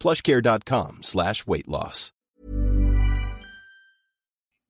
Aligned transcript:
plushcare.com 0.00 1.02
slash 1.02 1.46
weight 1.46 1.68
loss. 1.68 2.12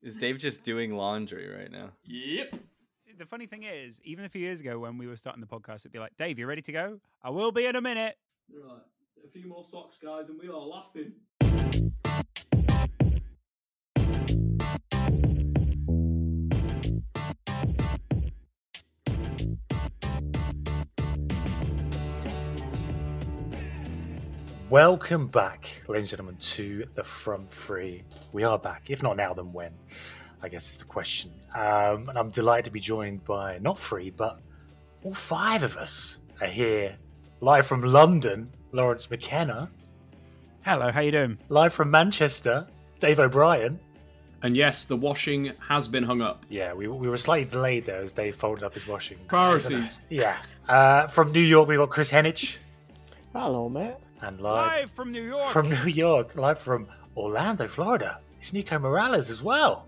Is 0.03 0.17
Dave 0.17 0.39
just 0.39 0.65
doing 0.65 0.97
laundry 0.97 1.49
right 1.49 1.71
now? 1.71 1.91
Yep. 2.05 2.57
The 3.19 3.27
funny 3.27 3.45
thing 3.45 3.65
is, 3.65 4.01
even 4.03 4.25
a 4.25 4.31
few 4.31 4.41
years 4.41 4.61
ago 4.61 4.79
when 4.79 4.97
we 4.97 5.07
were 5.07 5.17
starting 5.17 5.43
the 5.43 5.47
podcast, 5.47 5.81
it'd 5.81 5.93
be 5.93 5.99
like, 5.99 6.17
Dave, 6.19 6.39
you 6.39 6.47
ready 6.47 6.63
to 6.63 6.73
go? 6.73 7.01
I 7.23 7.29
will 7.29 7.53
be 7.53 7.67
in 7.67 7.77
a 7.77 7.81
minute. 7.83 8.17
Right. 8.51 8.81
A 9.23 9.29
few 9.31 9.47
more 9.47 9.63
socks, 9.63 9.99
guys, 10.03 10.31
and 10.31 10.39
we 10.41 10.49
are 10.49 10.55
laughing. 10.55 11.13
Welcome 24.71 25.27
back, 25.27 25.69
ladies 25.89 26.13
and 26.13 26.19
gentlemen, 26.19 26.37
to 26.37 26.85
the 26.95 27.03
Front 27.03 27.51
Three. 27.51 28.05
We 28.33 28.45
are 28.45 28.57
back. 28.57 28.85
If 28.89 29.03
not 29.03 29.17
now, 29.17 29.35
then 29.35 29.53
when? 29.53 29.73
I 30.43 30.49
guess 30.49 30.71
is 30.71 30.77
the 30.79 30.85
question. 30.85 31.33
Um, 31.55 32.09
and 32.09 32.17
I'm 32.17 32.31
delighted 32.31 32.67
to 32.67 32.71
be 32.71 32.79
joined 32.79 33.25
by 33.25 33.59
not 33.59 33.79
three, 33.79 34.11
but 34.11 34.41
all 35.03 35.13
five 35.13 35.65
of 35.65 35.77
us 35.77 36.19
are 36.41 36.47
here, 36.47 36.97
live 37.41 37.67
from 37.67 37.83
London. 37.83 38.53
Lawrence 38.71 39.11
McKenna, 39.11 39.69
Hello, 40.65 40.93
how 40.93 41.01
you 41.01 41.11
doing? 41.11 41.37
live 41.49 41.73
from 41.73 41.91
Manchester. 41.91 42.69
Dave 43.01 43.19
O'Brien. 43.19 43.81
And 44.43 44.57
yes, 44.57 44.85
the 44.85 44.97
washing 44.97 45.51
has 45.67 45.89
been 45.89 46.05
hung 46.05 46.21
up. 46.23 46.45
Yeah, 46.49 46.73
we, 46.75 46.87
we 46.87 47.09
were 47.09 47.19
slightly 47.19 47.47
delayed 47.47 47.87
there 47.87 48.01
as 48.01 48.13
Dave 48.13 48.37
folded 48.37 48.63
up 48.63 48.75
his 48.75 48.87
washing. 48.87 49.19
Priorities. 49.27 50.01
Yeah. 50.11 50.37
Uh, 50.69 51.09
from 51.09 51.33
New 51.33 51.41
York, 51.41 51.69
we 51.69 51.75
got 51.77 51.91
Chris 51.91 52.11
Henich. 52.11 52.59
Hello, 53.33 53.69
mate. 53.69 53.95
And 54.23 54.41
live 54.41 54.83
Live 54.83 54.91
from 54.93 55.13
New 55.13 55.23
York. 55.23 55.51
from 55.53 55.69
New 55.71 55.85
York, 55.87 56.37
live 56.37 56.59
from 56.59 56.87
Orlando, 57.17 57.67
Florida. 57.67 58.19
It's 58.39 58.53
Nico 58.53 58.79
Morales 58.79 59.31
as 59.31 59.43
well. 59.43 59.87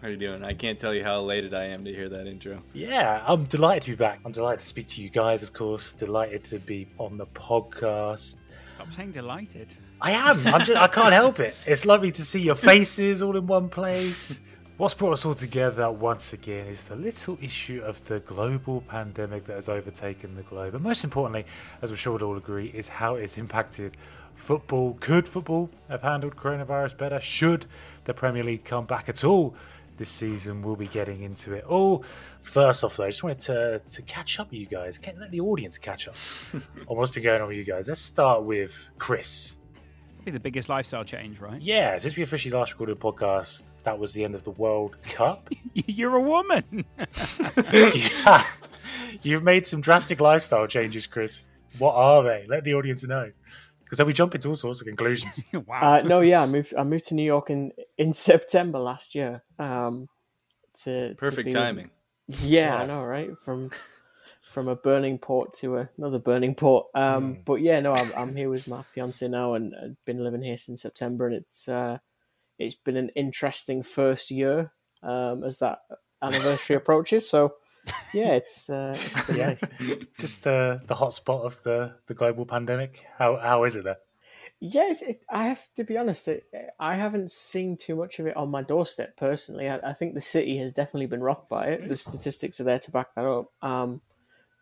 How 0.00 0.08
are 0.08 0.10
you 0.10 0.16
doing? 0.16 0.44
I 0.44 0.52
can't 0.54 0.78
tell 0.80 0.92
you 0.94 1.02
how 1.02 1.18
elated 1.20 1.54
I 1.54 1.64
am 1.66 1.84
to 1.84 1.92
hear 1.92 2.08
that 2.08 2.26
intro. 2.26 2.62
Yeah, 2.72 3.22
I'm 3.26 3.44
delighted 3.44 3.82
to 3.84 3.90
be 3.90 3.96
back. 3.96 4.20
I'm 4.24 4.32
delighted 4.32 4.60
to 4.60 4.66
speak 4.66 4.86
to 4.88 5.02
you 5.02 5.08
guys, 5.10 5.42
of 5.42 5.52
course. 5.52 5.92
Delighted 5.92 6.44
to 6.44 6.58
be 6.58 6.86
on 6.98 7.16
the 7.16 7.26
podcast. 7.26 8.36
Stop 8.68 8.92
saying 8.92 9.12
delighted. 9.12 9.74
I 10.00 10.10
am. 10.12 10.46
I'm 10.48 10.64
just, 10.64 10.72
I 10.80 10.88
can't 10.88 11.14
help 11.14 11.40
it. 11.40 11.56
It's 11.66 11.86
lovely 11.86 12.10
to 12.12 12.22
see 12.22 12.40
your 12.40 12.54
faces 12.70 13.22
all 13.22 13.36
in 13.36 13.46
one 13.46 13.68
place. 13.68 14.40
What's 14.76 14.94
brought 14.94 15.12
us 15.12 15.24
all 15.24 15.36
together 15.36 15.88
once 15.88 16.32
again 16.32 16.66
is 16.66 16.82
the 16.82 16.96
little 16.96 17.38
issue 17.40 17.80
of 17.84 18.04
the 18.06 18.18
global 18.18 18.80
pandemic 18.80 19.44
that 19.44 19.54
has 19.54 19.68
overtaken 19.68 20.34
the 20.34 20.42
globe. 20.42 20.74
And 20.74 20.82
most 20.82 21.04
importantly, 21.04 21.46
as 21.80 21.90
I'm 21.90 21.96
sure 21.96 22.14
we'd 22.14 22.22
all 22.22 22.36
agree, 22.36 22.72
is 22.74 22.88
how 22.88 23.14
it's 23.14 23.38
impacted 23.38 23.96
football. 24.34 24.96
Could 24.98 25.28
football 25.28 25.70
have 25.88 26.02
handled 26.02 26.34
coronavirus 26.34 26.98
better? 26.98 27.20
Should 27.20 27.66
the 28.02 28.14
Premier 28.14 28.42
League 28.42 28.64
come 28.64 28.84
back 28.84 29.08
at 29.08 29.22
all 29.22 29.54
this 29.96 30.10
season? 30.10 30.60
We'll 30.60 30.74
be 30.74 30.88
getting 30.88 31.22
into 31.22 31.52
it 31.52 31.62
all. 31.66 32.02
First 32.42 32.82
off, 32.82 32.96
though, 32.96 33.04
I 33.04 33.10
just 33.10 33.22
wanted 33.22 33.40
to, 33.40 33.78
to 33.78 34.02
catch 34.02 34.40
up 34.40 34.50
with 34.50 34.58
you 34.58 34.66
guys. 34.66 34.98
Can 34.98 35.20
let 35.20 35.30
the 35.30 35.38
audience 35.38 35.78
catch 35.78 36.08
up 36.08 36.16
on 36.52 36.96
what's 36.96 37.12
been 37.12 37.22
going 37.22 37.40
on 37.40 37.46
with 37.46 37.56
you 37.56 37.64
guys. 37.64 37.86
Let's 37.86 38.00
start 38.00 38.42
with 38.42 38.88
Chris. 38.98 39.56
Be 40.24 40.32
the 40.32 40.40
biggest 40.40 40.68
lifestyle 40.68 41.04
change, 41.04 41.38
right? 41.38 41.62
Yeah, 41.62 41.96
since 41.98 42.16
we 42.16 42.24
officially 42.24 42.50
last 42.50 42.72
recorded 42.72 42.96
a 42.96 43.00
podcast, 43.00 43.66
that 43.84 43.98
was 43.98 44.12
the 44.12 44.24
end 44.24 44.34
of 44.34 44.44
the 44.44 44.50
World 44.50 44.96
Cup. 45.04 45.48
You're 45.74 46.16
a 46.16 46.20
woman. 46.20 46.84
yeah. 47.72 48.44
You've 49.22 49.42
made 49.42 49.66
some 49.66 49.80
drastic 49.80 50.20
lifestyle 50.20 50.66
changes, 50.66 51.06
Chris. 51.06 51.48
What 51.78 51.94
are 51.94 52.22
they? 52.22 52.46
Let 52.48 52.64
the 52.64 52.74
audience 52.74 53.04
know. 53.04 53.30
Because 53.84 53.98
then 53.98 54.06
we 54.06 54.12
jump 54.12 54.34
into 54.34 54.48
all 54.48 54.56
sorts 54.56 54.80
of 54.80 54.86
conclusions. 54.86 55.42
wow. 55.52 55.98
Uh, 55.98 56.02
no, 56.02 56.20
yeah, 56.20 56.42
I 56.42 56.46
moved. 56.46 56.74
I 56.76 56.84
moved 56.84 57.08
to 57.08 57.14
New 57.14 57.22
York 57.24 57.50
in 57.50 57.72
in 57.98 58.12
September 58.28 58.78
last 58.78 59.14
year. 59.14 59.42
Um, 59.58 60.08
to 60.82 61.10
to 61.10 61.14
Perfect 61.14 61.46
be- 61.46 61.52
timing. 61.52 61.90
Yeah, 62.26 62.76
I 62.76 62.86
know, 62.86 63.02
right? 63.02 63.38
From 63.38 63.70
from 64.42 64.68
a 64.68 64.76
burning 64.76 65.18
port 65.18 65.52
to 65.54 65.88
another 65.98 66.18
burning 66.18 66.54
port. 66.54 66.86
Um, 66.94 67.38
but 67.44 67.56
yeah, 67.56 67.80
no, 67.80 67.92
I'm 67.94 68.12
I'm 68.16 68.34
here 68.36 68.48
with 68.48 68.66
my 68.66 68.82
fiance 68.82 69.26
now, 69.28 69.54
and 69.54 69.74
I've 69.80 70.04
been 70.06 70.24
living 70.24 70.42
here 70.42 70.56
since 70.56 70.82
September, 70.82 71.26
and 71.26 71.36
it's 71.36 71.68
uh, 71.68 71.98
it's 72.58 72.74
been 72.74 72.96
an 72.96 73.10
interesting 73.10 73.82
first 73.82 74.30
year 74.30 74.72
um, 75.02 75.44
as 75.44 75.58
that 75.58 75.80
anniversary 76.22 76.76
approaches. 76.82 77.28
So 77.28 77.54
yeah, 78.12 78.32
it's 78.32 78.70
uh, 78.70 78.96
it's 78.96 79.36
Yeah. 79.36 79.46
nice. 79.46 79.64
Just 80.18 80.44
the 80.44 80.80
the 80.86 80.94
hot 80.94 81.12
spot 81.12 81.44
of 81.44 81.62
the, 81.62 81.94
the 82.06 82.14
global 82.14 82.46
pandemic. 82.46 83.04
How 83.18 83.36
how 83.36 83.64
is 83.64 83.76
it 83.76 83.84
there? 83.84 83.98
Yes, 84.60 85.02
it, 85.02 85.20
I 85.28 85.44
have 85.44 85.68
to 85.76 85.84
be 85.84 85.98
honest. 85.98 86.28
It, 86.28 86.44
I 86.78 86.94
haven't 86.94 87.30
seen 87.30 87.76
too 87.76 87.96
much 87.96 88.18
of 88.18 88.26
it 88.26 88.36
on 88.36 88.50
my 88.50 88.62
doorstep 88.62 89.16
personally. 89.16 89.68
I, 89.68 89.78
I 89.90 89.92
think 89.92 90.14
the 90.14 90.20
city 90.20 90.56
has 90.58 90.72
definitely 90.72 91.06
been 91.06 91.22
rocked 91.22 91.50
by 91.50 91.66
it. 91.66 91.88
The 91.88 91.96
statistics 91.96 92.60
are 92.60 92.64
there 92.64 92.78
to 92.78 92.90
back 92.90 93.14
that 93.14 93.26
up. 93.26 93.50
Um, 93.60 94.00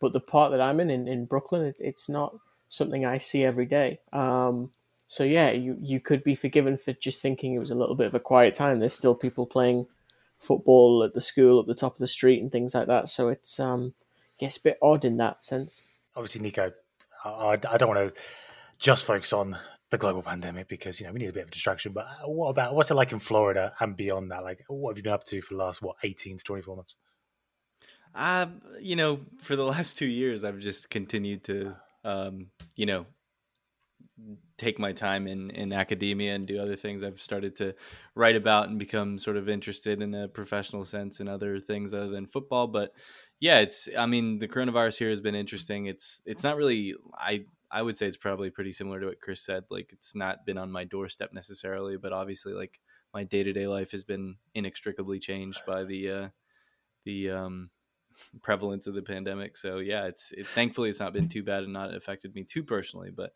but 0.01 0.13
the 0.13 0.21
part 0.21 0.51
that 0.51 0.61
I'm 0.61 0.81
in, 0.81 0.91
in, 0.91 1.07
in 1.07 1.27
Brooklyn, 1.27 1.65
it, 1.65 1.81
it's 1.81 2.09
not 2.09 2.35
something 2.69 3.05
I 3.05 3.19
see 3.19 3.45
every 3.45 3.67
day. 3.67 4.01
Um, 4.13 4.71
so 5.13 5.25
yeah, 5.25 5.51
you 5.51 5.77
you 5.79 6.01
could 6.01 6.25
be 6.25 6.35
forgiven 6.35 6.79
for 6.79 6.95
just 6.95 7.21
thinking 7.21 7.53
it 7.53 7.59
was 7.59 7.71
a 7.71 7.75
little 7.75 7.95
bit 7.95 8.07
of 8.07 8.15
a 8.15 8.19
quiet 8.19 8.55
time. 8.55 8.79
There's 8.79 8.95
still 8.95 9.15
people 9.15 9.45
playing 9.45 9.87
football 10.39 11.05
at 11.05 11.13
the 11.13 11.21
school 11.21 11.61
at 11.61 11.67
the 11.67 11.75
top 11.75 11.93
of 11.93 11.99
the 11.99 12.07
street 12.07 12.41
and 12.41 12.51
things 12.51 12.75
like 12.75 12.87
that. 12.87 13.11
So 13.11 13.29
it's 13.29 13.61
um, 13.61 13.93
yeah, 14.39 14.47
it's 14.47 14.57
a 14.57 14.63
bit 14.63 14.79
odd 14.81 15.05
in 15.05 15.19
that 15.19 15.45
sense. 15.45 15.83
Obviously, 16.17 16.41
Nico, 16.41 16.73
I, 17.27 17.29
I 17.29 17.53
I 17.53 17.77
don't 17.77 17.91
want 17.95 18.15
to 18.15 18.21
just 18.79 19.05
focus 19.05 19.35
on 19.35 19.59
the 19.91 19.99
global 19.99 20.23
pandemic 20.23 20.67
because 20.67 20.99
you 20.99 21.07
know 21.07 21.13
we 21.13 21.19
need 21.19 21.29
a 21.29 21.35
bit 21.35 21.45
of 21.45 21.51
distraction. 21.51 21.93
But 21.93 22.07
what 22.25 22.49
about 22.49 22.75
what's 22.75 22.91
it 22.91 22.95
like 22.95 23.13
in 23.13 23.21
Florida 23.21 23.75
and 23.81 23.95
beyond 23.95 24.31
that? 24.31 24.43
Like, 24.43 24.65
what 24.69 24.93
have 24.93 24.97
you 24.97 25.03
been 25.03 25.13
up 25.13 25.25
to 25.25 25.43
for 25.43 25.53
the 25.53 25.63
last 25.63 25.83
what 25.83 25.97
eighteen 26.05 26.39
to 26.39 26.45
twenty 26.45 26.63
four 26.63 26.77
months? 26.77 26.97
Uh, 28.15 28.47
you 28.81 28.97
know, 28.97 29.21
for 29.43 29.57
the 29.57 29.67
last 29.77 29.99
two 29.99 30.07
years, 30.07 30.43
I've 30.43 30.61
just 30.61 30.89
continued 30.89 31.45
to, 31.45 31.77
um, 32.03 32.47
you 32.77 32.87
know, 32.87 33.05
take 34.57 34.79
my 34.79 34.93
time 34.93 35.27
in 35.27 35.51
in 35.51 35.73
academia 35.73 36.35
and 36.35 36.47
do 36.47 36.61
other 36.61 36.77
things. 36.77 37.03
I've 37.03 37.21
started 37.21 37.57
to 37.57 37.75
write 38.15 38.37
about 38.37 38.69
and 38.69 38.79
become 38.79 39.19
sort 39.19 39.37
of 39.37 39.49
interested 39.49 40.03
in 40.03 40.15
a 40.15 40.29
professional 40.29 40.85
sense 40.85 41.21
in 41.21 41.29
other 41.29 41.61
things 41.61 41.95
other 41.95 42.09
than 42.09 42.27
football. 42.27 42.67
But 42.67 42.93
yeah, 43.41 43.61
it's. 43.61 43.89
I 43.99 44.07
mean, 44.07 44.39
the 44.39 44.49
coronavirus 44.49 44.99
here 44.99 45.11
has 45.11 45.21
been 45.21 45.35
interesting. 45.35 45.87
It's 45.87 46.23
it's 46.25 46.45
not 46.45 46.57
really. 46.57 46.95
I 47.15 47.45
I 47.71 47.83
would 47.83 47.97
say 47.97 48.07
it's 48.07 48.17
probably 48.17 48.51
pretty 48.51 48.73
similar 48.73 49.01
to 49.01 49.07
what 49.07 49.21
Chris 49.21 49.45
said. 49.45 49.65
Like 49.71 49.93
it's 49.93 50.15
not 50.15 50.45
been 50.47 50.59
on 50.59 50.71
my 50.71 50.85
doorstep 50.85 51.33
necessarily, 51.33 51.97
but 51.97 52.13
obviously, 52.13 52.53
like 52.53 52.79
my 53.15 53.25
day 53.25 53.43
to 53.43 53.53
day 53.53 53.67
life 53.67 53.91
has 53.93 54.05
been 54.05 54.37
inextricably 54.55 55.19
changed 55.19 55.63
by 55.67 55.85
the 55.85 56.11
uh, 56.11 56.29
the 57.05 57.31
um, 57.31 57.71
prevalence 58.43 58.87
of 58.87 58.95
the 58.95 59.03
pandemic. 59.03 59.57
So 59.57 59.79
yeah, 59.79 60.05
it's 60.05 60.33
it, 60.33 60.47
thankfully 60.49 60.91
it's 60.91 61.01
not 61.01 61.13
been 61.13 61.29
too 61.29 61.43
bad 61.43 61.65
and 61.65 61.73
not 61.73 61.95
affected 61.95 62.35
me 62.35 62.45
too 62.45 62.63
personally. 62.63 63.11
But 63.11 63.33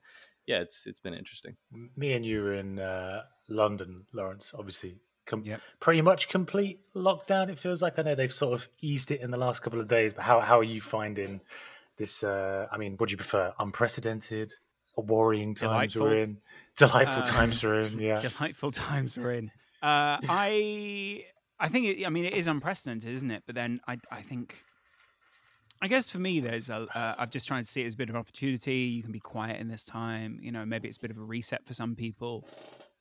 yeah, 0.46 0.58
it's 0.60 0.86
it's 0.86 1.00
been 1.00 1.14
interesting. 1.14 1.56
Me 1.96 2.12
and 2.12 2.24
you 2.24 2.42
were 2.42 2.54
in 2.54 2.78
uh, 2.78 3.22
London, 3.48 4.06
Lawrence. 4.12 4.52
Obviously, 4.56 4.96
com- 5.26 5.42
Yep. 5.44 5.60
pretty 5.80 6.02
much 6.02 6.28
complete 6.28 6.80
lockdown. 6.94 7.48
It 7.50 7.58
feels 7.58 7.82
like 7.82 7.98
I 7.98 8.02
know 8.02 8.14
they've 8.14 8.32
sort 8.32 8.54
of 8.54 8.68
eased 8.80 9.10
it 9.10 9.20
in 9.20 9.30
the 9.30 9.36
last 9.36 9.60
couple 9.62 9.80
of 9.80 9.88
days. 9.88 10.12
But 10.14 10.22
how 10.24 10.40
how 10.40 10.58
are 10.58 10.64
you 10.64 10.80
finding 10.80 11.40
this? 11.96 12.22
Uh, 12.22 12.66
I 12.70 12.76
mean, 12.78 12.96
would 13.00 13.10
you 13.10 13.16
prefer? 13.16 13.52
Unprecedented 13.58 14.52
worrying 14.96 15.54
times 15.54 15.92
Delightful. 15.92 16.02
we're 16.02 16.22
in. 16.22 16.38
Delightful 16.76 17.22
Uh, 17.22 17.24
times 17.24 17.62
we're 17.62 17.80
in. 17.82 17.98
Yeah. 18.10 18.20
delightful 18.20 18.70
times 18.70 19.16
we're 19.16 19.34
in. 19.34 19.50
Uh, 19.82 20.16
I 20.28 21.24
I 21.58 21.68
think 21.68 21.86
it, 21.86 22.06
I 22.06 22.08
mean 22.10 22.24
it 22.24 22.32
is 22.34 22.46
unprecedented, 22.46 23.10
isn't 23.14 23.30
it? 23.30 23.42
But 23.46 23.54
then 23.54 23.80
I 23.86 23.98
I 24.10 24.22
think 24.22 24.62
I 25.82 25.88
guess 25.88 26.10
for 26.10 26.18
me 26.18 26.40
there's 26.40 26.70
a 26.70 26.86
uh, 26.94 27.14
I'm 27.18 27.30
just 27.30 27.46
trying 27.46 27.62
to 27.62 27.70
see 27.70 27.82
it 27.82 27.86
as 27.86 27.94
a 27.94 27.96
bit 27.96 28.08
of 28.08 28.14
an 28.14 28.20
opportunity. 28.20 28.76
You 28.78 29.02
can 29.02 29.12
be 29.12 29.20
quiet 29.20 29.60
in 29.60 29.68
this 29.68 29.84
time. 29.84 30.38
You 30.42 30.52
know, 30.52 30.64
maybe 30.64 30.88
it's 30.88 30.96
a 30.96 31.00
bit 31.00 31.10
of 31.10 31.18
a 31.18 31.22
reset 31.22 31.64
for 31.66 31.74
some 31.74 31.94
people. 31.94 32.48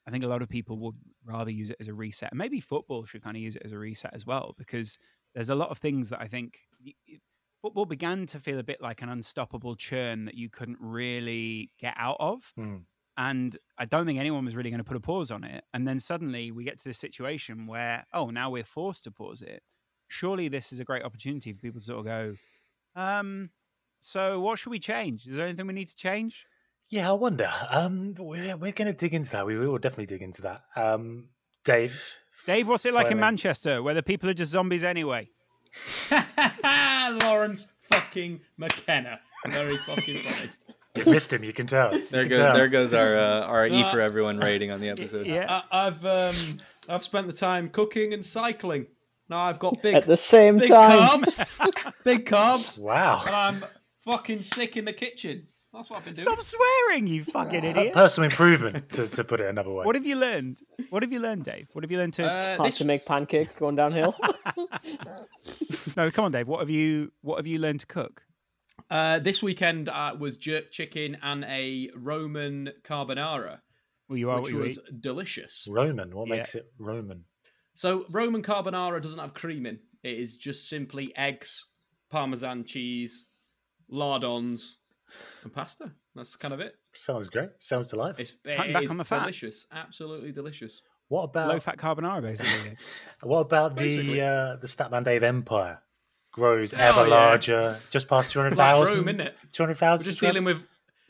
I 0.08 0.12
think 0.12 0.24
a 0.24 0.28
lot 0.28 0.42
of 0.42 0.50
people 0.50 0.78
would 0.80 0.96
rather 1.24 1.50
use 1.50 1.72
it 1.72 1.78
as 1.80 1.88
a 1.88 1.94
reset. 1.94 2.32
And 2.32 2.38
maybe 2.38 2.60
football 2.60 3.06
should 3.06 3.24
kind 3.24 3.36
of 3.36 3.42
use 3.42 3.56
it 3.56 3.64
as 3.66 3.72
a 3.72 3.78
reset 3.80 4.14
as 4.14 4.26
well 4.26 4.54
because 4.58 5.00
there's 5.34 5.50
a 5.50 5.56
lot 5.56 5.70
of 5.70 5.80
things 5.80 6.10
that 6.10 6.22
I 6.22 6.28
think 6.28 6.60
football 7.62 7.86
began 7.86 8.26
to 8.28 8.40
feel 8.40 8.60
a 8.60 8.64
bit 8.64 8.82
like 8.82 9.02
an 9.02 9.10
unstoppable 9.10 9.76
churn 9.76 10.26
that 10.26 10.36
you 10.36 10.50
couldn't 10.50 10.78
really 10.80 11.72
get 11.80 11.96
out 11.98 12.18
of 12.20 12.52
Hmm. 12.56 12.78
and 13.18 13.58
I 13.78 13.86
don't 13.86 14.06
think 14.06 14.20
anyone 14.20 14.46
was 14.46 14.56
really 14.56 14.70
going 14.70 14.78
to 14.80 14.84
put 14.84 14.98
a 14.98 15.00
pause 15.00 15.32
on 15.32 15.44
it. 15.44 15.64
And 15.74 15.88
then 15.88 16.00
suddenly 16.00 16.52
we 16.52 16.64
get 16.64 16.78
to 16.80 16.84
this 16.84 17.00
situation 17.00 17.66
where, 17.66 18.06
oh, 18.14 18.30
now 18.30 18.50
we're 18.52 18.64
forced 18.64 19.06
to 19.06 19.12
pause 19.12 19.42
it. 19.42 19.64
Surely 20.08 20.48
this 20.50 20.72
is 20.72 20.80
a 20.80 20.84
great 20.86 21.04
opportunity 21.04 21.52
for 21.54 21.60
people 21.60 21.80
to 21.80 21.86
sort 21.86 22.00
of 22.00 22.06
go, 22.06 22.36
um, 22.96 23.50
so 24.00 24.40
what 24.40 24.60
should 24.60 24.70
we 24.70 24.80
change? 24.80 25.26
Is 25.28 25.36
there 25.36 25.46
anything 25.48 25.68
we 25.68 25.74
need 25.74 25.88
to 25.88 25.96
change? 25.96 26.46
Yeah, 26.90 27.10
I 27.10 27.14
wonder. 27.14 27.50
Um, 27.70 28.14
we're 28.20 28.56
we're 28.58 28.72
going 28.72 28.88
to 28.88 28.94
dig 28.94 29.14
into 29.14 29.32
that. 29.32 29.46
We 29.46 29.58
will 29.58 29.78
definitely 29.80 30.06
dig 30.06 30.22
into 30.22 30.42
that. 30.44 30.62
Um, 30.76 31.30
Dave. 31.64 32.16
Dave, 32.46 32.68
what's 32.68 32.86
it 32.86 32.94
like 32.94 33.10
in 33.12 33.20
Manchester 33.20 33.82
where 33.82 33.96
the 33.96 34.04
people 34.04 34.30
are 34.30 34.34
just 34.36 34.52
zombies 34.52 34.84
anyway? 34.84 35.30
Lawrence 37.24 37.68
fucking 37.90 38.42
McKenna. 38.58 39.20
Very 39.50 39.78
fucking 39.78 40.22
funny. 40.24 40.50
You 40.96 41.04
missed 41.12 41.34
him. 41.34 41.44
You 41.44 41.52
can 41.52 41.68
tell. 41.68 41.90
There 41.92 42.00
You 42.00 42.10
can 42.10 42.30
goes 42.30 42.38
tell. 42.38 42.54
there 42.56 42.68
goes 42.70 42.94
our 42.94 43.18
uh, 43.18 43.42
our 43.42 43.68
E 43.68 43.84
for 43.92 44.00
everyone 44.00 44.38
rating 44.38 44.72
on 44.72 44.80
the 44.80 44.88
episode. 44.88 45.28
Yeah. 45.28 45.62
I, 45.70 45.88
I've 45.88 46.06
um, 46.06 46.36
I've 46.88 47.04
spent 47.04 47.28
the 47.28 47.34
time 47.34 47.68
cooking 47.68 48.14
and 48.14 48.26
cycling. 48.26 48.86
Now 49.30 49.40
I've 49.42 49.60
got 49.60 49.82
big, 49.82 49.96
At 49.96 50.06
the 50.06 50.18
same 50.18 50.60
big 50.60 50.70
time. 50.70 51.24
carbs, 51.24 51.94
big 52.04 52.26
carbs, 52.26 52.80
Wow. 52.80 53.24
and 53.26 53.36
I'm 53.36 53.66
fucking 54.04 54.42
sick 54.44 54.78
in 54.78 54.86
the 54.86 54.94
kitchen. 54.94 55.48
That's 55.74 55.90
what 55.90 55.98
I've 56.00 56.06
been 56.06 56.14
doing. 56.14 56.24
Stop 56.24 56.42
swearing, 56.42 57.06
you 57.08 57.24
fucking 57.26 57.66
Uh, 57.66 57.70
idiot. 57.70 57.94
personal 57.94 58.30
improvement, 58.30 58.90
to, 58.92 59.08
to 59.10 59.24
put 59.26 59.42
it 59.42 59.48
another 59.50 59.72
way. 59.72 59.84
What 59.84 59.96
have 59.96 60.06
you 60.06 60.16
learned? 60.16 60.60
What 60.90 61.04
have 61.04 61.12
you 61.12 61.20
learned, 61.20 61.44
Dave? 61.44 61.68
What 61.74 61.84
have 61.84 61.92
you 61.92 61.98
learned 61.98 62.14
to? 62.14 62.26
Uh, 62.26 62.56
Hard 62.58 62.68
this- 62.70 62.78
to 62.78 62.86
make 62.86 63.06
pancake 63.06 63.56
going 63.58 63.76
downhill. 63.76 64.16
no, 65.98 66.12
come 66.12 66.26
on, 66.26 66.32
Dave. 66.32 66.48
What 66.48 66.60
have 66.60 66.70
you? 66.70 67.12
What 67.22 67.38
have 67.38 67.48
you 67.48 67.60
learned 67.60 67.82
to 67.82 67.88
cook? 67.88 68.24
Uh, 68.90 69.20
this 69.20 69.42
weekend 69.42 69.90
uh, 69.90 70.16
was 70.20 70.38
jerk 70.38 70.72
chicken 70.72 71.18
and 71.24 71.44
a 71.46 71.90
Roman 71.96 72.72
carbonara, 72.84 73.60
Well, 74.10 74.18
you 74.18 74.30
are 74.30 74.36
what 74.36 74.44
which 74.44 74.54
you 74.54 74.60
was 74.60 74.78
eat. 74.90 75.02
delicious. 75.02 75.66
Roman. 75.70 76.14
What 76.16 76.28
Yeah. 76.28 76.36
makes 76.36 76.56
it 76.56 76.72
Roman? 76.78 77.24
So 77.76 78.06
Roman 78.10 78.42
carbonara 78.42 79.02
doesn't 79.02 79.20
have 79.20 79.34
cream 79.34 79.66
in. 79.66 79.80
It 80.04 80.18
is 80.18 80.36
just 80.36 80.68
simply 80.70 81.16
eggs, 81.16 81.66
parmesan 82.10 82.64
cheese, 82.66 83.26
lardons, 83.90 84.78
and 85.44 85.54
pasta. 85.54 85.92
That's 86.16 86.36
kind 86.36 86.54
of 86.54 86.60
it. 86.62 86.76
Sounds 86.96 87.28
great. 87.28 87.50
Sounds 87.60 87.90
delightful. 87.90 88.22
It's 88.22 88.32
Cutting 88.46 88.72
it 88.72 88.74
back 88.74 88.84
is 88.84 88.92
on 88.92 88.98
the 88.98 89.04
fat. 89.06 89.20
delicious, 89.22 89.66
absolutely 89.72 90.32
delicious. 90.32 90.82
what 91.10 91.24
about 91.24 91.50
Low 91.50 91.60
fat 91.60 91.78
carbonara, 91.78 92.22
basically. 92.22 92.76
what 93.22 93.40
about 93.40 93.76
Basically. 93.76 94.16
the 94.16 94.22
uh, 94.22 94.56
the 94.58 94.68
Statman 94.68 95.04
Dave 95.04 95.24
Empire? 95.24 95.80
Grows 96.32 96.74
Oh, 96.74 96.78
ever 96.78 97.02
yeah. 97.08 97.16
larger. 97.16 97.80
Just 97.92 98.08
past 98.08 98.32
two 98.32 98.40
hundred 98.40 98.50
It's 98.50 98.58
like 98.58 98.68
thousand. 98.70 98.98
Rome, 99.00 99.08
isn't 99.10 99.22
it? 99.22 99.36
Two 99.52 99.64
hundred 99.64 99.74
We're 99.76 99.80
thousand. 99.80 100.06
just 100.06 100.20
dealing 100.20 100.44
with 100.46 100.64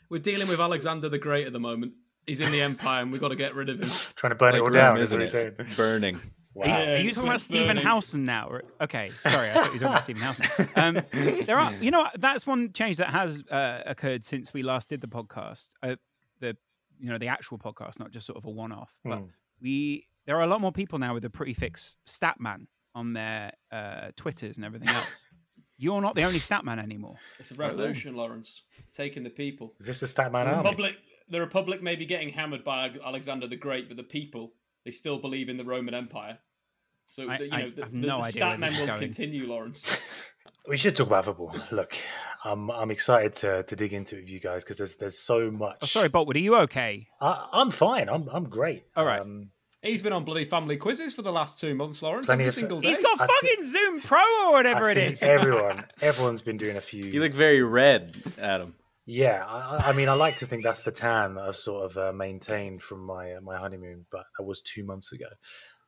we're 0.08 0.20
dealing 0.20 0.46
with 0.48 0.60
Alexander 0.60 1.08
the 1.08 1.18
Great 1.18 1.46
at 1.46 1.52
the 1.52 1.58
moment. 1.60 1.92
He's 2.26 2.40
in 2.40 2.50
the 2.52 2.60
Empire, 2.62 3.02
and 3.02 3.10
we've 3.12 3.20
got 3.20 3.28
to 3.28 3.36
get 3.36 3.54
rid 3.54 3.68
of 3.68 3.80
him. 3.80 3.88
trying 4.16 4.30
to 4.30 4.34
burn 4.36 4.52
Like 4.52 4.58
it 4.58 4.62
all 4.62 4.66
Rome, 4.66 4.74
down, 4.74 4.98
isn't 4.98 5.20
isn't 5.22 5.40
it? 5.40 5.54
it? 5.60 5.76
Burning. 5.76 6.20
Wow. 6.56 6.66
Yeah. 6.66 6.92
Are 6.94 6.96
you 6.96 7.10
talking 7.10 7.28
about 7.28 7.40
Stephen 7.42 7.66
burning. 7.68 7.84
Housen 7.84 8.24
now? 8.24 8.58
Okay, 8.80 9.10
sorry, 9.26 9.50
I 9.50 9.52
thought 9.52 9.66
you 9.66 9.72
were 9.80 9.86
talking 9.86 9.86
about 9.88 10.02
Stephen 10.02 10.22
Housen. 10.22 10.68
Um, 10.76 11.44
there 11.44 11.58
are, 11.58 11.72
you 11.74 11.90
know, 11.90 12.06
that's 12.18 12.46
one 12.46 12.72
change 12.72 12.96
that 12.96 13.10
has 13.10 13.42
uh, 13.50 13.82
occurred 13.84 14.24
since 14.24 14.54
we 14.54 14.62
last 14.62 14.88
did 14.88 15.00
the 15.02 15.06
podcast. 15.06 15.68
Uh, 15.82 15.96
the, 16.40 16.56
you 16.98 17.10
know, 17.10 17.18
the 17.18 17.28
actual 17.28 17.58
podcast, 17.58 17.98
not 18.00 18.10
just 18.10 18.26
sort 18.26 18.38
of 18.38 18.44
a 18.46 18.50
one-off. 18.50 18.90
But 19.04 19.18
Hmm. 19.18 19.24
we, 19.60 20.06
there 20.24 20.36
are 20.36 20.42
a 20.42 20.46
lot 20.46 20.60
more 20.62 20.72
people 20.72 20.98
now 20.98 21.12
with 21.14 21.24
a 21.26 21.30
pretty 21.30 21.52
fix 21.52 21.96
Statman 22.06 22.66
on 22.94 23.12
their 23.12 23.52
uh, 23.70 24.08
Twitters 24.16 24.56
and 24.56 24.64
everything 24.64 24.88
else. 25.00 25.26
You're 25.78 26.00
not 26.00 26.14
the 26.14 26.22
only 26.22 26.38
Statman 26.40 26.82
anymore. 26.82 27.16
It's 27.38 27.50
a 27.50 27.54
revolution, 27.54 28.16
Lawrence, 28.16 28.62
taking 28.92 29.22
the 29.24 29.30
people. 29.30 29.74
Is 29.78 29.86
this 29.86 30.00
the 30.00 30.06
Statman 30.06 30.44
The 30.44 30.50
army? 30.52 30.56
Republic, 30.62 30.96
the 31.28 31.40
Republic 31.40 31.82
may 31.82 31.96
be 31.96 32.06
getting 32.06 32.30
hammered 32.30 32.64
by 32.64 32.90
Alexander 33.04 33.46
the 33.46 33.56
Great, 33.56 33.88
but 33.88 33.98
the 33.98 34.02
people 34.02 34.52
they 34.86 34.90
still 34.92 35.18
believe 35.18 35.50
in 35.50 35.58
the 35.58 35.64
Roman 35.64 35.92
Empire. 35.92 36.38
So 37.04 37.28
I- 37.28 37.36
the, 37.38 37.44
you 37.44 37.50
I 37.52 37.62
know 37.62 37.70
the, 37.70 37.82
have 37.82 37.92
the, 37.92 37.98
no 37.98 38.18
the 38.20 38.24
idea 38.28 38.46
where 38.46 38.56
Statmen 38.56 38.78
will 38.80 38.86
going. 38.86 39.00
continue, 39.00 39.46
Lawrence. 39.46 40.00
We 40.68 40.76
should 40.76 40.96
talk 40.96 41.06
about 41.06 41.24
football. 41.26 41.54
Look, 41.70 41.94
I'm 42.42 42.72
I'm 42.72 42.90
excited 42.90 43.34
to, 43.34 43.62
to 43.62 43.76
dig 43.76 43.92
into 43.92 44.16
it 44.16 44.22
with 44.22 44.30
you 44.30 44.40
guys 44.40 44.64
because 44.64 44.78
there's 44.78 44.96
there's 44.96 45.16
so 45.20 45.48
much. 45.52 45.76
Oh, 45.80 45.86
sorry, 45.86 46.08
Boltwood, 46.08 46.34
are 46.34 46.38
you 46.40 46.56
okay? 46.56 47.06
I, 47.20 47.46
I'm 47.52 47.70
fine. 47.70 48.08
I'm 48.08 48.28
I'm 48.32 48.48
great. 48.48 48.82
All 48.96 49.06
right. 49.06 49.20
Um, 49.20 49.50
He's 49.82 50.02
been 50.02 50.12
on 50.12 50.24
bloody 50.24 50.44
family 50.44 50.76
quizzes 50.76 51.14
for 51.14 51.22
the 51.22 51.30
last 51.30 51.60
two 51.60 51.76
months, 51.76 52.02
Lawrence. 52.02 52.26
Plenty 52.26 52.42
every 52.42 52.48
of- 52.48 52.54
single 52.54 52.80
day. 52.80 52.88
He's 52.88 52.98
got 52.98 53.20
I 53.20 53.26
fucking 53.28 53.56
thi- 53.62 53.68
Zoom 53.68 54.00
Pro 54.00 54.18
or 54.46 54.52
whatever 54.54 54.88
I 54.88 54.90
it 54.90 54.94
think 54.96 55.12
is. 55.12 55.22
everyone 55.22 55.84
everyone's 56.00 56.42
been 56.42 56.56
doing 56.56 56.76
a 56.76 56.80
few. 56.80 57.04
You 57.04 57.20
look 57.20 57.32
very 57.32 57.62
red, 57.62 58.16
Adam. 58.40 58.74
Yeah, 59.06 59.44
I, 59.46 59.76
I- 59.76 59.90
I 59.90 59.92
mean, 59.92 60.08
I 60.08 60.14
like 60.14 60.36
to 60.38 60.46
think 60.46 60.62
that's 60.64 60.82
the 60.82 60.90
tan 60.92 61.34
that 61.36 61.44
I've 61.44 61.56
sort 61.56 61.84
of 61.90 61.96
uh, 61.96 62.12
maintained 62.12 62.82
from 62.82 63.00
my 63.06 63.34
uh, 63.34 63.40
my 63.40 63.56
honeymoon, 63.56 64.06
but 64.10 64.24
that 64.38 64.44
was 64.44 64.60
two 64.62 64.84
months 64.84 65.12
ago. 65.12 65.26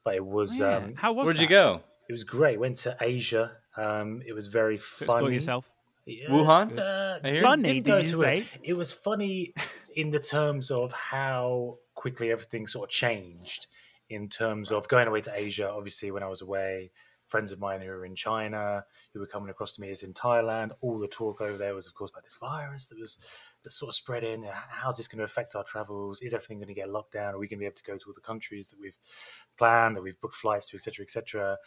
But 0.04 0.14
it 0.14 0.24
was 0.24 0.58
Yeah. 0.58 0.76
um, 0.76 0.94
How 0.96 1.12
was 1.12 1.26
Where'd 1.26 1.40
you 1.40 1.46
that? 1.48 1.52
go? 1.52 1.80
it 2.08 2.12
was 2.12 2.24
great. 2.24 2.58
Went 2.58 2.76
to 2.78 2.96
Asia. 3.00 3.52
Um, 3.76 4.22
it 4.26 4.32
was 4.32 4.46
very 4.46 4.78
To 4.78 4.82
explore 4.82 5.20
funny. 5.22 5.34
yourself. 5.34 5.68
Yeah, 6.06 6.28
Wuhan? 6.30 6.78
uh, 6.78 7.18
I 7.22 7.30
hear? 7.32 7.40
Funny, 7.42 7.62
didn't 7.64 7.84
did 7.84 7.90
go 7.90 7.96
you 7.98 8.06
to 8.12 8.16
say? 8.16 8.38
It. 8.38 8.46
it 8.62 8.72
was 8.74 8.92
funny 8.92 9.52
in 9.94 10.10
the 10.10 10.18
terms 10.18 10.70
of 10.70 10.92
how 10.92 11.78
quickly 11.94 12.30
everything 12.30 12.66
sort 12.66 12.88
of 12.88 12.90
changed. 12.90 13.66
In 14.08 14.30
terms 14.30 14.72
of 14.72 14.88
going 14.88 15.06
away 15.06 15.20
to 15.20 15.32
Asia, 15.36 15.68
obviously, 15.70 16.10
when 16.10 16.22
I 16.22 16.28
was 16.28 16.40
away, 16.40 16.92
friends 17.28 17.52
of 17.52 17.60
mine 17.60 17.80
who 17.80 17.88
were 17.88 18.04
in 18.04 18.14
China, 18.14 18.84
who 19.12 19.20
were 19.20 19.26
coming 19.26 19.50
across 19.50 19.74
to 19.74 19.80
me 19.80 19.90
is 19.90 20.02
in 20.02 20.12
Thailand. 20.12 20.70
All 20.80 20.98
the 20.98 21.06
talk 21.06 21.40
over 21.40 21.56
there 21.56 21.74
was, 21.74 21.86
of 21.86 21.94
course, 21.94 22.10
about 22.10 22.24
this 22.24 22.36
virus 22.40 22.88
that 22.88 22.98
was 22.98 23.18
that's 23.62 23.78
sort 23.78 23.90
of 23.90 23.94
spreading. 23.94 24.44
How's 24.68 24.96
this 24.96 25.08
going 25.08 25.18
to 25.18 25.24
affect 25.24 25.54
our 25.54 25.64
travels? 25.64 26.20
Is 26.22 26.34
everything 26.34 26.58
going 26.58 26.68
to 26.68 26.74
get 26.74 26.90
locked 26.90 27.12
down? 27.12 27.34
Are 27.34 27.38
we 27.38 27.46
going 27.46 27.58
to 27.58 27.62
be 27.62 27.66
able 27.66 27.76
to 27.76 27.84
go 27.84 27.96
to 27.96 28.04
all 28.06 28.14
the 28.14 28.20
countries 28.20 28.70
that 28.70 28.80
we've 28.80 28.96
planned, 29.56 29.96
that 29.96 30.02
we've 30.02 30.20
booked 30.20 30.36
flights 30.36 30.68
to, 30.70 30.76
etc., 30.76 31.04
etc.? 31.04 31.58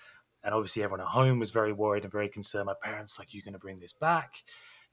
And 0.44 0.56
obviously, 0.56 0.84
everyone 0.84 1.02
at 1.02 1.08
home 1.08 1.40
was 1.40 1.52
very 1.52 1.72
worried 1.72 2.04
and 2.04 2.12
very 2.12 2.30
concerned. 2.30 2.66
My 2.66 2.74
parents, 2.82 3.20
like, 3.20 3.34
you 3.34 3.44
going 3.44 3.54
to 3.54 3.60
bring 3.60 3.80
this 3.80 3.94
back? 3.94 4.36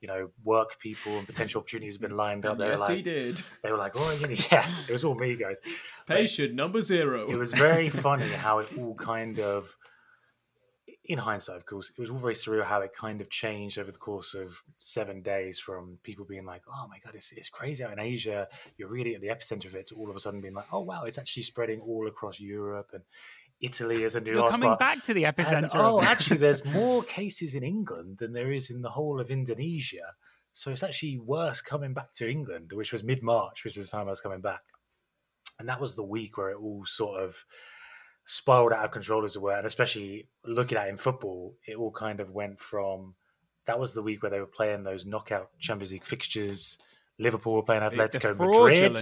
You 0.01 0.07
know, 0.07 0.31
work 0.45 0.79
people 0.79 1.17
and 1.17 1.27
potential 1.27 1.61
opportunities 1.61 1.95
have 1.95 2.03
been 2.03 2.17
lined 2.17 2.45
up. 2.47 2.59
They 2.59 2.67
were 2.67 2.71
yes, 2.73 2.87
he 2.87 2.95
like, 2.97 3.05
did. 3.05 3.43
they 3.63 3.73
were 3.73 3.79
like, 3.79 3.93
oh, 3.97 4.17
yeah, 4.21 4.37
yeah, 4.53 4.71
it 4.87 4.93
was 4.93 5.05
all 5.05 5.15
me, 5.15 5.35
guys. 5.35 5.61
Patient 6.07 6.55
number 6.55 6.83
zero. 6.83 7.29
It 7.29 7.37
was 7.37 7.53
very 7.53 7.89
funny 7.89 8.29
how 8.29 8.59
it 8.59 8.69
all 8.79 8.95
kind 8.95 9.41
of, 9.41 9.75
in 11.09 11.19
hindsight, 11.19 11.57
of 11.57 11.65
course, 11.65 11.91
it 11.91 11.99
was 12.01 12.11
all 12.11 12.19
very 12.19 12.35
surreal 12.35 12.65
how 12.65 12.83
it 12.83 12.93
kind 12.95 13.23
of 13.23 13.31
changed 13.31 13.79
over 13.79 13.91
the 13.91 13.99
course 13.99 14.35
of 14.35 14.63
seven 14.77 15.23
days 15.23 15.59
from 15.59 15.99
people 16.03 16.27
being 16.27 16.45
like, 16.45 16.63
oh 16.69 16.87
my 16.89 16.99
God, 17.03 17.15
it's, 17.15 17.33
it's 17.33 17.49
crazy 17.49 17.83
out 17.83 17.93
in 17.93 17.99
Asia. 17.99 18.47
You're 18.77 18.91
really 18.91 19.15
at 19.15 19.23
the 19.23 19.29
epicenter 19.29 19.65
of 19.67 19.75
it 19.75 19.87
to 19.89 19.95
all 19.95 20.11
of 20.11 20.17
a 20.17 20.21
sudden 20.21 20.43
being 20.43 20.53
like, 20.55 20.67
oh 20.71 20.81
wow, 20.81 21.05
it's 21.05 21.17
actually 21.17 21.45
spreading 21.45 21.81
all 21.81 22.07
across 22.07 22.39
Europe 22.39 22.91
and 22.93 23.03
Italy 23.61 24.05
is 24.05 24.15
a 24.15 24.21
new 24.21 24.33
You're 24.35 24.51
coming 24.51 24.69
hotspot. 24.71 24.79
back 24.79 25.03
to 25.05 25.15
the 25.15 25.25
And, 25.25 25.35
epicenter. 25.37 25.71
oh, 25.75 26.03
actually, 26.03 26.37
there's 26.47 26.65
more 26.65 27.03
cases 27.03 27.55
in 27.55 27.65
England 27.65 28.19
than 28.19 28.33
there 28.35 28.53
is 28.53 28.69
in 28.71 28.83
the 28.83 28.91
whole 28.91 29.19
of 29.19 29.31
Indonesia. 29.31 30.15
So 30.53 30.71
it's 30.71 30.83
actually 30.83 31.19
worse 31.19 31.61
coming 31.61 31.95
back 31.95 32.13
to 32.15 32.31
England, 32.31 32.73
which 32.73 32.93
was 32.93 33.03
mid 33.03 33.23
March, 33.23 33.65
which 33.65 33.77
was 33.77 33.91
the 33.91 33.97
time 33.97 34.07
I 34.07 34.11
was 34.11 34.21
coming 34.21 34.41
back. 34.41 34.61
And 35.59 35.69
that 35.69 35.81
was 35.81 35.97
the 35.97 36.05
week 36.05 36.37
where 36.37 36.51
it 36.51 36.59
all 36.59 36.85
sort 36.85 37.21
of 37.21 37.45
spiraled 38.31 38.75
out 38.75 38.85
of 38.85 38.91
control, 38.91 39.25
as 39.25 39.35
it 39.37 39.41
were. 39.41 39.57
And 39.57 39.67
especially 39.67 40.29
looking 40.45 40.77
at 40.77 40.87
it 40.87 40.91
in 40.91 40.97
football, 40.99 41.55
it 41.67 41.77
all 41.77 41.91
kind 41.91 42.21
of 42.21 42.31
went 42.31 42.59
from 42.59 43.15
that 43.65 43.81
was 43.81 43.95
the 43.95 44.03
week 44.03 44.23
where 44.23 44.31
they 44.31 44.39
were 44.41 44.47
playing 44.47 44.85
those 44.85 45.07
knockout 45.07 45.49
Champions 45.59 45.93
League 45.93 46.05
fixtures. 46.05 46.77
Liverpool 47.19 47.55
were 47.55 47.63
playing 47.63 47.83
Atletico 47.83 48.37
Madrid, 48.37 49.01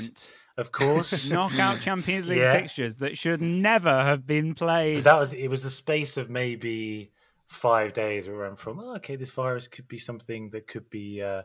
of 0.57 0.71
course. 0.81 1.29
knockout 1.31 1.81
Champions 1.81 2.27
League 2.29 2.39
Yeah. 2.47 2.53
fixtures 2.55 2.97
that 2.99 3.19
should 3.19 3.43
never 3.43 4.03
have 4.05 4.27
been 4.29 4.55
played. 4.55 5.03
that 5.05 5.19
was 5.19 5.33
it 5.33 5.49
was 5.49 5.63
the 5.65 5.71
space 5.71 6.17
of 6.17 6.31
maybe 6.31 7.11
five 7.49 7.93
days 7.95 8.27
where 8.29 8.37
we 8.37 8.43
went 8.45 8.59
from 8.59 8.79
oh, 8.81 8.95
okay 8.97 9.17
this 9.17 9.31
virus 9.33 9.69
could 9.69 9.87
be 9.87 9.99
something 9.99 10.51
that 10.51 10.67
could 10.67 10.89
be 10.91 11.21
uh, 11.23 11.43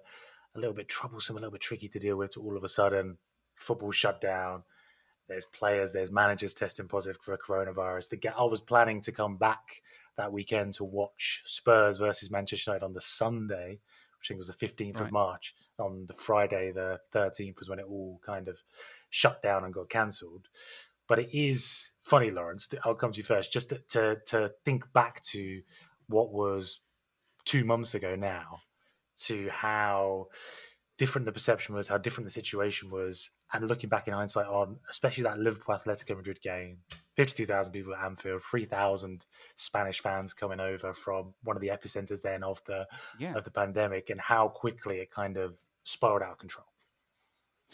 a 0.56 0.60
little 0.60 0.74
bit 0.74 0.88
troublesome 0.88 1.36
a 1.36 1.40
little 1.40 1.52
bit 1.52 1.62
tricky 1.62 1.88
to 1.90 2.00
deal 2.00 2.16
with 2.16 2.34
to 2.34 2.42
all 2.42 2.56
of 2.58 2.64
a 2.64 2.68
sudden 2.70 3.18
football 3.56 3.92
shut 3.92 4.20
down 4.22 4.64
there's 5.32 5.46
players 5.46 5.92
there's 5.92 6.12
managers 6.12 6.54
testing 6.54 6.88
positive 6.88 7.22
for 7.22 7.38
coronavirus 7.38 8.10
the 8.10 8.30
i 8.38 8.44
was 8.44 8.60
planning 8.60 9.02
to 9.02 9.12
come 9.12 9.38
back 9.38 9.82
that 10.18 10.32
weekend 10.32 10.74
to 10.74 10.84
watch 10.84 11.42
spurs 11.46 11.98
versus 11.98 12.30
manchester 12.30 12.72
united 12.72 12.86
on 12.86 12.94
the 12.94 13.02
sunday 13.02 13.80
which 14.20 14.28
I 14.28 14.34
think 14.36 14.38
was 14.38 14.56
the 14.56 14.68
15th 14.68 14.98
Right. 14.98 15.06
of 15.08 15.12
March. 15.12 15.56
On 15.80 16.06
the 16.06 16.14
Friday, 16.14 16.72
the 16.72 17.00
13th, 17.12 17.58
was 17.58 17.70
when 17.70 17.80
it 17.80 17.88
all 17.90 18.22
kind 18.24 18.48
of 18.48 18.60
shut 19.10 19.42
down 19.42 19.64
and 19.66 19.74
got 19.74 19.90
cancelled. 19.90 20.48
But 21.08 21.18
it 21.18 21.30
is 21.34 21.92
funny, 22.04 22.30
Lawrence. 22.30 22.70
I'll 22.86 22.94
come 22.94 23.12
to 23.12 23.18
you 23.18 23.24
first, 23.24 23.52
just 23.52 23.70
to, 23.70 23.80
to 23.90 24.20
to 24.28 24.52
think 24.64 24.94
back 24.94 25.24
to 25.32 25.64
what 26.08 26.32
was 26.32 26.82
two 27.46 27.66
months 27.66 27.96
ago 27.96 28.16
now, 28.16 28.60
to 29.26 29.50
how 29.50 30.28
different 31.00 31.26
the 31.26 31.32
perception 31.32 31.74
was, 31.74 31.88
how 31.88 31.98
different 31.98 32.28
the 32.28 32.32
situation 32.32 32.92
was, 32.92 33.32
and 33.54 33.68
looking 33.68 33.90
back 33.90 34.08
in 34.08 34.14
hindsight 34.14 34.48
on 34.48 34.78
especially 34.90 35.24
that 35.24 35.40
Liverpool 35.40 35.76
Atletico 35.76 36.16
Madrid 36.16 36.42
game, 36.42 36.78
fifty-two 37.16 37.46
thousand 37.46 37.74
people 37.74 37.94
at 37.94 38.04
Anfield, 38.06 38.42
three 38.42 38.66
thousand 38.66 39.26
Spanish 39.56 40.02
fans 40.02 40.34
coming 40.34 40.60
over 40.60 40.94
from 40.94 41.34
one 41.44 41.56
of 41.56 41.62
the 41.62 41.70
epicenters 41.70 42.22
then 42.22 42.44
of 42.44 42.62
the 42.66 42.88
Yeah. 43.20 43.36
of 43.36 43.44
the 43.44 43.52
pandemic, 43.52 44.10
and 44.10 44.20
how 44.22 44.48
quickly 44.48 45.00
it 45.00 45.12
kind 45.12 45.38
of 45.38 45.56
spiraled 45.84 46.22
out 46.22 46.32
of 46.34 46.38
control. 46.38 46.66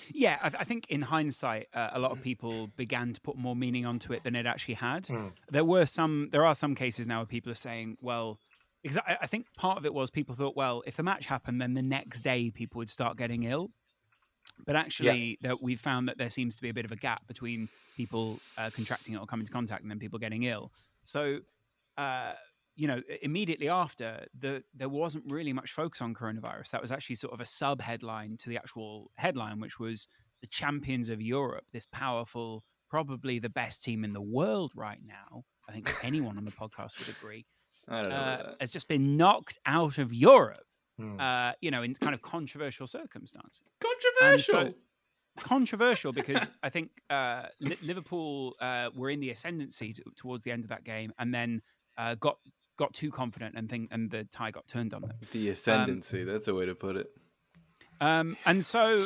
Yeah, 0.09 0.37
I, 0.43 0.51
I 0.59 0.63
think 0.63 0.85
in 0.89 1.01
hindsight, 1.01 1.69
uh, 1.73 1.89
a 1.91 1.99
lot 1.99 2.11
of 2.11 2.21
people 2.21 2.67
began 2.77 3.13
to 3.13 3.21
put 3.21 3.35
more 3.35 3.55
meaning 3.55 3.85
onto 3.85 4.13
it 4.13 4.23
than 4.23 4.35
it 4.35 4.45
actually 4.45 4.75
had. 4.75 5.05
Mm. 5.05 5.31
There 5.49 5.65
were 5.65 5.87
some, 5.87 6.29
there 6.31 6.45
are 6.45 6.53
some 6.53 6.75
cases 6.75 7.07
now 7.07 7.17
where 7.19 7.25
people 7.25 7.51
are 7.51 7.55
saying, 7.55 7.97
well, 7.99 8.39
because 8.83 8.99
I, 8.99 9.17
I 9.23 9.27
think 9.27 9.47
part 9.57 9.79
of 9.79 9.85
it 9.87 9.93
was 9.93 10.11
people 10.11 10.35
thought, 10.35 10.55
well, 10.55 10.83
if 10.85 10.97
the 10.97 11.03
match 11.03 11.25
happened, 11.25 11.59
then 11.59 11.73
the 11.73 11.81
next 11.81 12.21
day 12.21 12.51
people 12.51 12.77
would 12.77 12.91
start 12.91 13.17
getting 13.17 13.43
ill. 13.43 13.71
But 14.65 14.75
actually, 14.75 15.37
that 15.41 15.61
we 15.61 15.75
found 15.75 16.07
that 16.07 16.17
there 16.17 16.29
seems 16.29 16.55
to 16.57 16.61
be 16.61 16.69
a 16.69 16.73
bit 16.73 16.85
of 16.85 16.91
a 16.91 16.95
gap 16.95 17.27
between 17.27 17.69
people 17.95 18.39
uh, 18.57 18.69
contracting 18.69 19.13
it 19.13 19.17
or 19.17 19.25
coming 19.25 19.43
into 19.43 19.51
contact 19.51 19.81
and 19.81 19.91
then 19.91 19.99
people 19.99 20.19
getting 20.19 20.43
ill. 20.43 20.71
So, 21.03 21.39
uh, 21.97 22.33
you 22.75 22.87
know, 22.87 23.01
immediately 23.21 23.69
after, 23.69 24.25
the, 24.37 24.63
there 24.75 24.89
wasn't 24.89 25.23
really 25.27 25.53
much 25.53 25.71
focus 25.71 26.01
on 26.01 26.13
coronavirus. 26.13 26.71
That 26.71 26.81
was 26.81 26.91
actually 26.91 27.15
sort 27.15 27.33
of 27.33 27.39
a 27.39 27.45
sub 27.45 27.81
headline 27.81 28.37
to 28.37 28.49
the 28.49 28.57
actual 28.57 29.11
headline, 29.15 29.59
which 29.59 29.79
was 29.79 30.07
the 30.41 30.47
champions 30.47 31.09
of 31.09 31.21
Europe, 31.21 31.65
this 31.73 31.87
powerful, 31.91 32.63
probably 32.89 33.39
the 33.39 33.49
best 33.49 33.83
team 33.83 34.03
in 34.03 34.13
the 34.13 34.21
world 34.21 34.71
right 34.75 34.99
now. 35.03 35.43
I 35.67 35.71
think 35.71 35.91
anyone 36.03 36.37
on 36.37 36.45
the 36.45 36.51
podcast 36.51 36.99
would 36.99 37.09
agree. 37.09 37.45
I 37.87 38.01
don't 38.01 38.09
know. 38.09 38.15
Uh, 38.15 38.53
has 38.59 38.71
just 38.71 38.87
been 38.87 39.17
knocked 39.17 39.57
out 39.65 39.97
of 39.97 40.13
Europe, 40.13 40.66
Mm. 40.99 41.19
uh, 41.21 41.53
you 41.61 41.69
know, 41.71 41.83
in 41.83 41.93
kind 41.95 42.13
of 42.15 42.21
controversial 42.21 42.87
circumstances. 42.87 43.61
Controversial. 43.79 44.71
so- 44.71 44.73
controversial 45.39 46.11
because 46.11 46.49
I 46.63 46.69
think 46.69 46.89
uh, 47.09 47.43
Li- 47.59 47.77
Liverpool 47.83 48.55
uh, 48.59 48.89
were 48.95 49.09
in 49.11 49.19
the 49.19 49.29
ascendancy 49.29 49.93
t- 49.93 50.03
towards 50.15 50.43
the 50.43 50.51
end 50.51 50.63
of 50.63 50.69
that 50.69 50.83
game, 50.83 51.13
and 51.19 51.33
then 51.33 51.61
uh, 51.97 52.15
got 52.15 52.37
got 52.77 52.93
too 52.93 53.11
confident 53.11 53.55
and 53.57 53.69
think 53.69 53.89
and 53.91 54.09
the 54.09 54.23
tie 54.25 54.51
got 54.51 54.67
turned 54.67 54.93
on 54.93 55.01
them. 55.01 55.13
the 55.33 55.49
ascendancy. 55.49 56.23
that's 56.23 56.47
a 56.47 56.53
way 56.53 56.65
to 56.65 56.75
put 56.75 56.95
it. 56.95 57.07
Um, 57.99 58.37
and 58.45 58.63
so, 58.63 59.01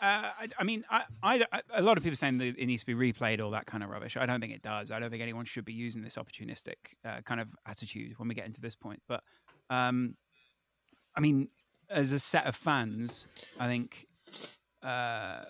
uh, 0.00 0.30
I, 0.40 0.48
I 0.58 0.62
mean, 0.64 0.84
I, 0.88 1.02
I, 1.22 1.44
I- 1.52 1.62
a 1.74 1.82
lot 1.82 1.96
of 1.98 2.04
people 2.04 2.16
saying 2.16 2.38
that 2.38 2.56
it 2.58 2.66
needs 2.66 2.84
to 2.84 2.86
be 2.86 3.12
replayed, 3.12 3.40
all 3.40 3.50
that 3.50 3.66
kind 3.66 3.82
of 3.82 3.90
rubbish. 3.90 4.16
I 4.16 4.26
don't 4.26 4.40
think 4.40 4.52
it 4.52 4.62
does. 4.62 4.92
I 4.92 5.00
don't 5.00 5.10
think 5.10 5.22
anyone 5.22 5.44
should 5.44 5.64
be 5.64 5.72
using 5.72 6.02
this 6.02 6.16
opportunistic 6.16 6.74
uh, 7.04 7.20
kind 7.24 7.40
of 7.40 7.48
attitude 7.66 8.14
when 8.18 8.28
we 8.28 8.34
get 8.36 8.46
into 8.46 8.60
this 8.60 8.76
point. 8.76 9.02
But, 9.08 9.24
um, 9.70 10.14
I 11.16 11.20
mean, 11.20 11.48
as 11.90 12.12
a 12.12 12.18
set 12.18 12.46
of 12.46 12.56
fans, 12.56 13.26
I 13.58 13.66
think 13.66 14.06
uh, 14.82 15.42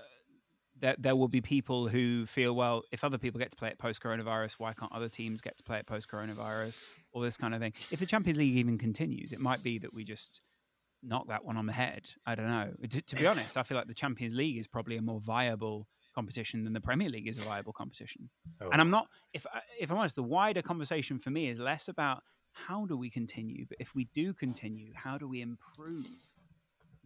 there, 0.80 0.96
there 0.98 1.16
will 1.16 1.28
be 1.28 1.40
people 1.40 1.88
who 1.88 2.26
feel, 2.26 2.54
well, 2.54 2.82
if 2.90 3.04
other 3.04 3.18
people 3.18 3.38
get 3.38 3.50
to 3.52 3.56
play 3.56 3.68
it 3.68 3.78
post 3.78 4.02
coronavirus, 4.02 4.54
why 4.58 4.72
can't 4.72 4.92
other 4.92 5.08
teams 5.08 5.40
get 5.40 5.56
to 5.58 5.62
play 5.64 5.78
it 5.78 5.86
post 5.86 6.08
coronavirus? 6.10 6.74
All 7.12 7.22
this 7.22 7.36
kind 7.36 7.54
of 7.54 7.60
thing. 7.60 7.72
If 7.90 8.00
the 8.00 8.06
Champions 8.06 8.38
League 8.38 8.56
even 8.56 8.78
continues, 8.78 9.32
it 9.32 9.40
might 9.40 9.62
be 9.62 9.78
that 9.78 9.94
we 9.94 10.04
just 10.04 10.40
knock 11.02 11.28
that 11.28 11.44
one 11.44 11.56
on 11.56 11.66
the 11.66 11.72
head. 11.72 12.08
I 12.26 12.34
don't 12.34 12.48
know. 12.48 12.70
To, 12.88 13.02
to 13.02 13.16
be 13.16 13.26
honest, 13.26 13.56
I 13.56 13.62
feel 13.62 13.76
like 13.76 13.86
the 13.88 13.94
Champions 13.94 14.34
League 14.34 14.56
is 14.58 14.66
probably 14.66 14.96
a 14.96 15.02
more 15.02 15.20
viable 15.20 15.86
competition 16.14 16.64
than 16.64 16.72
the 16.72 16.80
Premier 16.80 17.08
League 17.08 17.26
is 17.28 17.38
a 17.38 17.40
viable 17.42 17.72
competition. 17.72 18.28
Oh, 18.60 18.68
And 18.70 18.80
I'm 18.80 18.90
not, 18.90 19.08
if 19.32 19.46
I- 19.52 19.62
if 19.80 19.90
I'm 19.90 19.98
honest, 19.98 20.16
the 20.16 20.22
wider 20.22 20.62
conversation 20.62 21.18
for 21.18 21.30
me 21.30 21.48
is 21.48 21.58
less 21.58 21.88
about 21.88 22.22
how 22.52 22.86
do 22.86 22.96
we 22.96 23.10
continue, 23.10 23.66
but 23.68 23.78
if 23.80 23.94
we 23.94 24.08
do 24.14 24.32
continue, 24.32 24.92
how 24.94 25.18
do 25.18 25.26
we 25.28 25.40
improve 25.40 26.06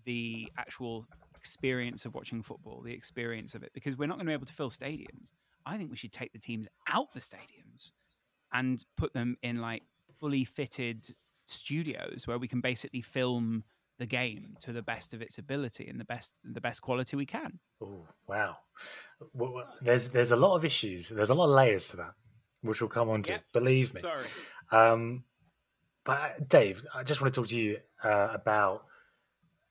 the 0.04 0.50
actual 0.58 1.06
experience 1.36 2.04
of 2.04 2.14
watching 2.14 2.42
football, 2.42 2.82
the 2.82 2.92
experience 2.92 3.54
of 3.54 3.62
it? 3.62 3.70
Because 3.72 3.96
we're 3.96 4.06
not 4.06 4.16
going 4.16 4.26
to 4.26 4.30
be 4.30 4.34
able 4.34 4.46
to 4.46 4.52
fill 4.52 4.70
stadiums. 4.70 5.32
I 5.64 5.76
think 5.76 5.90
we 5.90 5.96
should 5.96 6.12
take 6.12 6.32
the 6.32 6.38
teams 6.38 6.68
out 6.90 7.12
the 7.12 7.20
stadiums 7.20 7.92
and 8.52 8.84
put 8.96 9.12
them 9.12 9.36
in 9.42 9.56
like 9.56 9.82
fully 10.18 10.44
fitted 10.44 11.06
studios 11.46 12.26
where 12.26 12.38
we 12.38 12.48
can 12.48 12.60
basically 12.60 13.02
film 13.02 13.64
the 13.98 14.06
game 14.06 14.56
to 14.60 14.72
the 14.72 14.82
best 14.82 15.14
of 15.14 15.22
its 15.22 15.38
ability 15.38 15.88
and 15.88 15.98
the 15.98 16.04
best 16.04 16.32
the 16.44 16.60
best 16.60 16.82
quality 16.82 17.16
we 17.16 17.26
can. 17.26 17.58
Oh 17.80 18.06
wow! 18.26 18.56
Well, 19.32 19.64
there's 19.80 20.08
there's 20.08 20.32
a 20.32 20.36
lot 20.36 20.56
of 20.56 20.64
issues. 20.64 21.08
There's 21.08 21.30
a 21.30 21.34
lot 21.34 21.46
of 21.46 21.54
layers 21.54 21.88
to 21.88 21.96
that, 21.98 22.12
which 22.62 22.80
we'll 22.80 22.90
come 22.90 23.08
on 23.08 23.22
to. 23.22 23.32
Yep. 23.32 23.44
Believe 23.52 23.94
me. 23.94 24.00
Sorry. 24.00 24.24
Um, 24.70 25.24
but 26.06 26.18
uh, 26.18 26.28
Dave, 26.46 26.86
I 26.94 27.02
just 27.02 27.20
want 27.20 27.34
to 27.34 27.40
talk 27.40 27.48
to 27.48 27.56
you 27.56 27.78
uh, 28.02 28.28
about 28.32 28.84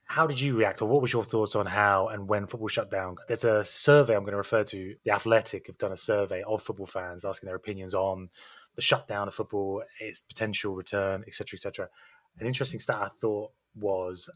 how 0.03 0.27
did 0.27 0.39
you 0.39 0.55
react, 0.55 0.81
or 0.81 0.87
what 0.87 1.01
was 1.01 1.13
your 1.13 1.23
thoughts 1.23 1.55
on 1.55 1.65
how 1.65 2.09
and 2.09 2.27
when 2.27 2.45
football 2.45 2.67
shut 2.67 2.91
down? 2.91 3.15
There's 3.27 3.45
a 3.45 3.63
survey 3.63 4.15
I'm 4.15 4.21
going 4.21 4.33
to 4.33 4.37
refer 4.37 4.63
to. 4.65 4.95
The 5.03 5.11
Athletic 5.11 5.65
have 5.67 5.77
done 5.79 5.93
a 5.93 5.97
survey 5.97 6.43
of 6.43 6.61
football 6.61 6.85
fans 6.85 7.25
asking 7.25 7.47
their 7.47 7.55
opinions 7.55 7.93
on 7.93 8.29
the 8.75 8.81
shutdown 8.81 9.29
of 9.29 9.33
football, 9.33 9.81
its 9.99 10.21
potential 10.21 10.75
return, 10.75 11.23
etc., 11.25 11.55
etc. 11.55 11.89
An 12.37 12.45
interesting 12.45 12.81
stat 12.81 12.97
I 12.97 13.09
thought 13.19 13.51
was 13.73 14.29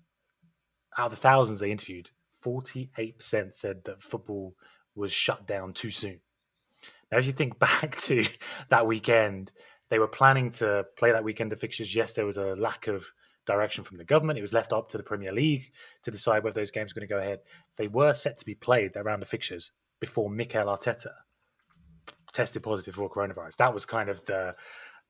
out 0.97 1.07
of 1.07 1.11
the 1.11 1.17
thousands 1.17 1.59
they 1.59 1.69
interviewed, 1.69 2.11
48% 2.43 3.53
said 3.53 3.83
that 3.83 4.01
football 4.01 4.55
was 4.95 5.11
shut 5.11 5.45
down 5.45 5.73
too 5.73 5.91
soon. 5.91 6.21
Now, 7.11 7.17
if 7.17 7.25
you 7.25 7.33
think 7.33 7.59
back 7.59 7.97
to 7.97 8.25
that 8.69 8.87
weekend, 8.87 9.51
they 9.89 9.99
were 9.99 10.07
planning 10.07 10.49
to 10.51 10.85
play 10.97 11.11
that 11.11 11.23
weekend 11.23 11.53
of 11.53 11.59
fixtures. 11.59 11.95
Yes, 11.95 12.13
there 12.13 12.25
was 12.25 12.37
a 12.37 12.55
lack 12.55 12.87
of 12.87 13.05
direction 13.45 13.83
from 13.83 13.97
the 13.97 14.03
government. 14.03 14.37
It 14.37 14.43
was 14.43 14.53
left 14.53 14.73
up 14.73 14.89
to 14.89 14.97
the 14.97 15.03
Premier 15.03 15.31
League 15.31 15.71
to 16.03 16.11
decide 16.11 16.43
whether 16.43 16.59
those 16.59 16.71
games 16.71 16.93
were 16.93 16.99
going 16.99 17.07
to 17.07 17.13
go 17.13 17.19
ahead. 17.19 17.39
They 17.77 17.87
were 17.87 18.13
set 18.13 18.37
to 18.37 18.45
be 18.45 18.55
played 18.55 18.93
that 18.93 19.05
round 19.05 19.21
of 19.21 19.29
fixtures 19.29 19.71
before 19.99 20.29
Mikel 20.29 20.67
Arteta 20.67 21.11
tested 22.31 22.61
positive 22.61 22.95
for 22.95 23.09
coronavirus. 23.09 23.57
That 23.57 23.73
was 23.73 23.85
kind 23.85 24.09
of 24.09 24.25
the 24.25 24.55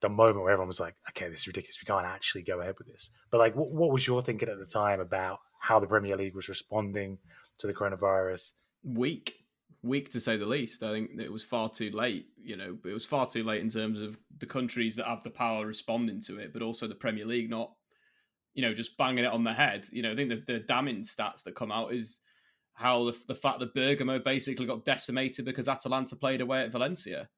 the 0.01 0.07
moment 0.07 0.41
where 0.43 0.51
everyone 0.51 0.69
was 0.69 0.79
like, 0.79 0.95
"Okay, 1.09 1.27
this 1.27 1.41
is 1.41 1.47
ridiculous. 1.47 1.77
We 1.81 1.85
can't 1.85 2.05
actually 2.05 2.43
go 2.43 2.61
ahead 2.61 2.75
with 2.77 2.87
this." 2.87 3.09
But 3.29 3.39
like, 3.39 3.55
what, 3.55 3.71
what 3.71 3.91
was 3.91 4.07
your 4.07 4.21
thinking 4.21 4.47
at 4.47 4.57
the 4.57 4.65
time 4.65 5.01
about 5.01 5.39
how 5.59 5.79
the 5.79 5.87
Premier 5.87 6.15
League 6.15 6.35
was 6.35 6.47
responding 6.47 7.17
to 7.57 7.67
the 7.67 7.73
coronavirus? 7.73 8.53
weak, 8.83 9.45
weak 9.81 10.11
to 10.11 10.19
say 10.19 10.37
the 10.37 10.45
least. 10.45 10.83
I 10.83 10.91
think 10.91 11.11
it 11.19 11.31
was 11.31 11.43
far 11.43 11.69
too 11.69 11.89
late. 11.91 12.27
You 12.41 12.57
know, 12.57 12.77
it 12.85 12.93
was 12.93 13.05
far 13.05 13.25
too 13.25 13.43
late 13.43 13.61
in 13.61 13.69
terms 13.69 14.01
of 14.01 14.17
the 14.37 14.45
countries 14.45 14.95
that 14.95 15.07
have 15.07 15.23
the 15.23 15.29
power 15.29 15.65
responding 15.65 16.21
to 16.23 16.37
it, 16.37 16.53
but 16.53 16.61
also 16.61 16.87
the 16.87 16.95
Premier 16.95 17.25
League 17.25 17.49
not, 17.49 17.71
you 18.53 18.61
know, 18.61 18.73
just 18.73 18.97
banging 18.97 19.25
it 19.25 19.31
on 19.31 19.43
the 19.43 19.53
head. 19.53 19.87
You 19.91 20.03
know, 20.03 20.11
I 20.11 20.15
think 20.15 20.29
the, 20.29 20.43
the 20.45 20.59
damning 20.59 21.03
stats 21.03 21.43
that 21.43 21.55
come 21.55 21.71
out 21.71 21.93
is 21.93 22.21
how 22.73 23.05
the, 23.05 23.17
the 23.27 23.35
fact 23.35 23.59
that 23.59 23.73
Bergamo 23.73 24.19
basically 24.19 24.65
got 24.65 24.85
decimated 24.85 25.45
because 25.45 25.67
Atalanta 25.67 26.15
played 26.15 26.41
away 26.41 26.61
at 26.61 26.71
Valencia. 26.71 27.29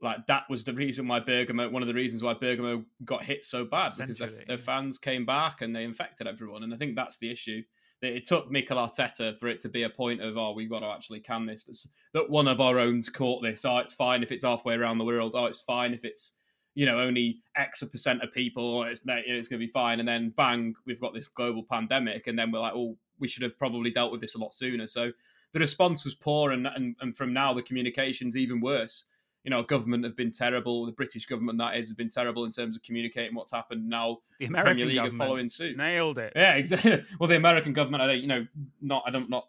Like 0.00 0.26
that 0.26 0.44
was 0.50 0.64
the 0.64 0.72
reason 0.72 1.06
why 1.06 1.20
Bergamo, 1.20 1.68
one 1.68 1.82
of 1.82 1.88
the 1.88 1.94
reasons 1.94 2.22
why 2.22 2.34
Bergamo 2.34 2.84
got 3.04 3.22
hit 3.22 3.44
so 3.44 3.64
bad 3.64 3.92
because 3.96 4.18
their, 4.18 4.28
their 4.48 4.58
fans 4.58 4.98
came 4.98 5.24
back 5.24 5.60
and 5.60 5.76
they 5.76 5.84
infected 5.84 6.26
everyone. 6.26 6.64
And 6.64 6.74
I 6.74 6.76
think 6.76 6.96
that's 6.96 7.18
the 7.18 7.30
issue 7.30 7.62
it 8.02 8.26
took 8.26 8.50
Mikel 8.50 8.76
Arteta 8.76 9.38
for 9.38 9.48
it 9.48 9.60
to 9.60 9.68
be 9.68 9.84
a 9.84 9.90
point 9.90 10.20
of 10.20 10.36
oh 10.36 10.52
we've 10.52 10.70
got 10.70 10.80
to 10.80 10.86
actually 10.86 11.20
can 11.20 11.46
this. 11.46 11.86
That 12.14 12.28
one 12.28 12.48
of 12.48 12.60
our 12.60 12.78
own's 12.78 13.08
caught 13.08 13.42
this. 13.42 13.64
Oh 13.64 13.78
it's 13.78 13.94
fine 13.94 14.22
if 14.22 14.32
it's 14.32 14.44
halfway 14.44 14.74
around 14.74 14.98
the 14.98 15.04
world. 15.04 15.32
Oh 15.34 15.46
it's 15.46 15.60
fine 15.60 15.94
if 15.94 16.04
it's 16.04 16.34
you 16.74 16.86
know 16.86 16.98
only 16.98 17.40
X 17.56 17.82
percent 17.84 18.22
of 18.22 18.32
people. 18.32 18.64
Or 18.64 18.88
it's 18.88 19.02
it's 19.06 19.48
going 19.48 19.60
to 19.60 19.66
be 19.66 19.72
fine. 19.72 20.00
And 20.00 20.08
then 20.08 20.34
bang 20.36 20.74
we've 20.86 21.00
got 21.00 21.14
this 21.14 21.28
global 21.28 21.64
pandemic 21.70 22.26
and 22.26 22.38
then 22.38 22.50
we're 22.50 22.60
like 22.60 22.74
oh 22.74 22.96
we 23.18 23.28
should 23.28 23.42
have 23.42 23.58
probably 23.58 23.90
dealt 23.90 24.12
with 24.12 24.20
this 24.20 24.34
a 24.34 24.38
lot 24.38 24.52
sooner. 24.52 24.86
So 24.86 25.12
the 25.52 25.60
response 25.60 26.04
was 26.04 26.14
poor 26.14 26.50
and 26.50 26.66
and, 26.66 26.96
and 27.00 27.16
from 27.16 27.32
now 27.32 27.54
the 27.54 27.62
communication's 27.62 28.36
even 28.36 28.60
worse 28.60 29.04
you 29.44 29.50
know 29.50 29.62
government 29.62 30.04
have 30.04 30.16
been 30.16 30.30
terrible 30.30 30.86
the 30.86 30.92
British 30.92 31.26
government 31.26 31.58
that 31.58 31.76
is 31.76 31.88
has 31.88 31.96
been 31.96 32.08
terrible 32.08 32.44
in 32.44 32.50
terms 32.50 32.76
of 32.76 32.82
communicating 32.82 33.34
what's 33.34 33.52
happened 33.52 33.88
now 33.88 34.18
The 34.38 34.46
Premier 34.46 34.62
American 34.62 34.88
League 34.88 34.98
are 34.98 35.04
government 35.04 35.28
following 35.28 35.48
suit 35.48 35.76
nailed 35.76 36.18
it. 36.18 36.32
yeah, 36.36 36.54
exactly. 36.54 37.04
Well, 37.18 37.28
the 37.28 37.36
American 37.36 37.72
government, 37.72 38.02
I 38.02 38.06
don't, 38.06 38.20
you 38.20 38.26
know, 38.26 38.46
not, 38.80 39.02
I 39.06 39.10
don't, 39.10 39.30
not, 39.30 39.48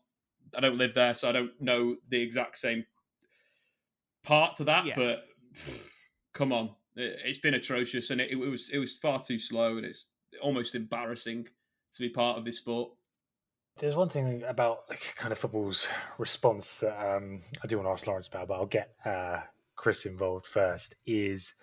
I 0.56 0.60
don't 0.60 0.78
live 0.78 0.94
there, 0.94 1.14
so 1.14 1.30
I 1.30 1.32
don't 1.32 1.52
know 1.60 1.96
the 2.10 2.22
exact 2.22 2.58
same 2.58 2.86
part 4.24 4.56
to 4.56 4.64
that. 4.66 4.86
Yeah. 4.86 4.94
But 4.96 5.26
come 6.34 6.52
on, 6.52 6.72
it, 6.96 7.20
it's 7.26 7.40
been 7.40 7.54
atrocious, 7.54 8.10
and 8.10 8.22
it, 8.22 8.32
it 8.32 8.36
was, 8.36 8.70
it 8.70 8.78
was 8.78 8.96
far 8.96 9.22
too 9.22 9.40
slow, 9.40 9.78
and 9.78 9.86
it's 9.86 10.08
almost 10.42 10.76
embarrassing 10.76 11.48
to 11.94 12.00
be 12.00 12.10
part 12.10 12.38
of 12.38 12.46
this 12.46 12.58
sport. 12.58 12.92
There's 13.78 13.96
one 13.96 14.10
thing 14.10 14.44
about 14.48 14.82
like, 14.90 15.02
kind 15.16 15.32
of 15.32 15.38
football's 15.40 15.88
response 16.20 16.78
that 16.78 17.16
um, 17.16 17.40
I 17.64 17.68
do 17.68 17.78
want 17.78 17.88
to 17.88 17.92
ask 17.92 18.06
Lawrence 18.06 18.28
about, 18.28 18.48
but 18.48 18.54
I'll 18.56 18.66
get 18.68 18.94
uh, 19.04 19.40
Chris 19.76 20.06
involved 20.06 20.46
first. 20.46 20.96
Is 21.06 21.54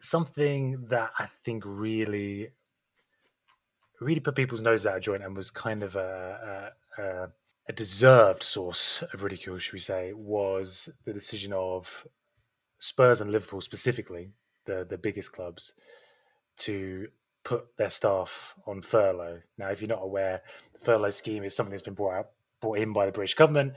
something 0.00 0.86
that 0.88 1.10
I 1.18 1.26
think 1.26 1.62
really, 1.66 2.50
really 4.00 4.20
put 4.20 4.36
people's 4.36 4.62
noses 4.62 4.86
out 4.86 4.96
of 4.96 5.02
joint 5.02 5.22
and 5.22 5.36
was 5.36 5.50
kind 5.50 5.82
of 5.82 5.96
a, 5.96 6.72
a, 6.98 7.28
a 7.68 7.72
deserved 7.72 8.42
source 8.42 9.02
of 9.12 9.22
ridicule, 9.22 9.58
should 9.58 9.72
we 9.72 9.78
say, 9.78 10.12
was 10.12 10.90
the 11.04 11.12
decision 11.12 11.52
of 11.52 12.06
Spurs 12.78 13.20
and 13.20 13.32
Liverpool 13.32 13.60
specifically, 13.60 14.30
the 14.66 14.86
the 14.88 14.98
biggest 14.98 15.32
clubs, 15.32 15.72
to 16.58 17.08
put 17.44 17.76
their 17.76 17.90
staff 17.90 18.54
on 18.66 18.80
furlough. 18.80 19.40
Now, 19.58 19.68
if 19.68 19.80
you're 19.80 19.88
not 19.88 20.02
aware, 20.02 20.42
the 20.72 20.84
furlough 20.84 21.10
scheme 21.10 21.44
is 21.44 21.54
something 21.54 21.70
that's 21.70 21.82
been 21.82 21.94
brought 21.94 22.14
out, 22.14 22.30
brought 22.60 22.78
in 22.78 22.92
by 22.92 23.06
the 23.06 23.12
British 23.12 23.34
government. 23.34 23.74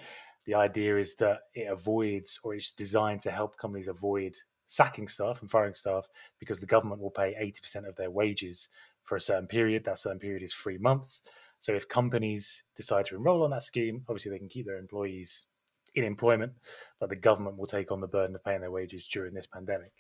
The 0.48 0.56
idea 0.56 0.98
is 0.98 1.14
that 1.16 1.42
it 1.54 1.70
avoids, 1.70 2.40
or 2.42 2.56
it's 2.56 2.72
designed 2.72 3.22
to 3.24 3.32
help 3.32 3.58
companies 3.58 3.90
avoid 3.90 4.38
sacking 4.66 5.10
staff 5.10 5.42
and 5.42 5.52
firing 5.52 5.74
staff 5.74 6.08
because 6.40 6.62
the 6.62 6.66
government 6.66 7.02
will 7.02 7.12
pay 7.12 7.36
80% 7.40 7.88
of 7.88 7.98
their 7.98 8.10
wages 8.10 8.70
for 9.04 9.18
a 9.18 9.22
certain 9.22 9.48
period. 9.48 9.84
That 9.84 9.98
certain 9.98 10.20
period 10.20 10.44
is 10.44 10.54
three 10.54 10.78
months. 10.78 11.22
So 11.60 11.74
if 11.74 11.90
companies 11.90 12.64
decide 12.78 13.06
to 13.06 13.18
enroll 13.18 13.44
on 13.44 13.52
that 13.52 13.64
scheme, 13.64 14.06
obviously 14.08 14.32
they 14.32 14.40
can 14.40 14.48
keep 14.48 14.66
their 14.66 14.78
employees 14.78 15.48
in 15.96 16.06
employment, 16.06 16.54
but 17.00 17.10
the 17.10 17.16
government 17.18 17.58
will 17.58 17.68
take 17.68 17.92
on 17.92 18.00
the 18.00 18.08
burden 18.08 18.36
of 18.36 18.44
paying 18.44 18.62
their 18.62 18.72
wages 18.72 19.06
during 19.06 19.34
this 19.34 19.48
pandemic. 19.48 19.92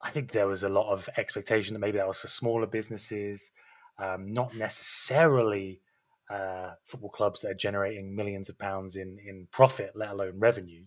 I 0.00 0.10
think 0.10 0.32
there 0.32 0.48
was 0.48 0.64
a 0.64 0.68
lot 0.68 0.90
of 0.90 1.08
expectation 1.16 1.74
that 1.74 1.80
maybe 1.80 1.98
that 1.98 2.08
was 2.08 2.18
for 2.18 2.26
smaller 2.26 2.66
businesses, 2.66 3.52
um, 3.98 4.32
not 4.32 4.56
necessarily 4.56 5.80
uh, 6.32 6.74
football 6.84 7.10
clubs 7.10 7.40
that 7.40 7.50
are 7.50 7.54
generating 7.54 8.14
millions 8.16 8.48
of 8.48 8.58
pounds 8.58 8.96
in 8.96 9.18
in 9.26 9.48
profit, 9.50 9.92
let 9.94 10.10
alone 10.10 10.38
revenue. 10.38 10.84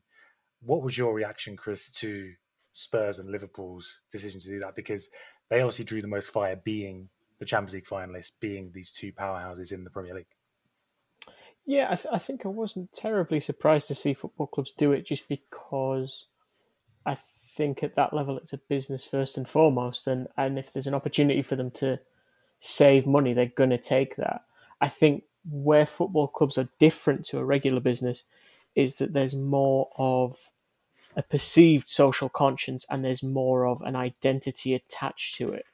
What 0.62 0.82
was 0.82 0.98
your 0.98 1.14
reaction, 1.14 1.56
Chris, 1.56 1.90
to 2.00 2.34
Spurs 2.72 3.20
and 3.20 3.30
Liverpool's 3.30 4.02
decision 4.12 4.40
to 4.42 4.48
do 4.48 4.60
that? 4.62 4.76
Because 4.76 5.10
they 5.50 5.62
obviously 5.62 5.86
drew 5.86 6.02
the 6.02 6.08
most 6.08 6.32
fire, 6.32 6.56
being 6.56 7.10
the 7.40 7.46
Champions 7.46 7.74
League 7.74 7.86
finalists, 7.86 8.32
being 8.40 8.72
these 8.74 8.92
two 8.92 9.12
powerhouses 9.12 9.72
in 9.72 9.84
the 9.84 9.90
Premier 9.90 10.16
League. 10.16 10.26
Yeah, 11.66 11.88
I, 11.92 11.96
th- 11.96 12.14
I 12.14 12.20
think 12.20 12.46
I 12.46 12.50
wasn't 12.50 12.94
terribly 12.94 13.40
surprised 13.40 13.88
to 13.88 13.96
see 13.96 14.14
football 14.14 14.48
clubs 14.48 14.72
do 14.76 14.92
it, 14.92 15.06
just 15.06 15.28
because 15.28 16.28
I 17.06 17.16
think 17.16 17.84
at 17.84 17.96
that 17.96 18.14
level 18.14 18.38
it's 18.38 18.54
a 18.54 18.58
business 18.58 19.04
first 19.04 19.38
and 19.38 19.48
foremost, 19.48 20.08
and 20.08 20.28
and 20.38 20.58
if 20.58 20.72
there's 20.72 20.88
an 20.88 20.94
opportunity 20.94 21.42
for 21.42 21.56
them 21.56 21.72
to 21.72 22.00
save 22.60 23.06
money, 23.06 23.34
they're 23.34 23.46
going 23.46 23.70
to 23.72 23.78
take 23.78 24.16
that. 24.16 24.42
I 24.82 24.90
think 24.90 25.24
where 25.50 25.86
football 25.86 26.28
clubs 26.28 26.58
are 26.58 26.70
different 26.80 27.26
to 27.26 27.40
a 27.40 27.46
regular 27.46 27.80
business 27.80 28.24
is 28.76 28.96
that 28.96 29.14
there's 29.14 29.36
more 29.36 29.90
of 29.98 30.52
a 31.16 31.24
perceived 31.24 31.88
social 31.88 32.30
conscience 32.30 32.86
and 32.90 33.04
there's 33.04 33.24
more 33.24 33.66
of 33.66 33.82
an 33.82 33.96
identity 33.96 34.74
attached 34.74 35.36
to 35.36 35.52
it. 35.52 35.66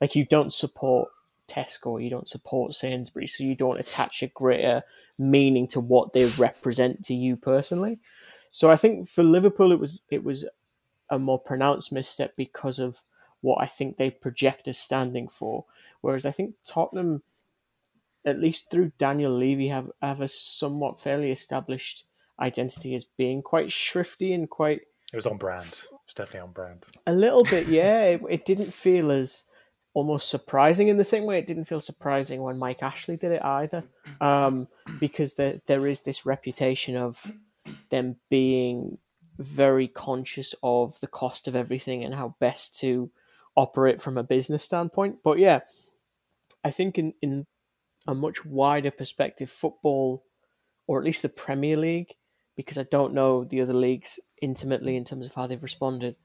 Like 0.00 0.16
you 0.16 0.24
don't 0.24 0.52
support 0.52 1.10
Tesco, 1.46 2.02
you 2.02 2.08
don't 2.08 2.28
support 2.28 2.74
Sainsbury's, 2.74 3.36
so 3.36 3.44
you 3.44 3.54
don't 3.54 3.80
attach 3.80 4.22
a 4.22 4.28
greater 4.28 4.82
meaning 5.18 5.66
to 5.68 5.80
what 5.80 6.12
they 6.12 6.26
represent 6.26 7.04
to 7.04 7.14
you 7.14 7.36
personally. 7.36 7.98
So 8.50 8.70
I 8.70 8.76
think 8.76 9.08
for 9.08 9.22
Liverpool, 9.22 9.72
it 9.72 9.78
was 9.78 10.02
it 10.10 10.24
was 10.24 10.44
a 11.10 11.18
more 11.18 11.38
pronounced 11.38 11.92
misstep 11.92 12.34
because 12.36 12.78
of 12.78 13.00
what 13.42 13.60
I 13.60 13.66
think 13.66 13.96
they 13.96 14.10
project 14.10 14.68
as 14.68 14.78
standing 14.78 15.28
for. 15.28 15.64
Whereas 16.00 16.24
I 16.24 16.30
think 16.30 16.54
Tottenham, 16.64 17.22
at 18.24 18.40
least 18.40 18.70
through 18.70 18.92
Daniel 18.98 19.32
Levy, 19.32 19.68
have 19.68 19.90
have 20.02 20.20
a 20.20 20.28
somewhat 20.28 21.00
fairly 21.00 21.30
established 21.30 22.04
identity 22.40 22.94
as 22.94 23.04
being 23.04 23.42
quite 23.42 23.70
shrifty 23.70 24.32
and 24.32 24.48
quite. 24.48 24.82
It 25.12 25.16
was 25.16 25.26
on 25.26 25.38
brand. 25.38 25.66
It 25.66 25.88
was 26.06 26.14
definitely 26.14 26.40
on 26.40 26.52
brand. 26.52 26.86
A 27.06 27.12
little 27.12 27.44
bit, 27.44 27.66
yeah. 27.66 28.02
it, 28.04 28.22
it 28.28 28.46
didn't 28.46 28.72
feel 28.72 29.10
as 29.10 29.44
almost 29.92 30.28
surprising 30.28 30.88
in 30.88 30.98
the 30.98 31.04
same 31.04 31.24
way 31.24 31.38
it 31.38 31.46
didn't 31.46 31.64
feel 31.64 31.80
surprising 31.80 32.42
when 32.42 32.58
Mike 32.58 32.82
Ashley 32.82 33.16
did 33.16 33.32
it 33.32 33.44
either, 33.44 33.82
um, 34.20 34.68
because 34.98 35.34
there 35.34 35.60
there 35.66 35.86
is 35.86 36.02
this 36.02 36.26
reputation 36.26 36.96
of 36.96 37.32
them 37.90 38.16
being 38.28 38.98
very 39.38 39.88
conscious 39.88 40.54
of 40.62 41.00
the 41.00 41.06
cost 41.06 41.48
of 41.48 41.56
everything 41.56 42.04
and 42.04 42.14
how 42.14 42.34
best 42.40 42.78
to 42.78 43.10
operate 43.56 44.00
from 44.00 44.18
a 44.18 44.22
business 44.22 44.62
standpoint. 44.62 45.16
But 45.24 45.38
yeah, 45.38 45.60
I 46.62 46.70
think 46.70 46.98
in 46.98 47.14
in 47.20 47.46
a 48.06 48.14
much 48.14 48.44
wider 48.44 48.90
perspective, 48.90 49.50
football, 49.50 50.24
or 50.86 50.98
at 50.98 51.04
least 51.04 51.22
the 51.22 51.28
Premier 51.28 51.76
League, 51.76 52.14
because 52.56 52.78
I 52.78 52.84
don't 52.84 53.14
know 53.14 53.44
the 53.44 53.60
other 53.60 53.74
leagues 53.74 54.18
intimately 54.42 54.96
in 54.96 55.04
terms 55.04 55.26
of 55.26 55.34
how 55.34 55.46
they've 55.46 55.62
responded. 55.62 56.16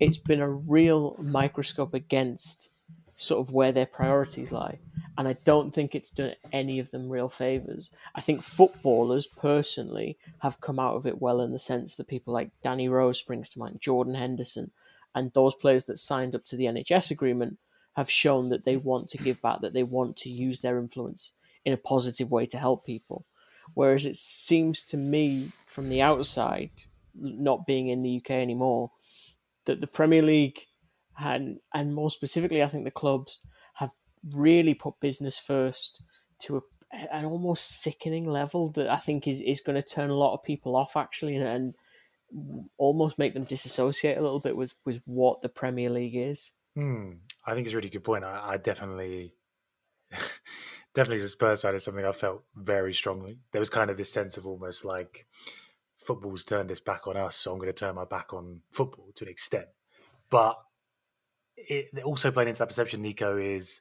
It's 0.00 0.18
been 0.18 0.40
a 0.40 0.50
real 0.50 1.16
microscope 1.18 1.94
against 1.94 2.68
sort 3.14 3.46
of 3.46 3.52
where 3.52 3.72
their 3.72 3.86
priorities 3.86 4.52
lie. 4.52 4.78
And 5.16 5.28
I 5.28 5.34
don't 5.44 5.72
think 5.72 5.94
it's 5.94 6.10
done 6.10 6.34
any 6.52 6.78
of 6.78 6.90
them 6.90 7.10
real 7.10 7.28
favours. 7.28 7.90
I 8.14 8.20
think 8.20 8.42
footballers 8.42 9.26
personally 9.26 10.16
have 10.38 10.60
come 10.60 10.78
out 10.78 10.96
of 10.96 11.06
it 11.06 11.20
well 11.20 11.40
in 11.40 11.52
the 11.52 11.58
sense 11.58 11.94
that 11.94 12.08
people 12.08 12.32
like 12.32 12.50
Danny 12.62 12.88
Rose 12.88 13.18
springs 13.18 13.50
to 13.50 13.58
mind, 13.58 13.80
Jordan 13.80 14.14
Henderson, 14.14 14.70
and 15.14 15.32
those 15.32 15.54
players 15.54 15.84
that 15.84 15.98
signed 15.98 16.34
up 16.34 16.44
to 16.46 16.56
the 16.56 16.64
NHS 16.64 17.10
agreement 17.10 17.58
have 17.94 18.10
shown 18.10 18.48
that 18.48 18.64
they 18.64 18.76
want 18.76 19.08
to 19.08 19.18
give 19.18 19.40
back, 19.42 19.60
that 19.60 19.74
they 19.74 19.82
want 19.82 20.16
to 20.16 20.30
use 20.30 20.60
their 20.60 20.78
influence 20.78 21.32
in 21.64 21.72
a 21.72 21.78
positive 21.78 22.30
way 22.30 22.46
to 22.46 22.58
help 22.58 22.84
people. 22.84 23.26
Whereas 23.74 24.04
it 24.04 24.16
seems 24.16 24.82
to 24.84 24.96
me 24.96 25.52
from 25.64 25.88
the 25.88 26.02
outside, 26.02 26.70
not 27.14 27.66
being 27.66 27.88
in 27.88 28.02
the 28.02 28.16
UK 28.16 28.30
anymore, 28.32 28.90
that 29.66 29.80
the 29.80 29.86
Premier 29.86 30.22
League 30.22 30.66
and 31.18 31.58
and 31.74 31.94
more 31.94 32.10
specifically, 32.10 32.62
I 32.62 32.68
think 32.68 32.84
the 32.84 32.90
clubs 32.90 33.40
have 33.74 33.92
really 34.34 34.74
put 34.74 35.00
business 35.00 35.38
first 35.38 36.02
to 36.40 36.56
a, 36.56 37.14
an 37.14 37.24
almost 37.24 37.82
sickening 37.82 38.28
level 38.28 38.70
that 38.70 38.88
I 38.88 38.96
think 38.96 39.26
is, 39.26 39.40
is 39.40 39.60
going 39.60 39.80
to 39.80 39.86
turn 39.86 40.10
a 40.10 40.16
lot 40.16 40.34
of 40.34 40.42
people 40.42 40.76
off 40.76 40.96
actually 40.96 41.36
and, 41.36 41.46
and 41.46 41.74
almost 42.78 43.18
make 43.18 43.34
them 43.34 43.44
disassociate 43.44 44.18
a 44.18 44.22
little 44.22 44.40
bit 44.40 44.56
with, 44.56 44.74
with 44.84 45.02
what 45.06 45.42
the 45.42 45.48
Premier 45.48 45.90
League 45.90 46.16
is. 46.16 46.52
Hmm. 46.74 47.12
I 47.46 47.54
think 47.54 47.66
it's 47.66 47.74
a 47.74 47.76
really 47.76 47.90
good 47.90 48.04
point. 48.04 48.24
I, 48.24 48.52
I 48.52 48.56
definitely, 48.56 49.34
definitely 50.94 51.16
as 51.16 51.24
a 51.24 51.28
Spurs 51.28 51.62
fan, 51.62 51.74
it's 51.74 51.84
something 51.84 52.04
I 52.04 52.12
felt 52.12 52.44
very 52.54 52.94
strongly. 52.94 53.38
There 53.52 53.60
was 53.60 53.70
kind 53.70 53.90
of 53.90 53.96
this 53.96 54.12
sense 54.12 54.36
of 54.36 54.46
almost 54.46 54.84
like 54.84 55.26
football's 55.98 56.44
turned 56.44 56.70
its 56.70 56.80
back 56.80 57.06
on 57.06 57.16
us, 57.16 57.36
so 57.36 57.52
I'm 57.52 57.58
going 57.58 57.70
to 57.70 57.78
turn 57.78 57.94
my 57.94 58.04
back 58.04 58.32
on 58.32 58.60
football 58.70 59.10
to 59.16 59.24
an 59.24 59.30
extent. 59.30 59.66
But 60.30 60.56
it 61.56 62.02
also 62.04 62.30
played 62.30 62.48
into 62.48 62.58
that 62.58 62.68
perception, 62.68 63.02
Nico, 63.02 63.36
is 63.36 63.80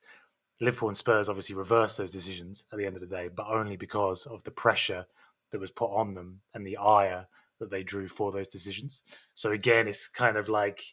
Liverpool 0.60 0.89
and 0.89 0.97
Spurs 0.97 1.30
obviously 1.30 1.56
reversed 1.56 1.97
those 1.97 2.12
decisions 2.12 2.65
at 2.71 2.77
the 2.77 2.86
end 2.86 2.95
of 2.95 3.01
the 3.01 3.08
day, 3.08 3.30
but 3.34 3.47
only 3.47 3.77
because 3.77 4.25
of 4.27 4.43
the 4.43 4.51
pressure 4.51 5.06
that 5.51 5.60
was 5.60 5.71
put 5.71 5.89
on 5.91 6.13
them 6.13 6.41
and 6.54 6.65
the 6.65 6.77
ire 6.77 7.27
that 7.60 7.71
they 7.71 7.84
drew 7.84 8.08
for 8.08 8.32
those 8.32 8.47
decisions. 8.47 9.04
So 9.34 9.51
again, 9.51 9.88
it's 9.88 10.08
kind 10.08 10.38
of 10.38 10.49
like 10.49 10.84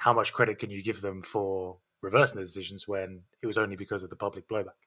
how 0.00 0.14
much 0.14 0.32
credit 0.32 0.58
can 0.58 0.70
you 0.70 0.82
give 0.82 1.02
them 1.02 1.20
for 1.20 1.76
reversing 2.00 2.38
those 2.38 2.54
decisions 2.54 2.88
when 2.88 3.20
it 3.42 3.46
was 3.46 3.58
only 3.58 3.76
because 3.76 4.02
of 4.02 4.08
the 4.08 4.16
public 4.16 4.48
blowback? 4.48 4.80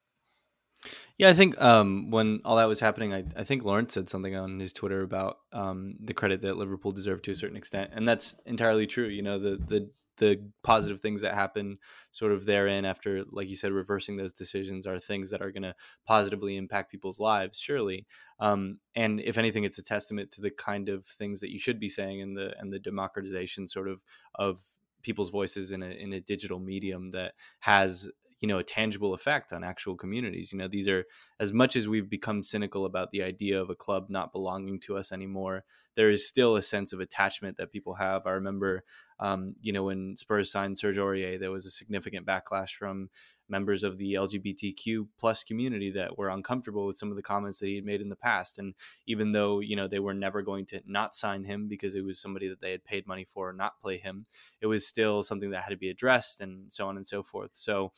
Yeah, 1.19 1.29
I 1.29 1.35
think 1.35 1.61
um, 1.61 2.09
when 2.09 2.41
all 2.43 2.55
that 2.55 2.67
was 2.67 2.79
happening, 2.79 3.13
I, 3.13 3.23
I, 3.37 3.43
think 3.43 3.63
Lawrence 3.63 3.93
said 3.93 4.09
something 4.09 4.35
on 4.35 4.59
his 4.59 4.73
Twitter 4.73 5.03
about 5.03 5.37
um, 5.53 5.93
the 6.03 6.15
credit 6.15 6.41
that 6.41 6.57
Liverpool 6.57 6.91
deserved 6.91 7.25
to 7.25 7.31
a 7.31 7.35
certain 7.35 7.55
extent, 7.55 7.91
and 7.93 8.07
that's 8.07 8.35
entirely 8.47 8.87
true. 8.87 9.07
You 9.07 9.21
know, 9.21 9.37
the 9.37 9.57
the 9.67 9.89
the 10.17 10.39
positive 10.63 11.01
things 11.01 11.21
that 11.21 11.35
happen 11.35 11.77
sort 12.11 12.31
of 12.31 12.45
therein 12.45 12.85
after 12.85 13.23
like 13.31 13.47
you 13.49 13.55
said 13.55 13.71
reversing 13.71 14.15
those 14.15 14.33
decisions 14.33 14.85
are 14.85 14.99
things 14.99 15.29
that 15.29 15.41
are 15.41 15.51
going 15.51 15.63
to 15.63 15.73
positively 16.05 16.55
impact 16.55 16.91
people's 16.91 17.19
lives 17.19 17.57
surely 17.57 18.05
um, 18.39 18.77
and 18.95 19.19
if 19.21 19.39
anything 19.39 19.63
it's 19.63 19.79
a 19.79 19.83
testament 19.83 20.29
to 20.29 20.39
the 20.39 20.51
kind 20.51 20.87
of 20.87 21.05
things 21.05 21.39
that 21.39 21.49
you 21.49 21.59
should 21.59 21.79
be 21.79 21.89
saying 21.89 22.19
in 22.19 22.35
the 22.35 22.53
and 22.59 22.71
the 22.71 22.77
democratization 22.77 23.67
sort 23.67 23.87
of 23.87 24.01
of 24.35 24.59
people's 25.03 25.29
voices 25.29 25.71
in 25.71 25.83
a 25.83 25.89
in 25.89 26.13
a 26.13 26.19
digital 26.19 26.59
medium 26.59 27.11
that 27.11 27.33
has 27.59 28.09
you 28.39 28.47
know 28.47 28.57
a 28.57 28.63
tangible 28.63 29.13
effect 29.13 29.53
on 29.53 29.63
actual 29.63 29.95
communities. 29.95 30.51
You 30.51 30.59
know 30.59 30.67
these 30.67 30.87
are 30.87 31.05
as 31.39 31.53
much 31.53 31.75
as 31.75 31.87
we've 31.87 32.09
become 32.09 32.43
cynical 32.43 32.85
about 32.85 33.11
the 33.11 33.23
idea 33.23 33.61
of 33.61 33.69
a 33.69 33.75
club 33.75 34.07
not 34.09 34.31
belonging 34.31 34.79
to 34.81 34.97
us 34.97 35.11
anymore 35.11 35.63
there 35.95 36.09
is 36.09 36.27
still 36.27 36.55
a 36.55 36.61
sense 36.61 36.93
of 36.93 36.99
attachment 36.99 37.57
that 37.57 37.71
people 37.71 37.93
have. 37.95 38.25
I 38.25 38.31
remember 38.31 38.83
um, 39.19 39.55
you 39.61 39.71
know 39.73 39.83
when 39.83 40.17
spurs 40.17 40.51
signed 40.51 40.77
serge 40.77 40.97
aurier 40.97 41.39
there 41.39 41.51
was 41.51 41.65
a 41.65 41.71
significant 41.71 42.25
backlash 42.25 42.71
from 42.71 43.09
members 43.53 43.83
of 43.83 43.97
the 43.97 44.13
lgbtq 44.15 45.07
plus 45.19 45.43
community 45.43 45.91
that 45.91 46.17
were 46.17 46.29
uncomfortable 46.29 46.87
with 46.87 46.97
some 46.97 47.09
of 47.09 47.15
the 47.15 47.21
comments 47.21 47.59
that 47.59 47.67
he 47.67 47.75
had 47.75 47.85
made 47.85 48.01
in 48.01 48.09
the 48.09 48.15
past 48.15 48.57
and 48.57 48.73
even 49.05 49.31
though 49.31 49.59
you 49.59 49.75
know 49.75 49.87
they 49.87 49.99
were 49.99 50.13
never 50.13 50.41
going 50.41 50.65
to 50.65 50.81
not 50.85 51.13
sign 51.15 51.43
him 51.43 51.67
because 51.67 51.93
it 51.93 52.03
was 52.03 52.19
somebody 52.19 52.49
that 52.49 52.59
they 52.61 52.71
had 52.71 52.83
paid 52.83 53.07
money 53.07 53.25
for 53.25 53.49
or 53.49 53.53
not 53.53 53.79
play 53.79 53.97
him 53.97 54.25
it 54.59 54.67
was 54.67 54.87
still 54.87 55.21
something 55.21 55.51
that 55.51 55.61
had 55.61 55.69
to 55.69 55.77
be 55.77 55.89
addressed 55.89 56.41
and 56.41 56.73
so 56.73 56.87
on 56.87 56.97
and 56.97 57.07
so 57.07 57.21
forth 57.21 57.51
so 57.53 57.91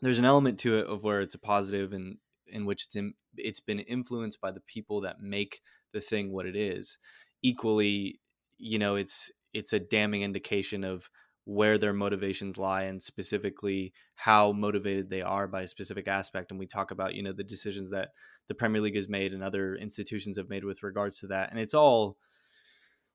there's 0.00 0.18
an 0.18 0.24
element 0.24 0.58
to 0.60 0.76
it 0.76 0.86
of 0.86 1.04
where 1.04 1.20
it's 1.20 1.34
a 1.34 1.38
positive 1.38 1.92
and 1.92 2.18
in 2.50 2.64
which 2.64 2.84
it's 2.86 2.96
in, 2.96 3.14
it's 3.36 3.60
been 3.60 3.80
influenced 3.80 4.40
by 4.40 4.50
the 4.50 4.60
people 4.60 5.00
that 5.02 5.20
make 5.20 5.60
the 5.92 6.00
thing 6.00 6.32
what 6.32 6.46
it 6.46 6.56
is. 6.56 6.98
Equally, 7.42 8.20
you 8.58 8.78
know, 8.78 8.96
it's 8.96 9.30
it's 9.52 9.72
a 9.72 9.80
damning 9.80 10.22
indication 10.22 10.84
of 10.84 11.10
where 11.48 11.78
their 11.78 11.94
motivations 11.94 12.58
lie 12.58 12.82
and 12.82 13.02
specifically 13.02 13.94
how 14.16 14.52
motivated 14.52 15.08
they 15.08 15.22
are 15.22 15.48
by 15.48 15.62
a 15.62 15.68
specific 15.68 16.06
aspect 16.06 16.50
and 16.50 16.60
we 16.60 16.66
talk 16.66 16.90
about 16.90 17.14
you 17.14 17.22
know 17.22 17.32
the 17.32 17.42
decisions 17.42 17.88
that 17.90 18.10
the 18.48 18.54
premier 18.54 18.82
league 18.82 18.94
has 18.94 19.08
made 19.08 19.32
and 19.32 19.42
other 19.42 19.74
institutions 19.76 20.36
have 20.36 20.50
made 20.50 20.62
with 20.62 20.82
regards 20.82 21.20
to 21.20 21.26
that 21.28 21.50
and 21.50 21.58
it's 21.58 21.72
all 21.72 22.18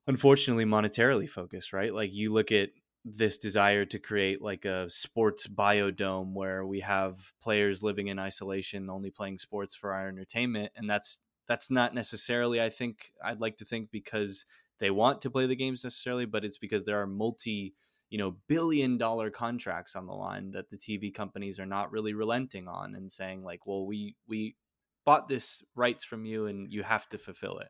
unfortunately 0.08 0.66
monetarily 0.66 1.30
focused 1.30 1.74
right? 1.74 1.94
Like 1.94 2.12
you 2.12 2.34
look 2.34 2.52
at 2.52 2.70
this 3.06 3.38
desire 3.38 3.86
to 3.86 4.00
create 4.00 4.42
like 4.42 4.66
a 4.66 4.90
sports 4.90 5.46
biodome 5.48 6.34
where 6.34 6.66
we 6.66 6.80
have 6.80 7.18
players 7.42 7.84
living 7.84 8.08
in 8.08 8.18
isolation 8.18 8.90
only 8.90 9.12
playing 9.12 9.38
sports 9.38 9.76
for 9.76 9.94
our 9.94 10.08
entertainment 10.08 10.72
and 10.78 10.90
that's 10.90 11.20
that's 11.46 11.70
not 11.70 11.94
necessarily 11.94 12.62
i 12.62 12.70
think 12.70 13.12
i'd 13.26 13.42
like 13.42 13.58
to 13.58 13.66
think 13.66 13.92
because 13.92 14.46
they 14.80 14.90
want 14.90 15.20
to 15.20 15.30
play 15.30 15.46
the 15.46 15.56
games 15.56 15.84
necessarily 15.84 16.24
but 16.26 16.46
it's 16.46 16.58
because 16.58 16.86
there 16.86 17.02
are 17.02 17.06
multi 17.06 17.74
you 18.14 18.20
know 18.20 18.36
billion 18.48 18.96
dollar 18.96 19.32
contracts 19.32 19.96
on 19.96 20.06
the 20.06 20.14
line 20.14 20.52
that 20.52 20.70
the 20.70 20.78
TV 20.78 21.12
companies 21.12 21.60
are 21.60 21.66
not 21.66 21.92
really 21.92 22.14
relenting 22.14 22.68
on 22.68 22.94
and 22.94 23.12
saying 23.12 23.44
like 23.44 23.66
well 23.66 23.88
we 23.88 24.16
we 24.28 24.56
bought 25.04 25.28
this 25.28 25.64
rights 25.74 26.04
from 26.06 26.24
you 26.24 26.46
and 26.46 26.72
you 26.72 26.84
have 26.84 27.10
to 27.10 27.18
fulfill 27.18 27.58
it. 27.58 27.70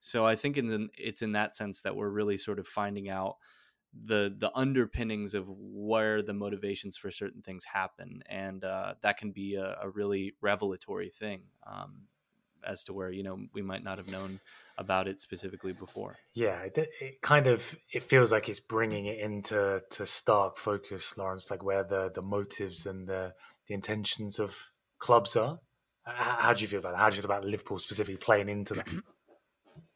So 0.00 0.24
i 0.24 0.34
think 0.34 0.56
in 0.56 0.88
it's 0.96 1.20
in 1.20 1.32
that 1.32 1.54
sense 1.54 1.82
that 1.82 1.94
we're 1.94 2.08
really 2.08 2.38
sort 2.38 2.58
of 2.58 2.66
finding 2.66 3.10
out 3.10 3.36
the 4.06 4.34
the 4.38 4.50
underpinnings 4.54 5.34
of 5.34 5.44
where 5.46 6.22
the 6.22 6.32
motivations 6.32 6.96
for 6.96 7.10
certain 7.10 7.42
things 7.42 7.66
happen. 7.66 8.22
And 8.30 8.64
uh, 8.64 8.94
that 9.02 9.18
can 9.18 9.32
be 9.32 9.56
a, 9.56 9.76
a 9.82 9.90
really 9.90 10.36
revelatory 10.40 11.10
thing 11.10 11.42
um, 11.66 12.04
as 12.66 12.84
to 12.84 12.92
where 12.92 13.10
you 13.10 13.22
know 13.22 13.38
we 13.52 13.62
might 13.62 13.84
not 13.84 13.98
have 13.98 14.08
known 14.08 14.40
about 14.78 15.08
it 15.08 15.20
specifically 15.20 15.72
before. 15.72 16.16
Yeah, 16.34 16.60
it, 16.62 16.78
it, 17.00 17.22
kind 17.22 17.46
of 17.46 17.76
it 17.92 18.02
feels 18.02 18.32
like 18.32 18.48
it's 18.48 18.60
bringing 18.60 19.06
it 19.06 19.18
into 19.18 19.82
to 19.90 20.06
stark 20.06 20.58
focus, 20.58 21.16
Lawrence, 21.16 21.50
like 21.50 21.62
where 21.62 21.84
the 21.84 22.10
the 22.14 22.22
motives 22.22 22.86
and 22.86 23.06
the 23.06 23.32
the 23.66 23.74
intentions 23.74 24.38
of 24.38 24.56
clubs 24.98 25.36
are. 25.36 25.58
How, 26.04 26.36
how 26.38 26.52
do 26.52 26.62
you 26.62 26.68
feel 26.68 26.80
about 26.80 26.92
that? 26.92 26.98
How 26.98 27.10
do 27.10 27.16
you 27.16 27.22
feel 27.22 27.30
about 27.30 27.44
Liverpool 27.44 27.78
specifically 27.78 28.16
playing 28.16 28.48
into 28.48 28.74
that? 28.74 28.88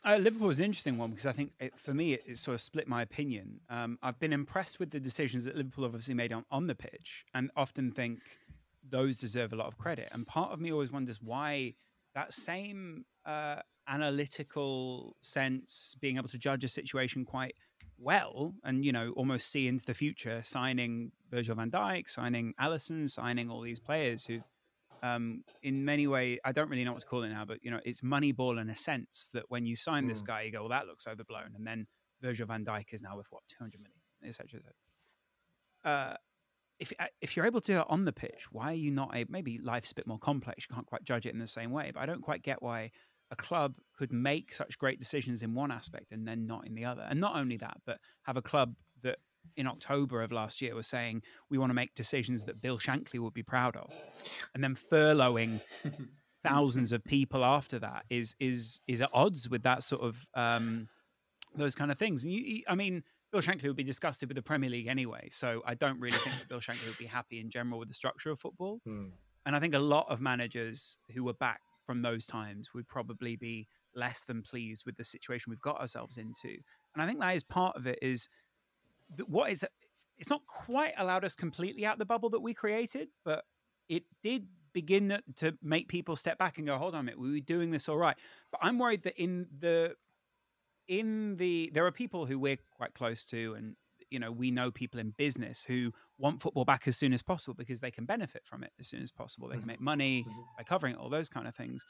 Uh, 0.04 0.18
Liverpool 0.18 0.48
is 0.48 0.60
an 0.60 0.66
interesting 0.66 0.98
one 0.98 1.10
because 1.10 1.26
I 1.26 1.32
think 1.32 1.50
it, 1.58 1.76
for 1.80 1.92
me 1.92 2.12
it, 2.12 2.22
it, 2.28 2.38
sort 2.38 2.54
of 2.54 2.60
split 2.60 2.86
my 2.86 3.02
opinion. 3.02 3.58
Um, 3.68 3.98
I've 4.04 4.20
been 4.20 4.32
impressed 4.32 4.78
with 4.78 4.90
the 4.90 5.00
decisions 5.00 5.44
that 5.46 5.56
Liverpool 5.56 5.84
obviously 5.84 6.14
made 6.14 6.32
on, 6.32 6.44
on 6.48 6.68
the 6.68 6.76
pitch, 6.76 7.24
and 7.34 7.50
often 7.56 7.90
think 7.90 8.20
those 8.88 9.18
deserve 9.18 9.52
a 9.52 9.56
lot 9.56 9.66
of 9.66 9.76
credit. 9.78 10.08
And 10.12 10.24
part 10.24 10.52
of 10.52 10.60
me 10.60 10.72
always 10.72 10.92
wonders 10.92 11.20
why 11.20 11.74
that 12.16 12.32
same 12.32 13.04
uh, 13.26 13.56
analytical 13.86 15.14
sense, 15.20 15.94
being 16.00 16.16
able 16.16 16.28
to 16.28 16.38
judge 16.38 16.64
a 16.64 16.68
situation 16.68 17.24
quite 17.24 17.54
well, 17.98 18.54
and 18.64 18.84
you 18.84 18.90
know 18.90 19.12
almost 19.16 19.50
see 19.50 19.68
into 19.68 19.84
the 19.84 19.94
future, 19.94 20.40
signing 20.42 21.12
Virgil 21.30 21.54
Van 21.54 21.70
Dijk, 21.70 22.08
signing 22.08 22.54
Alisson, 22.60 23.08
signing 23.08 23.50
all 23.50 23.60
these 23.60 23.78
players 23.78 24.24
who, 24.24 24.40
um, 25.02 25.44
in 25.62 25.84
many 25.84 26.06
ways, 26.06 26.38
I 26.42 26.52
don't 26.52 26.70
really 26.70 26.84
know 26.84 26.92
what 26.92 27.02
to 27.02 27.06
call 27.06 27.22
it 27.22 27.28
now, 27.28 27.44
but 27.44 27.58
you 27.62 27.70
know 27.70 27.80
it's 27.84 28.00
Moneyball 28.00 28.60
in 28.60 28.70
a 28.70 28.74
sense 28.74 29.28
that 29.34 29.44
when 29.48 29.66
you 29.66 29.76
sign 29.76 30.06
mm. 30.06 30.08
this 30.08 30.22
guy, 30.22 30.42
you 30.42 30.52
go, 30.52 30.60
well, 30.60 30.70
that 30.70 30.86
looks 30.86 31.06
overblown, 31.06 31.52
and 31.54 31.66
then 31.66 31.86
Virgil 32.22 32.46
Van 32.46 32.64
Dijk 32.64 32.94
is 32.94 33.02
now 33.02 33.16
with 33.16 33.26
what 33.30 33.42
200 33.48 33.78
million, 33.78 34.00
etc. 34.26 34.60
Uh, 35.84 36.16
if 36.78 36.92
uh, 36.98 37.06
if 37.20 37.36
you're 37.36 37.46
able 37.46 37.60
to 37.60 37.72
do 37.72 37.78
it 37.80 37.86
on 37.88 38.04
the 38.04 38.12
pitch, 38.12 38.46
why 38.50 38.70
are 38.70 38.74
you 38.74 38.90
not 38.90 39.14
able? 39.14 39.32
Maybe 39.32 39.58
life's 39.58 39.92
a 39.92 39.94
bit 39.94 40.06
more 40.06 40.18
complex. 40.18 40.66
You 40.68 40.74
can't 40.74 40.86
quite 40.86 41.04
judge 41.04 41.26
it 41.26 41.32
in 41.32 41.38
the 41.38 41.48
same 41.48 41.70
way. 41.70 41.90
But 41.92 42.00
I 42.00 42.06
don't 42.06 42.22
quite 42.22 42.42
get 42.42 42.62
why 42.62 42.90
a 43.30 43.36
club 43.36 43.74
could 43.96 44.12
make 44.12 44.52
such 44.52 44.78
great 44.78 44.98
decisions 44.98 45.42
in 45.42 45.54
one 45.54 45.72
aspect 45.72 46.12
and 46.12 46.26
then 46.26 46.46
not 46.46 46.66
in 46.66 46.74
the 46.74 46.84
other. 46.84 47.06
And 47.08 47.20
not 47.20 47.36
only 47.36 47.56
that, 47.58 47.78
but 47.84 47.98
have 48.22 48.36
a 48.36 48.42
club 48.42 48.74
that 49.02 49.18
in 49.56 49.66
October 49.66 50.22
of 50.22 50.32
last 50.32 50.60
year 50.60 50.74
was 50.74 50.86
saying 50.86 51.22
we 51.50 51.58
want 51.58 51.70
to 51.70 51.74
make 51.74 51.94
decisions 51.94 52.44
that 52.44 52.60
Bill 52.60 52.78
Shankly 52.78 53.18
would 53.18 53.34
be 53.34 53.42
proud 53.42 53.76
of, 53.76 53.92
and 54.54 54.62
then 54.62 54.74
furloughing 54.76 55.60
thousands 56.44 56.92
of 56.92 57.02
people 57.04 57.44
after 57.44 57.78
that 57.78 58.04
is 58.10 58.36
is 58.38 58.80
is 58.86 59.02
at 59.02 59.10
odds 59.12 59.48
with 59.48 59.62
that 59.62 59.82
sort 59.82 60.02
of 60.02 60.26
um, 60.34 60.88
those 61.54 61.74
kind 61.74 61.90
of 61.90 61.98
things. 61.98 62.22
And 62.22 62.32
you, 62.32 62.62
I 62.68 62.74
mean 62.74 63.02
Bill 63.36 63.42
Shankly 63.42 63.64
would 63.64 63.76
be 63.76 63.84
disgusted 63.84 64.30
with 64.30 64.36
the 64.36 64.42
Premier 64.42 64.70
League 64.70 64.86
anyway. 64.86 65.28
So 65.30 65.62
I 65.66 65.74
don't 65.74 66.00
really 66.00 66.16
think 66.16 66.38
that 66.38 66.48
Bill 66.48 66.58
Shankly 66.58 66.86
would 66.86 66.96
be 66.96 67.04
happy 67.04 67.38
in 67.38 67.50
general 67.50 67.78
with 67.78 67.88
the 67.88 67.94
structure 67.94 68.30
of 68.30 68.40
football. 68.40 68.80
Hmm. 68.86 69.08
And 69.44 69.54
I 69.54 69.60
think 69.60 69.74
a 69.74 69.78
lot 69.78 70.06
of 70.08 70.22
managers 70.22 70.96
who 71.14 71.22
were 71.22 71.34
back 71.34 71.60
from 71.84 72.00
those 72.00 72.24
times 72.24 72.70
would 72.74 72.88
probably 72.88 73.36
be 73.36 73.68
less 73.94 74.22
than 74.22 74.40
pleased 74.40 74.84
with 74.86 74.96
the 74.96 75.04
situation 75.04 75.50
we've 75.50 75.60
got 75.60 75.78
ourselves 75.78 76.16
into. 76.16 76.56
And 76.94 77.02
I 77.02 77.06
think 77.06 77.20
that 77.20 77.36
is 77.36 77.44
part 77.44 77.76
of 77.76 77.86
it 77.86 77.98
is 78.00 78.26
that 79.18 79.28
what 79.28 79.50
is 79.50 79.66
it's 80.16 80.30
not 80.30 80.40
quite 80.46 80.94
allowed 80.96 81.22
us 81.22 81.36
completely 81.36 81.84
out 81.84 81.98
the 81.98 82.06
bubble 82.06 82.30
that 82.30 82.40
we 82.40 82.54
created, 82.54 83.08
but 83.22 83.44
it 83.90 84.04
did 84.22 84.46
begin 84.72 85.18
to 85.36 85.52
make 85.62 85.88
people 85.88 86.16
step 86.16 86.38
back 86.38 86.56
and 86.56 86.66
go, 86.66 86.78
hold 86.78 86.94
on 86.94 87.00
a 87.00 87.02
minute, 87.02 87.20
we 87.20 87.32
were 87.32 87.40
doing 87.40 87.70
this 87.70 87.86
all 87.86 87.98
right. 87.98 88.16
But 88.50 88.60
I'm 88.62 88.78
worried 88.78 89.02
that 89.02 89.22
in 89.22 89.46
the 89.58 89.94
in 90.88 91.36
the 91.36 91.70
there 91.74 91.86
are 91.86 91.92
people 91.92 92.26
who 92.26 92.38
we're 92.38 92.58
quite 92.76 92.94
close 92.94 93.24
to 93.24 93.54
and 93.54 93.76
you 94.10 94.18
know 94.18 94.30
we 94.30 94.50
know 94.50 94.70
people 94.70 95.00
in 95.00 95.10
business 95.10 95.64
who 95.64 95.92
want 96.18 96.40
football 96.40 96.64
back 96.64 96.86
as 96.86 96.96
soon 96.96 97.12
as 97.12 97.22
possible 97.22 97.54
because 97.54 97.80
they 97.80 97.90
can 97.90 98.04
benefit 98.04 98.42
from 98.44 98.62
it 98.62 98.72
as 98.78 98.86
soon 98.86 99.02
as 99.02 99.10
possible 99.10 99.48
they 99.48 99.54
can 99.54 99.62
mm-hmm. 99.62 99.68
make 99.68 99.80
money 99.80 100.24
mm-hmm. 100.28 100.40
by 100.56 100.62
covering 100.62 100.94
it 100.94 100.98
all 100.98 101.10
those 101.10 101.28
kind 101.28 101.48
of 101.48 101.54
things 101.54 101.84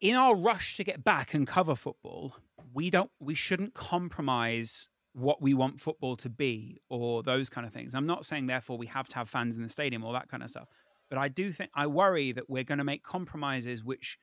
in 0.00 0.14
our 0.14 0.36
rush 0.36 0.76
to 0.76 0.84
get 0.84 1.02
back 1.02 1.34
and 1.34 1.46
cover 1.46 1.74
football 1.74 2.36
we 2.74 2.90
don't 2.90 3.10
we 3.18 3.34
shouldn't 3.34 3.74
compromise 3.74 4.88
what 5.14 5.42
we 5.42 5.54
want 5.54 5.80
football 5.80 6.14
to 6.16 6.28
be 6.28 6.78
or 6.90 7.22
those 7.22 7.48
kind 7.48 7.66
of 7.66 7.72
things 7.72 7.94
i'm 7.94 8.06
not 8.06 8.26
saying 8.26 8.46
therefore 8.46 8.76
we 8.76 8.86
have 8.86 9.08
to 9.08 9.16
have 9.16 9.28
fans 9.28 9.56
in 9.56 9.62
the 9.62 9.68
stadium 9.68 10.04
or 10.04 10.12
that 10.12 10.28
kind 10.28 10.42
of 10.42 10.50
stuff 10.50 10.68
but 11.08 11.18
i 11.18 11.28
do 11.28 11.50
think 11.50 11.70
i 11.74 11.86
worry 11.86 12.30
that 12.30 12.48
we're 12.48 12.64
going 12.64 12.78
to 12.78 12.84
make 12.84 13.02
compromises 13.02 13.82
which 13.82 14.18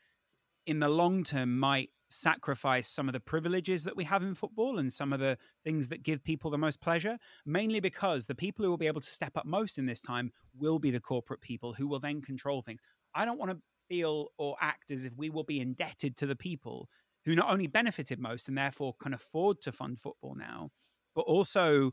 in 0.65 0.79
the 0.79 0.89
long 0.89 1.23
term 1.23 1.59
might 1.59 1.89
sacrifice 2.09 2.87
some 2.87 3.09
of 3.09 3.13
the 3.13 3.19
privileges 3.19 3.83
that 3.83 3.95
we 3.95 4.03
have 4.03 4.23
in 4.23 4.33
football 4.33 4.77
and 4.77 4.91
some 4.91 5.13
of 5.13 5.19
the 5.19 5.37
things 5.63 5.89
that 5.89 6.03
give 6.03 6.23
people 6.23 6.51
the 6.51 6.57
most 6.57 6.81
pleasure, 6.81 7.17
mainly 7.45 7.79
because 7.79 8.25
the 8.25 8.35
people 8.35 8.63
who 8.63 8.69
will 8.69 8.77
be 8.77 8.87
able 8.87 9.01
to 9.01 9.09
step 9.09 9.35
up 9.37 9.45
most 9.45 9.77
in 9.77 9.85
this 9.85 10.01
time 10.01 10.31
will 10.57 10.79
be 10.79 10.91
the 10.91 10.99
corporate 10.99 11.41
people 11.41 11.73
who 11.73 11.87
will 11.87 11.99
then 11.99 12.21
control 12.21 12.61
things. 12.61 12.81
I 13.13 13.25
don't 13.25 13.39
want 13.39 13.51
to 13.51 13.57
feel 13.87 14.27
or 14.37 14.55
act 14.61 14.91
as 14.91 15.05
if 15.05 15.13
we 15.15 15.29
will 15.29 15.43
be 15.43 15.59
indebted 15.59 16.15
to 16.17 16.25
the 16.25 16.35
people 16.35 16.89
who 17.25 17.35
not 17.35 17.51
only 17.51 17.67
benefited 17.67 18.19
most 18.19 18.47
and 18.47 18.57
therefore 18.57 18.93
can 18.99 19.13
afford 19.13 19.61
to 19.61 19.71
fund 19.71 19.99
football 19.99 20.35
now, 20.35 20.69
but 21.15 21.21
also 21.21 21.91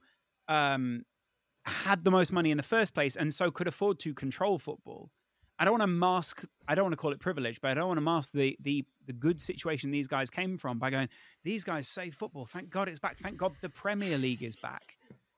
um, 0.49 1.03
had 1.65 2.05
the 2.05 2.11
most 2.11 2.33
money 2.33 2.51
in 2.51 2.57
the 2.57 2.63
first 2.63 2.95
place 2.95 3.17
and 3.17 3.33
so 3.33 3.51
could 3.51 3.69
afford 3.69 3.99
to 4.01 4.15
control 4.15 4.59
football. 4.59 5.11
I 5.59 5.65
don't 5.65 5.73
want 5.73 5.83
to 5.83 5.87
mask. 5.87 6.45
I 6.67 6.75
don't 6.75 6.85
want 6.85 6.93
to 6.93 6.97
call 6.97 7.13
it 7.13 7.21
privilege, 7.21 7.61
but 7.61 7.71
I 7.71 7.75
don't 7.75 7.89
want 7.89 7.99
to 7.99 8.03
mask 8.03 8.33
the 8.33 8.57
the 8.61 8.85
the 9.07 9.13
good 9.13 9.41
situation 9.41 9.91
these 9.91 10.09
guys 10.09 10.31
came 10.31 10.59
from 10.59 10.79
by 10.79 10.91
going. 10.91 11.09
These 11.45 11.65
guys 11.65 11.89
save 11.89 12.15
football. 12.15 12.47
Thank 12.47 12.71
God 12.71 12.89
it's 12.89 12.99
back. 12.99 13.19
Thank 13.19 13.37
God 13.37 13.53
the 13.61 13.69
Premier 13.69 14.19
League 14.19 14.43
is 14.43 14.57
back. 14.57 14.97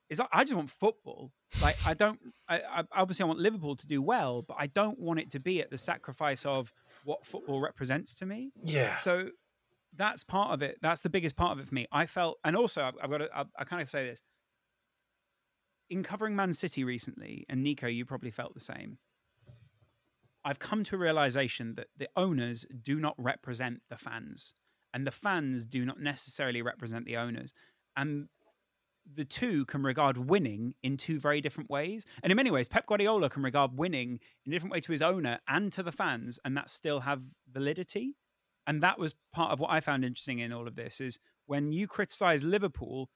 Is 0.09 0.21
I 0.31 0.43
just 0.43 0.55
want 0.55 0.69
football. 0.69 1.31
Like 1.61 1.77
I 1.85 1.93
don't. 1.93 2.19
I, 2.47 2.59
I, 2.59 2.83
obviously 2.91 3.23
I 3.23 3.27
want 3.27 3.39
Liverpool 3.39 3.75
to 3.75 3.87
do 3.87 4.01
well, 4.01 4.43
but 4.43 4.57
I 4.59 4.67
don't 4.67 4.99
want 4.99 5.19
it 5.19 5.31
to 5.31 5.39
be 5.39 5.61
at 5.61 5.71
the 5.71 5.77
sacrifice 5.77 6.45
of 6.45 6.71
what 7.03 7.25
football 7.25 7.59
represents 7.59 8.15
to 8.15 8.25
me. 8.25 8.51
Yeah. 8.63 8.97
So 8.97 9.29
that's 9.95 10.23
part 10.23 10.51
of 10.51 10.61
it. 10.61 10.77
That's 10.81 11.01
the 11.01 11.09
biggest 11.09 11.35
part 11.35 11.53
of 11.53 11.59
it 11.59 11.67
for 11.67 11.73
me. 11.73 11.87
I 11.91 12.05
felt, 12.05 12.37
and 12.43 12.55
also 12.55 12.83
I've, 12.83 12.95
I've 13.01 13.09
got 13.09 13.17
to. 13.17 13.29
I, 13.35 13.45
I 13.57 13.63
kind 13.63 13.81
of 13.81 13.89
say 13.89 14.05
this 14.07 14.21
in 15.89 16.03
covering 16.03 16.35
Man 16.35 16.53
City 16.53 16.83
recently, 16.83 17.45
and 17.49 17.63
Nico, 17.63 17.87
you 17.87 18.05
probably 18.05 18.31
felt 18.31 18.53
the 18.53 18.59
same. 18.59 18.97
I've 20.45 20.59
come 20.59 20.83
to 20.85 20.95
a 20.95 20.99
realization 20.99 21.73
that 21.75 21.87
the 21.97 22.07
owners 22.15 22.65
do 22.81 22.99
not 22.99 23.15
represent 23.17 23.81
the 23.89 23.97
fans, 23.97 24.53
and 24.93 25.05
the 25.05 25.11
fans 25.11 25.65
do 25.65 25.83
not 25.83 25.99
necessarily 25.99 26.61
represent 26.61 27.05
the 27.05 27.17
owners. 27.17 27.53
And 27.97 28.27
the 29.11 29.25
two 29.25 29.65
can 29.65 29.83
regard 29.83 30.17
winning 30.17 30.75
in 30.83 30.97
two 30.97 31.19
very 31.19 31.41
different 31.41 31.69
ways. 31.69 32.05
And 32.23 32.31
in 32.31 32.35
many 32.35 32.51
ways, 32.51 32.67
Pep 32.67 32.85
Guardiola 32.85 33.29
can 33.29 33.43
regard 33.43 33.77
winning 33.77 34.19
in 34.45 34.51
a 34.51 34.55
different 34.55 34.73
way 34.73 34.79
to 34.81 34.91
his 34.91 35.01
owner 35.01 35.39
and 35.47 35.71
to 35.73 35.83
the 35.83 35.91
fans, 35.91 36.39
and 36.45 36.55
that 36.55 36.69
still 36.69 37.01
have 37.01 37.21
validity. 37.51 38.15
And 38.67 38.81
that 38.81 38.99
was 38.99 39.15
part 39.33 39.51
of 39.51 39.59
what 39.59 39.71
I 39.71 39.79
found 39.79 40.05
interesting 40.05 40.39
in 40.39 40.53
all 40.53 40.67
of 40.67 40.75
this 40.75 41.01
is 41.01 41.19
when 41.45 41.71
you 41.71 41.87
criticize 41.87 42.43
Liverpool, 42.43 43.09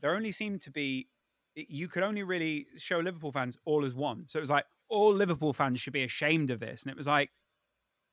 there 0.00 0.14
only 0.14 0.32
seemed 0.32 0.60
to 0.62 0.70
be 0.70 1.08
you 1.54 1.86
could 1.86 2.02
only 2.02 2.22
really 2.22 2.66
show 2.78 2.98
Liverpool 2.98 3.30
fans 3.30 3.58
all 3.64 3.84
as 3.84 3.94
one. 3.94 4.24
So 4.26 4.38
it 4.38 4.40
was 4.40 4.50
like, 4.50 4.64
all 4.92 5.12
Liverpool 5.12 5.52
fans 5.52 5.80
should 5.80 5.94
be 5.94 6.04
ashamed 6.04 6.50
of 6.50 6.60
this. 6.60 6.82
And 6.82 6.90
it 6.90 6.96
was 6.96 7.06
like, 7.06 7.30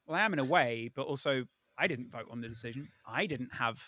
well, 0.07 0.17
I 0.17 0.23
am 0.23 0.33
in 0.33 0.39
a 0.39 0.45
way, 0.45 0.89
but 0.95 1.05
also 1.05 1.43
I 1.77 1.87
didn't 1.87 2.11
vote 2.11 2.27
on 2.31 2.41
the 2.41 2.47
decision. 2.47 2.87
I 3.05 3.25
didn't 3.25 3.53
have 3.55 3.79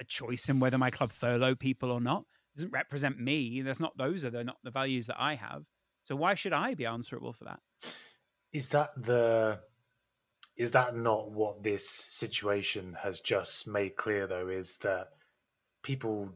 a 0.00 0.04
choice 0.04 0.48
in 0.48 0.60
whether 0.60 0.78
my 0.78 0.90
club 0.90 1.12
furlough 1.12 1.54
people 1.54 1.90
or 1.90 2.00
not. 2.00 2.22
It 2.54 2.58
doesn't 2.58 2.72
represent 2.72 3.20
me. 3.20 3.60
That's 3.60 3.78
not 3.78 3.98
those 3.98 4.24
are 4.24 4.30
the 4.30 4.42
not 4.42 4.56
the 4.64 4.70
values 4.70 5.06
that 5.06 5.20
I 5.20 5.34
have. 5.34 5.64
So 6.02 6.16
why 6.16 6.34
should 6.34 6.54
I 6.54 6.74
be 6.74 6.86
answerable 6.86 7.34
for 7.34 7.44
that? 7.44 7.60
Is 8.52 8.68
that 8.68 8.90
the 8.96 9.60
is 10.56 10.72
that 10.72 10.96
not 10.96 11.30
what 11.30 11.62
this 11.62 11.86
situation 11.88 12.96
has 13.02 13.20
just 13.20 13.68
made 13.68 13.96
clear 13.96 14.26
though? 14.26 14.48
Is 14.48 14.76
that 14.82 15.10
people's 15.82 16.30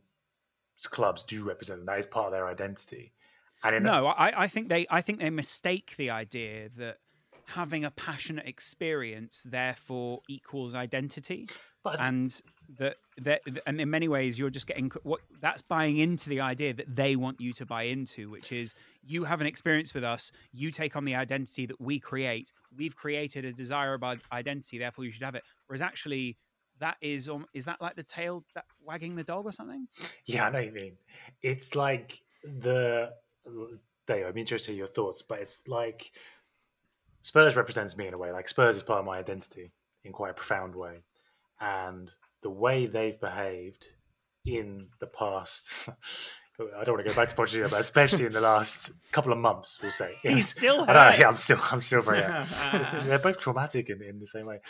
clubs 0.91 1.25
do 1.25 1.43
represent 1.43 1.81
them. 1.81 1.87
That 1.87 1.99
is 1.99 2.07
part 2.07 2.27
of 2.27 2.33
their 2.33 2.47
identity. 2.47 3.13
And 3.65 3.85
no, 3.85 4.07
I, 4.07 4.45
I 4.45 4.49
think 4.49 4.69
they 4.69 4.87
I 4.91 5.01
think 5.01 5.21
they 5.21 5.31
mistake 5.31 5.95
the 5.97 6.11
idea 6.11 6.69
that 6.77 6.99
having 7.47 7.85
a 7.85 7.91
passionate 7.91 8.47
experience 8.47 9.47
therefore 9.49 10.21
equals 10.29 10.75
identity. 10.75 11.49
But 11.83 12.01
and 12.01 12.35
that 12.79 12.97
that 13.19 13.43
and 13.67 13.81
in 13.81 13.91
many 13.91 14.09
ways 14.09 14.39
you're 14.39 14.51
just 14.51 14.67
getting 14.67 14.91
what 15.03 15.21
that's 15.41 15.61
buying 15.61 15.99
into 15.99 16.31
the 16.31 16.41
idea 16.41 16.73
that 16.73 16.97
they 16.97 17.15
want 17.15 17.41
you 17.41 17.53
to 17.53 17.67
buy 17.67 17.83
into 17.83 18.31
which 18.31 18.53
is 18.53 18.75
you 19.03 19.25
have 19.25 19.43
an 19.43 19.47
experience 19.47 19.93
with 19.93 20.03
us 20.03 20.33
you 20.51 20.71
take 20.71 20.97
on 20.97 21.05
the 21.05 21.15
identity 21.15 21.67
that 21.67 21.79
we 21.79 21.99
create 21.99 22.55
we've 22.75 22.97
created 22.97 23.45
a 23.45 23.53
desirable 23.53 24.17
identity 24.33 24.79
therefore 24.79 25.05
you 25.05 25.11
should 25.11 25.23
have 25.23 25.35
it. 25.35 25.43
Whereas 25.67 25.83
actually 25.83 26.39
that 26.81 26.97
is 27.03 27.29
um, 27.29 27.45
is 27.53 27.67
that 27.67 27.83
like 27.83 27.97
the 27.97 28.03
tail 28.03 28.45
that 28.55 28.65
wagging 28.83 29.15
the 29.15 29.25
dog 29.25 29.45
or 29.45 29.53
something? 29.53 29.87
Yeah 30.25 30.47
i 30.47 30.51
know 30.51 30.61
what 30.61 30.67
you 30.67 30.73
mean. 30.73 30.97
It's 31.43 31.75
like 31.75 32.23
the 32.43 33.11
Dave, 34.07 34.27
I'm 34.27 34.37
interested 34.37 34.73
in 34.73 34.79
your 34.79 34.87
thoughts, 34.87 35.23
but 35.23 35.41
it's 35.41 35.67
like 35.67 36.13
Spurs 37.23 37.57
represents 37.57 37.97
me 37.97 38.07
in 38.07 38.15
a 38.15 38.19
way. 38.19 38.33
Like 38.33 38.49
Spurs 38.49 38.77
is 38.77 38.83
part 38.83 39.01
of 39.01 39.07
my 39.07 39.19
identity 39.19 39.73
in 40.05 40.13
quite 40.13 40.31
a 40.31 40.35
profound 40.35 40.75
way, 40.75 41.03
and 41.61 42.13
the 42.43 42.51
way 42.51 42.87
they've 42.87 43.19
behaved 43.19 43.89
in 44.45 44.89
the 45.01 45.07
past. 45.07 45.71
I 46.61 46.85
don't 46.85 46.95
want 46.95 47.05
to 47.05 47.11
go 47.13 47.17
back 47.17 47.29
to 47.31 47.35
Pochettino, 47.35 47.69
but 47.69 47.81
especially 47.81 48.27
in 48.27 48.33
the 48.33 48.41
last 48.41 48.93
couple 49.11 49.33
of 49.33 49.39
months, 49.39 49.81
we'll 49.83 49.91
say. 49.91 50.15
He's 50.23 50.49
still. 50.49 50.83
I 50.83 50.93
know, 50.93 51.17
yeah, 51.19 51.29
I'm 51.29 51.35
still. 51.35 51.59
I'm 51.73 51.81
still 51.81 52.03
very. 52.03 52.21
they're 53.05 53.19
both 53.19 53.39
traumatic 53.39 53.91
in, 53.91 54.01
in 54.03 54.21
the 54.21 54.27
same 54.27 54.47
way, 54.47 54.61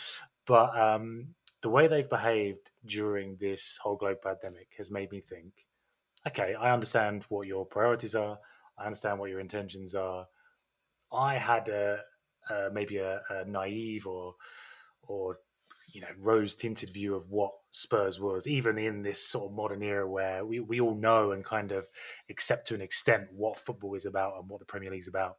but 0.47 0.75
um, 0.79 1.35
the 1.61 1.69
way 1.69 1.87
they've 1.87 2.09
behaved 2.09 2.71
during 2.85 3.37
this 3.39 3.77
whole 3.81 3.97
global 3.97 4.19
pandemic 4.23 4.69
has 4.77 4.89
made 4.89 5.11
me 5.11 5.21
think. 5.21 5.67
Okay, 6.27 6.55
I 6.55 6.73
understand 6.73 7.25
what 7.29 7.45
your 7.45 7.65
priorities 7.65 8.15
are. 8.15 8.39
I 8.77 8.85
understand 8.85 9.19
what 9.19 9.29
your 9.29 9.39
intentions 9.39 9.95
are. 9.95 10.27
I 11.11 11.37
had 11.37 11.67
a, 11.69 11.99
uh, 12.49 12.69
maybe 12.73 12.97
a, 12.97 13.21
a, 13.29 13.45
naive 13.45 14.05
or 14.05 14.35
or 15.07 15.37
you 15.93 16.01
know 16.01 16.07
rose 16.19 16.55
tinted 16.55 16.89
view 16.89 17.15
of 17.15 17.29
what 17.29 17.51
Spurs 17.71 18.19
was, 18.19 18.47
even 18.47 18.77
in 18.77 19.01
this 19.01 19.25
sort 19.27 19.51
of 19.51 19.55
modern 19.55 19.81
era 19.81 20.09
where 20.09 20.45
we, 20.45 20.59
we 20.59 20.79
all 20.79 20.95
know 20.95 21.31
and 21.31 21.43
kind 21.43 21.71
of 21.71 21.87
accept 22.29 22.67
to 22.67 22.75
an 22.75 22.81
extent 22.81 23.27
what 23.31 23.59
football 23.59 23.95
is 23.95 24.05
about 24.05 24.33
and 24.39 24.49
what 24.49 24.59
the 24.59 24.65
Premier 24.65 24.91
League's 24.91 25.07
about. 25.07 25.37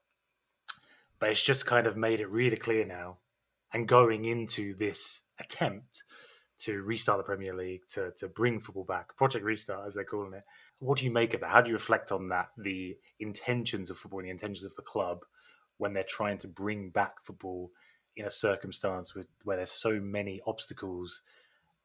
But 1.19 1.31
it's 1.31 1.45
just 1.45 1.67
kind 1.67 1.87
of 1.87 1.97
made 1.97 2.21
it 2.21 2.31
really 2.31 2.57
clear 2.57 2.85
now, 2.85 3.19
and 3.73 3.89
going 3.89 4.25
into 4.25 4.75
this 4.75 5.23
attempt 5.39 6.05
to 6.59 6.83
restart 6.83 7.19
the 7.19 7.25
Premier 7.25 7.55
League, 7.55 7.83
to 7.89 8.13
to 8.19 8.29
bring 8.29 8.61
football 8.61 8.85
back, 8.85 9.17
Project 9.17 9.45
Restart 9.45 9.87
as 9.87 9.95
they're 9.95 10.05
calling 10.05 10.35
it. 10.35 10.45
What 10.79 10.99
do 10.99 11.05
you 11.05 11.11
make 11.11 11.35
of 11.35 11.41
that? 11.41 11.51
How 11.51 11.61
do 11.63 11.69
you 11.69 11.75
reflect 11.75 12.13
on 12.13 12.29
that? 12.29 12.51
The 12.59 12.97
intentions 13.19 13.91
of 13.91 13.99
football 13.99 14.21
and 14.21 14.29
the 14.29 14.33
intentions 14.33 14.65
of 14.65 14.75
the 14.75 14.83
club 14.83 15.25
when 15.79 15.93
they're 15.93 16.05
trying 16.05 16.39
to 16.39 16.49
bring 16.49 16.91
back 16.91 17.25
football 17.25 17.71
in 18.17 18.25
a 18.25 18.31
circumstance 18.31 19.15
with, 19.15 19.27
where 19.45 19.59
there's 19.59 19.71
so 19.71 20.01
many 20.01 20.41
obstacles, 20.47 21.23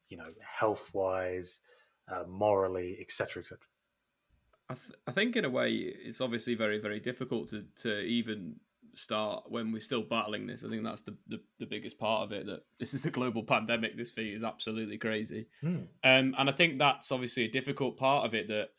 you 0.08 0.16
know, 0.16 0.32
health 0.40 0.90
wise, 0.92 1.60
uh, 2.08 2.24
morally, 2.26 2.96
etc., 3.00 3.40
etc. 3.40 3.58
I, 4.68 4.74
th- 4.74 4.98
I 5.06 5.12
think 5.12 5.36
in 5.36 5.44
a 5.44 5.50
way 5.50 5.72
it's 5.72 6.20
obviously 6.20 6.54
very 6.54 6.78
very 6.78 7.00
difficult 7.00 7.48
to 7.50 7.64
to 7.82 8.00
even 8.00 8.56
start 8.94 9.44
when 9.50 9.72
we're 9.72 9.80
still 9.80 10.02
battling 10.02 10.46
this. 10.46 10.64
I 10.64 10.68
think 10.68 10.84
that's 10.84 11.02
the, 11.02 11.14
the, 11.26 11.40
the, 11.58 11.66
biggest 11.66 11.98
part 11.98 12.22
of 12.22 12.32
it. 12.32 12.46
That 12.46 12.64
this 12.78 12.94
is 12.94 13.04
a 13.06 13.10
global 13.10 13.42
pandemic. 13.42 13.96
This 13.96 14.10
fee 14.10 14.32
is 14.32 14.42
absolutely 14.42 14.98
crazy, 14.98 15.46
mm. 15.62 15.86
um, 16.04 16.34
and 16.38 16.50
I 16.50 16.52
think 16.52 16.78
that's 16.78 17.12
obviously 17.12 17.44
a 17.44 17.48
difficult 17.48 17.96
part 17.96 18.24
of 18.26 18.34
it. 18.34 18.48
That 18.48 18.70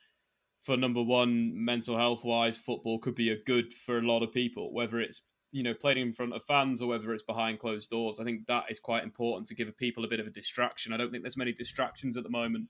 for 0.64 0.78
number 0.78 1.04
one, 1.04 1.52
mental 1.54 1.98
health 1.98 2.24
wise, 2.24 2.58
football 2.58 2.98
could 2.98 3.16
be 3.16 3.30
a 3.30 3.44
good 3.44 3.74
for 3.74 3.98
a 3.98 4.02
lot 4.02 4.24
of 4.24 4.32
people, 4.32 4.74
whether 4.74 5.00
it's 5.00 5.22
you 5.52 5.62
know 5.62 5.74
playing 5.74 6.00
in 6.00 6.14
front 6.14 6.34
of 6.34 6.44
fans 6.44 6.82
or 6.82 6.88
whether 6.88 7.14
it's 7.14 7.24
behind 7.24 7.60
closed 7.60 7.90
doors. 7.90 8.20
I 8.20 8.24
think 8.24 8.48
that 8.48 8.66
is 8.70 8.80
quite 8.80 9.04
important 9.04 9.48
to 9.48 9.56
give 9.56 9.76
people 9.78 10.06
a 10.06 10.08
bit 10.08 10.22
of 10.22 10.28
a 10.28 10.32
distraction. 10.32 10.94
I 10.94 10.98
don't 10.98 11.12
think 11.12 11.24
there's 11.24 11.38
many 11.38 11.52
distractions 11.52 12.18
at 12.18 12.24
the 12.24 12.30
moment. 12.30 12.70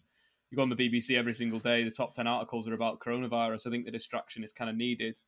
You 0.49 0.55
go 0.57 0.63
on 0.63 0.69
the 0.69 0.75
BBC 0.75 1.17
every 1.17 1.33
single 1.33 1.59
day, 1.59 1.83
the 1.83 1.91
top 1.91 2.13
ten 2.13 2.27
articles 2.27 2.67
are 2.67 2.73
about 2.73 2.99
coronavirus. 2.99 3.67
I 3.67 3.69
think 3.69 3.85
the 3.85 3.91
distraction 3.91 4.43
is 4.43 4.51
kind 4.51 4.69
of 4.69 4.75
needed. 4.75 5.19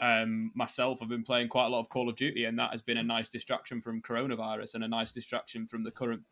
Um, 0.00 0.52
myself, 0.54 1.02
I've 1.02 1.10
been 1.10 1.22
playing 1.22 1.48
quite 1.48 1.66
a 1.66 1.68
lot 1.68 1.80
of 1.80 1.90
Call 1.90 2.08
of 2.08 2.16
Duty, 2.16 2.46
and 2.46 2.58
that 2.58 2.70
has 2.70 2.80
been 2.80 2.96
a 2.96 3.02
nice 3.02 3.28
distraction 3.28 3.82
from 3.82 4.00
coronavirus 4.00 4.74
and 4.74 4.84
a 4.84 4.88
nice 4.88 5.12
distraction 5.12 5.66
from 5.66 5.84
the 5.84 5.90
current 5.90 6.22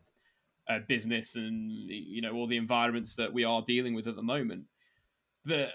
uh, 0.67 0.79
business 0.89 1.35
and 1.37 1.71
you 1.71 2.21
know 2.21 2.33
all 2.33 2.47
the 2.47 2.57
environments 2.57 3.17
that 3.17 3.33
we 3.33 3.45
are 3.45 3.63
dealing 3.63 3.95
with 3.95 4.07
at 4.07 4.17
the 4.17 4.23
moment 4.23 4.65
but 5.49 5.71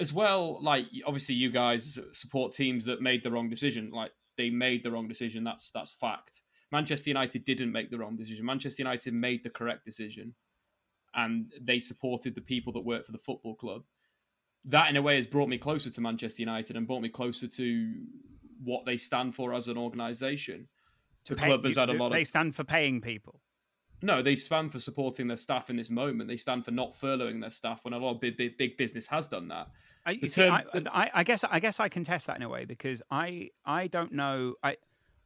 as 0.00 0.12
well, 0.12 0.58
like 0.62 0.86
obviously 1.06 1.34
you 1.34 1.50
guys 1.50 1.98
support 2.12 2.52
teams 2.52 2.86
that 2.86 3.02
made 3.02 3.22
the 3.22 3.30
wrong 3.30 3.48
decision. 3.48 3.90
Like 3.92 4.12
they 4.36 4.50
made 4.50 4.82
the 4.82 4.90
wrong 4.90 5.06
decision. 5.06 5.44
That's 5.44 5.70
that's 5.70 5.92
fact. 5.92 6.40
Manchester 6.72 7.10
United 7.10 7.44
didn't 7.44 7.72
make 7.72 7.90
the 7.90 7.98
wrong 7.98 8.16
decision. 8.16 8.46
Manchester 8.46 8.82
United 8.82 9.12
made 9.12 9.44
the 9.44 9.50
correct 9.50 9.84
decision, 9.84 10.34
and 11.14 11.52
they 11.60 11.78
supported 11.80 12.34
the 12.34 12.40
people 12.40 12.72
that 12.72 12.80
work 12.80 13.04
for 13.04 13.12
the 13.12 13.18
football 13.18 13.54
club. 13.54 13.82
That, 14.64 14.88
in 14.90 14.96
a 14.96 15.02
way, 15.02 15.16
has 15.16 15.26
brought 15.26 15.48
me 15.48 15.58
closer 15.58 15.90
to 15.90 16.00
Manchester 16.00 16.42
United 16.42 16.76
and 16.76 16.86
brought 16.86 17.02
me 17.02 17.08
closer 17.08 17.48
to 17.48 17.92
what 18.62 18.84
they 18.84 18.96
stand 18.96 19.34
for 19.34 19.52
as 19.54 19.68
an 19.68 19.78
organisation. 19.78 20.68
The 21.26 21.34
pay, 21.34 21.46
club 21.46 21.64
has 21.64 21.76
had 21.76 21.88
a 21.88 21.92
lot. 21.92 22.12
They 22.12 22.22
of, 22.22 22.26
stand 22.26 22.54
for 22.54 22.64
paying 22.64 23.00
people. 23.00 23.40
No, 24.02 24.22
they 24.22 24.36
stand 24.36 24.72
for 24.72 24.78
supporting 24.78 25.26
their 25.26 25.36
staff 25.36 25.70
in 25.70 25.76
this 25.76 25.90
moment. 25.90 26.28
They 26.28 26.36
stand 26.36 26.64
for 26.64 26.70
not 26.70 26.92
furloughing 26.92 27.40
their 27.40 27.50
staff 27.50 27.84
when 27.84 27.94
a 27.94 27.98
lot 27.98 28.14
of 28.14 28.20
big, 28.20 28.36
big, 28.36 28.56
big 28.56 28.76
business 28.76 29.06
has 29.08 29.28
done 29.28 29.48
that. 29.48 29.68
I, 30.06 30.16
see, 30.18 30.28
term, 30.28 30.62
I, 30.90 31.10
I, 31.12 31.24
guess 31.24 31.44
I 31.44 31.60
guess 31.60 31.78
I 31.78 31.88
contest 31.88 32.26
that 32.28 32.36
in 32.36 32.42
a 32.42 32.48
way 32.48 32.64
because 32.64 33.02
I 33.10 33.50
I 33.66 33.86
don't 33.86 34.12
know. 34.12 34.54
I 34.62 34.76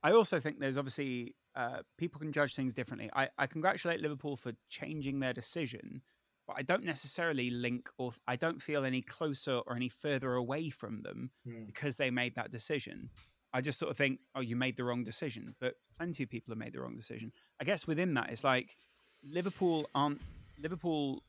I 0.02 0.12
also 0.12 0.40
think 0.40 0.58
there's 0.58 0.76
obviously 0.76 1.36
uh, 1.54 1.78
people 1.96 2.20
can 2.20 2.32
judge 2.32 2.54
things 2.56 2.74
differently. 2.74 3.08
I, 3.14 3.28
I 3.38 3.46
congratulate 3.46 4.00
Liverpool 4.00 4.36
for 4.36 4.52
changing 4.68 5.20
their 5.20 5.32
decision, 5.32 6.02
but 6.46 6.56
I 6.58 6.62
don't 6.62 6.84
necessarily 6.84 7.50
link 7.50 7.88
or 7.98 8.12
I 8.26 8.34
don't 8.36 8.60
feel 8.60 8.84
any 8.84 9.02
closer 9.02 9.60
or 9.66 9.76
any 9.76 9.88
further 9.88 10.34
away 10.34 10.70
from 10.70 11.02
them 11.02 11.30
hmm. 11.46 11.64
because 11.66 11.96
they 11.96 12.10
made 12.10 12.34
that 12.34 12.50
decision. 12.50 13.10
I 13.54 13.60
just 13.60 13.78
sort 13.78 13.90
of 13.90 13.96
think, 13.96 14.18
oh, 14.34 14.40
you 14.40 14.56
made 14.56 14.76
the 14.76 14.84
wrong 14.84 15.04
decision. 15.04 15.54
But 15.60 15.76
plenty 15.96 16.24
of 16.24 16.28
people 16.28 16.52
have 16.52 16.58
made 16.58 16.72
the 16.72 16.80
wrong 16.80 16.96
decision. 16.96 17.32
I 17.60 17.64
guess 17.64 17.86
within 17.86 18.14
that, 18.14 18.30
it's 18.30 18.44
like 18.44 18.76
Liverpool 19.22 19.88
aren't 19.94 20.20
Liverpool 20.60 21.22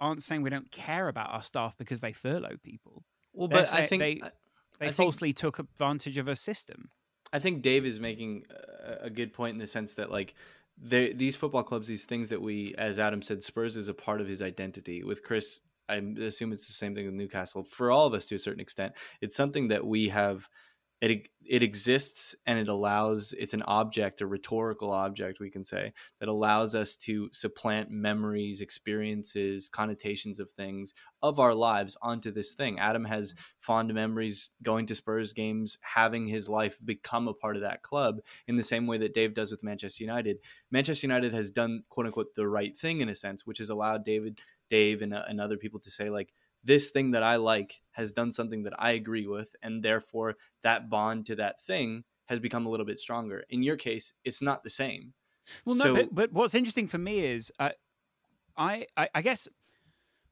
aren't 0.00 0.22
saying 0.22 0.42
we 0.42 0.50
don't 0.50 0.70
care 0.70 1.08
about 1.08 1.32
our 1.32 1.42
staff 1.42 1.76
because 1.76 2.00
they 2.00 2.12
furlough 2.12 2.56
people. 2.62 3.04
Well, 3.32 3.48
but 3.48 3.72
I 3.74 3.86
think 3.86 4.00
they 4.00 4.22
they 4.78 4.86
I 4.86 4.92
falsely 4.92 5.30
think, 5.30 5.38
took 5.38 5.58
advantage 5.58 6.16
of 6.16 6.28
a 6.28 6.36
system. 6.36 6.90
I 7.32 7.40
think 7.40 7.62
Dave 7.62 7.84
is 7.84 7.98
making 7.98 8.44
a 9.00 9.10
good 9.10 9.32
point 9.32 9.54
in 9.54 9.58
the 9.58 9.66
sense 9.66 9.94
that 9.94 10.10
like 10.10 10.34
these 10.80 11.34
football 11.34 11.64
clubs, 11.64 11.88
these 11.88 12.04
things 12.04 12.28
that 12.28 12.40
we, 12.40 12.74
as 12.78 13.00
Adam 13.00 13.20
said, 13.20 13.42
Spurs 13.42 13.76
is 13.76 13.88
a 13.88 13.94
part 13.94 14.20
of 14.20 14.28
his 14.28 14.42
identity. 14.42 15.02
With 15.02 15.24
Chris, 15.24 15.60
I 15.88 15.96
assume 15.96 16.52
it's 16.52 16.68
the 16.68 16.72
same 16.72 16.94
thing 16.94 17.06
with 17.06 17.14
Newcastle. 17.14 17.64
For 17.64 17.90
all 17.90 18.06
of 18.06 18.14
us, 18.14 18.26
to 18.26 18.36
a 18.36 18.38
certain 18.38 18.60
extent, 18.60 18.92
it's 19.20 19.36
something 19.36 19.68
that 19.68 19.84
we 19.84 20.08
have 20.08 20.48
it 21.00 21.28
it 21.48 21.62
exists 21.62 22.34
and 22.46 22.58
it 22.58 22.68
allows 22.68 23.32
it's 23.38 23.54
an 23.54 23.62
object 23.62 24.20
a 24.20 24.26
rhetorical 24.26 24.90
object 24.90 25.40
we 25.40 25.48
can 25.48 25.64
say 25.64 25.92
that 26.20 26.28
allows 26.28 26.74
us 26.74 26.96
to 26.96 27.30
supplant 27.32 27.90
memories 27.90 28.60
experiences 28.60 29.68
connotations 29.68 30.40
of 30.40 30.50
things 30.52 30.94
of 31.22 31.40
our 31.40 31.54
lives 31.54 31.96
onto 32.02 32.30
this 32.30 32.52
thing. 32.52 32.78
Adam 32.78 33.04
has 33.04 33.34
fond 33.60 33.92
memories 33.92 34.50
going 34.62 34.86
to 34.86 34.94
spurs 34.94 35.32
games 35.32 35.78
having 35.82 36.26
his 36.26 36.48
life 36.48 36.78
become 36.84 37.28
a 37.28 37.34
part 37.34 37.56
of 37.56 37.62
that 37.62 37.82
club 37.82 38.18
in 38.46 38.56
the 38.56 38.62
same 38.62 38.86
way 38.86 38.98
that 38.98 39.14
dave 39.14 39.34
does 39.34 39.50
with 39.50 39.62
manchester 39.62 40.02
united. 40.02 40.38
Manchester 40.70 41.06
united 41.06 41.32
has 41.32 41.50
done 41.50 41.82
quote 41.88 42.06
unquote 42.06 42.34
the 42.34 42.46
right 42.46 42.76
thing 42.76 43.00
in 43.00 43.08
a 43.08 43.14
sense 43.14 43.46
which 43.46 43.58
has 43.58 43.70
allowed 43.70 44.04
david 44.04 44.38
dave 44.68 45.00
and, 45.02 45.14
uh, 45.14 45.22
and 45.28 45.40
other 45.40 45.56
people 45.56 45.80
to 45.80 45.90
say 45.90 46.10
like 46.10 46.34
this 46.64 46.90
thing 46.90 47.12
that 47.12 47.22
I 47.22 47.36
like 47.36 47.80
has 47.92 48.12
done 48.12 48.32
something 48.32 48.62
that 48.64 48.74
I 48.78 48.92
agree 48.92 49.26
with, 49.26 49.54
and 49.62 49.82
therefore 49.82 50.36
that 50.62 50.90
bond 50.90 51.26
to 51.26 51.36
that 51.36 51.60
thing 51.60 52.04
has 52.26 52.40
become 52.40 52.66
a 52.66 52.68
little 52.68 52.86
bit 52.86 52.98
stronger. 52.98 53.44
In 53.48 53.62
your 53.62 53.76
case, 53.76 54.12
it's 54.24 54.42
not 54.42 54.62
the 54.62 54.70
same. 54.70 55.14
Well, 55.64 55.76
no, 55.76 55.84
so, 55.84 55.94
but, 55.94 56.14
but, 56.14 56.32
what's 56.32 56.54
interesting 56.54 56.88
for 56.88 56.98
me 56.98 57.20
is 57.20 57.50
uh, 57.58 57.70
I, 58.56 58.86
I, 58.96 59.08
I 59.14 59.22
guess 59.22 59.48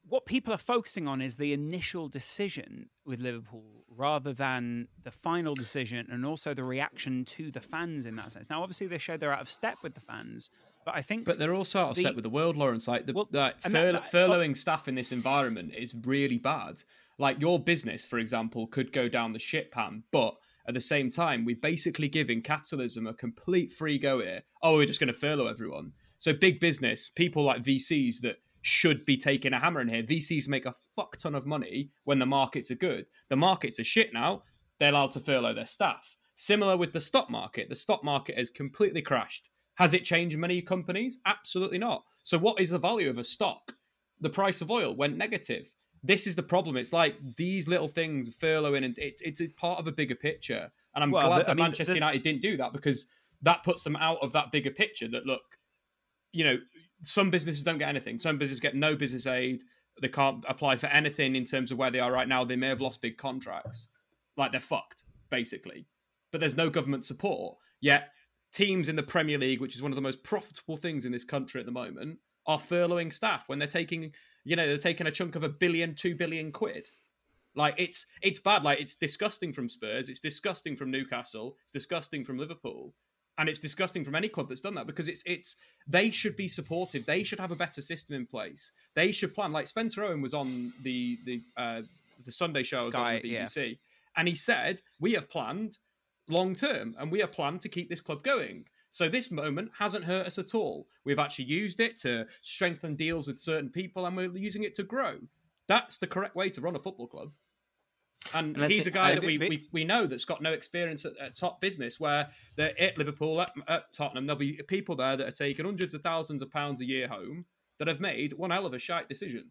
what 0.09 0.27
people 0.27 0.53
are 0.53 0.59
focusing 0.59 1.09
on 1.09 1.21
is 1.21 1.37
the 1.37 1.53
initial 1.53 2.09
decision 2.09 2.91
with 3.05 3.21
Liverpool 3.21 3.85
rather 3.89 4.33
than 4.33 4.89
the 5.03 5.11
final 5.11 5.55
decision 5.55 6.07
and 6.11 6.25
also 6.25 6.55
the 6.55 6.62
reaction 6.62 7.25
to 7.25 7.51
the 7.51 7.61
fans 7.61 8.07
in 8.07 8.15
that 8.17 8.31
sense. 8.31 8.51
Now, 8.51 8.62
obviously, 8.62 8.87
they 8.87 8.99
show 8.99 9.17
they're 9.17 9.33
out 9.33 9.41
of 9.41 9.51
step 9.51 9.79
with 9.83 9.95
the 9.95 10.01
fans, 10.01 10.51
but 10.87 10.94
I 10.94 11.03
think, 11.03 11.25
but 11.25 11.40
they're 11.40 11.53
also 11.53 11.81
out 11.81 11.90
of 11.90 11.96
the, 11.96 12.03
step 12.03 12.14
with 12.14 12.22
the 12.22 12.31
world, 12.31 12.57
Lawrence. 12.57 12.87
Like 12.87 13.07
the, 13.07 13.12
well, 13.12 13.29
like 13.33 13.61
fur- 13.61 13.92
that, 13.92 14.11
furloughing 14.11 14.57
staff 14.57 14.87
in 14.87 14.94
this 14.94 15.11
environment 15.11 15.75
is 15.77 15.94
really 16.05 16.38
bad. 16.38 16.81
Like 17.18 17.40
your 17.40 17.59
business, 17.59 18.05
for 18.05 18.20
example, 18.20 18.68
could 18.68 18.92
go 18.92 19.09
down 19.09 19.33
the 19.33 19.40
shit 19.40 19.72
pan, 19.72 20.05
but 20.12 20.37
at 20.68 20.75
the 20.75 20.81
same 20.81 21.11
time, 21.11 21.44
we're 21.44 21.57
basically 21.57 22.07
giving 22.07 22.40
capitalism 22.40 23.09
a 23.09 23.14
complete 23.14 23.72
free 23.72 23.99
go 23.99 24.20
here. 24.20 24.42
Oh, 24.62 24.77
we're 24.77 24.87
just 24.87 25.01
going 25.01 25.09
to 25.09 25.12
furlough 25.12 25.49
everyone. 25.49 25.92
So 26.18 26.33
big 26.33 26.61
business, 26.61 27.09
people 27.09 27.42
like 27.42 27.62
VCs 27.62 28.20
that 28.20 28.37
should 28.62 29.05
be 29.05 29.16
taking 29.16 29.53
a 29.53 29.59
hammer 29.59 29.81
in 29.81 29.88
here. 29.88 30.05
VCs 30.05 30.49
make 30.49 30.66
a 30.66 30.75
fuck 30.94 31.16
ton 31.16 31.35
of 31.35 31.46
money 31.46 31.90
when 32.05 32.20
the 32.20 32.27
markets 32.27 32.70
are 32.70 32.77
good. 32.77 33.07
The 33.29 33.37
markets 33.37 33.81
are 33.81 33.85
shit 33.85 34.12
now. 34.12 34.44
They're 34.79 34.92
allowed 34.92 35.12
to 35.12 35.20
furlough 35.20 35.55
their 35.55 35.66
staff. 35.66 36.16
Similar 36.37 36.77
with 36.77 36.92
the 36.92 37.01
stock 37.01 37.29
market. 37.29 37.68
The 37.68 37.75
stock 37.75 38.05
market 38.05 38.38
has 38.38 38.51
completely 38.51 39.03
crashed. 39.03 39.49
Has 39.77 39.95
it 39.95 40.05
changed 40.05 40.37
many 40.39 40.61
companies? 40.62 41.19
Absolutely 41.25 41.79
not. 41.79 42.05
So, 42.23 42.39
what 42.39 42.61
is 42.61 42.71
the 42.71 42.79
value 42.79 43.09
of 43.09 43.19
a 43.19 43.25
stock? 43.25 43.73
The 44.21 44.31
price 44.31 44.61
of 44.61 44.71
oil 44.71 44.95
went 44.95 45.17
negative. 45.17 45.75
This 46.03 46.27
is 46.27 46.35
the 46.35 46.43
problem. 46.43 46.77
It's 46.77 46.93
like 46.93 47.17
these 47.37 47.69
little 47.69 47.89
things 47.89 48.29
furloughing, 48.37 48.85
and 48.85 48.97
it, 48.99 49.21
it's 49.25 49.41
part 49.57 49.79
of 49.79 49.87
a 49.87 49.93
bigger 49.93 50.15
picture. 50.15 50.71
And 50.95 51.05
I'm 51.05 51.11
Well, 51.11 51.27
glad 51.27 51.41
that 51.47 51.51
I 51.51 51.55
mean, 51.55 51.65
Manchester 51.65 51.93
the- 51.93 51.99
United 51.99 52.23
didn't 52.23 52.41
do 52.43 52.57
that 52.57 52.73
because 52.73 53.07
that 53.43 53.62
puts 53.62 53.83
them 53.83 53.97
out 53.97 54.19
of 54.23 54.33
that 54.33 54.51
bigger 54.51 54.71
picture. 54.71 55.09
That 55.09 55.27
look, 55.27 55.43
you 56.33 56.45
know, 56.45 56.59
some 57.03 57.29
businesses 57.31 57.62
don't 57.62 57.79
get 57.79 57.89
anything. 57.89 58.19
Some 58.19 58.39
businesses 58.39 58.61
get 58.61 58.75
no 58.75 58.95
business 58.97 59.27
aid. 59.27 59.62
They 60.01 60.09
can't 60.09 60.45
apply 60.49 60.77
for 60.77 60.87
anything 60.87 61.37
in 61.37 61.45
terms 61.45 61.71
of 61.71 61.79
where 61.79 61.91
they 61.91 62.01
are 62.01 62.12
right 62.12 62.29
now. 62.29 62.45
They 62.45 62.57
may 62.57 62.69
have 62.69 62.81
lost 62.81 63.03
big 63.03 63.17
contracts. 63.19 63.89
Like 64.37 64.53
they're 64.53 64.61
fucked, 64.61 65.05
basically. 65.31 65.87
But 66.33 66.41
there's 66.41 66.57
no 66.57 66.71
government 66.71 67.05
support. 67.05 67.57
Yet 67.81 68.09
teams 68.53 68.89
in 68.89 68.97
the 68.97 69.03
Premier 69.03 69.39
League, 69.39 69.61
which 69.61 69.75
is 69.75 69.83
one 69.83 69.93
of 69.93 69.97
the 69.97 70.03
most 70.03 70.23
profitable 70.23 70.77
things 70.77 71.05
in 71.05 71.13
this 71.13 71.25
country 71.25 71.61
at 71.61 71.67
the 71.67 71.73
moment, 71.73 72.19
are 72.47 72.59
furloughing 72.59 73.13
staff 73.13 73.45
when 73.49 73.59
they're 73.59 73.69
taking, 73.69 74.13
you 74.45 74.57
know, 74.57 74.67
they're 74.67 74.79
taking 74.79 75.07
a 75.07 75.11
chunk 75.11 75.37
of 75.37 75.43
a 75.43 75.49
billion, 75.49 75.95
two 75.95 76.15
billion 76.15 76.53
quid. 76.53 76.89
Like 77.57 77.75
it's 77.79 78.07
it's 78.23 78.39
bad. 78.39 78.63
Like 78.63 78.81
it's 78.81 78.95
disgusting 78.95 79.53
from 79.53 79.69
Spurs. 79.69 80.11
It's 80.11 80.21
disgusting 80.21 80.77
from 80.77 80.91
Newcastle. 80.91 81.57
It's 81.63 81.73
disgusting 81.73 82.23
from 82.23 82.39
Liverpool, 82.39 82.93
and 83.39 83.49
it's 83.49 83.59
disgusting 83.59 84.05
from 84.05 84.15
any 84.15 84.29
club 84.29 84.49
that's 84.49 84.61
done 84.61 84.75
that 84.75 84.87
because 84.87 85.09
it's 85.09 85.23
it's 85.25 85.57
they 85.89 86.11
should 86.11 86.37
be 86.37 86.49
supportive. 86.49 87.07
They 87.07 87.25
should 87.25 87.41
have 87.41 87.51
a 87.51 87.57
better 87.57 87.81
system 87.81 88.15
in 88.15 88.27
place. 88.27 88.73
They 88.95 89.11
should 89.11 89.35
plan. 89.35 89.53
Like 89.53 89.67
Spencer 89.67 90.05
Owen 90.05 90.21
was 90.21 90.35
on 90.35 90.71
the 90.83 91.17
the 91.25 91.41
uh, 91.57 91.81
the 92.27 92.33
Sunday 92.33 92.63
show 92.63 92.79
was 92.85 92.89
Sky, 92.89 93.17
on 93.17 93.23
the 93.23 93.29
yeah. 93.31 93.45
BBC, 93.45 93.79
and 94.19 94.29
he 94.29 94.35
said 94.35 94.83
we 95.01 95.15
have 95.15 95.31
planned 95.31 95.79
long 96.29 96.55
term 96.55 96.95
and 96.99 97.11
we 97.11 97.21
have 97.21 97.33
planned 97.33 97.61
to 97.62 97.69
keep 97.69 97.89
this 97.89 98.01
club 98.01 98.23
going. 98.23 98.65
So 98.91 99.09
this 99.09 99.31
moment 99.31 99.71
hasn't 99.79 100.05
hurt 100.05 100.27
us 100.27 100.39
at 100.39 100.55
all. 100.55 100.87
We've 101.05 101.19
actually 101.19 101.47
used 101.47 101.81
it 101.81 101.97
to 101.99 102.27
strengthen 102.43 102.97
deals 102.97 103.27
with 103.27 103.39
certain 103.39 103.69
people, 103.69 104.07
and 104.07 104.17
we're 104.17 104.35
using 104.37 104.65
it 104.65 104.75
to 104.77 104.85
grow. 104.85 105.19
That's 105.69 105.99
the 105.99 106.07
correct 106.07 106.37
way 106.37 106.49
to 106.51 106.61
run 106.61 106.77
a 106.77 106.79
football 106.79 107.09
club. 107.09 107.33
And, 108.33 108.57
And 108.57 108.71
he's 108.71 108.85
thi- 108.85 108.91
a 108.91 108.93
guy 108.93 109.11
I 109.11 109.15
that 109.17 109.25
we, 109.25 109.39
we, 109.39 109.69
we 109.73 109.85
know 109.85 110.07
that's 110.07 110.25
got 110.25 110.41
no 110.41 110.53
experience 110.53 111.05
at, 111.05 111.17
at 111.19 111.35
top 111.35 111.61
business. 111.61 112.01
Where 112.01 112.29
they're 112.57 112.81
at 112.81 112.97
Liverpool, 112.97 113.41
at, 113.41 113.53
at 113.69 113.93
Tottenham, 113.93 114.27
there'll 114.27 114.39
be 114.39 114.61
people 114.67 114.97
there 114.97 115.17
that 115.17 115.29
are 115.29 115.33
taking 115.33 115.65
hundreds 115.65 115.93
of 115.93 116.03
thousands 116.03 116.41
of 116.43 116.51
pounds 116.51 116.81
a 116.81 116.87
year 116.87 117.09
home 117.09 117.45
that 117.79 117.89
have 117.89 118.01
made 118.01 118.33
one 118.33 118.51
hell 118.51 118.67
of 118.67 118.73
a 118.73 118.79
shite 118.79 119.09
decision. 119.09 119.51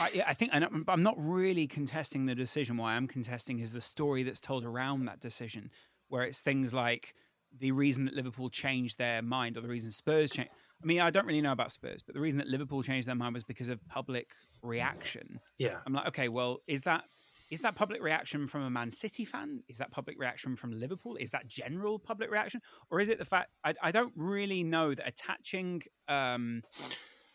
I, 0.00 0.10
yeah, 0.14 0.24
I 0.28 0.34
think 0.34 0.52
I'm 0.54 0.84
I'm 0.86 1.02
not 1.02 1.16
really 1.18 1.66
contesting 1.66 2.26
the 2.26 2.34
decision. 2.34 2.76
What 2.76 2.86
I 2.86 2.94
am 2.94 3.08
contesting 3.08 3.58
is 3.58 3.72
the 3.72 3.80
story 3.80 4.22
that's 4.22 4.40
told 4.40 4.64
around 4.64 5.06
that 5.06 5.20
decision, 5.20 5.70
where 6.10 6.24
it's 6.24 6.42
things 6.42 6.74
like 6.74 7.14
the 7.58 7.72
reason 7.72 8.04
that 8.04 8.14
Liverpool 8.14 8.50
changed 8.50 8.98
their 8.98 9.22
mind 9.22 9.56
or 9.56 9.62
the 9.62 9.68
reason 9.68 9.90
Spurs 9.90 10.30
changed. 10.30 10.50
I 10.82 10.86
mean, 10.86 11.00
I 11.00 11.10
don't 11.10 11.26
really 11.26 11.42
know 11.42 11.52
about 11.52 11.72
Spurs, 11.72 12.02
but 12.02 12.14
the 12.14 12.20
reason 12.20 12.38
that 12.38 12.46
Liverpool 12.46 12.82
changed 12.82 13.08
their 13.08 13.14
mind 13.14 13.34
was 13.34 13.44
because 13.44 13.68
of 13.68 13.86
public 13.88 14.30
reaction. 14.62 15.40
Yeah. 15.58 15.78
I'm 15.86 15.92
like, 15.92 16.06
okay, 16.08 16.28
well, 16.28 16.58
is 16.66 16.82
that 16.82 17.04
is 17.50 17.60
that 17.62 17.74
public 17.74 18.00
reaction 18.00 18.46
from 18.46 18.62
a 18.62 18.70
Man 18.70 18.90
City 18.90 19.24
fan? 19.24 19.62
Is 19.68 19.78
that 19.78 19.90
public 19.90 20.16
reaction 20.18 20.54
from 20.54 20.70
Liverpool? 20.72 21.16
Is 21.16 21.30
that 21.30 21.48
general 21.48 21.98
public 21.98 22.30
reaction, 22.30 22.60
or 22.90 23.00
is 23.00 23.08
it 23.08 23.18
the 23.18 23.24
fact 23.24 23.50
I, 23.64 23.74
I 23.82 23.90
don't 23.90 24.12
really 24.14 24.62
know 24.62 24.94
that 24.94 25.06
attaching? 25.06 25.82
Um, 26.06 26.62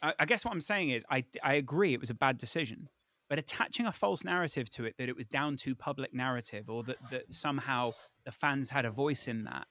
I, 0.01 0.13
I 0.19 0.25
guess 0.25 0.45
what 0.45 0.53
I'm 0.53 0.61
saying 0.61 0.91
is 0.91 1.03
I 1.11 1.25
I 1.43 1.55
agree 1.55 1.93
it 1.93 1.99
was 1.99 2.09
a 2.09 2.15
bad 2.15 2.37
decision, 2.37 2.87
but 3.29 3.39
attaching 3.39 3.85
a 3.85 3.91
false 3.91 4.23
narrative 4.23 4.69
to 4.71 4.85
it 4.85 4.95
that 4.97 5.09
it 5.09 5.15
was 5.15 5.25
down 5.25 5.55
to 5.57 5.75
public 5.75 6.13
narrative 6.13 6.69
or 6.69 6.83
that 6.83 6.97
that 7.11 7.33
somehow 7.33 7.91
the 8.25 8.31
fans 8.31 8.69
had 8.69 8.85
a 8.85 8.91
voice 8.91 9.27
in 9.27 9.43
that. 9.45 9.67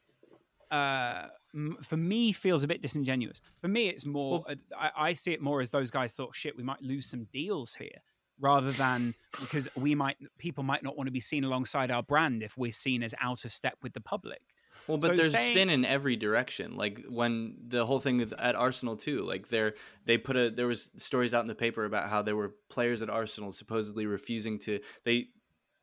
Uh, 0.71 1.29
m- 1.55 1.77
for 1.83 1.97
me, 1.97 2.33
feels 2.33 2.65
a 2.65 2.67
bit 2.69 2.83
disingenuous. 2.83 3.41
For 3.61 3.69
me, 3.69 3.89
it's 3.89 4.05
more. 4.05 4.45
uh, 4.49 4.55
I, 4.77 4.91
I 5.11 5.13
see 5.13 5.33
it 5.33 5.41
more 5.41 5.61
as 5.61 5.71
those 5.71 5.91
guys 5.91 6.15
thought, 6.15 6.35
"Shit, 6.35 6.57
we 6.57 6.63
might 6.63 6.83
lose 6.83 7.07
some 7.09 7.27
deals 7.33 7.75
here," 7.75 8.01
rather 8.41 8.73
than 8.73 9.15
because 9.41 9.69
we 9.77 9.95
might 9.95 10.17
people 10.39 10.65
might 10.65 10.83
not 10.83 10.97
want 10.97 11.07
to 11.07 11.13
be 11.13 11.21
seen 11.21 11.45
alongside 11.45 11.91
our 11.91 12.03
brand 12.03 12.43
if 12.43 12.57
we're 12.57 12.73
seen 12.73 13.03
as 13.03 13.15
out 13.21 13.45
of 13.45 13.53
step 13.53 13.75
with 13.83 13.93
the 13.93 14.01
public. 14.01 14.41
Well, 14.87 14.99
but 14.99 15.09
So 15.09 15.17
there's 15.17 15.33
saying- 15.33 15.53
spin 15.53 15.71
in 15.71 15.85
every 15.85 16.17
direction. 16.17 16.77
Like 16.77 17.05
when 17.09 17.57
the 17.69 17.87
whole 17.87 18.01
thing 18.01 18.21
at 18.39 18.55
Arsenal 18.55 18.97
too. 18.97 19.23
Like 19.23 19.49
they're 19.49 19.75
they 20.05 20.19
put 20.19 20.37
a 20.37 20.51
there 20.51 20.67
was 20.67 20.91
stories 20.97 21.35
out 21.35 21.43
in 21.43 21.49
the 21.49 21.55
paper 21.55 21.85
about 21.85 22.09
how 22.09 22.23
there 22.23 22.37
were 22.37 22.55
players 22.69 23.03
at 23.03 23.11
Arsenal 23.11 23.51
supposedly 23.53 24.07
refusing 24.07 24.59
to 24.61 24.81
they 25.05 25.29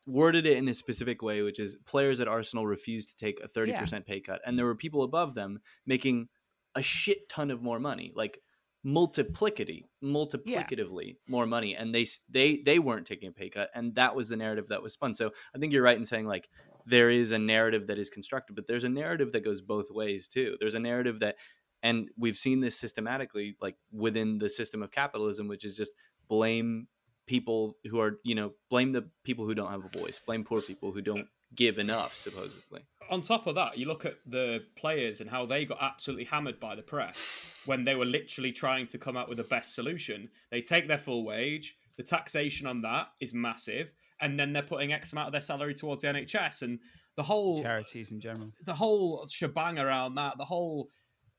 worded 0.08 0.46
it 0.46 0.58
in 0.58 0.68
a 0.68 0.74
specific 0.74 1.22
way, 1.22 1.42
which 1.42 1.60
is 1.60 1.78
players 1.86 2.20
at 2.22 2.28
Arsenal 2.28 2.66
refused 2.66 3.10
to 3.10 3.18
take 3.18 3.40
a 3.42 3.48
thirty 3.48 3.72
percent 3.82 4.06
pay 4.06 4.20
cut, 4.20 4.42
and 4.46 4.58
there 4.58 4.66
were 4.66 4.76
people 4.76 5.04
above 5.04 5.36
them 5.36 5.60
making 5.86 6.28
a 6.76 6.82
shit 6.82 7.28
ton 7.30 7.52
of 7.52 7.62
more 7.62 7.80
money, 7.80 8.12
like 8.16 8.40
multiplicity 8.84 9.86
multiplicatively 10.02 11.16
more 11.28 11.46
money 11.46 11.76
and 11.76 11.94
they 11.94 12.06
they 12.30 12.58
they 12.66 12.80
weren't 12.80 13.06
taking 13.06 13.30
a 13.30 13.32
pay 13.32 13.48
cut 13.48 13.70
and 13.76 13.94
that 13.94 14.16
was 14.16 14.28
the 14.28 14.36
narrative 14.36 14.70
that 14.70 14.82
was 14.82 14.94
spun 14.94 15.14
so 15.14 15.30
i 15.56 15.60
think 15.60 15.72
you're 15.72 15.84
right 15.84 15.98
in 15.98 16.06
saying 16.06 16.26
like 16.26 16.50
there 16.86 17.10
is 17.10 17.32
a 17.32 17.40
narrative 17.40 17.88
that 17.88 17.98
is 17.98 18.10
constructed 18.10 18.56
but 18.56 18.68
there's 18.68 18.84
a 18.84 18.90
narrative 18.90 19.32
that 19.32 19.44
goes 19.44 19.62
both 19.62 19.92
ways 19.92 20.28
too 20.28 20.58
there's 20.60 20.76
a 20.76 20.80
narrative 20.80 21.20
that 21.20 21.36
and 21.84 22.10
we've 22.18 22.38
seen 22.38 22.60
this 22.60 22.78
systematically 22.78 23.56
like 23.62 23.76
within 23.92 24.38
the 24.38 24.50
system 24.50 24.82
of 24.82 24.92
capitalism 24.92 25.48
which 25.48 25.66
is 25.66 25.76
just 25.76 25.92
blame 26.28 26.88
people 27.28 27.78
who 27.90 28.00
are 28.00 28.20
you 28.24 28.36
know 28.36 28.52
blame 28.70 28.92
the 28.92 29.08
people 29.24 29.46
who 29.46 29.56
don't 29.56 29.72
have 29.72 29.84
a 29.86 29.98
voice 29.98 30.20
blame 30.26 30.44
poor 30.44 30.62
people 30.62 30.92
who 30.92 31.02
don't 31.02 31.28
give 31.56 31.80
enough 31.80 32.16
supposedly 32.16 32.82
on 33.12 33.22
top 33.22 33.46
of 33.46 33.56
that, 33.56 33.78
you 33.78 33.88
look 33.88 34.06
at 34.06 34.16
the 34.26 34.64
players 34.78 35.20
and 35.20 35.30
how 35.30 35.46
they 35.46 35.66
got 35.66 35.80
absolutely 35.82 36.24
hammered 36.24 36.62
by 36.62 36.76
the 36.76 36.82
press 36.82 37.18
when 37.66 37.84
they 37.84 37.94
were 37.94 38.06
literally 38.06 38.54
trying 38.54 38.88
to 38.88 38.98
come 38.98 39.18
up 39.18 39.28
with 39.28 39.38
the 39.38 39.44
best 39.44 39.76
solution. 39.76 40.30
They 40.50 40.62
take 40.62 40.88
their 40.88 40.98
full 40.98 41.26
wage, 41.26 41.76
the 41.98 42.04
taxation 42.04 42.68
on 42.68 42.82
that 42.84 43.10
is 43.20 43.34
massive, 43.34 43.92
and 44.22 44.40
then 44.40 44.54
they're 44.54 44.62
putting 44.62 44.94
X 44.94 45.12
amount 45.12 45.28
of 45.28 45.32
their 45.32 45.42
salary 45.42 45.74
towards 45.74 46.04
the 46.04 46.10
NHS 46.10 46.62
and 46.62 46.80
the 47.16 47.24
whole 47.24 47.62
Charities 47.62 48.12
in 48.12 48.20
general. 48.20 48.52
the 48.66 48.74
whole 48.74 49.26
shebang 49.28 49.80
around 49.80 50.16
that, 50.16 50.38
the 50.38 50.46
whole 50.46 50.90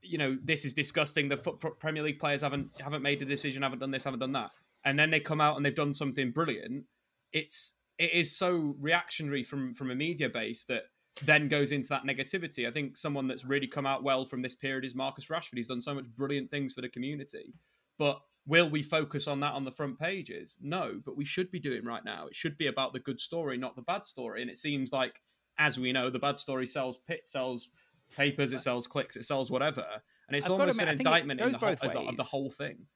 you 0.02 0.18
know, 0.18 0.36
this 0.42 0.64
is 0.64 0.74
disgusting. 0.74 1.28
The 1.28 1.36
foot, 1.36 1.60
Premier 1.78 2.02
League 2.02 2.18
players 2.18 2.42
haven't 2.42 2.70
haven't 2.80 3.02
made 3.02 3.22
a 3.22 3.24
decision, 3.24 3.62
haven't 3.62 3.78
done 3.78 3.90
this, 3.90 4.04
haven't 4.04 4.20
done 4.20 4.32
that, 4.32 4.50
and 4.84 4.98
then 4.98 5.10
they 5.10 5.20
come 5.20 5.40
out 5.40 5.56
and 5.56 5.64
they've 5.64 5.74
done 5.74 5.94
something 5.94 6.32
brilliant. 6.32 6.84
It's 7.32 7.74
it 7.98 8.12
is 8.12 8.36
so 8.36 8.74
reactionary 8.80 9.42
from 9.42 9.72
from 9.74 9.90
a 9.90 9.94
media 9.94 10.28
base 10.28 10.64
that 10.64 10.84
then 11.24 11.48
goes 11.48 11.72
into 11.72 11.88
that 11.88 12.04
negativity. 12.04 12.66
I 12.66 12.72
think 12.72 12.96
someone 12.96 13.28
that's 13.28 13.44
really 13.44 13.66
come 13.66 13.86
out 13.86 14.02
well 14.02 14.24
from 14.24 14.42
this 14.42 14.54
period 14.54 14.84
is 14.84 14.94
Marcus 14.94 15.26
Rashford. 15.26 15.56
He's 15.56 15.68
done 15.68 15.80
so 15.80 15.94
much 15.94 16.06
brilliant 16.16 16.50
things 16.50 16.72
for 16.72 16.80
the 16.80 16.88
community, 16.88 17.54
but 17.98 18.20
will 18.46 18.68
we 18.68 18.82
focus 18.82 19.26
on 19.28 19.40
that 19.40 19.52
on 19.54 19.64
the 19.64 19.70
front 19.72 19.98
pages? 19.98 20.58
No, 20.60 21.00
but 21.04 21.16
we 21.16 21.24
should 21.24 21.50
be 21.50 21.60
doing 21.60 21.84
right 21.84 22.04
now. 22.04 22.26
It 22.26 22.34
should 22.34 22.58
be 22.58 22.66
about 22.66 22.92
the 22.92 23.00
good 23.00 23.20
story, 23.20 23.56
not 23.56 23.76
the 23.76 23.82
bad 23.82 24.04
story. 24.04 24.42
And 24.42 24.50
it 24.50 24.56
seems 24.58 24.92
like, 24.92 25.20
as 25.58 25.78
we 25.78 25.92
know, 25.92 26.10
the 26.10 26.18
bad 26.18 26.38
story 26.38 26.66
sells 26.66 26.98
pit 26.98 27.28
sells 27.28 27.70
papers, 28.10 28.52
it 28.52 28.60
sells 28.60 28.86
clicks, 28.86 29.16
it 29.16 29.24
sells 29.24 29.50
whatever, 29.50 29.86
and 30.28 30.36
it's 30.36 30.46
I've 30.46 30.52
almost 30.52 30.80
admit, 30.80 30.88
an 30.88 30.98
indictment 30.98 31.40
in 31.40 31.50
the 31.52 31.58
whole, 31.58 31.70
both 31.70 31.82
as 31.84 31.94
a- 31.94 32.00
of 32.00 32.16
the 32.16 32.24
whole 32.24 32.50
thing. 32.50 32.86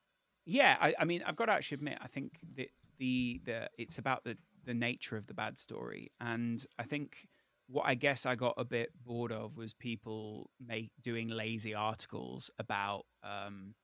Yeah, 0.44 0.76
I, 0.80 0.94
I 0.98 1.04
mean, 1.04 1.22
I've 1.24 1.36
got 1.36 1.46
to 1.46 1.52
actually 1.52 1.76
admit, 1.76 1.98
I 2.00 2.06
think 2.08 2.38
that 2.56 2.68
the 2.98 3.40
the 3.44 3.70
it's 3.78 3.98
about 3.98 4.24
the 4.24 4.38
the 4.64 4.74
nature 4.74 5.16
of 5.16 5.26
the 5.26 5.34
bad 5.34 5.58
story, 5.58 6.12
and 6.20 6.64
I 6.78 6.84
think 6.84 7.26
what 7.66 7.84
I 7.86 7.94
guess 7.94 8.26
I 8.26 8.36
got 8.36 8.54
a 8.56 8.64
bit 8.64 8.90
bored 9.04 9.32
of 9.32 9.56
was 9.56 9.74
people 9.74 10.50
make 10.60 10.92
doing 11.02 11.28
lazy 11.28 11.74
articles 11.74 12.48
about, 12.60 13.06
um, 13.24 13.74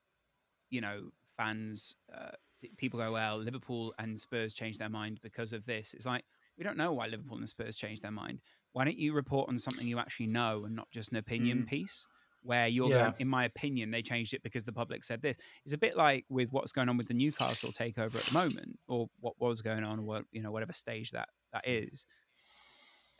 you 0.70 0.80
know, 0.80 1.10
fans. 1.42 1.96
Uh, 2.12 2.30
people 2.76 2.98
go, 3.00 3.12
well, 3.12 3.38
Liverpool 3.38 3.94
and 3.98 4.20
Spurs 4.20 4.52
changed 4.52 4.78
their 4.78 4.88
mind 4.88 5.20
because 5.22 5.52
of 5.52 5.64
this. 5.66 5.94
It's 5.94 6.06
like 6.06 6.24
we 6.56 6.64
don't 6.64 6.76
know 6.76 6.92
why 6.92 7.06
Liverpool 7.06 7.38
and 7.38 7.48
Spurs 7.48 7.76
changed 7.76 8.02
their 8.02 8.10
mind. 8.10 8.40
Why 8.72 8.84
don't 8.84 8.98
you 8.98 9.12
report 9.12 9.48
on 9.48 9.58
something 9.58 9.86
you 9.86 9.98
actually 9.98 10.28
know 10.28 10.64
and 10.64 10.76
not 10.76 10.90
just 10.90 11.10
an 11.10 11.16
opinion 11.18 11.64
piece? 11.66 12.06
Where 12.44 12.66
you're 12.66 12.90
Yeah. 12.90 13.02
going, 13.02 13.14
in 13.20 13.28
my 13.28 13.44
opinion, 13.44 13.92
they 13.92 14.02
changed 14.02 14.34
it 14.34 14.42
because 14.42 14.64
the 14.64 14.72
public 14.72 15.04
said 15.04 15.22
this. 15.22 15.36
It's 15.64 15.74
a 15.74 15.78
bit 15.78 15.96
like 15.96 16.24
with 16.28 16.52
what's 16.52 16.72
going 16.72 16.88
on 16.88 16.96
with 16.96 17.06
the 17.06 17.14
Newcastle 17.14 17.70
takeover 17.72 18.16
at 18.16 18.26
the 18.26 18.32
moment, 18.32 18.78
or 18.88 19.08
what 19.20 19.34
was 19.38 19.62
going 19.62 19.84
on, 19.84 20.00
or 20.00 20.02
what, 20.02 20.24
you 20.32 20.42
know, 20.42 20.50
whatever 20.50 20.72
stage 20.72 21.12
that 21.12 21.28
that 21.52 21.66
is. 21.68 22.04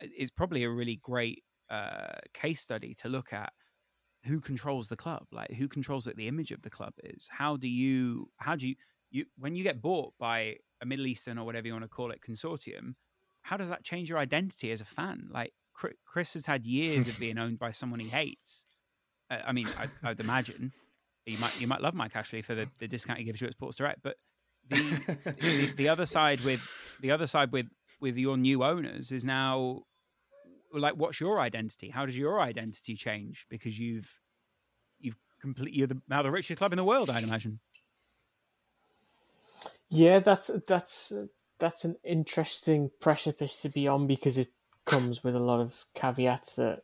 It's 0.01 0.31
probably 0.31 0.63
a 0.63 0.69
really 0.69 0.97
great 1.01 1.43
uh, 1.69 2.17
case 2.33 2.59
study 2.59 2.93
to 2.95 3.07
look 3.07 3.31
at 3.31 3.53
who 4.25 4.39
controls 4.39 4.87
the 4.87 4.95
club, 4.95 5.27
like 5.31 5.51
who 5.51 5.67
controls 5.67 6.05
what 6.05 6.15
the 6.15 6.27
image 6.27 6.51
of 6.51 6.61
the 6.61 6.69
club 6.69 6.93
is. 7.03 7.29
How 7.31 7.57
do 7.57 7.67
you, 7.67 8.29
how 8.37 8.55
do 8.55 8.67
you, 8.67 8.75
you 9.11 9.25
when 9.37 9.55
you 9.55 9.63
get 9.63 9.81
bought 9.81 10.13
by 10.17 10.55
a 10.81 10.85
Middle 10.85 11.07
Eastern 11.07 11.37
or 11.37 11.45
whatever 11.45 11.67
you 11.67 11.73
want 11.73 11.83
to 11.83 11.89
call 11.89 12.11
it 12.11 12.21
consortium, 12.27 12.93
how 13.41 13.57
does 13.57 13.69
that 13.69 13.83
change 13.83 14.09
your 14.09 14.17
identity 14.19 14.71
as 14.71 14.81
a 14.81 14.85
fan? 14.85 15.29
Like 15.31 15.53
Chris 16.05 16.33
has 16.33 16.45
had 16.45 16.65
years 16.65 17.07
of 17.07 17.19
being 17.19 17.37
owned 17.37 17.59
by 17.59 17.71
someone 17.71 17.99
he 17.99 18.09
hates. 18.09 18.65
Uh, 19.29 19.37
I 19.45 19.51
mean, 19.51 19.67
I, 19.77 19.87
I'd 20.07 20.19
imagine. 20.19 20.71
you 21.25 21.37
might 21.37 21.59
you 21.59 21.67
might 21.67 21.81
love 21.81 21.93
Mike 21.93 22.15
Ashley 22.15 22.41
for 22.41 22.55
the, 22.55 22.67
the 22.79 22.87
discount 22.87 23.19
he 23.19 23.25
gives 23.25 23.41
you 23.41 23.47
at 23.47 23.53
Sports 23.53 23.77
Direct, 23.77 24.01
but 24.03 24.17
the, 24.69 25.35
the 25.41 25.73
the 25.75 25.89
other 25.89 26.05
side 26.05 26.41
with 26.41 26.61
the 27.01 27.11
other 27.11 27.27
side 27.27 27.51
with 27.51 27.67
with 27.99 28.17
your 28.17 28.37
new 28.37 28.63
owners 28.63 29.11
is 29.11 29.23
now 29.23 29.83
like 30.73 30.95
what's 30.95 31.19
your 31.19 31.39
identity? 31.39 31.89
How 31.89 32.05
does 32.05 32.17
your 32.17 32.41
identity 32.41 32.95
change 32.95 33.45
because 33.49 33.77
you've 33.77 34.13
you've 34.99 35.17
complete 35.39 35.73
you're 35.73 35.87
the, 35.87 36.01
now 36.09 36.21
the 36.21 36.31
richest 36.31 36.57
club 36.57 36.73
in 36.73 36.77
the 36.77 36.83
world, 36.83 37.09
I'd 37.09 37.23
imagine. 37.23 37.59
Yeah, 39.89 40.19
that's 40.19 40.49
that's 40.67 41.13
that's 41.59 41.85
an 41.85 41.97
interesting 42.03 42.91
precipice 42.99 43.61
to 43.61 43.69
be 43.69 43.87
on 43.87 44.07
because 44.07 44.37
it 44.37 44.49
comes 44.85 45.23
with 45.23 45.35
a 45.35 45.39
lot 45.39 45.61
of 45.61 45.85
caveats 45.93 46.53
that 46.53 46.81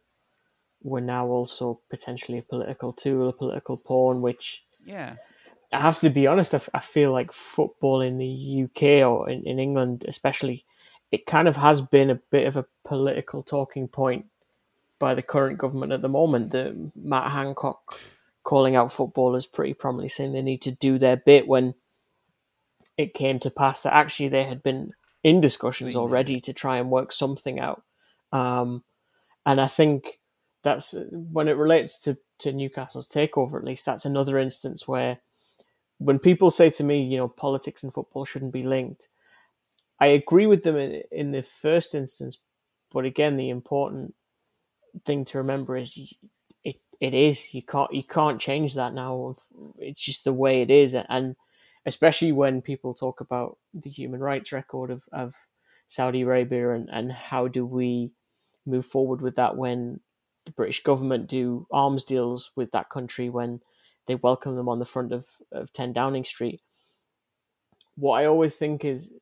we're 0.81 1.01
now 1.01 1.27
also 1.27 1.81
potentially 1.89 2.37
a 2.37 2.41
political 2.41 2.93
tool, 2.93 3.29
a 3.29 3.33
political 3.33 3.77
pawn, 3.77 4.21
which 4.21 4.63
yeah. 4.85 5.15
I 5.71 5.81
have 5.81 5.99
to 5.99 6.09
be 6.09 6.27
honest, 6.27 6.53
I, 6.53 6.57
f- 6.57 6.69
I 6.73 6.79
feel 6.79 7.11
like 7.11 7.31
football 7.31 8.01
in 8.01 8.17
the 8.17 8.63
UK 8.63 9.07
or 9.07 9.29
in, 9.29 9.43
in 9.45 9.59
England, 9.59 10.05
especially, 10.07 10.65
it 11.11 11.25
kind 11.25 11.47
of 11.47 11.57
has 11.57 11.81
been 11.81 12.09
a 12.09 12.15
bit 12.15 12.47
of 12.47 12.55
a 12.57 12.65
political 12.85 13.43
talking 13.43 13.87
point 13.87 14.25
by 14.99 15.15
the 15.15 15.21
current 15.21 15.57
government 15.57 15.91
at 15.91 16.01
the 16.01 16.09
moment. 16.09 16.51
that 16.51 16.91
Matt 16.95 17.31
Hancock 17.31 17.99
calling 18.43 18.75
out 18.75 18.91
footballers 18.91 19.47
pretty 19.47 19.73
prominently, 19.73 20.09
saying 20.09 20.33
they 20.33 20.41
need 20.41 20.61
to 20.61 20.71
do 20.71 20.97
their 20.97 21.17
bit 21.17 21.47
when 21.47 21.75
it 22.97 23.13
came 23.13 23.39
to 23.39 23.49
pass 23.49 23.81
that 23.83 23.93
actually 23.93 24.27
they 24.27 24.43
had 24.43 24.61
been 24.61 24.93
in 25.23 25.41
discussions 25.41 25.95
already 25.95 26.39
to 26.39 26.53
try 26.53 26.77
and 26.77 26.89
work 26.89 27.11
something 27.11 27.59
out. 27.59 27.83
Um, 28.31 28.83
and 29.45 29.59
I 29.59 29.67
think 29.67 30.19
that's 30.63 30.95
when 31.11 31.47
it 31.47 31.57
relates 31.57 31.99
to, 32.01 32.17
to 32.39 32.51
Newcastle's 32.51 33.07
takeover, 33.07 33.57
at 33.57 33.63
least, 33.63 33.85
that's 33.85 34.05
another 34.05 34.37
instance 34.37 34.87
where 34.87 35.19
when 35.97 36.19
people 36.19 36.51
say 36.51 36.69
to 36.71 36.83
me, 36.83 37.01
you 37.01 37.17
know, 37.17 37.27
politics 37.27 37.83
and 37.83 37.93
football 37.93 38.25
shouldn't 38.25 38.53
be 38.53 38.63
linked, 38.63 39.07
I 39.99 40.07
agree 40.07 40.45
with 40.45 40.63
them 40.63 40.77
in, 40.77 41.03
in 41.11 41.31
the 41.31 41.43
first 41.43 41.93
instance. 41.93 42.37
But 42.91 43.05
again, 43.05 43.37
the 43.37 43.49
important 43.49 44.15
thing 45.05 45.25
to 45.25 45.37
remember 45.37 45.77
is 45.77 45.97
it, 46.63 46.77
it 46.99 47.13
is 47.13 47.53
you 47.53 47.61
can't 47.61 47.93
you 47.93 48.03
can't 48.03 48.41
change 48.41 48.75
that 48.75 48.93
now. 48.93 49.35
It's 49.77 50.01
just 50.01 50.23
the 50.23 50.33
way 50.33 50.61
it 50.61 50.71
is, 50.71 50.95
and 50.95 51.35
especially 51.85 52.31
when 52.31 52.61
people 52.61 52.93
talk 52.93 53.21
about 53.21 53.57
the 53.73 53.89
human 53.89 54.19
rights 54.19 54.51
record 54.51 54.91
of, 54.91 55.03
of 55.11 55.35
Saudi 55.87 56.21
Arabia 56.21 56.71
and, 56.73 56.89
and 56.91 57.11
how 57.11 57.47
do 57.47 57.65
we 57.65 58.11
move 58.65 58.85
forward 58.85 59.21
with 59.21 59.35
that 59.35 59.55
when 59.55 59.99
the 60.45 60.51
British 60.51 60.83
government 60.83 61.27
do 61.27 61.67
arms 61.71 62.03
deals 62.03 62.51
with 62.55 62.71
that 62.71 62.89
country 62.89 63.29
when 63.29 63.61
they 64.07 64.15
welcome 64.15 64.55
them 64.55 64.69
on 64.69 64.79
the 64.79 64.85
front 64.85 65.11
of, 65.11 65.25
of 65.51 65.71
10 65.73 65.93
Downing 65.93 66.23
Street. 66.23 66.61
What 67.95 68.19
I 68.19 68.25
always 68.25 68.55
think 68.55 68.85
is 68.85 69.13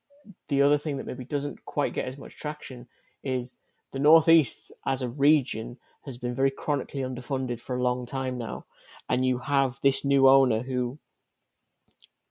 the 0.50 0.62
other 0.62 0.78
thing 0.78 0.98
that 0.98 1.06
maybe 1.06 1.26
doesn't 1.26 1.66
quite 1.66 1.94
get 1.94 2.06
as 2.06 2.18
much 2.18 2.38
traction 2.38 2.88
is 3.24 3.58
the 3.92 4.00
Northeast 4.00 4.72
as 4.86 5.02
a 5.02 5.10
region 5.10 5.78
has 6.06 6.18
been 6.18 6.36
very 6.36 6.52
chronically 6.52 7.02
underfunded 7.02 7.60
for 7.60 7.76
a 7.76 7.82
long 7.82 8.06
time 8.06 8.38
now. 8.38 8.66
And 9.10 9.26
you 9.26 9.40
have 9.40 9.80
this 9.82 10.04
new 10.04 10.28
owner 10.28 10.62
who 10.62 11.00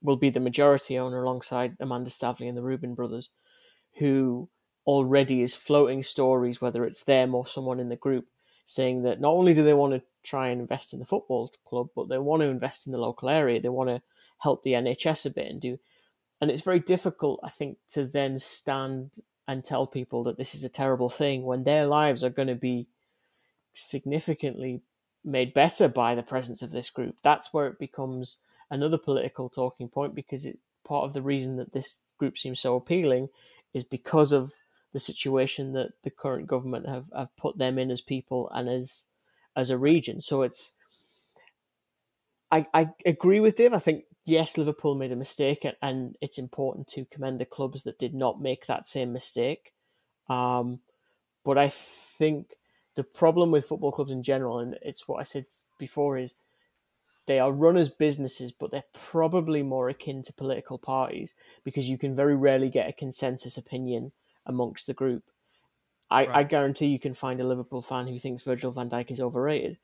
will 0.03 0.16
be 0.16 0.30
the 0.30 0.40
majority 0.40 0.99
owner 0.99 1.22
alongside 1.22 1.76
Amanda 1.80 2.11
Staveley 2.11 2.49
and 2.49 2.57
the 2.57 2.62
Reuben 2.62 2.94
brothers, 2.94 3.30
who 3.99 4.49
already 4.86 5.42
is 5.42 5.55
floating 5.55 6.03
stories, 6.03 6.61
whether 6.61 6.84
it's 6.84 7.03
them 7.03 7.34
or 7.34 7.47
someone 7.47 7.80
in 7.80 7.88
the 7.88 7.97
group, 7.97 8.26
saying 8.64 9.03
that 9.03 9.20
not 9.20 9.32
only 9.32 9.55
do 9.55 9.64
they 9.64 9.74
want 9.74 9.94
to 9.94 10.03
try 10.22 10.49
and 10.49 10.61
invest 10.61 10.92
in 10.92 10.99
the 10.99 11.07
football 11.07 11.53
club, 11.64 11.88
but 11.94 12.09
they 12.09 12.18
want 12.18 12.40
to 12.42 12.49
invest 12.49 12.86
in 12.86 12.92
the 12.92 13.01
local 13.01 13.28
area. 13.28 13.61
They 13.61 13.68
want 13.68 13.90
to 13.90 14.03
help 14.38 14.62
the 14.62 14.72
NHS 14.72 15.26
a 15.26 15.30
bit 15.30 15.51
and 15.51 15.61
do. 15.61 15.78
And 16.41 16.51
it's 16.51 16.62
very 16.62 16.80
difficult, 16.80 17.41
I 17.43 17.51
think, 17.51 17.78
to 17.91 18.05
then 18.05 18.39
stand 18.39 19.12
and 19.49 19.64
tell 19.64 19.87
people 19.87 20.24
that 20.24 20.37
this 20.37 20.55
is 20.55 20.64
a 20.64 20.68
terrible 20.68 21.09
thing 21.09 21.45
when 21.45 21.64
their 21.64 21.87
lives 21.87 22.22
are 22.22 22.30
going 22.30 22.49
to 22.49 22.55
be 22.55 22.89
significantly 23.74 24.82
made 25.24 25.55
better 25.55 25.89
by 25.89 26.14
the 26.14 26.22
presence 26.22 26.62
of 26.62 26.70
this 26.70 26.91
group. 26.91 27.16
That's 27.22 27.53
where 27.53 27.66
it 27.66 27.78
becomes 27.78 28.39
another 28.70 28.99
political 28.99 29.49
talking 29.49 29.89
point 29.89 30.14
because 30.14 30.45
it 30.45 30.59
part 30.84 31.05
of 31.05 31.12
the 31.12 31.22
reason 31.22 31.57
that 31.57 31.72
this 31.72 32.01
group 32.18 32.39
seems 32.39 32.61
so 32.61 32.76
appealing 32.76 33.28
is 33.74 33.84
because 33.84 34.32
of 34.32 34.53
the 34.93 34.99
situation 34.99 35.72
that 35.72 35.91
the 36.05 36.11
current 36.11 36.47
government 36.47 36.89
have, 36.89 37.11
have 37.14 37.37
put 37.37 37.59
them 37.59 37.78
in 37.78 37.91
as 37.91 38.01
people 38.01 38.49
and 38.55 38.68
as 38.68 39.07
as 39.55 39.70
a 39.70 39.78
region. 39.78 40.20
So 40.20 40.43
it's 40.43 40.74
I, 42.51 42.66
I 42.72 42.91
agree 43.05 43.41
with 43.41 43.57
Dave. 43.57 43.74
I 43.74 43.78
think 43.78 44.05
yes, 44.27 44.59
Liverpool 44.59 44.95
made 44.95 45.12
a 45.12 45.16
mistake, 45.16 45.66
and 45.81 46.16
it's 46.20 46.39
important 46.39 46.89
to 46.89 47.07
commend 47.07 47.41
the 47.41 47.47
clubs 47.47 47.85
that 47.85 47.99
did 47.99 48.12
not 48.12 48.41
make 48.41 48.66
that 48.66 48.87
same 48.87 49.12
mistake. 49.12 49.72
Um, 50.29 50.81
but 51.45 51.57
I 51.57 51.68
think 51.70 52.57
the 52.97 53.05
problem 53.05 53.51
with 53.51 53.66
football 53.66 53.93
clubs 53.93 54.11
in 54.11 54.22
general, 54.22 54.59
and 54.59 54.77
it's 54.83 55.07
what 55.07 55.20
I 55.20 55.22
said 55.22 55.47
before, 55.79 56.18
is 56.18 56.35
they 57.27 57.39
are 57.39 57.53
run 57.53 57.77
as 57.77 57.89
businesses, 57.89 58.53
but 58.53 58.70
they're 58.70 58.85
probably 58.93 59.62
more 59.62 59.89
akin 59.89 60.22
to 60.22 60.33
political 60.33 60.79
parties 60.79 61.35
because 61.64 61.89
you 61.89 61.99
can 61.99 62.14
very 62.14 62.37
rarely 62.37 62.68
get 62.68 62.89
a 62.89 62.93
consensus 62.93 63.57
opinion 63.57 64.12
amongst 64.45 64.87
the 64.87 64.95
group. 64.95 65.24
I, 66.11 66.27
right. 66.27 66.37
I 66.37 66.43
guarantee 66.45 66.87
you 66.87 67.01
can 67.01 67.14
find 67.14 67.41
a 67.41 67.47
Liverpool 67.47 67.83
fan 67.83 68.07
who 68.07 68.18
thinks 68.18 68.43
Virgil 68.43 68.70
van 68.70 68.89
Dijk 68.89 69.11
is 69.11 69.20
overrated. 69.20 69.79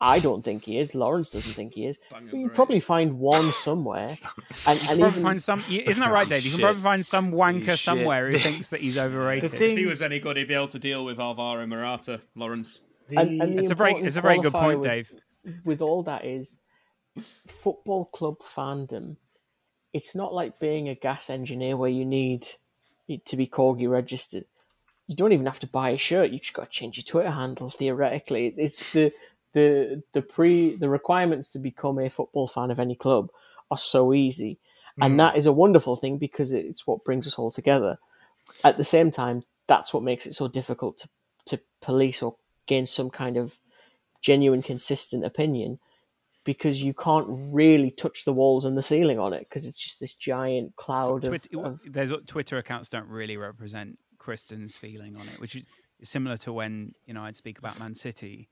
I 0.00 0.18
don't 0.18 0.44
think 0.44 0.64
he 0.64 0.78
is. 0.78 0.94
Lawrence 0.94 1.30
doesn't 1.30 1.52
think 1.52 1.74
he 1.74 1.86
is. 1.86 1.98
you 2.24 2.28
can 2.30 2.50
probably 2.50 2.80
find 2.80 3.18
one 3.18 3.52
somewhere. 3.64 4.10
and, 4.66 4.80
and 4.88 5.00
even 5.00 5.22
find 5.22 5.42
some. 5.42 5.64
Isn't 5.70 6.00
that 6.00 6.12
right, 6.12 6.28
Dave? 6.28 6.44
You 6.44 6.50
can 6.50 6.60
probably 6.60 6.82
find 6.82 7.06
some 7.06 7.32
wanker 7.32 7.82
somewhere 7.82 8.30
who 8.30 8.38
thinks 8.38 8.68
that 8.70 8.80
he's 8.80 8.98
overrated. 8.98 9.50
Thing, 9.50 9.72
if 9.72 9.78
he 9.78 9.86
was 9.86 10.02
any 10.02 10.18
good, 10.18 10.36
he'd 10.36 10.48
be 10.48 10.54
able 10.54 10.68
to 10.68 10.78
deal 10.78 11.04
with 11.04 11.18
Alvaro 11.18 11.66
Morata, 11.66 12.20
Lawrence. 12.34 12.80
And, 13.08 13.40
and 13.40 13.58
it's 13.58 13.70
a 13.70 13.74
very, 13.74 13.94
it's 13.94 14.16
a 14.16 14.20
very 14.20 14.38
good 14.38 14.52
point, 14.52 14.80
with, 14.80 14.88
Dave. 14.88 15.12
With 15.64 15.80
all 15.80 16.02
that 16.04 16.24
is, 16.24 16.58
football 17.46 18.06
club 18.06 18.40
fandom, 18.40 19.16
it's 19.92 20.16
not 20.16 20.34
like 20.34 20.58
being 20.58 20.88
a 20.88 20.94
gas 20.94 21.30
engineer 21.30 21.76
where 21.76 21.90
you 21.90 22.04
need 22.04 22.46
to 23.26 23.36
be 23.36 23.46
corgi 23.46 23.88
registered. 23.88 24.44
You 25.06 25.16
don't 25.16 25.32
even 25.32 25.46
have 25.46 25.60
to 25.60 25.66
buy 25.66 25.90
a 25.90 25.98
shirt. 25.98 26.30
You 26.30 26.38
just 26.38 26.54
got 26.54 26.64
to 26.64 26.70
change 26.70 26.96
your 26.96 27.04
Twitter 27.04 27.30
handle. 27.30 27.68
Theoretically, 27.70 28.54
it's 28.56 28.92
the 28.92 29.12
the 29.54 30.02
the 30.12 30.22
pre 30.22 30.76
the 30.76 30.88
requirements 30.88 31.50
to 31.52 31.58
become 31.58 31.98
a 31.98 32.10
football 32.10 32.46
fan 32.46 32.70
of 32.70 32.78
any 32.78 32.94
club 32.94 33.30
are 33.70 33.78
so 33.78 34.12
easy, 34.12 34.58
mm. 35.00 35.06
and 35.06 35.18
that 35.18 35.36
is 35.36 35.46
a 35.46 35.52
wonderful 35.52 35.96
thing 35.96 36.18
because 36.18 36.52
it's 36.52 36.86
what 36.86 37.04
brings 37.04 37.26
us 37.26 37.38
all 37.38 37.50
together. 37.50 37.98
At 38.62 38.76
the 38.76 38.84
same 38.84 39.10
time, 39.10 39.44
that's 39.66 39.94
what 39.94 40.02
makes 40.02 40.26
it 40.26 40.34
so 40.34 40.48
difficult 40.48 40.98
to 40.98 41.08
to 41.46 41.60
police 41.80 42.22
or 42.22 42.36
gain 42.66 42.86
some 42.86 43.10
kind 43.10 43.36
of 43.36 43.58
genuine, 44.20 44.62
consistent 44.62 45.24
opinion 45.24 45.78
because 46.44 46.82
you 46.82 46.94
can't 46.94 47.26
really 47.28 47.90
touch 47.90 48.24
the 48.24 48.32
walls 48.32 48.64
and 48.64 48.76
the 48.76 48.82
ceiling 48.82 49.18
on 49.18 49.32
it 49.32 49.46
because 49.48 49.66
it's 49.66 49.78
just 49.78 50.00
this 50.00 50.14
giant 50.14 50.76
cloud 50.76 51.26
of, 51.26 51.34
of, 51.54 51.80
There's 51.90 52.12
Twitter 52.26 52.58
accounts 52.58 52.88
don't 52.88 53.08
really 53.08 53.36
represent 53.36 53.98
Kristen's 54.18 54.76
feeling 54.76 55.16
on 55.16 55.22
it, 55.28 55.40
which 55.40 55.56
is 55.56 55.64
similar 56.02 56.36
to 56.38 56.52
when 56.52 56.94
you 57.06 57.14
know 57.14 57.22
I'd 57.22 57.36
speak 57.36 57.58
about 57.58 57.78
Man 57.78 57.94
City. 57.94 58.48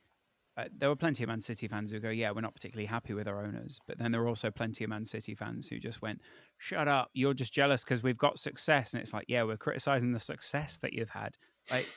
Uh, 0.57 0.65
there 0.77 0.91
were 0.91 0.97
plenty 0.97 1.23
of 1.23 1.29
Man 1.29 1.41
City 1.41 1.67
fans 1.67 1.91
who 1.91 1.99
go, 1.99 2.11
"Yeah, 2.11 2.31
we're 2.33 2.43
not 2.43 2.55
particularly 2.55 2.87
happy 2.87 3.15
with 3.15 3.27
our 3.27 3.45
owners," 3.45 3.81
but 3.87 3.99
then 3.99 4.13
there 4.13 4.21
were 4.21 4.29
also 4.29 4.51
plenty 4.51 4.85
of 4.85 4.91
Man 4.91 5.05
City 5.05 5.35
fans 5.35 5.69
who 5.69 5.79
just 5.79 6.03
went, 6.03 6.21
"Shut 6.59 6.89
up! 6.89 7.11
You're 7.15 7.35
just 7.35 7.55
jealous 7.55 7.85
because 7.85 8.03
we've 8.03 8.19
got 8.19 8.39
success." 8.39 8.93
And 8.93 9.03
it's 9.03 9.15
like, 9.15 9.27
"Yeah, 9.29 9.45
we're 9.45 9.57
criticizing 9.57 10.13
the 10.13 10.21
success 10.21 10.77
that 10.79 10.93
you've 10.93 11.11
had." 11.11 11.39
Like, 11.71 11.89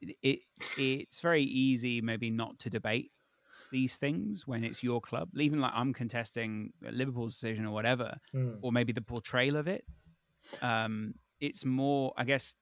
it, 0.00 0.16
it 0.22 0.38
it's 0.76 1.20
very 1.20 1.44
easy, 1.44 2.00
maybe 2.00 2.30
not 2.30 2.58
to 2.60 2.70
debate 2.70 3.12
these 3.70 3.96
things 3.96 4.46
when 4.46 4.64
it's 4.64 4.82
your 4.82 5.00
club, 5.00 5.30
even 5.36 5.60
like 5.60 5.72
I'm 5.74 5.92
contesting 5.92 6.72
Liverpool's 6.82 7.34
decision 7.34 7.66
or 7.66 7.72
whatever, 7.72 8.16
mm. 8.34 8.58
or 8.62 8.70
maybe 8.70 8.92
the 8.92 9.00
portrayal 9.00 9.56
of 9.56 9.66
it. 9.66 9.84
Um, 10.60 11.14
it's 11.40 11.64
more, 11.64 12.12
I 12.16 12.24
guess, 12.24 12.54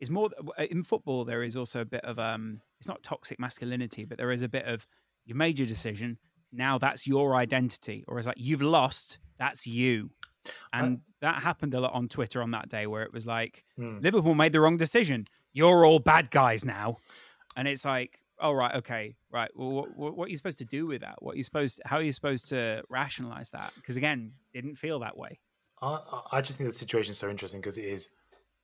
it's 0.00 0.10
more 0.10 0.30
uh, 0.58 0.64
in 0.70 0.84
football. 0.84 1.24
There 1.24 1.42
is 1.42 1.56
also 1.56 1.80
a 1.80 1.84
bit 1.84 2.04
of 2.04 2.18
um, 2.18 2.60
it's 2.78 2.88
not 2.88 3.02
toxic 3.02 3.38
masculinity, 3.38 4.04
but 4.04 4.18
there 4.18 4.30
is 4.30 4.42
a 4.42 4.48
bit 4.48 4.64
of 4.66 4.86
you 5.24 5.34
made 5.34 5.58
your 5.58 5.68
decision. 5.68 6.18
Now 6.52 6.78
that's 6.78 7.06
your 7.06 7.36
identity, 7.36 8.04
or 8.08 8.18
it's 8.18 8.26
like 8.26 8.38
you've 8.38 8.62
lost. 8.62 9.18
That's 9.38 9.66
you. 9.66 10.10
And 10.72 11.00
that 11.20 11.42
happened 11.42 11.74
a 11.74 11.80
lot 11.80 11.92
on 11.92 12.08
Twitter 12.08 12.42
on 12.42 12.52
that 12.52 12.68
day, 12.70 12.86
where 12.86 13.02
it 13.02 13.12
was 13.12 13.26
like 13.26 13.64
mm. 13.78 14.02
Liverpool 14.02 14.34
made 14.34 14.52
the 14.52 14.60
wrong 14.60 14.78
decision. 14.78 15.26
You're 15.52 15.84
all 15.84 15.98
bad 15.98 16.30
guys 16.30 16.64
now, 16.64 16.96
and 17.56 17.68
it's 17.68 17.84
like 17.84 18.18
oh 18.40 18.52
right 18.52 18.74
okay 18.76 19.16
right 19.30 19.50
well 19.54 19.86
what, 19.96 20.16
what, 20.16 20.26
are 20.26 20.30
you 20.30 20.36
supposed 20.36 20.58
to 20.58 20.64
do 20.64 20.86
with 20.86 21.00
that 21.00 21.16
what 21.20 21.34
are 21.34 21.36
you 21.36 21.42
supposed 21.42 21.76
to, 21.76 21.82
how 21.86 21.96
are 21.96 22.02
you 22.02 22.12
supposed 22.12 22.48
to 22.48 22.82
rationalize 22.88 23.50
that 23.50 23.72
because 23.74 23.96
again 23.96 24.32
didn't 24.54 24.76
feel 24.76 25.00
that 25.00 25.16
way 25.16 25.38
I, 25.82 25.98
I 26.32 26.40
just 26.40 26.58
think 26.58 26.70
the 26.70 26.76
situation 26.76 27.10
is 27.10 27.18
so 27.18 27.28
interesting 27.28 27.60
because 27.60 27.78
it 27.78 27.84
is 27.84 28.08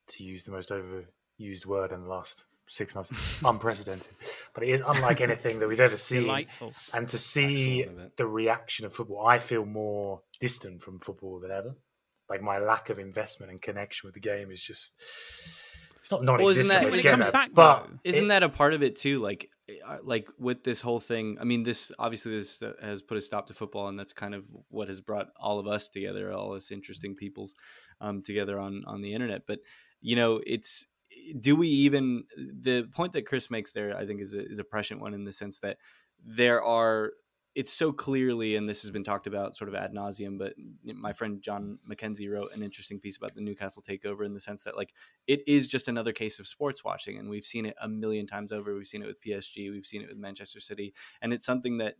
to 0.09 0.25
use 0.25 0.45
the 0.45 0.53
most 0.53 0.71
overused 0.71 1.67
word 1.67 1.93
and 1.93 2.09
last 2.09 2.45
six 2.67 2.95
months, 2.95 3.11
unprecedented. 3.45 4.09
But 4.55 4.65
it 4.65 4.71
is 4.71 4.83
unlike 4.87 5.21
anything 5.21 5.59
that 5.61 5.69
we've 5.69 5.81
ever 5.81 5.97
seen. 6.09 6.23
Delightful. 6.23 6.73
And 6.93 7.09
to 7.11 7.19
see 7.19 7.87
the 8.17 8.27
reaction 8.27 8.87
of 8.87 8.95
football, 8.95 9.27
I 9.27 9.39
feel 9.39 9.65
more 9.65 10.23
distant 10.41 10.83
from 10.83 11.01
football 11.01 11.41
than 11.41 11.51
ever. 11.51 11.77
Like 12.29 12.41
my 12.43 12.59
lack 12.59 12.89
of 12.91 12.99
investment 12.99 13.51
and 13.53 13.61
connection 13.61 14.07
with 14.09 14.15
the 14.15 14.21
game 14.21 14.51
is 14.51 14.62
just. 14.62 14.95
It's 16.01 16.11
not 16.11 16.19
isn't 16.19 16.27
non-existent. 16.27 16.69
that- 16.69 16.83
let's 16.85 16.97
when 16.97 17.01
it 17.01 17.11
comes 17.11 17.29
back, 17.33 17.51
but 17.55 17.87
though, 17.87 17.99
Isn't 18.05 18.25
it- 18.25 18.29
that 18.29 18.43
a 18.43 18.49
part 18.51 18.75
of 18.75 18.83
it 18.83 18.97
too? 18.97 19.21
Like, 19.21 19.49
uh, 19.87 19.99
like 20.03 20.29
with 20.39 20.62
this 20.62 20.81
whole 20.83 21.01
thing. 21.01 21.39
I 21.41 21.45
mean, 21.45 21.62
this 21.62 21.91
obviously 21.99 22.39
this 22.39 22.62
uh, 22.62 22.73
has 22.83 23.01
put 23.01 23.17
a 23.17 23.23
stop 23.23 23.47
to 23.47 23.55
football, 23.55 23.89
and 23.89 23.99
that's 23.99 24.12
kind 24.12 24.35
of 24.35 24.45
what 24.69 24.89
has 24.89 25.01
brought 25.01 25.29
all 25.41 25.59
of 25.59 25.67
us 25.67 25.89
together, 25.89 26.31
all 26.33 26.55
us 26.55 26.71
interesting 26.71 27.15
peoples 27.15 27.55
um, 28.03 28.21
together 28.23 28.59
on 28.59 28.83
on 28.87 29.01
the 29.01 29.15
internet. 29.15 29.47
But 29.47 29.61
you 30.03 30.17
know, 30.17 30.43
it's 30.47 30.87
do 31.41 31.57
we 31.57 31.68
even 31.68 32.25
the 32.37 32.89
point 32.93 33.12
that 33.14 33.27
Chris 33.27 33.51
makes 33.51 33.72
there? 33.72 33.97
I 33.97 34.07
think 34.07 34.20
is 34.20 34.35
a, 34.35 34.45
is 34.47 34.59
a 34.59 34.64
prescient 34.64 35.01
one 35.01 35.14
in 35.14 35.25
the 35.25 35.33
sense 35.33 35.59
that 35.61 35.79
there 36.25 36.62
are. 36.62 37.12
It's 37.55 37.72
so 37.72 37.93
clearly, 37.93 38.57
and 38.57 38.68
this 38.68 38.83
has 38.83 38.91
been 38.91 39.05
talked 39.05 39.29
about 39.29 39.55
sort 39.55 39.68
of 39.68 39.77
ad 39.77 39.93
nauseum. 39.93 40.39
But 40.39 40.55
my 40.83 41.12
friend 41.12 41.41
John 41.41 41.79
McKenzie 41.89 42.29
wrote 42.29 42.53
an 42.53 42.64
interesting 42.64 42.99
piece 42.99 43.16
about 43.16 43.37
the 43.37 43.41
Newcastle 43.41 43.81
takeover 43.81 44.27
in 44.27 44.35
the 44.35 44.41
sense 44.41 44.64
that, 44.64 44.77
like, 44.77 44.93
it 45.29 45.41
is 45.47 45.68
just 45.68 45.87
another 45.87 46.12
case 46.12 46.39
of 46.41 46.49
sports 46.49 46.83
washing 46.85 47.18
and 47.18 47.29
we've 47.29 47.47
seen 47.47 47.66
it 47.66 47.77
a 47.81 47.89
million 47.89 48.27
times 48.27 48.53
over 48.53 48.75
we've 48.75 48.87
seen 48.87 49.03
it 49.03 49.07
with 49.07 49.20
psg 49.20 49.70
we've 49.70 49.87
seen 49.87 50.03
it 50.03 50.09
with 50.09 50.18
manchester 50.18 50.61
city 50.61 50.93
and 51.22 51.33
it's 51.33 51.47
something 51.47 51.79
that 51.79 51.95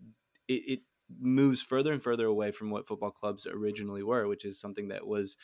it, 0.49 0.63
it 0.67 0.81
moves 1.21 1.63
further 1.63 1.93
and 1.93 2.03
further 2.03 2.27
away 2.27 2.51
from 2.51 2.71
what 2.71 2.87
football 2.87 3.11
clubs 3.11 3.47
originally 3.47 4.03
were 4.03 4.27
which 4.27 4.45
is 4.45 4.59
something 4.59 4.89
that 4.89 5.07
was 5.07 5.37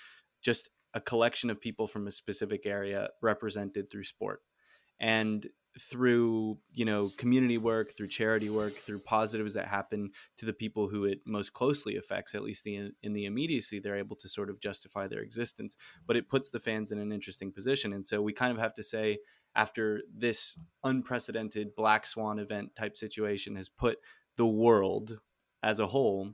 just 0.43 0.71
a 0.95 1.01
collection 1.01 1.51
of 1.51 1.61
people 1.61 1.87
from 1.87 2.07
a 2.07 2.13
specific 2.13 2.67
area 2.67 3.09
represented 3.23 3.91
through 3.91 4.05
sport. 4.05 4.43
And 4.99 5.47
through 5.79 6.59
you 6.73 6.85
know 6.85 7.11
community 7.17 7.57
work 7.57 7.93
through 7.93 8.09
charity 8.09 8.51
work 8.51 8.73
through 8.73 8.99
positives 8.99 9.55
that 9.55 9.69
happen 9.69 10.11
to 10.37 10.45
the 10.45 10.53
people 10.53 10.89
who 10.89 11.05
it 11.05 11.21
most 11.25 11.53
closely 11.53 11.97
affects 11.97 12.35
at 12.35 12.43
least 12.43 12.65
the, 12.65 12.91
in 13.03 13.13
the 13.13 13.25
immediacy 13.25 13.79
they're 13.79 13.97
able 13.97 14.17
to 14.17 14.29
sort 14.29 14.51
of 14.51 14.61
justify 14.61 15.07
their 15.07 15.21
existence. 15.21 15.77
But 16.07 16.17
it 16.17 16.29
puts 16.29 16.51
the 16.51 16.61
fans 16.61 16.91
in 16.91 16.99
an 16.99 17.13
interesting 17.13 17.53
position. 17.53 17.93
And 17.93 18.07
so 18.07 18.21
we 18.21 18.33
kind 18.33 18.53
of 18.53 18.59
have 18.59 18.75
to 18.75 18.83
say 18.83 19.19
after 19.55 20.03
this 20.13 20.59
unprecedented 20.85 21.75
black 21.77 22.07
swan 22.07 22.39
event 22.39 22.75
type 22.75 22.97
situation 22.97 23.57
has 23.57 23.69
put 23.69 23.99
the 24.37 24.47
world 24.47 25.19
as 25.63 25.79
a 25.79 25.87
whole 25.87 26.33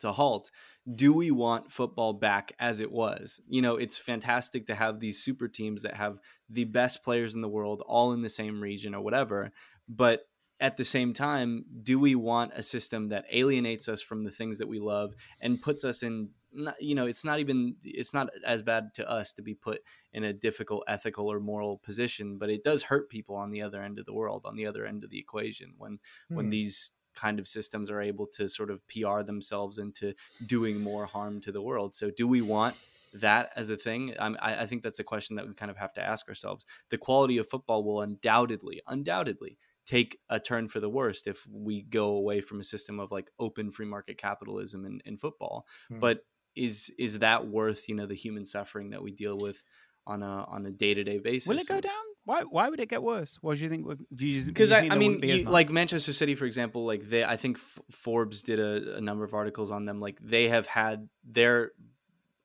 to 0.00 0.12
halt 0.12 0.50
do 0.94 1.12
we 1.12 1.30
want 1.30 1.70
football 1.70 2.12
back 2.12 2.52
as 2.58 2.80
it 2.80 2.90
was 2.90 3.40
you 3.48 3.62
know 3.62 3.76
it's 3.76 3.96
fantastic 3.96 4.66
to 4.66 4.74
have 4.74 4.98
these 5.00 5.22
super 5.22 5.48
teams 5.48 5.82
that 5.82 5.96
have 5.96 6.18
the 6.48 6.64
best 6.64 7.02
players 7.04 7.34
in 7.34 7.40
the 7.40 7.48
world 7.48 7.82
all 7.86 8.12
in 8.12 8.22
the 8.22 8.30
same 8.30 8.60
region 8.62 8.94
or 8.94 9.02
whatever 9.02 9.50
but 9.88 10.22
at 10.58 10.76
the 10.76 10.84
same 10.84 11.12
time 11.14 11.64
do 11.82 11.98
we 11.98 12.14
want 12.14 12.52
a 12.54 12.62
system 12.62 13.08
that 13.08 13.24
alienates 13.32 13.88
us 13.88 14.02
from 14.02 14.24
the 14.24 14.30
things 14.30 14.58
that 14.58 14.68
we 14.68 14.78
love 14.78 15.14
and 15.40 15.62
puts 15.62 15.84
us 15.84 16.02
in 16.02 16.30
not, 16.52 16.80
you 16.82 16.94
know 16.94 17.06
it's 17.06 17.24
not 17.24 17.38
even 17.38 17.76
it's 17.84 18.12
not 18.12 18.28
as 18.44 18.60
bad 18.60 18.92
to 18.94 19.08
us 19.08 19.32
to 19.32 19.42
be 19.42 19.54
put 19.54 19.80
in 20.12 20.24
a 20.24 20.32
difficult 20.32 20.82
ethical 20.88 21.30
or 21.30 21.38
moral 21.40 21.78
position 21.78 22.38
but 22.38 22.50
it 22.50 22.64
does 22.64 22.82
hurt 22.82 23.08
people 23.08 23.36
on 23.36 23.50
the 23.50 23.62
other 23.62 23.82
end 23.82 23.98
of 23.98 24.04
the 24.04 24.12
world 24.12 24.44
on 24.44 24.56
the 24.56 24.66
other 24.66 24.84
end 24.84 25.04
of 25.04 25.10
the 25.10 25.18
equation 25.18 25.74
when 25.78 25.98
when 26.32 26.46
Hmm. 26.46 26.50
these 26.50 26.92
kind 27.20 27.38
of 27.38 27.46
systems 27.48 27.90
are 27.90 28.00
able 28.00 28.26
to 28.26 28.48
sort 28.48 28.70
of 28.70 28.80
PR 28.88 29.22
themselves 29.22 29.78
into 29.78 30.14
doing 30.46 30.80
more 30.80 31.06
harm 31.06 31.40
to 31.42 31.52
the 31.52 31.62
world. 31.62 31.94
So, 31.94 32.10
do 32.16 32.26
we 32.26 32.40
want 32.40 32.76
that 33.14 33.50
as 33.56 33.68
a 33.68 33.76
thing? 33.76 34.14
I'm, 34.18 34.36
I, 34.40 34.62
I 34.62 34.66
think 34.66 34.82
that's 34.82 34.98
a 34.98 35.04
question 35.04 35.36
that 35.36 35.46
we 35.46 35.54
kind 35.54 35.70
of 35.70 35.76
have 35.76 35.92
to 35.94 36.02
ask 36.02 36.28
ourselves. 36.28 36.64
The 36.90 36.98
quality 36.98 37.38
of 37.38 37.48
football 37.48 37.84
will 37.84 38.00
undoubtedly, 38.00 38.80
undoubtedly 38.86 39.58
take 39.86 40.18
a 40.28 40.38
turn 40.38 40.68
for 40.68 40.80
the 40.80 40.88
worst 40.88 41.26
if 41.26 41.46
we 41.50 41.82
go 41.82 42.10
away 42.10 42.40
from 42.40 42.60
a 42.60 42.64
system 42.64 43.00
of 43.00 43.10
like 43.10 43.30
open 43.38 43.70
free 43.70 43.86
market 43.86 44.18
capitalism 44.18 44.84
in, 44.84 45.00
in 45.04 45.16
football. 45.16 45.66
Hmm. 45.88 45.98
But 45.98 46.24
is 46.56 46.92
is 46.98 47.20
that 47.20 47.46
worth 47.46 47.88
you 47.88 47.94
know 47.94 48.06
the 48.06 48.14
human 48.14 48.44
suffering 48.44 48.90
that 48.90 49.02
we 49.02 49.12
deal 49.12 49.38
with 49.38 49.62
on 50.06 50.22
a 50.22 50.44
on 50.44 50.66
a 50.66 50.70
day 50.70 50.94
to 50.94 51.04
day 51.04 51.18
basis? 51.18 51.48
Will 51.48 51.58
it 51.58 51.68
go 51.68 51.80
down? 51.80 52.09
Why? 52.24 52.42
Why 52.42 52.68
would 52.68 52.80
it 52.80 52.88
get 52.88 53.02
worse? 53.02 53.38
What 53.40 53.56
do 53.56 53.62
you 53.64 53.68
think? 53.70 53.86
Would, 53.86 54.04
do 54.14 54.26
you 54.26 54.36
just, 54.36 54.48
because 54.48 54.70
I, 54.72 54.88
I 54.90 54.96
mean, 54.96 55.20
you- 55.22 55.44
like 55.44 55.70
Manchester 55.70 56.12
City, 56.12 56.34
for 56.34 56.44
example, 56.44 56.84
like 56.84 57.08
they, 57.08 57.24
I 57.24 57.36
think 57.36 57.56
F- 57.56 57.78
Forbes 57.90 58.42
did 58.42 58.60
a, 58.60 58.96
a 58.96 59.00
number 59.00 59.24
of 59.24 59.34
articles 59.34 59.70
on 59.70 59.84
them. 59.84 60.00
Like 60.00 60.18
they 60.20 60.48
have 60.48 60.66
had 60.66 61.08
their 61.24 61.72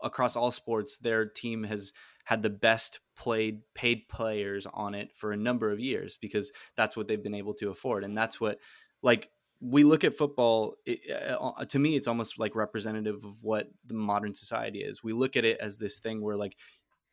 across 0.01 0.35
all 0.35 0.51
sports, 0.51 0.97
their 0.99 1.25
team 1.25 1.63
has 1.63 1.93
had 2.23 2.41
the 2.41 2.49
best 2.49 2.99
played 3.15 3.61
paid 3.73 4.07
players 4.07 4.65
on 4.73 4.95
it 4.95 5.11
for 5.15 5.31
a 5.31 5.37
number 5.37 5.71
of 5.71 5.79
years 5.79 6.17
because 6.17 6.51
that's 6.75 6.97
what 6.97 7.07
they've 7.07 7.23
been 7.23 7.35
able 7.35 7.53
to 7.55 7.69
afford, 7.69 8.03
and 8.03 8.17
that's 8.17 8.39
what 8.41 8.59
like 9.01 9.29
we 9.61 9.83
look 9.83 10.03
at 10.03 10.15
football 10.15 10.75
it, 10.85 10.99
uh, 11.39 11.63
to 11.65 11.79
me 11.79 11.95
it's 11.95 12.07
almost 12.07 12.37
like 12.37 12.55
representative 12.55 13.23
of 13.23 13.41
what 13.41 13.69
the 13.85 13.93
modern 13.93 14.33
society 14.33 14.79
is 14.79 15.01
we 15.01 15.13
look 15.13 15.37
at 15.37 15.45
it 15.45 15.57
as 15.59 15.77
this 15.77 15.99
thing 15.99 16.21
where 16.21 16.35
like 16.35 16.57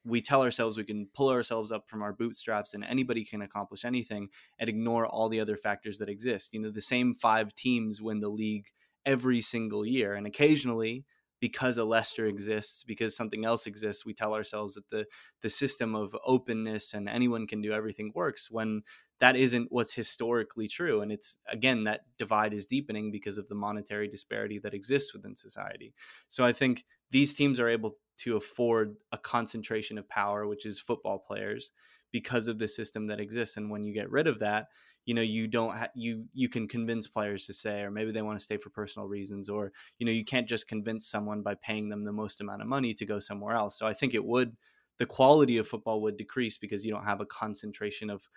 we 0.05 0.21
tell 0.21 0.43
ourselves 0.43 0.77
we 0.77 0.85
can 0.85 1.07
pull 1.15 1.29
ourselves 1.29 1.71
up 1.71 1.89
from 1.89 2.03
our 2.03 2.13
bootstraps 2.13 2.75
and 2.75 2.85
anybody 2.85 3.25
can 3.25 3.43
accomplish 3.43 3.85
anything 3.85 4.29
and 4.59 4.69
ignore 4.69 5.07
all 5.07 5.29
the 5.29 5.41
other 5.41 5.57
factors 5.57 5.99
that 5.99 6.09
exist. 6.09 6.53
You 6.53 6.61
know, 6.61 6.71
the 6.71 6.81
same 6.81 7.15
five 7.15 7.55
teams 7.55 8.01
win 8.01 8.21
the 8.21 8.29
league 8.29 8.67
every 9.07 9.41
single 9.41 9.87
year. 9.87 10.15
And 10.15 10.27
occasionally, 10.27 11.05
because 11.43 11.77
a 11.77 11.85
Leicester 11.85 12.27
exists, 12.27 12.85
because 12.85 13.17
something 13.17 13.45
else 13.45 13.67
exists, 13.67 14.07
we 14.07 14.15
tell 14.15 14.33
ourselves 14.33 14.75
that 14.75 14.89
the 14.91 15.07
the 15.41 15.51
system 15.51 15.97
of 15.97 16.17
openness 16.25 16.95
and 16.95 17.09
anyone 17.09 17.49
can 17.49 17.61
do 17.61 17.73
everything 17.73 18.13
works 18.15 18.49
when 18.49 18.83
that 19.19 19.35
isn't 19.35 19.67
what's 19.71 19.93
historically 19.93 20.69
true. 20.69 21.01
And 21.01 21.11
it's 21.11 21.39
again 21.49 21.85
that 21.85 22.03
divide 22.17 22.53
is 22.55 22.67
deepening 22.67 23.11
because 23.11 23.39
of 23.39 23.49
the 23.49 23.57
monetary 23.57 24.07
disparity 24.07 24.61
that 24.61 24.73
exists 24.73 25.13
within 25.13 25.35
society. 25.35 25.95
So 26.29 26.45
I 26.45 26.53
think 26.53 26.85
these 27.13 27.35
teams 27.35 27.61
are 27.61 27.69
able 27.69 27.99
to 28.19 28.37
afford 28.37 28.97
a 29.13 29.19
concentration 29.19 29.99
of 29.99 30.09
power, 30.09 30.47
which 30.47 30.67
is 30.67 30.81
football 30.81 31.19
players, 31.19 31.73
because 32.11 32.49
of 32.49 32.59
the 32.59 32.69
system 32.69 33.07
that 33.07 33.21
exists. 33.21 33.57
And 33.57 33.71
when 33.71 33.85
you 33.85 33.95
get 33.95 34.11
rid 34.11 34.27
of 34.27 34.41
that, 34.41 34.67
you 35.05 35.15
know 35.15 35.23
you 35.23 35.47
don't 35.47 35.77
ha- 35.77 35.89
you 35.95 36.27
you 36.33 36.49
can 36.49 36.69
convince 36.69 37.07
players 37.07 37.47
to 37.47 37.55
say 37.55 37.83
or 37.83 37.91
maybe 37.91 38.13
they 38.13 38.23
want 38.23 38.39
to 38.39 38.45
stay 38.45 38.57
for 38.57 38.71
personal 38.71 39.09
reasons 39.09 39.49
or 39.49 39.73
you 39.99 40.07
know 40.07 40.13
you 40.13 40.25
can't 40.25 40.49
just 40.49 40.69
convince 40.69 41.07
someone 41.07 41.43
by 41.43 41.55
paying 41.57 41.89
them 41.89 42.05
the 42.05 42.13
most 42.13 42.41
amount 42.41 42.63
of 42.63 42.69
money 42.69 42.95
to 42.95 43.07
go 43.07 43.19
somewhere 43.19 43.55
else 43.55 43.79
so 43.79 43.87
i 43.87 43.93
think 43.93 44.15
it 44.15 44.25
would 44.25 44.57
the 44.99 45.07
quality 45.07 45.59
of 45.59 45.67
football 45.67 46.01
would 46.03 46.17
decrease 46.17 46.57
because 46.57 46.85
you 46.85 46.93
don't 46.93 47.05
have 47.05 47.21
a 47.21 47.27
concentration 47.27 48.11
of 48.11 48.29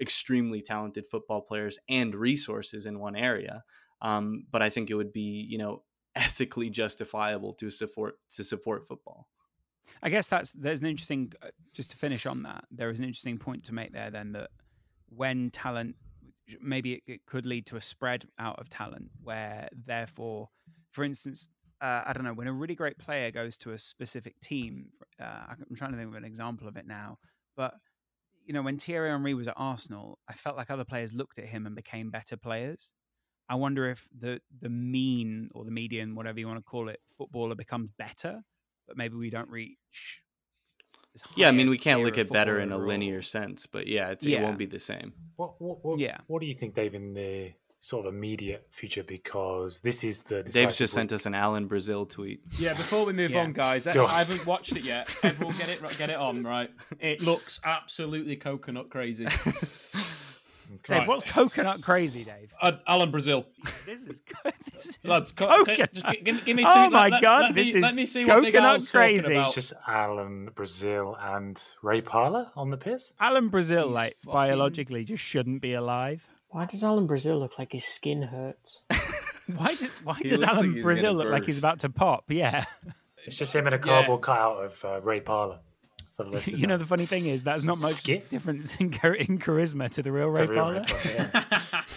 extremely 0.00 0.62
talented 0.62 1.04
football 1.10 1.40
players 1.40 1.78
and 1.88 2.14
resources 2.14 2.86
in 2.86 2.98
one 2.98 3.16
area 3.16 3.62
um, 4.00 4.44
but 4.50 4.62
i 4.62 4.70
think 4.70 4.90
it 4.90 4.94
would 4.94 5.12
be 5.12 5.46
you 5.48 5.58
know 5.58 5.82
ethically 6.14 6.70
justifiable 6.70 7.54
to 7.54 7.70
support 7.70 8.18
to 8.30 8.44
support 8.44 8.86
football 8.86 9.28
I 10.02 10.10
guess 10.10 10.28
that's 10.28 10.52
there's 10.52 10.80
an 10.80 10.86
interesting 10.86 11.32
uh, 11.42 11.48
just 11.72 11.90
to 11.90 11.96
finish 11.96 12.26
on 12.26 12.42
that. 12.44 12.64
There 12.70 12.90
is 12.90 12.98
an 12.98 13.04
interesting 13.04 13.38
point 13.38 13.64
to 13.64 13.74
make 13.74 13.92
there. 13.92 14.10
Then 14.10 14.32
that 14.32 14.50
when 15.08 15.50
talent, 15.50 15.96
maybe 16.60 16.94
it, 16.94 17.02
it 17.06 17.26
could 17.26 17.46
lead 17.46 17.66
to 17.66 17.76
a 17.76 17.80
spread 17.80 18.26
out 18.38 18.58
of 18.58 18.68
talent, 18.68 19.10
where 19.22 19.68
therefore, 19.72 20.48
for 20.90 21.04
instance, 21.04 21.48
uh, 21.80 22.02
I 22.06 22.12
don't 22.12 22.24
know 22.24 22.34
when 22.34 22.46
a 22.46 22.52
really 22.52 22.74
great 22.74 22.98
player 22.98 23.30
goes 23.30 23.56
to 23.58 23.72
a 23.72 23.78
specific 23.78 24.40
team. 24.40 24.90
Uh, 25.20 25.46
I'm 25.50 25.76
trying 25.76 25.92
to 25.92 25.98
think 25.98 26.10
of 26.10 26.16
an 26.16 26.24
example 26.24 26.68
of 26.68 26.76
it 26.76 26.86
now, 26.86 27.18
but 27.56 27.74
you 28.44 28.52
know 28.52 28.62
when 28.62 28.78
Thierry 28.78 29.10
Henry 29.10 29.34
was 29.34 29.48
at 29.48 29.54
Arsenal, 29.56 30.18
I 30.28 30.34
felt 30.34 30.56
like 30.56 30.70
other 30.70 30.84
players 30.84 31.12
looked 31.12 31.38
at 31.38 31.46
him 31.46 31.66
and 31.66 31.76
became 31.76 32.10
better 32.10 32.36
players. 32.36 32.92
I 33.48 33.54
wonder 33.56 33.88
if 33.90 34.06
the 34.18 34.40
the 34.60 34.68
mean 34.70 35.50
or 35.54 35.64
the 35.64 35.70
median, 35.70 36.14
whatever 36.14 36.38
you 36.40 36.46
want 36.48 36.58
to 36.58 36.64
call 36.64 36.88
it, 36.88 37.00
footballer 37.18 37.54
becomes 37.54 37.90
better 37.98 38.42
but 38.88 38.96
maybe 38.96 39.14
we 39.16 39.30
don't 39.30 39.48
reach. 39.48 40.22
as 41.14 41.22
yeah 41.36 41.48
i 41.48 41.52
mean 41.52 41.70
we 41.70 41.78
can't 41.78 42.02
look 42.02 42.18
at 42.18 42.28
better 42.30 42.58
in 42.58 42.70
a 42.70 42.72
footballer 42.74 42.88
linear 42.88 43.22
sense 43.22 43.66
but 43.66 43.86
yeah 43.86 44.08
it's, 44.10 44.26
it 44.26 44.42
won't 44.42 44.58
be 44.58 44.66
the 44.66 44.80
same 44.80 45.12
What, 45.36 45.60
what, 45.60 45.84
what, 45.84 45.98
Yeah. 46.00 46.18
what 46.26 46.40
do 46.40 46.46
you 46.48 46.54
think, 46.54 46.74
Dave, 46.74 46.94
in 46.94 47.14
the 47.14 47.52
sort 47.80 48.06
of 48.06 48.14
immediate 48.14 48.66
future? 48.70 49.02
Because 49.04 49.80
this 49.82 50.02
is 50.04 50.22
the 50.22 50.42
Dave's 50.42 50.52
decisive 50.54 50.76
just 50.78 50.94
sent 50.94 51.12
us 51.12 51.26
an 51.26 51.34
Alan 51.34 51.66
Brazil 51.66 52.06
tweet. 52.06 52.40
Yeah, 52.58 52.74
before 52.74 53.04
we 53.06 53.12
move 53.12 53.30
Yeah. 53.32 53.40
on, 53.42 53.52
guys, 53.52 53.86
I, 53.86 53.92
on. 53.92 54.10
I 54.10 54.18
haven't 54.18 54.44
watched 54.46 54.74
it 54.76 54.84
yet. 54.84 55.08
Everyone 55.22 55.56
get 55.56 55.68
it, 55.68 55.80
get 55.98 56.10
it 56.10 56.16
on, 56.16 56.42
right? 56.44 56.70
It 57.00 57.20
looks 57.22 57.60
absolutely 57.64 58.36
coconut 58.36 58.90
crazy. 58.90 59.26
Dave, 60.84 60.98
Right. 61.00 61.08
what's 61.08 61.24
coconut 61.24 61.82
crazy, 61.82 62.24
Dave? 62.24 62.52
Uh, 62.60 62.72
Alan 62.86 63.10
Brazil, 63.10 63.46
This 63.86 64.06
is 64.06 64.20
good. 64.20 64.52
This 64.74 64.86
is 64.86 64.98
lads, 65.04 65.32
co- 65.32 65.46
coconut. 65.64 65.92
just 65.94 66.24
give, 66.24 66.44
give 66.44 66.56
me 66.56 66.62
two. 66.64 66.68
Oh 66.70 66.82
let- 66.82 66.92
my 66.92 67.08
let- 67.08 67.22
God, 67.22 67.40
let 67.42 67.54
this 67.54 67.66
me, 67.66 67.72
is 67.74 67.82
let 67.82 67.94
me 67.94 68.06
see 68.06 68.24
what 68.24 68.42
Big 68.42 68.52
coconut 68.54 68.74
Al's 68.74 68.90
crazy. 68.90 69.36
It's 69.36 69.54
just 69.54 69.72
Alan 69.86 70.50
Brazil 70.54 71.16
and 71.20 71.60
Ray 71.82 72.00
Parlour 72.00 72.50
on 72.56 72.70
the 72.70 72.76
piss. 72.76 73.12
Alan 73.20 73.48
Brazil, 73.48 73.86
He's 73.88 73.94
like 73.94 74.16
fucking- 74.24 74.32
biologically, 74.32 75.04
just 75.04 75.22
shouldn't 75.22 75.60
be 75.62 75.72
alive. 75.74 76.26
Why 76.48 76.66
does 76.66 76.84
Alan 76.84 77.06
Brazil 77.06 77.38
look 77.38 77.58
like 77.58 77.72
his 77.72 77.84
skin 77.84 78.22
hurts? 78.22 78.82
Why, 79.56 79.74
do, 79.74 79.88
why 80.04 80.14
He 80.22 80.28
does 80.28 80.40
looks 80.40 80.52
like 80.52 80.64
Alan 80.64 80.82
Brazil 80.82 81.12
gonna 81.14 81.24
look 81.24 81.32
like 81.32 81.46
he's 81.46 81.58
about 81.58 81.80
to 81.80 81.90
pop? 81.90 82.30
Yeah. 82.30 82.64
It's 83.26 83.36
just 83.36 83.54
him 83.54 83.66
in 83.66 83.72
a 83.72 83.78
cardboard 83.78 84.20
cutout 84.22 84.64
of 84.64 84.84
uh, 84.84 85.00
Ray 85.00 85.20
Parlour. 85.20 85.58
For 86.16 86.24
the 86.24 86.30
listeners. 86.32 86.60
you 86.60 86.66
know, 86.66 86.76
the 86.76 86.86
funny 86.86 87.06
thing 87.06 87.26
is 87.26 87.42
that's 87.42 87.62
not 87.62 87.80
much 87.80 87.94
Skip? 87.94 88.28
difference 88.30 88.76
in, 88.76 88.90
char- 88.90 89.14
in 89.28 89.38
charisma 89.38 89.88
to 89.90 90.02
the 90.02 90.12
real 90.12 90.28
Ray 90.28 90.46
The 90.46 90.52
real 90.52 90.62
Parlour. 90.62 90.82
Ray 90.82 91.14
Parlour, 91.32 91.44
yeah. 91.72 91.82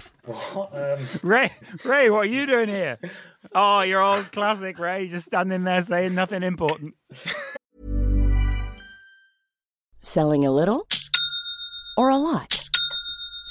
What, 0.54 0.74
um, 0.74 1.06
Ray, 1.22 1.52
Ray, 1.84 2.10
what 2.10 2.22
are 2.22 2.26
you 2.26 2.48
doing 2.48 2.68
here? 2.68 2.98
Oh, 3.54 3.82
you're 3.82 4.02
old 4.02 4.32
classic, 4.32 4.80
Ray, 4.80 5.08
just 5.08 5.28
standing 5.28 5.64
there 5.66 5.84
saying 5.84 6.16
nothing 6.16 6.42
important. 6.42 6.96
Selling 10.02 10.46
a 10.46 10.52
little 10.52 10.88
or 11.96 12.10
a 12.10 12.18
lot? 12.18 12.55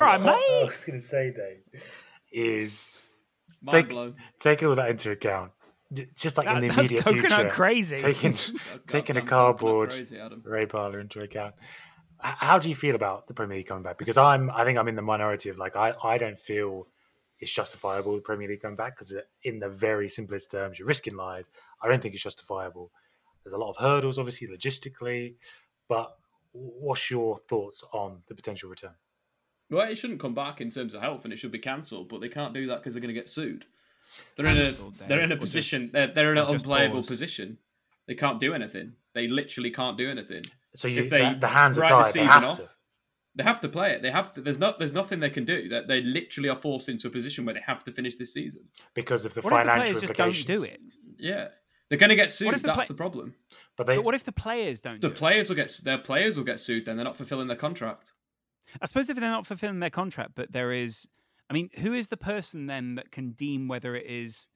All 0.00 0.06
right, 0.06 0.20
what 0.20 0.34
I 0.34 0.64
was 0.64 0.84
going 0.84 1.00
to 1.00 1.06
say, 1.06 1.32
Dave, 1.34 1.82
is 2.32 2.92
Mind 3.62 3.72
take, 3.72 3.88
blown. 3.88 4.14
taking 4.40 4.68
all 4.68 4.74
that 4.76 4.90
into 4.90 5.10
account, 5.10 5.52
just 6.16 6.36
like 6.36 6.46
in 6.46 6.54
That- 6.54 6.60
the 6.60 6.66
that's 6.68 6.78
immediate 6.78 7.04
coconut 7.04 7.30
future, 7.32 7.48
crazy. 7.50 7.96
taking 7.96 8.36
taking 8.86 9.16
a 9.16 9.22
cardboard 9.22 9.90
crazy, 9.90 10.18
Ray 10.44 10.66
Parlour 10.66 11.00
into 11.00 11.18
account. 11.20 11.54
How 12.20 12.58
do 12.58 12.68
you 12.68 12.74
feel 12.74 12.94
about 12.96 13.28
the 13.28 13.34
Premier 13.34 13.58
League 13.58 13.66
coming 13.68 13.84
back? 13.84 13.96
Because 13.96 14.16
I'm, 14.18 14.50
I 14.50 14.64
think 14.64 14.76
I'm 14.76 14.88
in 14.88 14.96
the 14.96 15.02
minority 15.02 15.50
of 15.50 15.58
like 15.58 15.76
I, 15.76 15.94
I 16.02 16.18
don't 16.18 16.38
feel 16.38 16.88
it's 17.40 17.52
justifiable 17.52 18.16
the 18.16 18.20
Premier 18.22 18.48
League 18.48 18.60
coming 18.62 18.76
back 18.76 18.96
because 18.96 19.14
uh, 19.14 19.20
in 19.44 19.60
the 19.60 19.68
very 19.68 20.08
simplest 20.08 20.50
terms, 20.50 20.78
you're 20.78 20.88
risking 20.88 21.14
lives. 21.16 21.48
I 21.80 21.88
don't 21.88 22.02
think 22.02 22.14
it's 22.14 22.22
justifiable. 22.24 22.90
There's 23.44 23.52
a 23.52 23.58
lot 23.58 23.70
of 23.70 23.76
hurdles, 23.76 24.18
obviously 24.18 24.48
logistically, 24.48 25.34
but 25.88 26.16
what's 26.52 27.08
your 27.08 27.38
thoughts 27.38 27.84
on 27.92 28.22
the 28.26 28.34
potential 28.34 28.68
return? 28.68 28.94
Well, 29.70 29.86
it 29.88 29.96
shouldn't 29.98 30.20
come 30.20 30.34
back 30.34 30.60
in 30.60 30.70
terms 30.70 30.94
of 30.94 31.02
health, 31.02 31.24
and 31.24 31.32
it 31.32 31.38
should 31.38 31.52
be 31.52 31.58
cancelled. 31.58 32.08
But 32.08 32.20
they 32.20 32.28
can't 32.28 32.54
do 32.54 32.66
that 32.68 32.76
because 32.78 32.94
they're 32.94 33.00
going 33.02 33.14
to 33.14 33.20
get 33.20 33.28
sued. 33.28 33.66
They're 34.36 34.46
in 34.46 34.56
a 34.56 35.06
they're 35.06 35.20
in 35.20 35.30
a 35.32 35.34
or 35.34 35.38
just- 35.38 35.40
position 35.42 35.90
they're, 35.92 36.06
they're 36.06 36.32
in 36.32 36.38
an 36.38 36.46
unplayable 36.46 36.96
pause. 36.96 37.08
position. 37.08 37.58
They 38.06 38.14
can't 38.14 38.40
do 38.40 38.54
anything. 38.54 38.94
They 39.14 39.28
literally 39.28 39.70
can't 39.70 39.98
do 39.98 40.08
anything. 40.10 40.44
So 40.74 40.88
you, 40.88 41.02
If 41.02 41.10
they 41.10 41.20
the, 41.34 41.40
the 41.40 41.48
hands 41.48 41.76
are 41.76 41.82
write 41.82 41.88
the 41.90 41.94
tied. 41.96 42.04
They 42.06 42.10
season 42.12 42.26
have 42.28 42.44
off, 42.44 42.56
to. 42.56 42.68
They 43.36 43.44
have 43.44 43.60
to 43.60 43.68
play 43.68 43.92
it. 43.92 44.00
They 44.02 44.10
have 44.10 44.32
to. 44.34 44.40
There's 44.40 44.58
not. 44.58 44.78
There's 44.78 44.94
nothing 44.94 45.20
they 45.20 45.28
can 45.30 45.44
do. 45.44 45.68
That 45.68 45.86
they 45.88 46.00
literally 46.00 46.48
are 46.48 46.56
forced 46.56 46.88
into 46.88 47.06
a 47.06 47.10
position 47.10 47.44
where 47.44 47.54
they 47.54 47.60
have 47.66 47.84
to 47.84 47.92
finish 47.92 48.14
this 48.16 48.32
season. 48.32 48.62
because 48.94 49.26
of 49.26 49.34
the 49.34 49.42
What 49.42 49.52
if 49.52 49.58
the 49.58 49.64
financial 49.70 49.92
players 49.94 50.00
just 50.00 50.46
don't 50.46 50.56
do 50.56 50.62
it? 50.64 50.80
Yeah, 51.18 51.48
they're 51.90 51.98
going 51.98 52.08
to 52.10 52.16
get 52.16 52.30
sued. 52.30 52.54
the 52.54 52.58
That's 52.60 52.76
play- 52.78 52.86
the 52.88 52.94
problem. 52.94 53.34
But 53.76 53.86
they, 53.86 53.96
But 53.96 54.04
what 54.04 54.14
if 54.14 54.24
the 54.24 54.32
players 54.32 54.80
don't 54.80 55.00
The 55.00 55.08
do 55.08 55.12
it? 55.12 55.16
players 55.18 55.48
will 55.50 55.56
get. 55.56 55.78
Their 55.84 55.98
players 55.98 56.36
will 56.38 56.44
get 56.44 56.58
sued. 56.60 56.86
Then 56.86 56.96
they're 56.96 57.04
not 57.04 57.16
fulfilling 57.16 57.46
their 57.46 57.56
contract. 57.58 58.12
I 58.80 58.86
suppose 58.86 59.08
if 59.10 59.16
they're 59.16 59.30
not 59.30 59.46
fulfilling 59.46 59.80
their 59.80 59.90
contract, 59.90 60.32
but 60.34 60.52
there 60.52 60.72
is, 60.72 61.06
I 61.50 61.54
mean, 61.54 61.70
who 61.78 61.94
is 61.94 62.08
the 62.08 62.16
person 62.16 62.66
then 62.66 62.94
that 62.96 63.10
can 63.10 63.32
deem 63.32 63.68
whether 63.68 63.94
it 63.94 64.06
is? 64.06 64.48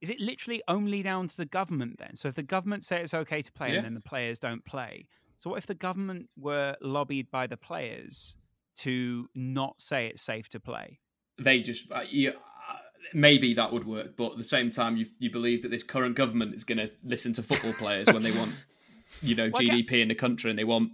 Is 0.00 0.10
it 0.10 0.20
literally 0.20 0.62
only 0.68 1.02
down 1.02 1.28
to 1.28 1.36
the 1.36 1.46
government 1.46 1.98
then? 1.98 2.16
So 2.16 2.28
if 2.28 2.34
the 2.34 2.42
government 2.42 2.84
say 2.84 3.00
it's 3.00 3.14
okay 3.14 3.42
to 3.42 3.52
play 3.52 3.70
Yeah. 3.70 3.76
and 3.76 3.84
then 3.84 3.94
the 3.94 4.00
players 4.00 4.38
don't 4.38 4.64
play, 4.64 5.08
so 5.38 5.50
what 5.50 5.58
if 5.58 5.66
the 5.66 5.74
government 5.74 6.28
were 6.36 6.76
lobbied 6.80 7.30
by 7.30 7.46
the 7.46 7.56
players 7.56 8.36
to 8.78 9.28
not 9.34 9.80
say 9.80 10.06
it's 10.06 10.22
safe 10.22 10.48
to 10.50 10.60
play? 10.60 11.00
They 11.38 11.60
just. 11.60 11.90
Uh, 11.90 12.02
yeah, 12.08 12.30
uh, 12.30 12.76
maybe 13.12 13.54
that 13.54 13.72
would 13.72 13.86
work, 13.86 14.16
but 14.16 14.32
at 14.32 14.38
the 14.38 14.44
same 14.44 14.70
time, 14.70 14.96
you 14.96 15.06
you 15.18 15.30
believe 15.30 15.62
that 15.62 15.70
this 15.70 15.82
current 15.82 16.16
government 16.16 16.54
is 16.54 16.64
going 16.64 16.78
to 16.78 16.92
listen 17.02 17.32
to 17.34 17.42
football 17.42 17.72
players 17.74 18.06
when 18.12 18.22
they 18.22 18.32
want, 18.32 18.52
you 19.22 19.34
know, 19.34 19.50
Well, 19.52 19.62
GDP 19.62 20.00
in 20.00 20.08
the 20.08 20.14
country 20.14 20.50
and 20.50 20.58
they 20.58 20.64
want 20.64 20.92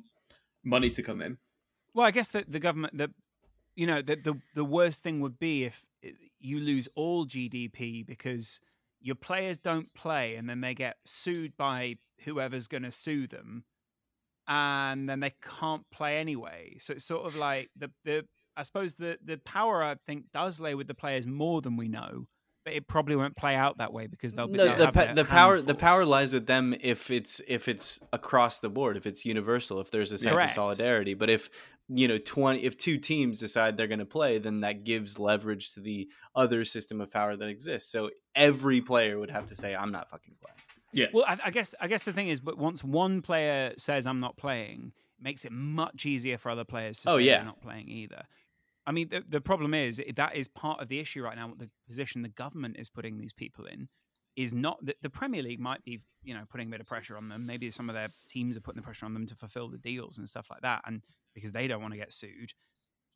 money 0.65 0.91
to 0.91 1.03
come 1.03 1.21
in. 1.23 1.39
Well, 1.95 2.07
I 2.07 2.11
guess 2.11 2.29
that 2.29 2.51
the 2.51 2.61
government, 2.61 2.97
the 2.97 3.11
you 3.75 3.87
know, 3.87 4.03
the 4.03 4.17
the 4.17 4.35
the 4.55 4.65
worst 4.65 5.03
thing 5.03 5.21
would 5.21 5.39
be 5.39 5.65
if 5.65 5.83
you 6.39 6.61
lose 6.61 6.89
all 6.95 7.27
GDP 7.27 8.07
because 8.07 8.61
your 9.01 9.15
players 9.15 9.59
don't 9.59 9.93
play, 9.95 10.37
and 10.37 10.49
then 10.49 10.61
they 10.61 10.75
get 10.75 10.97
sued 11.05 11.57
by 11.57 11.97
whoever's 12.25 12.69
going 12.69 12.83
to 12.83 12.93
sue 12.93 13.27
them, 13.27 13.65
and 14.47 15.09
then 15.09 15.21
they 15.21 15.35
can't 15.61 15.85
play 15.91 16.19
anyway. 16.19 16.77
So 16.79 16.95
it's 16.95 17.05
sort 17.05 17.27
of 17.27 17.37
like 17.37 17.71
the 17.77 17.91
the 18.05 18.25
I 18.57 18.63
suppose 18.63 18.95
the 18.95 19.19
the 19.25 19.39
power 19.39 19.83
I 19.83 19.97
think 20.07 20.27
does 20.33 20.61
lay 20.61 20.75
with 20.75 20.87
the 20.87 20.95
players 20.95 21.27
more 21.27 21.61
than 21.63 21.77
we 21.77 21.89
know, 21.89 22.27
but 22.65 22.73
it 22.75 22.87
probably 22.87 23.17
won't 23.17 23.37
play 23.37 23.55
out 23.55 23.79
that 23.79 23.93
way 23.93 24.07
because 24.07 24.35
they'll 24.35 24.47
be 24.49 24.55
No, 24.55 24.67
they'll 24.77 24.87
the 24.87 24.93
pa- 24.93 25.13
the 25.15 25.25
power 25.25 25.61
the 25.61 25.75
power 25.75 26.05
lies 26.05 26.33
with 26.33 26.47
them 26.47 26.75
if 26.81 27.11
it's 27.11 27.41
if 27.49 27.69
it's 27.69 27.99
across 28.13 28.59
the 28.61 28.69
board 28.71 28.97
if 28.97 29.07
it's 29.07 29.25
universal 29.25 29.81
if 29.81 29.91
there's 29.91 30.13
a 30.13 30.19
sense 30.19 30.33
Correct. 30.33 30.51
of 30.51 30.55
solidarity 30.55 31.15
but 31.15 31.31
if 31.31 31.51
you 31.89 32.07
know 32.09 32.19
20 32.19 32.63
if 32.63 32.77
two 32.79 32.99
teams 32.99 33.41
decide 33.41 33.77
they're 33.77 33.87
going 33.89 33.99
to 33.99 34.07
play 34.07 34.39
then 34.39 34.61
that 34.61 34.85
gives 34.85 35.19
leverage 35.19 35.73
to 35.75 35.81
the 35.81 36.09
other 36.35 36.65
system 36.65 37.01
of 37.01 37.11
power 37.11 37.37
that 37.37 37.49
exists 37.49 37.91
so 37.91 38.11
every 38.35 38.81
player 38.81 39.19
would 39.19 39.31
have 39.31 39.47
to 39.47 39.55
say 39.55 39.75
i'm 39.75 39.91
not 39.93 40.09
fucking 40.11 40.35
playing 40.41 40.57
Yeah. 40.93 41.07
Well, 41.13 41.25
I, 41.27 41.37
I 41.47 41.51
guess 41.51 41.75
I 41.81 41.87
guess 41.89 42.03
the 42.03 42.13
thing 42.13 42.29
is, 42.29 42.41
but 42.41 42.59
once 42.59 42.83
one 42.83 43.23
player 43.23 43.73
says 43.79 44.09
I'm 44.09 44.19
not 44.19 44.37
playing, 44.37 44.91
it 45.21 45.23
makes 45.23 45.45
it 45.45 45.53
much 45.53 46.05
easier 46.05 46.37
for 46.37 46.51
other 46.51 46.65
players 46.65 47.01
to 47.03 47.11
Oh, 47.11 47.17
say 47.17 47.23
yeah. 47.25 47.37
they're 47.37 47.45
not 47.47 47.63
playing 47.63 47.89
either. 47.89 48.25
I 48.91 48.93
mean, 48.93 49.09
the, 49.09 49.23
the 49.29 49.41
problem 49.41 49.73
is 49.73 50.03
that 50.17 50.35
is 50.35 50.49
part 50.49 50.81
of 50.83 50.89
the 50.89 50.99
issue 50.99 51.23
right 51.23 51.37
now. 51.37 51.53
The 51.57 51.71
position 51.87 52.23
the 52.23 52.29
government 52.29 52.75
is 52.77 52.91
putting 52.91 53.19
these 53.19 53.33
people 53.33 53.65
in 53.67 53.89
is 54.35 54.53
not 54.53 54.85
that 54.85 54.97
the 55.01 55.09
Premier 55.09 55.45
League 55.45 55.61
might 55.61 55.85
be, 55.85 56.01
you 56.25 56.35
know, 56.35 56.43
putting 56.51 56.67
a 56.67 56.71
bit 56.73 56.81
of 56.81 56.87
pressure 56.89 57.17
on 57.17 57.29
them. 57.29 57.47
Maybe 57.47 57.71
some 57.71 57.89
of 57.89 57.95
their 57.95 58.09
teams 58.29 58.57
are 58.57 58.61
putting 58.61 58.81
the 58.81 58.85
pressure 58.85 59.07
on 59.07 59.15
them 59.15 59.27
to 59.27 59.37
fulfill 59.37 59.69
the 59.69 59.79
deals 59.79 60.19
and 60.19 60.29
stuff 60.29 60.49
like 60.51 60.63
that, 60.63 60.83
and 60.87 61.03
because 61.37 61.53
they 61.53 61.69
don't 61.69 61.81
want 61.81 61.95
to 61.95 61.99
get 61.99 62.13
sued. 62.13 62.53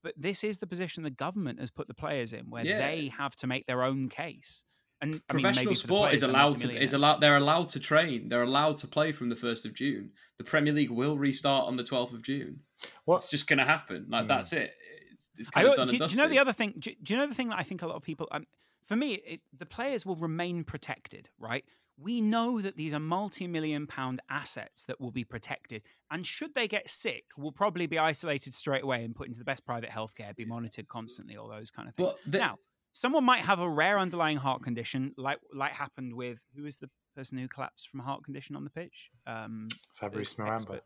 But 0.04 0.14
this 0.16 0.44
is 0.44 0.58
the 0.58 0.66
position 0.68 1.02
the 1.02 1.10
government 1.10 1.58
has 1.58 1.72
put 1.72 1.88
the 1.88 1.94
players 1.94 2.32
in, 2.32 2.50
where 2.50 2.64
Yeah. 2.64 2.78
they 2.78 3.08
have 3.08 3.34
to 3.36 3.48
make 3.48 3.66
their 3.66 3.82
own 3.82 4.08
case. 4.08 4.64
And 5.00 5.10
I 5.28 5.32
mean, 5.32 5.42
professional 5.42 5.64
maybe 5.64 5.74
sport 5.74 6.02
players, 6.02 6.22
is 6.22 6.22
allowed 6.22 6.56
to 6.58 6.82
is 6.82 6.92
allowed 6.92 7.20
they're 7.20 7.36
allowed 7.36 7.68
to 7.70 7.80
train 7.80 8.28
they're 8.28 8.42
allowed 8.42 8.76
to 8.78 8.86
play 8.86 9.10
from 9.12 9.28
the 9.28 9.34
1st 9.34 9.66
of 9.66 9.74
june 9.74 10.12
the 10.38 10.44
premier 10.44 10.72
league 10.72 10.90
will 10.90 11.18
restart 11.18 11.66
on 11.66 11.76
the 11.76 11.82
12th 11.82 12.14
of 12.14 12.22
june 12.22 12.60
What? 13.04 13.16
it's 13.16 13.28
just 13.28 13.46
going 13.46 13.58
to 13.58 13.66
happen 13.66 14.06
like 14.08 14.22
Hmm. 14.22 14.28
that's 14.28 14.52
it 14.54 14.72
it's, 15.14 15.30
it's 15.36 15.48
I, 15.54 15.62
kind 15.62 15.68
of 15.68 15.72
do, 15.72 15.76
done 15.76 15.88
and 15.88 15.98
do 15.98 16.14
you 16.14 16.16
know 16.22 16.28
the 16.28 16.38
other 16.38 16.52
thing? 16.52 16.74
Do, 16.78 16.90
do 17.02 17.14
you 17.14 17.18
know 17.18 17.26
the 17.26 17.34
thing 17.34 17.48
that 17.48 17.58
I 17.58 17.62
think 17.62 17.82
a 17.82 17.86
lot 17.86 17.96
of 17.96 18.02
people, 18.02 18.28
um, 18.30 18.46
for 18.86 18.96
me, 18.96 19.14
it, 19.14 19.40
the 19.56 19.66
players 19.66 20.04
will 20.04 20.16
remain 20.16 20.64
protected, 20.64 21.30
right? 21.38 21.64
We 21.96 22.20
know 22.20 22.60
that 22.60 22.76
these 22.76 22.92
are 22.92 22.98
multi-million 23.00 23.86
pound 23.86 24.20
assets 24.28 24.84
that 24.86 25.00
will 25.00 25.12
be 25.12 25.24
protected, 25.24 25.82
and 26.10 26.26
should 26.26 26.54
they 26.54 26.66
get 26.66 26.90
sick, 26.90 27.24
will 27.38 27.52
probably 27.52 27.86
be 27.86 27.98
isolated 27.98 28.52
straight 28.52 28.82
away 28.82 29.04
and 29.04 29.14
put 29.14 29.28
into 29.28 29.38
the 29.38 29.44
best 29.44 29.64
private 29.64 29.90
healthcare, 29.90 30.34
be 30.34 30.44
monitored 30.44 30.88
constantly, 30.88 31.36
all 31.36 31.48
those 31.48 31.70
kind 31.70 31.88
of 31.88 31.94
things. 31.94 32.12
The- 32.26 32.38
now, 32.38 32.58
someone 32.92 33.24
might 33.24 33.44
have 33.44 33.60
a 33.60 33.68
rare 33.68 33.98
underlying 33.98 34.38
heart 34.38 34.62
condition, 34.62 35.14
like 35.16 35.38
like 35.52 35.72
happened 35.72 36.14
with 36.14 36.40
who 36.56 36.64
was 36.64 36.78
the 36.78 36.90
person 37.14 37.38
who 37.38 37.48
collapsed 37.48 37.88
from 37.88 38.00
a 38.00 38.02
heart 38.02 38.24
condition 38.24 38.56
on 38.56 38.64
the 38.64 38.70
pitch? 38.70 39.10
Um, 39.26 39.68
Fabrice 39.94 40.32
the 40.32 40.42
Miramba. 40.42 40.80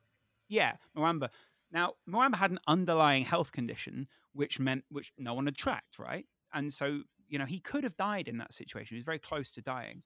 Yeah, 0.49 0.75
Muamba. 0.97 1.31
Now, 1.71 1.95
Muamba 2.09 2.37
had 2.37 2.51
an 2.51 2.61
underlying 2.67 3.25
health 3.25 3.53
condition, 3.53 4.09
which 4.33 4.59
meant 4.59 4.85
which 4.91 5.13
no 5.19 5.35
one 5.35 5.47
had 5.47 5.57
tracked, 5.57 5.99
right? 5.99 6.27
And 6.53 6.73
so, 6.73 7.03
you 7.29 7.39
know, 7.39 7.45
he 7.45 7.61
could 7.61 7.85
have 7.85 7.97
died 7.97 8.27
in 8.29 8.39
that 8.39 8.55
situation. 8.55 8.95
He 8.95 8.99
was 8.99 9.05
very 9.05 9.19
close 9.19 9.53
to 9.55 9.61
dying. 9.63 10.03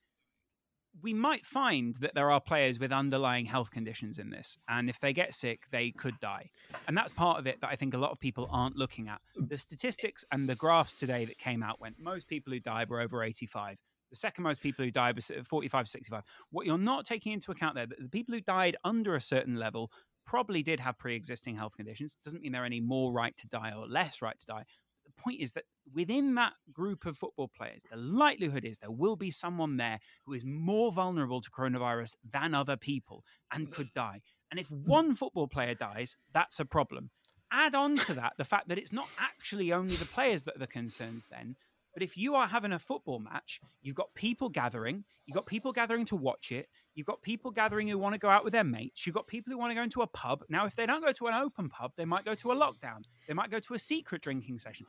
we 1.01 1.15
might 1.15 1.47
find 1.47 1.95
that 1.97 2.15
there 2.15 2.31
are 2.31 2.41
players 2.41 2.79
with 2.79 2.93
underlying 2.93 3.47
health 3.47 3.71
conditions 3.71 4.19
in 4.19 4.31
this. 4.31 4.59
And 4.69 4.91
if 4.91 5.01
they 5.01 5.13
get 5.13 5.33
sick, 5.33 5.63
they 5.71 5.91
could 5.91 6.21
die. 6.21 6.51
And 6.87 6.97
that's 6.97 7.13
part 7.13 7.39
of 7.39 7.47
it 7.47 7.61
that 7.63 7.71
I 7.71 7.77
think 7.77 7.95
a 7.95 7.99
lot 7.99 8.11
of 8.11 8.21
people 8.21 8.49
aren't 8.51 8.77
looking 8.77 9.09
at. 9.09 9.21
The 9.37 9.57
statistics 9.57 10.25
and 10.31 10.49
the 10.49 10.55
graphs 10.55 10.95
today 10.95 11.25
that 11.25 11.39
came 11.39 11.63
out 11.63 11.81
went 11.81 11.99
most 11.99 12.29
people 12.29 12.53
who 12.53 12.61
died 12.61 12.91
were 12.91 13.01
over 13.01 13.23
85. 13.23 13.79
The 14.11 14.17
second 14.17 14.45
most 14.45 14.61
people 14.61 14.85
who 14.85 14.91
died 14.91 15.17
were 15.17 15.43
45, 15.43 15.89
65. 15.89 16.23
What 16.51 16.67
you're 16.67 16.77
not 16.77 17.07
taking 17.07 17.33
into 17.33 17.51
account 17.51 17.75
there, 17.75 17.87
that 17.87 17.99
the 17.99 18.11
people 18.11 18.35
who 18.35 18.43
died 18.43 18.77
under 18.85 19.15
a 19.15 19.21
certain 19.23 19.57
level 19.57 19.91
probably 20.25 20.63
did 20.63 20.81
have 20.81 20.99
pre 20.99 21.15
existing 21.15 21.57
health 21.57 21.77
conditions. 21.77 22.17
Doesn't 22.25 22.43
mean 22.43 22.53
they're 22.53 22.65
any 22.65 22.81
more 22.81 23.13
right 23.13 23.37
to 23.39 23.49
die 23.49 23.73
or 23.77 23.87
less 23.87 24.23
right 24.23 24.39
to 24.39 24.47
die 24.47 24.65
the 25.05 25.23
point 25.23 25.41
is 25.41 25.53
that 25.53 25.65
within 25.95 26.35
that 26.35 26.55
group 26.73 27.07
of 27.07 27.17
football 27.17 27.49
players, 27.49 27.81
the 27.91 27.97
likelihood 27.97 28.65
is 28.65 28.79
there 28.79 28.91
will 28.91 29.17
be 29.17 29.31
someone 29.31 29.77
there 29.77 30.01
who 30.27 30.33
is 30.33 30.45
more 30.45 30.93
vulnerable 30.93 31.41
to 31.41 31.51
coronavirus 31.51 32.15
than 32.31 32.55
other 32.55 32.77
people 32.77 33.25
and 33.53 33.71
could 33.71 33.93
die. 33.95 34.21
And 34.51 34.61
if 34.61 34.71
one 34.71 35.15
football 35.15 35.49
player 35.49 35.75
dies, 35.75 36.17
that's 36.33 36.61
a 36.61 36.65
problem. 36.65 37.11
Add 37.51 37.75
on 37.75 37.97
to 37.97 38.15
that 38.15 38.35
the 38.39 38.45
fact 38.45 38.69
that 38.69 38.79
it's 38.79 38.93
not 38.93 39.09
actually 39.19 39.73
only 39.73 39.97
the 39.97 40.07
players 40.07 40.45
that 40.45 40.57
are 40.57 40.61
the 40.61 40.67
concerns 40.67 41.27
then, 41.31 41.57
but 41.95 42.03
if 42.03 42.17
you 42.17 42.35
are 42.35 42.47
having 42.47 42.73
a 42.73 42.79
football 42.79 43.19
match, 43.19 43.61
you've 43.83 43.97
got 43.97 44.15
people 44.15 44.49
gathering, 44.49 45.05
you've 45.27 45.35
got 45.35 45.47
people 45.47 45.73
gathering 45.73 46.05
to 46.07 46.17
watch 46.17 46.53
it, 46.53 46.69
you've 46.95 47.07
got 47.07 47.23
people 47.23 47.51
gathering 47.51 47.89
who 47.89 47.99
want 47.99 48.15
to 48.15 48.19
go 48.19 48.29
out 48.29 48.45
with 48.45 48.53
their 48.53 48.65
mates, 48.65 49.07
you've 49.07 49.15
got 49.15 49.27
people 49.27 49.53
who 49.53 49.59
want 49.59 49.71
to 49.71 49.75
go 49.75 49.83
into 49.83 50.03
a 50.03 50.07
pub. 50.07 50.45
Now, 50.49 50.67
if 50.67 50.75
they 50.75 50.87
don't 50.87 51.05
go 51.05 51.13
to 51.13 51.27
an 51.27 51.35
open 51.35 51.69
pub, 51.69 51.93
they 51.97 52.05
might 52.05 52.25
go 52.25 52.35
to 52.35 52.53
a 52.53 52.57
lockdown, 52.57 53.03
they 53.29 53.35
might 53.35 53.51
go 53.51 53.59
to 53.61 53.75
a 53.75 53.79
secret 53.79 54.23
drinking 54.23 54.59
session, 54.59 54.87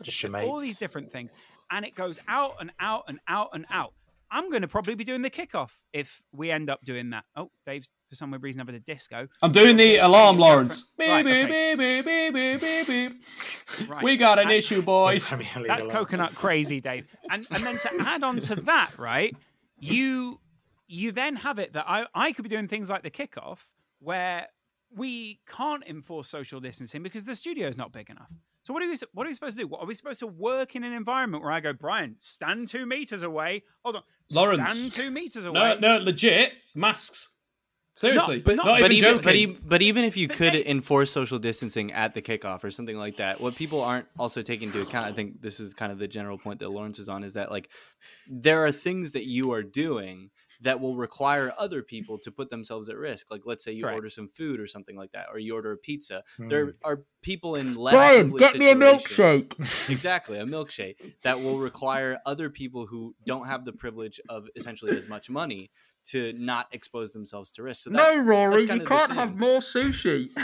all 0.50 0.60
these 0.60 0.78
different 0.78 1.12
things. 1.12 1.32
And 1.72 1.86
it 1.86 1.96
goes 1.96 2.20
out 2.28 2.56
and 2.60 2.72
out 2.80 3.04
and 3.08 3.20
out 3.28 3.50
and 3.54 3.66
out. 3.70 3.94
I'm 4.32 4.50
going 4.50 4.64
to 4.64 4.68
probably 4.68 4.96
be 4.96 5.04
doing 5.04 5.22
the 5.22 5.30
kickoff 5.30 5.72
if 5.92 6.24
we 6.32 6.50
end 6.50 6.68
up 6.70 6.84
doing 6.84 7.12
that. 7.12 7.26
Oh, 7.36 7.52
Dave's 7.68 7.92
for 8.14 8.18
some 8.18 8.32
weird 8.32 8.44
reason 8.44 8.60
having 8.60 8.76
a 8.76 8.80
disco. 8.80 9.28
I'm 9.42 9.52
doing 9.52 9.76
the 9.76 9.98
alarm, 9.98 10.38
Lawrence. 10.38 10.86
Right, 11.00 11.26
Beep, 11.26 11.34
okay. 11.50 11.76
beep, 11.76 11.80
beep, 11.80 12.06
beep, 12.06 12.34
beep, 12.34 12.62
beep, 12.62 12.88
beep. 12.88 13.90
Right. 13.90 14.04
We 14.04 14.18
got 14.18 14.38
an 14.38 14.44
And- 14.46 14.54
issue, 14.54 14.82
boys. 14.84 15.28
That's 15.68 15.88
coconut 15.88 16.36
crazy, 16.36 16.80
Dave. 16.80 17.08
And 17.32 17.46
and 17.50 17.64
then 17.64 17.78
to 17.80 17.90
add 18.02 18.24
on 18.24 18.40
to 18.42 18.56
that, 18.56 18.92
right? 18.98 19.36
You 19.80 20.40
you 20.88 21.12
then 21.12 21.36
have 21.38 21.58
it 21.60 21.74
that 21.74 21.86
I 21.88 22.06
I 22.14 22.32
could 22.34 22.44
be 22.44 22.50
doing 22.50 22.68
things 22.68 22.90
like 22.90 23.02
the 23.04 23.12
kickoff 23.12 23.60
where 24.00 24.48
we 24.96 25.40
can't 25.48 25.84
enforce 25.88 26.28
social 26.30 26.60
distancing 26.60 27.02
because 27.02 27.26
the 27.26 27.36
studio 27.36 27.68
is 27.68 27.78
not 27.78 27.92
big 27.92 28.10
enough. 28.12 28.30
So 28.62 28.74
what 28.74 28.82
are 28.84 28.88
we 28.88 28.96
what 29.14 29.26
are 29.26 29.30
we 29.30 29.34
supposed 29.34 29.58
to 29.58 29.64
do? 29.64 29.68
What, 29.68 29.82
are 29.82 29.88
we 29.88 29.94
supposed 29.96 30.20
to 30.20 30.28
work 30.28 30.76
in 30.76 30.84
an 30.84 30.94
environment 30.94 31.44
where 31.44 31.52
I 31.52 31.60
go, 31.60 31.74
Brian, 31.74 32.16
stand 32.20 32.68
two 32.70 32.86
meters 32.86 33.22
away? 33.24 33.64
Hold 33.84 33.98
on, 33.98 34.04
Lawrence. 34.32 34.72
stand 34.72 34.92
two 34.92 35.10
meters 35.12 35.46
away. 35.46 35.60
No, 35.60 35.72
away. 35.72 35.80
no, 35.82 35.98
legit 35.98 36.54
masks. 36.76 37.30
Seriously, 37.96 38.40
but, 38.40 38.56
not 38.56 38.66
but 38.66 38.92
even 38.92 38.92
even 38.92 39.10
joking. 39.10 39.24
but, 39.24 39.36
e- 39.36 39.46
but 39.46 39.82
even 39.84 40.04
if 40.04 40.18
you 40.18 40.28
could 40.28 40.56
enforce 40.56 41.12
social 41.12 41.38
distancing 41.38 41.92
at 41.92 42.16
the 42.16 42.22
kickoff 42.24 42.64
or 42.64 42.72
something 42.72 42.98
like 42.98 43.18
that, 43.18 43.40
what 43.40 43.56
people 43.56 43.82
aren't 43.82 44.08
also 44.18 44.42
taking 44.42 44.70
into 44.70 44.82
account, 44.82 45.06
I 45.06 45.14
think 45.14 45.42
this 45.42 45.60
is 45.60 45.76
kind 45.76 45.92
of 45.92 46.00
the 46.00 46.08
general 46.08 46.40
point 46.40 46.60
that 46.60 46.70
Lawrence 46.70 46.98
is 46.98 47.08
on, 47.08 47.24
is 47.24 47.34
that 47.34 47.52
like 47.52 47.70
there 48.28 48.66
are 48.66 48.72
things 48.72 49.12
that 49.12 49.26
you 49.26 49.52
are 49.52 49.62
doing 49.62 50.32
that 50.62 50.80
will 50.80 50.96
require 50.96 51.54
other 51.58 51.84
people 51.84 52.18
to 52.18 52.32
put 52.32 52.50
themselves 52.50 52.90
at 52.90 52.96
risk. 52.96 53.30
Like 53.30 53.42
let's 53.46 53.64
say 53.64 53.74
you 53.74 53.84
Correct. 53.84 53.96
order 53.96 54.10
some 54.10 54.30
food 54.30 54.60
or 54.60 54.66
something 54.66 54.96
like 54.96 55.12
that, 55.12 55.28
or 55.32 55.38
you 55.38 55.54
order 55.54 55.74
a 55.74 55.78
pizza. 55.78 56.24
Hmm. 56.38 56.50
There 56.50 56.74
are 56.84 57.02
people 57.22 57.56
in 57.56 57.76
less 57.76 57.94
Brian, 57.94 58.32
privileged 58.32 58.54
get 58.54 58.60
me 58.60 58.70
a 58.72 58.76
milkshake. 58.76 59.54
exactly 59.90 60.40
a 60.40 60.46
milkshake 60.46 61.14
that 61.22 61.42
will 61.42 61.60
require 61.60 62.18
other 62.26 62.50
people 62.50 62.88
who 62.88 63.14
don't 63.26 63.46
have 63.46 63.66
the 63.66 63.74
privilege 63.74 64.20
of 64.30 64.48
essentially 64.56 64.98
as 64.98 65.08
much 65.08 65.30
money 65.30 65.70
to 66.06 66.34
not 66.34 66.68
expose 66.72 67.14
themselves 67.14 67.52
to 67.52 67.64
risk. 67.64 67.84
So 67.84 67.90
that's, 67.90 68.16
no, 68.16 68.24
Rory, 68.24 68.66
that's 68.66 68.66
you 68.66 68.68
kind 68.70 68.82
of 68.82 68.88
the 68.88 68.96
can't 68.96 69.12
have 69.14 69.38
more 69.38 69.60
sushi. 69.60 70.30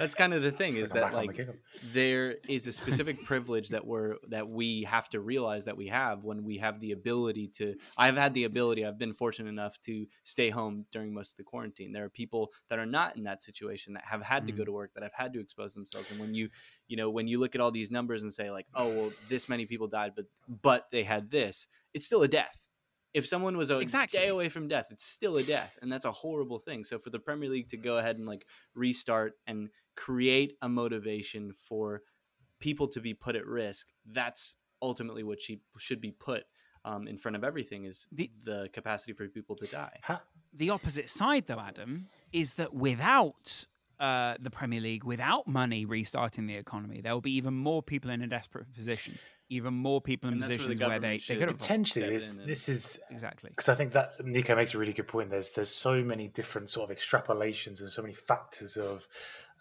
That's 0.00 0.14
kind 0.14 0.32
of 0.32 0.40
the 0.40 0.50
thing 0.50 0.76
is 0.76 0.88
that 0.92 1.12
back 1.12 1.14
on 1.14 1.26
the 1.26 1.42
like 1.42 1.48
there 1.92 2.36
is 2.48 2.66
a 2.66 2.72
specific 2.72 3.22
privilege 3.26 3.68
that 3.68 3.86
we're 3.86 4.16
that 4.28 4.48
we 4.48 4.84
have 4.84 5.10
to 5.10 5.20
realize 5.20 5.66
that 5.66 5.76
we 5.76 5.88
have 5.88 6.24
when 6.24 6.42
we 6.42 6.56
have 6.56 6.80
the 6.80 6.92
ability 6.92 7.48
to. 7.56 7.74
I've 7.98 8.16
had 8.16 8.32
the 8.32 8.44
ability. 8.44 8.86
I've 8.86 8.98
been 8.98 9.12
fortunate 9.12 9.50
enough 9.50 9.78
to 9.82 10.06
stay 10.24 10.48
home 10.48 10.86
during 10.90 11.12
most 11.12 11.32
of 11.32 11.36
the 11.36 11.42
quarantine. 11.42 11.92
There 11.92 12.04
are 12.04 12.08
people 12.08 12.50
that 12.70 12.78
are 12.78 12.86
not 12.86 13.16
in 13.16 13.24
that 13.24 13.42
situation 13.42 13.92
that 13.92 14.04
have 14.06 14.22
had 14.22 14.46
to 14.46 14.52
go 14.52 14.62
mm-hmm. 14.62 14.66
to 14.66 14.72
work 14.72 14.94
that 14.94 15.02
have 15.02 15.12
had 15.12 15.34
to 15.34 15.40
expose 15.40 15.74
themselves. 15.74 16.10
And 16.10 16.18
when 16.18 16.34
you 16.34 16.48
you 16.88 16.96
know 16.96 17.10
when 17.10 17.28
you 17.28 17.38
look 17.38 17.54
at 17.54 17.60
all 17.60 17.70
these 17.70 17.90
numbers 17.90 18.22
and 18.22 18.32
say 18.32 18.50
like, 18.50 18.66
oh 18.74 18.88
well, 18.88 19.12
this 19.28 19.50
many 19.50 19.66
people 19.66 19.86
died, 19.86 20.12
but 20.16 20.24
but 20.62 20.86
they 20.90 21.02
had 21.02 21.30
this, 21.30 21.66
it's 21.92 22.06
still 22.06 22.22
a 22.22 22.28
death. 22.28 22.56
If 23.12 23.26
someone 23.26 23.56
was 23.56 23.70
a 23.70 23.78
Exactly. 23.80 24.18
day 24.20 24.28
away 24.28 24.48
from 24.48 24.68
death, 24.68 24.86
it's 24.90 25.04
still 25.04 25.36
a 25.36 25.42
death, 25.42 25.76
and 25.82 25.90
that's 25.90 26.04
a 26.04 26.12
horrible 26.12 26.58
thing. 26.58 26.84
So 26.84 26.98
for 26.98 27.10
the 27.10 27.18
Premier 27.18 27.48
League 27.50 27.68
to 27.70 27.76
go 27.76 27.98
ahead 27.98 28.16
and 28.16 28.26
like 28.26 28.46
restart 28.74 29.34
and 29.46 29.68
create 29.96 30.56
a 30.62 30.68
motivation 30.68 31.52
for 31.52 32.02
people 32.60 32.86
to 32.88 33.00
be 33.00 33.14
put 33.14 33.34
at 33.36 33.46
risk, 33.46 33.88
that's 34.06 34.56
ultimately 34.82 35.22
what 35.24 35.40
she 35.40 35.60
should 35.78 36.00
be 36.00 36.12
put 36.12 36.44
um, 36.84 37.06
in 37.08 37.18
front 37.18 37.36
of 37.36 37.44
everything 37.44 37.84
is 37.84 38.06
The- 38.12 38.30
the 38.44 38.68
capacity 38.72 39.12
for 39.12 39.28
people 39.28 39.56
to 39.56 39.66
die. 39.66 39.98
Ha- 40.04 40.22
the 40.52 40.70
opposite 40.70 41.08
side, 41.10 41.46
though, 41.46 41.60
Adam, 41.60 42.06
is 42.32 42.54
that 42.54 42.72
without 42.74 43.66
uh, 43.98 44.36
the 44.40 44.50
Premier 44.50 44.80
League, 44.80 45.04
without 45.04 45.46
money 45.46 45.84
restarting 45.84 46.46
the 46.46 46.54
economy, 46.56 47.00
there 47.02 47.12
will 47.12 47.20
be 47.20 47.32
even 47.36 47.54
more 47.54 47.82
people 47.82 48.10
in 48.10 48.22
a 48.22 48.26
desperate 48.26 48.72
position, 48.72 49.18
even 49.50 49.74
more 49.74 50.00
people 50.00 50.28
in 50.28 50.34
And 50.34 50.42
that's 50.42 50.48
where 50.50 50.58
the 50.58 50.64
positions 50.74 50.88
where 50.88 51.00
they, 51.00 51.18
they 51.18 51.36
could 51.36 51.48
Potentially, 51.48 52.04
step 52.06 52.20
this, 52.20 52.34
in 52.34 52.46
this 52.46 52.68
is 52.68 52.98
exactly. 53.10 53.50
because 53.50 53.68
I 53.68 53.74
think 53.74 53.92
that 53.92 54.24
Nico 54.24 54.54
makes 54.54 54.74
a 54.74 54.78
really 54.78 54.92
good 54.92 55.08
point. 55.08 55.30
There's 55.30 55.52
there's 55.52 55.70
so 55.70 56.02
many 56.02 56.28
different 56.28 56.70
sort 56.70 56.90
of 56.90 56.96
extrapolations 56.96 57.80
and 57.80 57.90
so 57.90 58.00
many 58.00 58.14
factors 58.14 58.76
of 58.76 59.06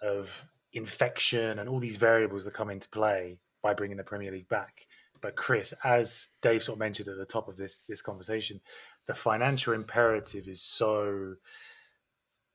of 0.02 0.46
infection 0.72 1.60
and 1.60 1.68
all 1.68 1.80
these 1.80 1.98
variables 1.98 2.46
that 2.46 2.54
come 2.54 2.70
into 2.70 2.88
play 2.90 3.40
by 3.62 3.74
bringing 3.74 3.98
the 3.98 4.04
Premier 4.04 4.32
League 4.32 4.48
back. 4.48 4.86
But 5.22 5.36
Chris, 5.36 5.74
as 5.84 6.30
Dave 6.42 6.64
sort 6.64 6.76
of 6.76 6.80
mentioned 6.80 7.10
at 7.10 7.18
the 7.18 7.26
top 7.26 7.48
of 7.48 7.58
this 7.58 7.84
this 7.88 8.02
conversation, 8.02 8.62
the 9.08 9.16
financial 9.16 9.74
imperative 9.74 10.48
is 10.48 10.62
so 10.62 11.36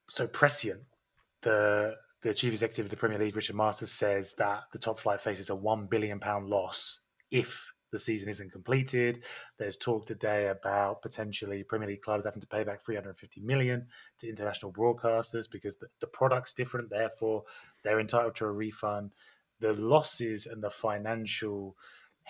so 0.08 0.26
prescient. 0.28 0.82
The 1.42 1.96
the 2.22 2.32
chief 2.32 2.52
executive 2.52 2.86
of 2.86 2.90
the 2.90 2.96
Premier 2.96 3.18
League, 3.18 3.36
Richard 3.36 3.56
Masters, 3.56 3.90
says 3.90 4.34
that 4.34 4.62
the 4.72 4.78
top 4.78 4.98
flight 4.98 5.20
faces 5.20 5.50
a 5.50 5.54
one 5.54 5.86
billion 5.86 6.20
pound 6.20 6.48
loss 6.48 7.00
if 7.34 7.72
the 7.90 7.98
season 7.98 8.28
isn't 8.28 8.50
completed. 8.52 9.24
There's 9.58 9.76
talk 9.76 10.06
today 10.06 10.48
about 10.48 11.02
potentially 11.02 11.62
Premier 11.62 11.88
League 11.88 12.02
clubs 12.02 12.24
having 12.24 12.40
to 12.40 12.46
pay 12.46 12.64
back 12.64 12.80
350 12.80 13.40
million 13.40 13.86
to 14.18 14.28
international 14.28 14.72
broadcasters 14.72 15.48
because 15.50 15.76
the, 15.76 15.86
the 16.00 16.06
product's 16.06 16.52
different, 16.52 16.90
therefore 16.90 17.44
they're 17.82 18.00
entitled 18.00 18.34
to 18.36 18.46
a 18.46 18.50
refund. 18.52 19.12
The 19.60 19.74
losses 19.74 20.46
and 20.46 20.62
the 20.62 20.70
financial 20.70 21.76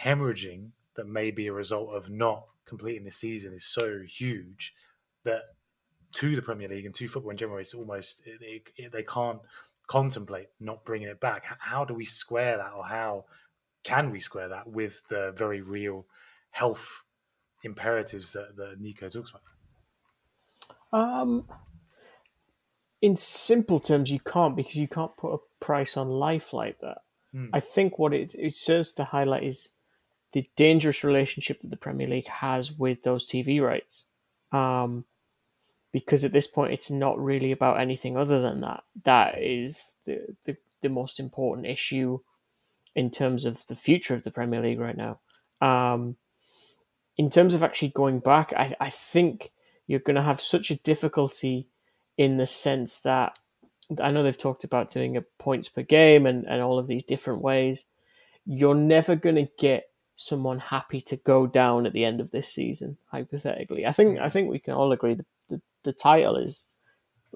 hemorrhaging 0.03 0.71
that 0.97 1.07
may 1.07 1.31
be 1.31 1.47
a 1.47 1.53
result 1.53 1.91
of 1.95 2.11
not 2.11 2.45
completing 2.67 3.05
the 3.05 3.11
season 3.11 3.53
is 3.53 3.65
so 3.65 4.01
huge 4.07 4.75
that 5.25 5.43
to 6.13 6.37
the 6.37 6.43
Premier 6.43 6.69
League 6.69 6.87
and 6.87 6.95
to 6.95 7.09
football 7.09 7.31
in 7.31 7.37
general, 7.37 7.59
it's 7.59 7.75
almost 7.75 8.23
it, 8.27 8.39
it, 8.41 8.63
it- 8.77 8.93
they 8.93 9.03
can't 9.03 9.41
contemplate 9.87 10.47
not 10.61 10.85
bringing 10.85 11.09
it 11.09 11.21
back. 11.21 11.45
How 11.59 11.85
do 11.85 11.95
we 11.95 12.05
square 12.05 12.57
that, 12.59 12.73
or 12.75 12.85
how 12.87 13.25
can 13.85 14.11
we 14.11 14.19
square 14.19 14.49
that 14.49 14.67
with 14.67 15.03
the 15.09 15.33
very 15.37 15.61
real 15.61 16.07
health 16.51 17.03
imperatives 17.63 18.33
that, 18.33 18.57
that 18.57 18.81
Nico 18.81 19.09
talks 19.09 19.31
about? 19.31 19.43
Um, 20.93 21.45
in 23.03 23.17
simple 23.17 23.79
terms, 23.79 24.11
you 24.11 24.21
can't 24.21 24.57
because 24.57 24.77
you 24.77 24.89
can't 24.89 25.17
put 25.17 25.35
a 25.35 25.65
price 25.65 25.97
on 25.97 26.09
life 26.09 26.53
like 26.53 26.81
that. 26.81 26.99
I 27.53 27.61
think 27.61 27.99
what 27.99 28.15
it, 28.15 28.35
it 28.39 28.55
serves 28.55 28.93
to 28.95 29.05
highlight 29.05 29.43
is 29.43 29.73
the 30.33 30.49
dangerous 30.57 31.03
relationship 31.03 31.61
that 31.61 31.71
the 31.71 31.77
Premier 31.77 32.07
League 32.07 32.29
has 32.29 32.73
with 32.73 33.03
those 33.03 33.27
TV 33.27 33.61
rights. 33.61 34.07
Um, 34.53 35.05
because 35.93 36.25
at 36.25 36.33
this 36.33 36.47
point, 36.47 36.73
it's 36.73 36.91
not 36.91 37.19
really 37.19 37.53
about 37.53 37.81
anything 37.81 38.17
other 38.17 38.41
than 38.41 38.61
that. 38.61 38.83
That 39.05 39.41
is 39.41 39.93
the, 40.07 40.35
the, 40.45 40.57
the 40.81 40.89
most 40.89 41.21
important 41.21 41.67
issue 41.67 42.21
in 42.95 43.11
terms 43.11 43.45
of 43.45 43.67
the 43.67 43.77
future 43.77 44.15
of 44.15 44.23
the 44.23 44.31
Premier 44.31 44.61
League 44.61 44.81
right 44.81 44.97
now. 44.97 45.21
Um, 45.61 46.17
in 47.17 47.31
terms 47.31 47.55
of 47.55 47.63
actually 47.63 47.89
going 47.89 48.21
back, 48.21 48.53
I, 48.53 48.75
I 48.81 48.91
think 48.91 49.53
you're 49.87 50.01
going 50.01 50.17
to 50.17 50.23
have 50.23 50.41
such 50.41 50.71
a 50.71 50.77
difficulty 50.77 51.69
in 52.17 52.37
the 52.37 52.47
sense 52.47 52.99
that 53.01 53.39
I 54.03 54.11
know 54.11 54.23
they've 54.23 54.37
talked 54.37 54.65
about 54.65 54.91
doing 54.91 55.17
a 55.17 55.23
points 55.23 55.69
per 55.69 55.83
game 55.83 56.27
and, 56.27 56.45
and 56.47 56.63
all 56.63 56.79
of 56.79 56.87
these 56.87 57.05
different 57.05 57.43
ways. 57.43 57.85
You're 58.47 58.75
never 58.75 59.17
going 59.17 59.37
to 59.37 59.49
get 59.59 59.89
someone 60.17 60.59
happy 60.59 61.01
to 61.01 61.17
go 61.17 61.47
down 61.47 61.87
at 61.87 61.93
the 61.93 62.05
end 62.05 62.21
of 62.21 62.31
this 62.31 62.49
season, 62.49 62.99
hypothetically. 63.11 63.87
I 63.87 63.93
think 63.93 64.19
I 64.19 64.29
think 64.29 64.49
we 64.49 64.59
can 64.59 64.75
all 64.75 64.93
agree 64.93 65.15
the, 65.15 65.27
the, 65.49 65.61
the 65.83 65.93
title 65.93 66.37
is 66.37 66.65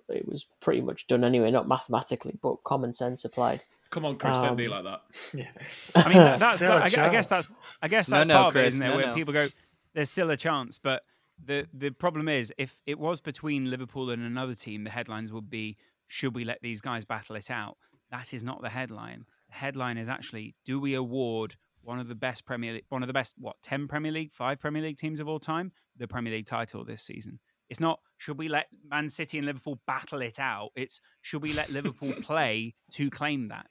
it 0.08 0.28
was 0.28 0.46
pretty 0.60 0.80
much 0.80 1.06
done 1.06 1.24
anyway, 1.24 1.50
not 1.50 1.68
mathematically, 1.68 2.38
but 2.40 2.64
common 2.64 2.94
sense 2.94 3.24
applied. 3.24 3.62
Come 3.90 4.04
on, 4.04 4.16
Chris, 4.16 4.38
don't 4.38 4.56
be 4.56 4.66
Um, 4.66 4.72
like 4.72 4.84
that. 4.84 5.00
Yeah. 5.32 5.46
I 5.94 6.08
mean, 6.08 6.18
that- 6.18 6.38
that's 6.40 6.56
Still 6.56 6.72
a 6.72 6.80
I, 6.82 6.88
gu- 6.90 7.00
I 7.00 7.08
guess 7.10 7.28
that's 7.28 7.50
I 7.82 7.88
guess 7.88 8.06
that's 8.08 8.28
no, 8.28 8.34
part 8.34 8.48
of 8.48 8.56
it, 8.56 8.62
Chris, 8.64 8.74
isn't 8.74 8.86
it? 8.86 8.90
no, 8.90 8.96
Where 8.96 9.06
no. 9.06 9.14
people 9.14 9.32
go, 9.34 9.48
"There's 9.94 10.10
still 10.10 10.30
a 10.30 10.36
chance," 10.36 10.78
but 10.78 11.02
the 11.42 11.66
the 11.72 11.90
problem 11.90 12.28
is 12.28 12.52
if 12.58 12.78
it 12.86 12.98
was 12.98 13.20
between 13.20 13.70
Liverpool 13.70 14.10
and 14.10 14.22
another 14.22 14.54
team, 14.54 14.84
the 14.84 14.90
headlines 14.90 15.32
would 15.32 15.48
be 15.48 15.76
should 16.06 16.34
we 16.34 16.44
let 16.44 16.60
these 16.62 16.80
guys 16.80 17.04
battle 17.04 17.36
it 17.36 17.50
out? 17.50 17.76
That 18.10 18.32
is 18.34 18.42
not 18.44 18.60
the 18.62 18.68
headline. 18.70 19.24
The 19.48 19.54
headline 19.54 19.96
is 19.98 20.08
actually 20.08 20.54
do 20.66 20.78
we 20.80 20.94
award 20.94 21.56
one 21.82 21.98
of 21.98 22.08
the 22.08 22.14
best 22.14 22.44
Premier 22.44 22.74
League, 22.74 22.84
one 22.90 23.02
of 23.02 23.06
the 23.06 23.12
best 23.14 23.34
what 23.38 23.56
ten 23.62 23.88
Premier 23.88 24.12
League, 24.12 24.32
five 24.32 24.60
Premier 24.60 24.82
League 24.82 24.98
teams 24.98 25.20
of 25.20 25.28
all 25.28 25.38
time, 25.40 25.72
the 25.96 26.08
Premier 26.08 26.32
League 26.32 26.46
title 26.46 26.84
this 26.84 27.02
season. 27.02 27.38
It's 27.70 27.80
not 27.80 28.00
should 28.16 28.38
we 28.38 28.48
let 28.48 28.66
Man 28.90 29.08
City 29.08 29.38
and 29.38 29.46
Liverpool 29.46 29.80
battle 29.86 30.20
it 30.22 30.38
out. 30.40 30.70
It's 30.74 31.00
should 31.22 31.42
we 31.42 31.52
let 31.52 31.70
Liverpool 31.70 32.12
play 32.22 32.74
to 32.92 33.10
claim 33.10 33.48
that. 33.48 33.68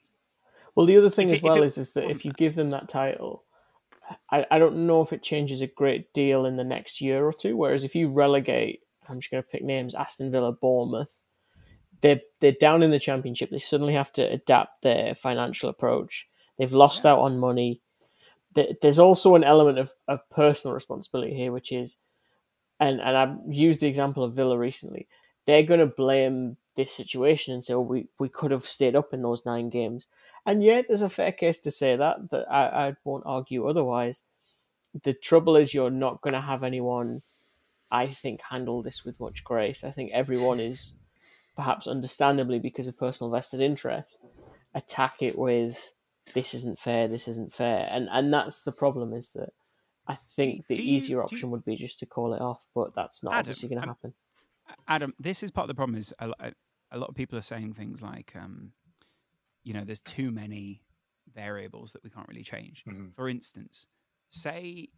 Well, 0.74 0.86
the 0.86 0.96
other 0.96 1.10
thing 1.10 1.28
If 1.28 1.34
as 1.36 1.38
it- 1.40 1.44
well 1.44 1.62
is 1.62 1.78
is 1.78 1.92
that 1.92 2.10
if 2.10 2.24
you 2.24 2.32
give 2.32 2.54
them 2.54 2.70
that 2.70 2.88
title, 2.88 3.44
I, 4.30 4.46
I 4.50 4.58
don't 4.58 4.86
know 4.86 5.00
if 5.02 5.12
it 5.12 5.22
changes 5.22 5.60
a 5.60 5.66
great 5.66 6.12
deal 6.14 6.46
in 6.46 6.56
the 6.56 6.64
next 6.64 7.00
year 7.00 7.26
or 7.26 7.32
two. 7.32 7.56
Whereas 7.56 7.84
if 7.84 7.94
you 7.94 8.08
relegate, 8.08 8.80
I'm 9.08 9.20
just 9.20 9.30
going 9.30 9.42
to 9.42 9.48
pick 9.48 9.62
names: 9.62 9.94
Aston 9.94 10.30
Villa, 10.30 10.52
Bournemouth. 10.52 11.20
They're 12.00 12.20
they're 12.40 12.52
down 12.52 12.82
in 12.84 12.90
the 12.92 13.00
championship. 13.00 13.50
They 13.50 13.58
suddenly 13.58 13.94
have 13.94 14.12
to 14.12 14.22
adapt 14.22 14.82
their 14.82 15.14
financial 15.14 15.68
approach. 15.68 16.26
They've 16.58 16.72
lost 16.72 17.04
out 17.04 17.18
on 17.18 17.38
money. 17.38 17.80
There's 18.54 18.98
also 18.98 19.34
an 19.34 19.44
element 19.44 19.78
of, 19.78 19.92
of 20.08 20.20
personal 20.30 20.74
responsibility 20.74 21.34
here, 21.34 21.52
which 21.52 21.70
is, 21.70 21.96
and 22.80 23.00
and 23.00 23.16
I've 23.16 23.36
used 23.48 23.80
the 23.80 23.86
example 23.86 24.24
of 24.24 24.34
Villa 24.34 24.58
recently. 24.58 25.08
They're 25.46 25.62
going 25.62 25.80
to 25.80 25.86
blame 25.86 26.56
this 26.76 26.92
situation 26.92 27.54
and 27.54 27.64
say, 27.64 27.74
"Oh, 27.74 27.80
we 27.80 28.08
we 28.18 28.28
could 28.28 28.50
have 28.50 28.64
stayed 28.64 28.96
up 28.96 29.12
in 29.12 29.22
those 29.22 29.44
nine 29.46 29.70
games." 29.70 30.06
And 30.46 30.62
yet, 30.62 30.86
there's 30.88 31.02
a 31.02 31.10
fair 31.10 31.32
case 31.32 31.58
to 31.60 31.70
say 31.70 31.96
that 31.96 32.30
that 32.30 32.50
I, 32.50 32.88
I 32.88 32.96
won't 33.04 33.24
argue 33.26 33.66
otherwise. 33.66 34.22
The 35.02 35.14
trouble 35.14 35.56
is, 35.56 35.74
you're 35.74 35.90
not 35.90 36.22
going 36.22 36.34
to 36.34 36.40
have 36.40 36.62
anyone, 36.64 37.22
I 37.90 38.06
think, 38.06 38.40
handle 38.50 38.82
this 38.82 39.04
with 39.04 39.20
much 39.20 39.44
grace. 39.44 39.84
I 39.84 39.90
think 39.90 40.10
everyone 40.12 40.60
is, 40.60 40.94
perhaps 41.56 41.86
understandably 41.86 42.58
because 42.58 42.86
of 42.88 42.98
personal 42.98 43.30
vested 43.30 43.60
interest, 43.60 44.22
attack 44.74 45.16
it 45.20 45.38
with, 45.38 45.92
"This 46.34 46.54
isn't 46.54 46.78
fair. 46.78 47.08
This 47.08 47.28
isn't 47.28 47.52
fair," 47.52 47.88
and 47.90 48.08
and 48.10 48.32
that's 48.32 48.62
the 48.62 48.72
problem. 48.72 49.12
Is 49.12 49.32
that 49.32 49.52
I 50.08 50.14
think 50.14 50.66
the 50.66 50.74
do 50.74 50.82
easier 50.82 51.18
do 51.18 51.22
option 51.24 51.38
you- 51.40 51.48
would 51.48 51.64
be 51.64 51.76
just 51.76 51.98
to 52.00 52.06
call 52.06 52.32
it 52.34 52.40
off, 52.40 52.66
but 52.74 52.94
that's 52.94 53.22
not 53.22 53.32
Adam, 53.34 53.40
obviously 53.40 53.68
going 53.68 53.82
to 53.82 53.86
happen. 53.88 54.14
Adam, 54.88 55.14
this 55.18 55.42
is 55.42 55.50
part 55.50 55.64
of 55.64 55.68
the 55.68 55.74
problem. 55.74 55.98
Is 55.98 56.14
a, 56.18 56.32
a 56.90 56.98
lot 56.98 57.08
of 57.10 57.14
people 57.14 57.38
are 57.38 57.42
saying 57.42 57.74
things 57.74 58.02
like, 58.02 58.32
um, 58.34 58.72
you 59.64 59.74
know, 59.74 59.84
there's 59.84 60.00
too 60.00 60.30
many 60.30 60.82
variables 61.34 61.92
that 61.92 62.02
we 62.02 62.10
can't 62.10 62.26
really 62.28 62.42
change. 62.42 62.84
Mhm. 62.86 63.14
For 63.14 63.28
instance, 63.28 63.86
say 64.30 64.88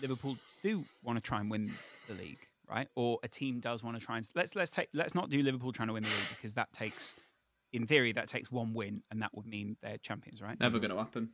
Liverpool 0.00 0.36
do 0.62 0.84
want 1.04 1.16
to 1.16 1.20
try 1.20 1.38
and 1.40 1.50
win 1.50 1.70
the 2.08 2.14
league, 2.14 2.38
right? 2.68 2.88
Or 2.96 3.18
a 3.22 3.28
team 3.28 3.60
does 3.60 3.84
want 3.84 3.98
to 4.00 4.04
try 4.04 4.16
and 4.16 4.28
let's 4.34 4.56
let's 4.56 4.70
take 4.70 4.88
let's 4.94 5.14
not 5.14 5.28
do 5.30 5.42
Liverpool 5.42 5.72
trying 5.72 5.88
to 5.88 5.94
win 5.94 6.02
the 6.02 6.08
league 6.08 6.28
because 6.30 6.54
that 6.54 6.72
takes, 6.72 7.14
in 7.72 7.86
theory, 7.86 8.12
that 8.12 8.28
takes 8.28 8.50
one 8.50 8.72
win 8.74 9.02
and 9.10 9.20
that 9.22 9.34
would 9.34 9.46
mean 9.46 9.76
they're 9.82 9.98
champions, 9.98 10.40
right? 10.40 10.58
Never 10.58 10.78
going 10.78 10.90
to 10.90 10.96
happen. 10.96 11.30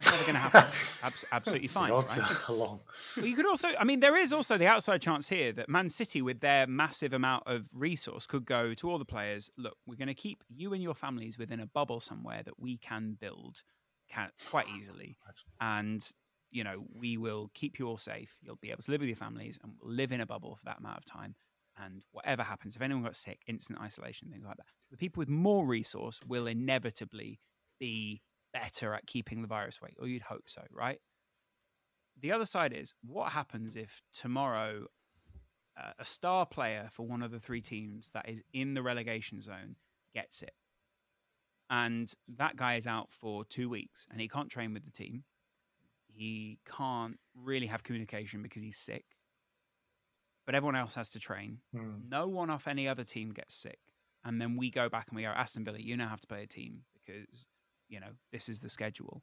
It's 0.00 0.10
never 0.10 0.22
going 0.24 0.34
to 0.34 0.40
happen. 0.40 0.64
Abs- 1.02 1.24
absolutely 1.32 1.68
fine. 1.68 1.90
Right? 1.90 2.18
long. 2.48 2.80
Well, 3.16 3.26
you 3.26 3.34
could 3.34 3.46
also, 3.46 3.68
I 3.78 3.84
mean, 3.84 4.00
there 4.00 4.16
is 4.16 4.32
also 4.32 4.58
the 4.58 4.66
outside 4.66 5.00
chance 5.00 5.28
here 5.28 5.52
that 5.52 5.68
Man 5.68 5.88
City, 5.88 6.20
with 6.20 6.40
their 6.40 6.66
massive 6.66 7.12
amount 7.12 7.44
of 7.46 7.64
resource, 7.72 8.26
could 8.26 8.44
go 8.44 8.74
to 8.74 8.90
all 8.90 8.98
the 8.98 9.04
players. 9.04 9.50
Look, 9.56 9.76
we're 9.86 9.96
going 9.96 10.08
to 10.08 10.14
keep 10.14 10.44
you 10.48 10.74
and 10.74 10.82
your 10.82 10.94
families 10.94 11.38
within 11.38 11.60
a 11.60 11.66
bubble 11.66 12.00
somewhere 12.00 12.42
that 12.44 12.60
we 12.60 12.76
can 12.76 13.16
build 13.18 13.62
can, 14.08 14.30
quite 14.50 14.66
easily, 14.76 15.16
and 15.60 16.08
you 16.50 16.62
know 16.62 16.84
we 16.94 17.16
will 17.16 17.50
keep 17.54 17.78
you 17.78 17.88
all 17.88 17.96
safe. 17.96 18.36
You'll 18.42 18.56
be 18.56 18.70
able 18.70 18.82
to 18.82 18.90
live 18.90 19.00
with 19.00 19.08
your 19.08 19.16
families, 19.16 19.58
and 19.62 19.72
we'll 19.80 19.94
live 19.94 20.12
in 20.12 20.20
a 20.20 20.26
bubble 20.26 20.56
for 20.56 20.64
that 20.66 20.78
amount 20.78 20.98
of 20.98 21.04
time. 21.04 21.34
And 21.78 22.02
whatever 22.12 22.42
happens, 22.42 22.74
if 22.74 22.80
anyone 22.80 23.02
got 23.02 23.16
sick, 23.16 23.40
instant 23.46 23.80
isolation, 23.80 24.28
things 24.30 24.46
like 24.46 24.56
that. 24.56 24.66
The 24.90 24.96
people 24.96 25.20
with 25.20 25.28
more 25.28 25.66
resource 25.66 26.20
will 26.26 26.46
inevitably 26.46 27.38
be 27.78 28.22
better 28.52 28.94
at 28.94 29.06
keeping 29.06 29.42
the 29.42 29.48
virus 29.48 29.78
away, 29.80 29.94
or 29.98 30.06
you'd 30.06 30.22
hope 30.22 30.44
so, 30.46 30.62
right? 30.70 31.00
the 32.20 32.32
other 32.32 32.44
side 32.44 32.72
is 32.72 32.94
what 33.04 33.32
happens 33.32 33.76
if 33.76 34.00
tomorrow 34.12 34.86
uh, 35.78 35.92
a 35.98 36.04
star 36.04 36.46
player 36.46 36.88
for 36.92 37.06
one 37.06 37.22
of 37.22 37.30
the 37.30 37.40
three 37.40 37.60
teams 37.60 38.10
that 38.14 38.28
is 38.28 38.42
in 38.52 38.74
the 38.74 38.82
relegation 38.82 39.40
zone 39.40 39.76
gets 40.14 40.42
it? 40.42 40.54
And 41.68 42.12
that 42.36 42.56
guy 42.56 42.76
is 42.76 42.86
out 42.86 43.08
for 43.10 43.44
two 43.44 43.68
weeks 43.68 44.06
and 44.10 44.20
he 44.20 44.28
can't 44.28 44.48
train 44.48 44.72
with 44.72 44.84
the 44.84 44.90
team. 44.90 45.24
He 46.06 46.58
can't 46.64 47.18
really 47.34 47.66
have 47.66 47.82
communication 47.82 48.42
because 48.42 48.62
he's 48.62 48.78
sick. 48.78 49.04
But 50.46 50.54
everyone 50.54 50.76
else 50.76 50.94
has 50.94 51.10
to 51.10 51.18
train. 51.18 51.58
Hmm. 51.74 52.08
no 52.08 52.28
one 52.28 52.50
off 52.50 52.68
any 52.68 52.88
other 52.88 53.04
team 53.04 53.32
gets 53.32 53.54
sick. 53.54 53.80
And 54.24 54.40
then 54.40 54.56
we 54.56 54.70
go 54.70 54.88
back 54.88 55.08
and 55.08 55.16
we 55.16 55.22
go 55.22 55.28
aston 55.28 55.64
villa 55.64 55.78
you 55.78 55.96
now 55.96 56.08
have 56.08 56.20
to 56.20 56.26
play 56.26 56.42
a 56.42 56.46
team 56.46 56.82
because 56.94 57.46
you 57.88 58.00
know 58.00 58.10
this 58.32 58.48
is 58.48 58.60
the 58.60 58.68
schedule 58.68 59.22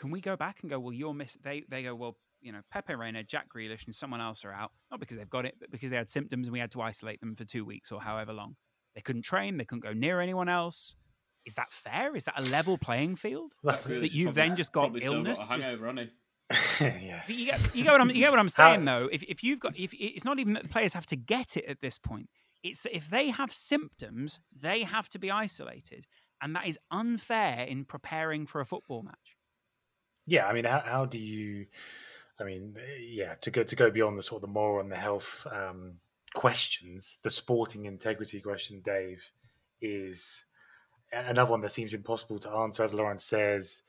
can 0.00 0.10
we 0.10 0.20
go 0.22 0.34
back 0.34 0.58
and 0.62 0.70
go, 0.70 0.80
well, 0.80 0.94
you're 0.94 1.12
miss 1.12 1.36
they 1.44 1.62
they 1.68 1.82
go, 1.82 1.94
well, 1.94 2.16
you 2.40 2.52
know, 2.52 2.60
Pepe 2.72 2.94
Reina, 2.94 3.22
Jack 3.22 3.48
Grealish, 3.54 3.84
and 3.84 3.94
someone 3.94 4.20
else 4.20 4.46
are 4.46 4.52
out, 4.52 4.72
not 4.90 4.98
because 4.98 5.18
they've 5.18 5.28
got 5.28 5.44
it, 5.44 5.56
but 5.60 5.70
because 5.70 5.90
they 5.90 5.96
had 5.96 6.08
symptoms 6.08 6.46
and 6.46 6.52
we 6.54 6.58
had 6.58 6.70
to 6.70 6.80
isolate 6.80 7.20
them 7.20 7.36
for 7.36 7.44
two 7.44 7.66
weeks 7.66 7.92
or 7.92 8.00
however 8.00 8.32
long. 8.32 8.56
They 8.94 9.02
couldn't 9.02 9.22
train, 9.22 9.58
they 9.58 9.64
couldn't 9.66 9.84
go 9.84 9.92
near 9.92 10.20
anyone 10.20 10.48
else. 10.48 10.96
Is 11.44 11.54
that 11.54 11.70
fair? 11.70 12.16
Is 12.16 12.24
that 12.24 12.34
a 12.38 12.42
level 12.42 12.78
playing 12.78 13.16
field? 13.16 13.52
That's 13.62 13.82
that 13.84 14.00
the- 14.00 14.08
you've 14.08 14.32
Probably- 14.32 14.48
then 14.48 14.56
just 14.56 14.72
got 14.72 15.02
illness. 15.02 15.38
Got 15.38 15.52
a 15.52 15.56
just- 15.56 15.68
hangover, 15.68 15.86
hasn't 15.86 16.10
yeah. 16.80 17.22
you 17.28 17.46
get, 17.46 17.74
you 17.76 17.84
get 17.84 17.92
what 17.92 18.00
I'm, 18.00 18.08
you 18.08 18.14
get 18.16 18.30
what 18.30 18.40
I'm 18.40 18.48
saying 18.48 18.84
though. 18.84 19.08
If 19.12 19.22
if 19.22 19.44
you've 19.44 19.60
got, 19.60 19.78
if 19.78 19.92
it's 19.94 20.24
not 20.24 20.40
even 20.40 20.54
that 20.54 20.64
the 20.64 20.68
players 20.68 20.94
have 20.94 21.06
to 21.06 21.16
get 21.16 21.56
it 21.56 21.64
at 21.66 21.80
this 21.80 21.96
point, 21.96 22.28
it's 22.64 22.80
that 22.80 22.96
if 22.96 23.08
they 23.08 23.28
have 23.30 23.52
symptoms, 23.52 24.40
they 24.58 24.82
have 24.82 25.08
to 25.10 25.18
be 25.20 25.30
isolated, 25.30 26.06
and 26.40 26.54
that 26.56 26.66
is 26.66 26.78
unfair 26.90 27.64
in 27.64 27.84
preparing 27.84 28.46
for 28.46 28.60
a 28.60 28.66
football 28.66 29.02
match. 29.02 29.36
Yeah, 30.26 30.46
I 30.46 30.52
mean, 30.52 30.64
how, 30.64 30.82
how 30.84 31.04
do 31.06 31.18
you? 31.18 31.66
I 32.38 32.44
mean, 32.44 32.74
yeah, 33.00 33.34
to 33.42 33.50
go 33.50 33.62
to 33.62 33.76
go 33.76 33.90
beyond 33.90 34.18
the 34.18 34.22
sort 34.22 34.42
of 34.42 34.48
the 34.48 34.52
moral 34.52 34.80
and 34.80 34.90
the 34.90 34.96
health 34.96 35.46
um, 35.50 35.94
questions, 36.34 37.18
the 37.22 37.30
sporting 37.30 37.84
integrity 37.84 38.40
question, 38.40 38.80
Dave, 38.84 39.30
is 39.80 40.44
another 41.12 41.50
one 41.50 41.60
that 41.62 41.72
seems 41.72 41.92
impossible 41.92 42.38
to 42.40 42.50
answer. 42.50 42.82
As 42.82 42.94
Lawrence 42.94 43.24
says, 43.24 43.82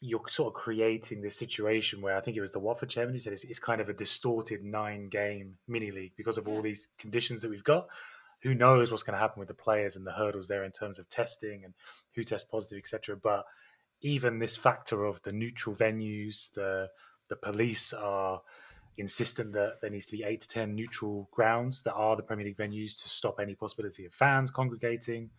you're 0.00 0.26
sort 0.28 0.54
of 0.54 0.60
creating 0.60 1.22
this 1.22 1.36
situation 1.36 2.00
where 2.00 2.16
I 2.16 2.20
think 2.20 2.36
it 2.36 2.40
was 2.40 2.52
the 2.52 2.58
Watford 2.58 2.88
chairman 2.88 3.14
who 3.14 3.18
said 3.20 3.32
it's, 3.32 3.44
it's 3.44 3.58
kind 3.58 3.80
of 3.80 3.88
a 3.88 3.94
distorted 3.94 4.64
nine-game 4.64 5.56
mini 5.68 5.90
league 5.90 6.12
because 6.16 6.38
of 6.38 6.48
all 6.48 6.62
these 6.62 6.88
conditions 6.98 7.42
that 7.42 7.50
we've 7.50 7.64
got. 7.64 7.88
Who 8.42 8.54
knows 8.54 8.90
what's 8.90 9.02
going 9.02 9.14
to 9.14 9.20
happen 9.20 9.40
with 9.40 9.48
the 9.48 9.54
players 9.54 9.96
and 9.96 10.06
the 10.06 10.12
hurdles 10.12 10.48
there 10.48 10.64
in 10.64 10.72
terms 10.72 10.98
of 10.98 11.08
testing 11.08 11.64
and 11.64 11.74
who 12.14 12.22
tests 12.24 12.48
positive, 12.48 12.78
etc. 12.78 13.16
But 13.16 13.44
even 14.02 14.38
this 14.38 14.56
factor 14.56 15.04
of 15.04 15.22
the 15.22 15.32
neutral 15.32 15.74
venues, 15.74 16.52
the 16.52 16.88
the 17.28 17.36
police 17.36 17.92
are 17.92 18.42
insistent 18.98 19.52
that 19.52 19.80
there 19.80 19.90
needs 19.90 20.06
to 20.06 20.16
be 20.16 20.22
eight 20.22 20.40
to 20.42 20.48
ten 20.48 20.74
neutral 20.74 21.28
grounds 21.32 21.82
that 21.82 21.94
are 21.94 22.16
the 22.16 22.22
Premier 22.22 22.46
League 22.46 22.56
venues 22.56 23.00
to 23.02 23.08
stop 23.08 23.40
any 23.40 23.54
possibility 23.54 24.04
of 24.04 24.12
fans 24.12 24.50
congregating. 24.50 25.30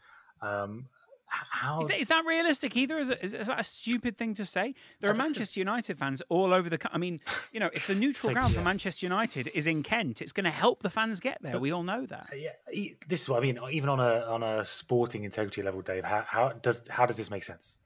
Um, 0.42 0.88
how 1.28 1.82
Is 1.82 1.88
that, 1.88 2.00
is 2.00 2.08
that 2.08 2.26
realistic 2.26 2.76
either? 2.78 2.98
Is, 3.00 3.10
it, 3.10 3.20
is, 3.22 3.34
is 3.34 3.48
that 3.48 3.60
a 3.60 3.64
stupid 3.64 4.18
thing 4.18 4.34
to 4.36 4.46
say? 4.46 4.74
There 5.02 5.12
are 5.12 5.16
Manchester 5.16 5.60
United 5.60 5.98
fans 5.98 6.22
all 6.30 6.54
over 6.54 6.70
the. 6.70 6.78
co- 6.78 6.90
I 6.92 6.98
mean, 6.98 7.20
you 7.52 7.60
know, 7.60 7.70
if 7.74 7.88
the 7.88 7.96
neutral 8.06 8.30
like, 8.30 8.36
ground 8.36 8.56
for. 8.56 8.62
Manchester 8.62 9.06
United 9.06 9.50
is 9.54 9.68
in 9.68 9.84
Kent, 9.84 10.22
it's 10.22 10.32
going 10.32 10.46
to 10.46 10.52
help 10.52 10.84
the 10.84 10.90
fans 10.90 11.20
get 11.20 11.38
there. 11.42 11.60
we 11.60 11.72
all 11.72 11.84
know 11.84 12.06
that. 12.06 12.30
Uh, 12.32 12.36
yeah, 12.36 12.50
e- 12.72 12.96
this 13.08 13.22
is 13.22 13.30
what 13.30 13.38
I 13.38 13.42
mean. 13.42 13.60
Even 13.72 13.90
on 13.90 14.00
a 14.00 14.22
on 14.22 14.44
a 14.44 14.64
sporting 14.64 15.24
integrity 15.24 15.62
level, 15.62 15.82
Dave, 15.82 16.04
how, 16.04 16.24
how 16.28 16.50
does 16.50 16.88
how 16.88 17.06
does 17.06 17.18
this 17.18 17.30
make 17.30 17.44
sense? 17.44 17.78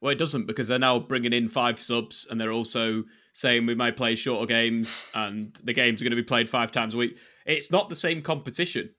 Well, 0.00 0.12
it 0.12 0.18
doesn't 0.18 0.46
because 0.46 0.68
they're 0.68 0.78
now 0.78 0.98
bringing 0.98 1.32
in 1.32 1.48
five 1.48 1.80
subs, 1.80 2.26
and 2.30 2.40
they're 2.40 2.52
also 2.52 3.04
saying 3.32 3.66
we 3.66 3.74
might 3.74 3.96
play 3.96 4.14
shorter 4.14 4.46
games, 4.46 5.06
and 5.14 5.54
the 5.62 5.72
games 5.72 6.00
are 6.00 6.04
going 6.04 6.10
to 6.10 6.16
be 6.16 6.22
played 6.22 6.48
five 6.48 6.72
times 6.72 6.94
a 6.94 6.96
week. 6.96 7.16
It's 7.46 7.70
not 7.70 7.88
the 7.88 7.94
same 7.96 8.22
competition, 8.22 8.90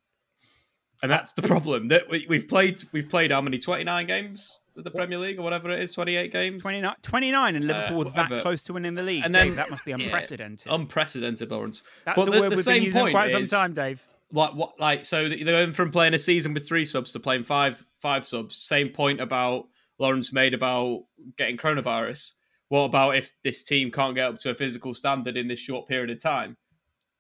and 1.02 1.12
that's 1.12 1.34
the 1.34 1.42
problem. 1.42 1.88
That 1.90 2.10
we, 2.10 2.26
we've 2.30 2.48
played, 2.48 2.84
we've 2.92 3.10
played 3.10 3.32
how 3.32 3.42
many 3.42 3.58
twenty 3.58 3.84
nine 3.84 4.08
games 4.08 4.60
of 4.78 4.84
the 4.84 4.92
Premier 4.92 5.18
League 5.18 5.38
or 5.40 5.42
whatever 5.44 5.70
it 5.72 5.80
is, 5.82 5.94
twenty 5.94 6.16
eight 6.16 6.32
games, 6.32 6.62
29, 6.62 6.94
29 7.02 7.56
and 7.56 7.68
Liverpool 7.68 8.02
Uh, 8.02 8.04
was 8.06 8.14
that 8.14 8.42
close 8.42 8.64
to 8.64 8.74
winning 8.74 8.94
the 8.94 9.04
league. 9.04 9.24
And 9.26 9.34
Dave, 9.34 9.48
then- 9.48 9.56
that 9.58 9.70
must 9.70 9.84
be 9.86 9.92
yeah, 9.92 9.98
unprecedented. 9.98 10.72
unprecedented, 10.72 11.52
Lawrence. 11.52 11.84
That's 12.06 12.16
But 12.16 12.26
the- 12.32 12.40
word 12.40 12.52
the 12.52 12.56
we've 12.56 12.66
been 12.66 12.84
using 12.84 13.10
quite 13.12 13.32
some 13.32 13.46
time, 13.48 13.74
Dave. 13.74 14.02
like 14.32 14.54
what 14.54 14.80
like 14.80 15.04
so 15.04 15.28
they're 15.28 15.38
going 15.44 15.74
from 15.74 15.92
playing 15.92 16.14
a 16.14 16.20
season 16.20 16.54
with 16.54 16.66
three 16.68 16.86
subs 16.86 17.12
to 17.12 17.20
playing 17.20 17.44
five 17.44 17.84
five 17.98 18.26
subs 18.26 18.56
same 18.56 18.88
point 18.90 19.20
about 19.20 19.68
lawrence 20.00 20.32
made 20.32 20.54
about 20.54 21.04
getting 21.38 21.58
coronavirus 21.58 22.32
what 22.70 22.84
about 22.86 23.16
if 23.18 23.34
this 23.44 23.62
team 23.62 23.92
can't 23.92 24.16
get 24.16 24.30
up 24.30 24.40
to 24.40 24.50
a 24.50 24.56
physical 24.56 24.94
standard 24.94 25.36
in 25.36 25.48
this 25.50 25.60
short 25.60 25.86
period 25.86 26.10
of 26.10 26.18
time 26.22 26.56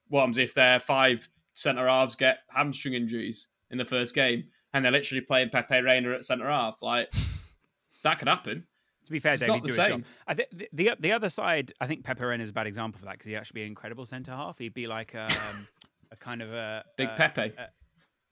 what 0.08 0.22
happens 0.22 0.38
if 0.38 0.54
their 0.54 0.80
five 0.80 1.28
centre 1.52 1.86
halves 1.88 2.16
get 2.16 2.40
hamstring 2.56 2.94
injuries 2.94 3.48
in 3.72 3.78
the 3.78 3.86
first 3.86 4.14
game 4.14 4.44
and 4.74 4.84
they're 4.86 4.92
literally 4.92 5.22
playing 5.22 5.50
pepe 5.50 5.80
reina 5.82 6.12
at 6.12 6.24
centre 6.26 6.48
half 6.50 6.78
like 6.82 7.12
that 8.04 8.20
could 8.20 8.28
happen 8.28 8.66
To 9.06 9.12
be 9.12 9.20
fair, 9.20 9.34
It's 9.34 9.42
David, 9.42 9.54
not 9.54 9.64
the 9.64 9.68
do 9.68 9.74
a 9.74 9.76
job. 9.76 9.88
same. 9.88 10.06
I 10.28 10.34
think 10.36 10.50
the, 10.52 10.70
the 10.74 10.96
the 11.00 11.12
other 11.12 11.30
side. 11.30 11.74
I 11.82 11.88
think 11.88 12.04
Pepe 12.04 12.24
Reina 12.24 12.44
is 12.44 12.50
a 12.50 12.54
bad 12.54 12.68
example 12.68 13.00
for 13.00 13.06
that 13.06 13.14
because 13.14 13.28
he'd 13.28 13.36
actually 13.36 13.56
be 13.60 13.62
an 13.64 13.68
incredible 13.68 14.06
centre 14.06 14.32
half. 14.32 14.58
He'd 14.60 14.74
be 14.76 14.86
like 14.88 15.16
um, 15.16 15.68
a 16.12 16.16
kind 16.16 16.42
of 16.42 16.54
a 16.54 16.84
Big 16.98 17.10
uh, 17.10 17.16
Pepe. 17.16 17.54
uh, 17.58 17.66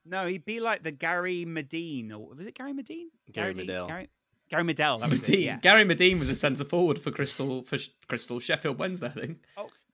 no, 0.06 0.28
he'd 0.28 0.46
be 0.46 0.60
like 0.60 0.84
the 0.84 0.92
Gary 0.92 1.44
Medine, 1.46 2.12
or 2.12 2.30
was 2.36 2.48
it 2.48 2.56
Gary 2.56 2.74
Medine? 2.74 3.10
Gary 3.32 3.54
Medine? 3.54 3.68
Medel. 3.76 3.88
Gary, 3.88 4.10
Gary 4.50 4.64
Medel. 4.64 5.00
That 5.00 5.10
was 5.10 5.22
it, 5.24 5.28
Medine. 5.30 5.46
yeah. 5.46 5.58
Gary 5.60 5.84
Medine 5.86 6.20
was 6.20 6.30
a 6.30 6.36
centre 6.36 6.64
forward 6.66 6.98
for 7.00 7.12
Crystal 7.12 7.64
for 7.64 7.78
Crystal 8.08 8.40
Sheffield 8.40 8.78
Wednesday, 8.80 9.08
I 9.08 9.10
think. 9.10 9.38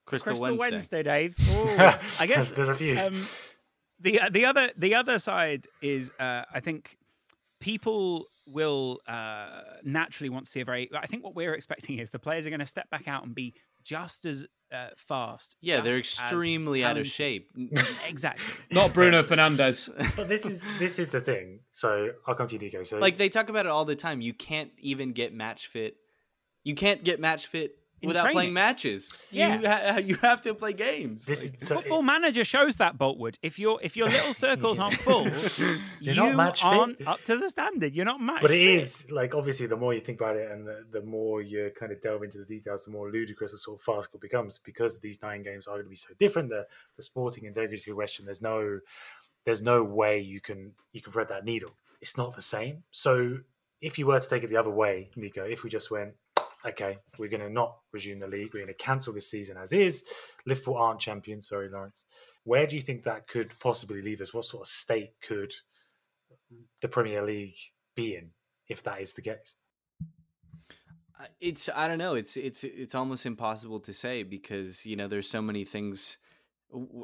Crystal, 0.06 0.36
Crystal 0.36 0.58
Wednesday. 0.58 1.02
Wednesday, 1.02 1.04
Dave. 1.04 1.36
Ooh, 1.50 2.20
I 2.20 2.28
guess 2.28 2.52
There's 2.52 2.70
a 2.70 2.76
few. 2.76 2.98
Um, 3.00 3.26
the 4.06 4.22
the 4.32 4.46
other 4.46 4.70
the 4.78 4.96
other 4.96 5.20
side 5.20 5.68
is 5.82 6.12
uh, 6.20 6.44
I 6.54 6.60
think 6.62 6.98
people 7.60 8.28
will 8.48 9.00
uh, 9.08 9.62
naturally 9.84 10.30
want 10.30 10.46
to 10.46 10.52
see 10.52 10.62
a 10.62 10.66
very. 10.66 10.90
I 10.96 11.08
think 11.08 11.24
what 11.24 11.36
we're 11.36 11.56
expecting 11.56 11.98
is 11.98 12.12
the 12.12 12.20
players 12.20 12.46
are 12.46 12.52
going 12.52 12.60
to 12.60 12.68
step 12.68 12.90
back 12.92 13.08
out 13.08 13.26
and 13.26 13.34
be 13.34 13.56
just 13.84 14.26
as 14.26 14.46
uh, 14.72 14.90
fast. 14.96 15.58
Yeah, 15.62 15.82
they're 15.82 15.98
extremely 15.98 16.84
out 16.84 16.98
of 16.98 17.08
shape. 17.08 17.50
Exactly. 18.08 18.46
Not 18.72 18.94
Bruno 18.94 19.24
Fernandes. 19.24 19.90
but 20.16 20.30
this 20.30 20.46
is 20.46 20.64
this 20.80 21.00
is 21.00 21.10
the 21.10 21.20
thing. 21.20 21.62
So 21.72 22.12
I'll 22.28 22.36
come 22.36 22.48
to 22.48 22.54
you, 22.54 22.60
Nico. 22.60 22.84
So 22.84 23.00
like 23.00 23.18
they 23.18 23.30
talk 23.30 23.50
about 23.50 23.66
it 23.66 23.72
all 23.72 23.86
the 23.86 23.96
time. 23.96 24.22
You 24.22 24.34
can't 24.34 24.72
even 24.78 25.14
get 25.14 25.34
match 25.34 25.68
fit. 25.68 25.96
You 26.64 26.76
can't 26.76 27.04
get 27.04 27.20
match 27.20 27.48
fit 27.48 27.72
In 27.72 27.85
without 28.08 28.24
training. 28.24 28.36
playing 28.36 28.54
matches. 28.54 29.14
Yeah. 29.32 29.60
You 29.60 29.68
ha- 29.68 29.98
you 30.00 30.16
have 30.18 30.42
to 30.44 30.54
play 30.54 30.74
games. 30.74 31.26
this 31.26 31.44
Like- 31.44 31.64
so 31.64 31.76
Football 31.76 32.02
Manager 32.04 32.44
shows 32.46 32.78
that 32.78 32.98
Boltwood. 32.98 33.36
If 33.42 33.58
your 33.60 33.80
if 33.82 33.96
your 33.98 34.10
little 34.10 34.34
circles 34.46 34.80
aren't 34.80 34.96
full, 34.96 35.28
You're 35.28 35.78
you 36.00 36.16
not 36.16 36.36
match 36.36 36.62
fit. 36.62 36.68
aren't 36.68 37.08
up 37.08 37.22
to 37.24 37.38
the 37.38 37.50
standard. 37.50 37.96
You're 37.96 38.06
not 38.06 38.22
match. 38.22 38.42
but 38.42 38.52
it 38.52 38.66
fit. 38.66 38.76
is 38.78 39.12
like 39.12 39.34
obviously 39.36 39.68
the 39.68 39.78
more 39.78 39.94
you 39.94 40.00
think 40.00 40.20
about 40.22 40.36
it 40.36 40.52
and 40.52 40.66
the, 40.68 40.86
the 40.92 41.02
more 41.02 41.42
you 41.42 41.72
kind 41.80 41.92
of 41.92 42.02
delve 42.02 42.24
into 42.24 42.38
the 42.38 42.46
details 42.46 42.86
the 42.86 42.92
more 42.92 43.10
ludicrous 43.12 43.52
the 43.52 43.58
sort 43.58 43.80
of 43.80 43.82
farcical 43.84 44.18
it 44.18 44.22
becomes 44.22 44.58
because 44.60 45.00
these 45.00 45.22
nine 45.22 45.44
games 45.44 45.68
are 45.68 45.76
going 45.76 45.86
to 45.86 45.90
be 45.90 45.96
so 45.96 46.10
different 46.20 46.50
the 46.50 46.66
the 46.98 47.04
sporting 47.04 47.46
integrity 47.46 47.92
question 47.92 48.26
there's 48.26 48.42
no 48.42 48.80
there's 49.46 49.62
no 49.62 49.84
way 49.84 50.20
you 50.20 50.40
can 50.42 50.72
you 50.94 51.02
can 51.02 51.12
thread 51.12 51.28
that 51.30 51.46
needle 51.46 51.72
it's 52.02 52.18
not 52.18 52.36
the 52.36 52.42
same 52.42 52.84
so 52.92 53.38
if 53.82 53.98
you 54.00 54.06
were 54.08 54.20
to 54.20 54.28
take 54.30 54.44
it 54.44 54.50
the 54.50 54.58
other 54.58 54.70
way 54.70 55.10
nico 55.16 55.44
if 55.44 55.64
we 55.64 55.70
just 55.70 55.92
went 55.92 56.14
okay 56.66 56.98
we're 57.18 57.30
going 57.30 57.42
to 57.42 57.50
not 57.50 57.78
resume 57.94 58.20
the 58.20 58.28
league 58.28 58.54
we're 58.54 58.62
going 58.66 58.68
to 58.68 58.84
cancel 58.84 59.14
this 59.14 59.30
season 59.30 59.58
as 59.58 59.72
is 59.72 60.04
liverpool 60.46 60.76
aren't 60.76 61.00
champions 61.00 61.48
sorry 61.48 61.70
lawrence 61.70 62.06
where 62.44 62.68
do 62.68 62.76
you 62.76 62.82
think 62.82 63.04
that 63.04 63.28
could 63.28 63.52
possibly 63.60 64.02
leave 64.02 64.22
us 64.22 64.34
what 64.34 64.46
sort 64.46 64.62
of 64.62 64.68
state 64.68 65.12
could 65.22 65.54
the 66.82 66.88
premier 66.88 67.24
league 67.24 67.56
be 67.96 68.16
in 68.16 68.30
if 68.68 68.82
that 68.84 69.02
is 69.02 69.14
the 69.14 69.22
case 69.22 69.56
Uh, 71.20 71.28
it's 71.40 71.70
I 71.74 71.88
don't 71.88 71.98
know. 71.98 72.16
It's 72.16 72.36
it's 72.36 72.64
it's 72.64 72.94
almost 72.94 73.26
impossible 73.26 73.80
to 73.82 73.94
say 73.94 74.24
because 74.24 74.86
you 74.86 74.96
know 74.98 75.08
there's 75.08 75.30
so 75.30 75.42
many 75.42 75.64
things. 75.64 76.18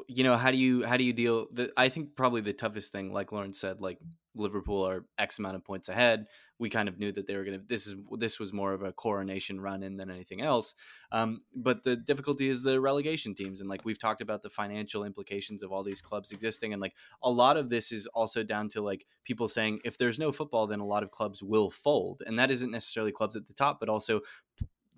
You 0.08 0.24
know 0.24 0.36
how 0.36 0.50
do 0.50 0.58
you 0.58 0.84
how 0.84 0.96
do 0.96 1.04
you 1.04 1.12
deal? 1.12 1.46
The, 1.52 1.72
I 1.76 1.88
think 1.88 2.14
probably 2.14 2.42
the 2.42 2.52
toughest 2.52 2.92
thing, 2.92 3.12
like 3.12 3.32
Lawrence 3.32 3.58
said, 3.58 3.80
like 3.80 3.98
Liverpool 4.34 4.86
are 4.86 5.04
X 5.18 5.38
amount 5.38 5.56
of 5.56 5.64
points 5.64 5.88
ahead. 5.88 6.26
We 6.58 6.70
kind 6.70 6.88
of 6.88 6.98
knew 6.98 7.10
that 7.12 7.26
they 7.26 7.36
were 7.36 7.44
gonna. 7.44 7.60
This 7.66 7.86
is 7.86 7.94
this 8.18 8.38
was 8.38 8.52
more 8.52 8.72
of 8.72 8.82
a 8.82 8.92
coronation 8.92 9.60
run 9.60 9.82
in 9.82 9.96
than 9.96 10.10
anything 10.10 10.42
else. 10.42 10.74
Um, 11.10 11.42
but 11.54 11.84
the 11.84 11.96
difficulty 11.96 12.48
is 12.48 12.62
the 12.62 12.80
relegation 12.80 13.34
teams, 13.34 13.60
and 13.60 13.68
like 13.68 13.84
we've 13.84 13.98
talked 13.98 14.20
about 14.20 14.42
the 14.42 14.50
financial 14.50 15.04
implications 15.04 15.62
of 15.62 15.72
all 15.72 15.82
these 15.82 16.02
clubs 16.02 16.32
existing, 16.32 16.72
and 16.72 16.82
like 16.82 16.94
a 17.22 17.30
lot 17.30 17.56
of 17.56 17.70
this 17.70 17.92
is 17.92 18.06
also 18.08 18.42
down 18.42 18.68
to 18.70 18.82
like 18.82 19.06
people 19.24 19.48
saying 19.48 19.80
if 19.84 19.96
there's 19.96 20.18
no 20.18 20.32
football, 20.32 20.66
then 20.66 20.80
a 20.80 20.86
lot 20.86 21.02
of 21.02 21.10
clubs 21.10 21.42
will 21.42 21.70
fold, 21.70 22.22
and 22.26 22.38
that 22.38 22.50
isn't 22.50 22.70
necessarily 22.70 23.12
clubs 23.12 23.36
at 23.36 23.46
the 23.46 23.54
top, 23.54 23.80
but 23.80 23.88
also 23.88 24.20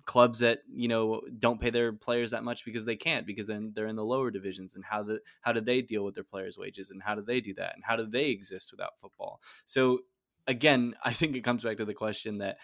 clubs 0.05 0.39
that 0.39 0.59
you 0.71 0.87
know 0.87 1.21
don't 1.39 1.59
pay 1.59 1.69
their 1.69 1.91
players 1.91 2.31
that 2.31 2.43
much 2.43 2.63
because 2.63 2.85
they 2.85 2.95
can't 2.95 3.25
because 3.25 3.47
then 3.47 3.71
they're 3.75 3.87
in 3.87 3.95
the 3.95 4.05
lower 4.05 4.29
divisions 4.29 4.75
and 4.75 4.85
how 4.85 5.01
the 5.01 5.19
how 5.41 5.51
do 5.51 5.61
they 5.61 5.81
deal 5.81 6.05
with 6.05 6.13
their 6.13 6.23
players 6.23 6.57
wages 6.57 6.91
and 6.91 7.01
how 7.01 7.15
do 7.15 7.21
they 7.21 7.41
do 7.41 7.53
that 7.53 7.73
and 7.75 7.83
how 7.83 7.95
do 7.95 8.05
they 8.05 8.29
exist 8.29 8.71
without 8.71 8.97
football? 9.01 9.41
So 9.65 10.01
again 10.47 10.95
i 11.03 11.11
think 11.11 11.35
it 11.35 11.43
comes 11.43 11.63
back 11.63 11.77
to 11.77 11.85
the 11.85 11.93
question 11.93 12.37
that 12.39 12.57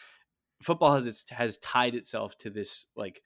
football 0.62 0.94
has 0.94 1.06
its, 1.06 1.26
has 1.30 1.58
tied 1.58 1.96
itself 1.96 2.38
to 2.38 2.50
this 2.50 2.88
like 2.96 3.22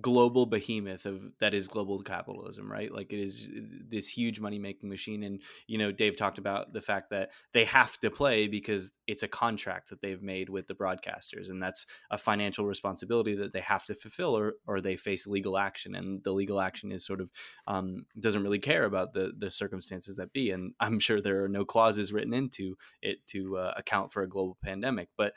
global 0.00 0.46
behemoth 0.46 1.04
of 1.04 1.20
that 1.40 1.52
is 1.52 1.66
global 1.66 2.00
capitalism 2.00 2.70
right? 2.70 2.92
Like 2.92 3.12
it 3.12 3.20
is 3.20 3.50
this 3.88 4.06
huge 4.06 4.38
money 4.38 4.58
making 4.58 4.88
machine 4.88 5.24
and 5.24 5.42
you 5.66 5.78
know 5.78 5.90
dave 5.90 6.16
talked 6.16 6.38
about 6.38 6.72
the 6.72 6.80
fact 6.80 7.10
that 7.10 7.30
they 7.52 7.64
have 7.64 7.98
to 7.98 8.10
play 8.10 8.46
because 8.46 8.92
it's 9.08 9.24
a 9.24 9.28
contract 9.28 9.90
that 9.90 10.00
they've 10.00 10.22
made 10.22 10.48
with 10.48 10.68
the 10.68 10.74
broadcasters 10.74 11.50
and 11.50 11.60
that's 11.60 11.86
a 12.10 12.18
financial 12.18 12.66
responsibility 12.66 13.34
that 13.34 13.52
they 13.52 13.60
have 13.60 13.84
to 13.84 13.96
fulfill 13.96 14.36
or 14.36 14.54
or 14.66 14.80
they 14.80 14.96
face 14.96 15.26
legal 15.26 15.58
action 15.58 15.96
and 15.96 16.22
the 16.22 16.32
legal 16.32 16.60
action 16.60 16.92
is 16.92 17.04
sort 17.04 17.20
of 17.20 17.28
um, 17.66 18.06
doesn't 18.20 18.44
really 18.44 18.60
care 18.60 18.84
about 18.84 19.12
the 19.12 19.32
the 19.38 19.50
circumstances 19.50 20.14
that 20.16 20.32
be 20.32 20.52
and 20.52 20.72
i'm 20.78 21.00
sure 21.00 21.20
there 21.20 21.42
are 21.42 21.48
no 21.48 21.64
clauses 21.64 22.12
written 22.12 22.32
into 22.32 22.76
it 23.02 23.26
to 23.26 23.56
uh, 23.56 23.74
account 23.76 24.12
for 24.12 24.22
a 24.22 24.28
global 24.28 24.56
pandemic 24.62 25.08
but 25.16 25.34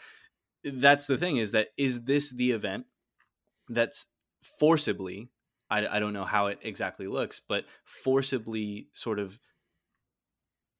that's 0.64 1.08
the 1.08 1.18
thing 1.18 1.38
is 1.38 1.52
that 1.52 1.70
is 1.76 2.04
this 2.04 2.30
the 2.30 2.52
event 2.52 2.86
that's 3.70 4.08
forcibly 4.60 5.30
I, 5.70 5.88
I 5.88 6.00
don't 6.00 6.14
know 6.14 6.26
how 6.26 6.48
it 6.48 6.60
exactly 6.62 7.08
looks 7.08 7.42
but 7.48 7.66
forcibly 7.86 8.90
sort 8.94 9.20
of 9.20 9.40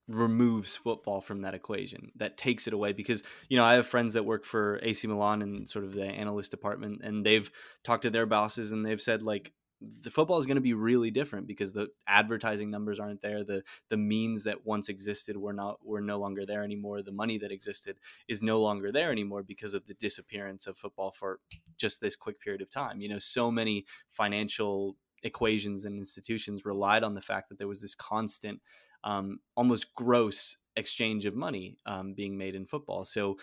removes 0.08 0.76
football 0.76 1.22
from 1.22 1.42
that 1.42 1.54
equation 1.54 2.12
that 2.18 2.38
takes 2.38 2.68
it 2.68 2.74
away 2.74 2.92
because 2.92 3.24
you 3.48 3.56
know 3.56 3.64
i 3.64 3.74
have 3.74 3.88
friends 3.88 4.14
that 4.14 4.26
work 4.26 4.44
for 4.44 4.80
ac 4.84 5.08
milan 5.08 5.42
and 5.42 5.70
sort 5.70 5.86
of 5.86 5.94
the 5.94 6.04
analyst 6.04 6.52
department 6.52 7.02
and 7.04 7.26
they've 7.26 7.50
talked 7.84 8.04
to 8.04 8.10
their 8.10 8.26
bosses 8.26 8.74
and 8.74 8.86
they've 8.86 9.02
said 9.02 9.24
like 9.24 9.54
the 10.02 10.12
football 10.12 10.40
is 10.40 10.46
going 10.46 10.56
to 10.56 10.62
be 10.62 10.74
really 10.74 11.12
different 11.12 11.48
because 11.48 11.74
the 11.74 11.88
advertising 12.08 12.70
numbers 12.70 13.00
aren't 13.00 13.22
there 13.22 13.44
the 13.44 13.64
the 13.90 13.98
means 13.98 14.44
that 14.44 14.66
once 14.66 14.90
existed 14.90 15.38
were 15.38 15.54
not 15.54 15.80
were 15.86 16.02
no 16.02 16.18
longer 16.18 16.46
there 16.46 16.64
anymore 16.64 17.02
the 17.02 17.12
money 17.12 17.38
that 17.38 17.52
existed 17.52 17.98
is 18.28 18.42
no 18.42 18.62
longer 18.62 18.92
there 18.92 19.12
anymore 19.12 19.44
because 19.44 19.74
of 19.74 19.86
the 19.86 19.94
disappearance 19.96 20.68
of 20.68 20.78
football 20.78 21.12
for 21.12 21.40
just 21.78 22.02
this 22.02 22.16
quick 22.16 22.40
period 22.40 22.62
of 22.62 22.70
time. 22.70 23.02
You 23.02 23.10
know 23.10 23.20
so 23.20 23.52
many 23.52 23.86
financial 24.10 24.98
equations 25.24 25.86
and 25.86 25.98
institutions 25.98 26.66
relied 26.66 27.04
on 27.04 27.14
the 27.14 27.22
fact 27.22 27.50
that 27.50 27.58
there 27.58 27.68
was 27.68 27.82
this 27.82 27.96
constant 27.96 28.60
um, 29.04 29.40
almost 29.56 29.94
gross 29.96 30.58
exchange 30.76 31.26
of 31.26 31.36
money 31.36 31.78
um, 31.86 32.14
being 32.14 32.38
made 32.38 32.56
in 32.56 32.66
football. 32.66 33.06
So 33.06 33.38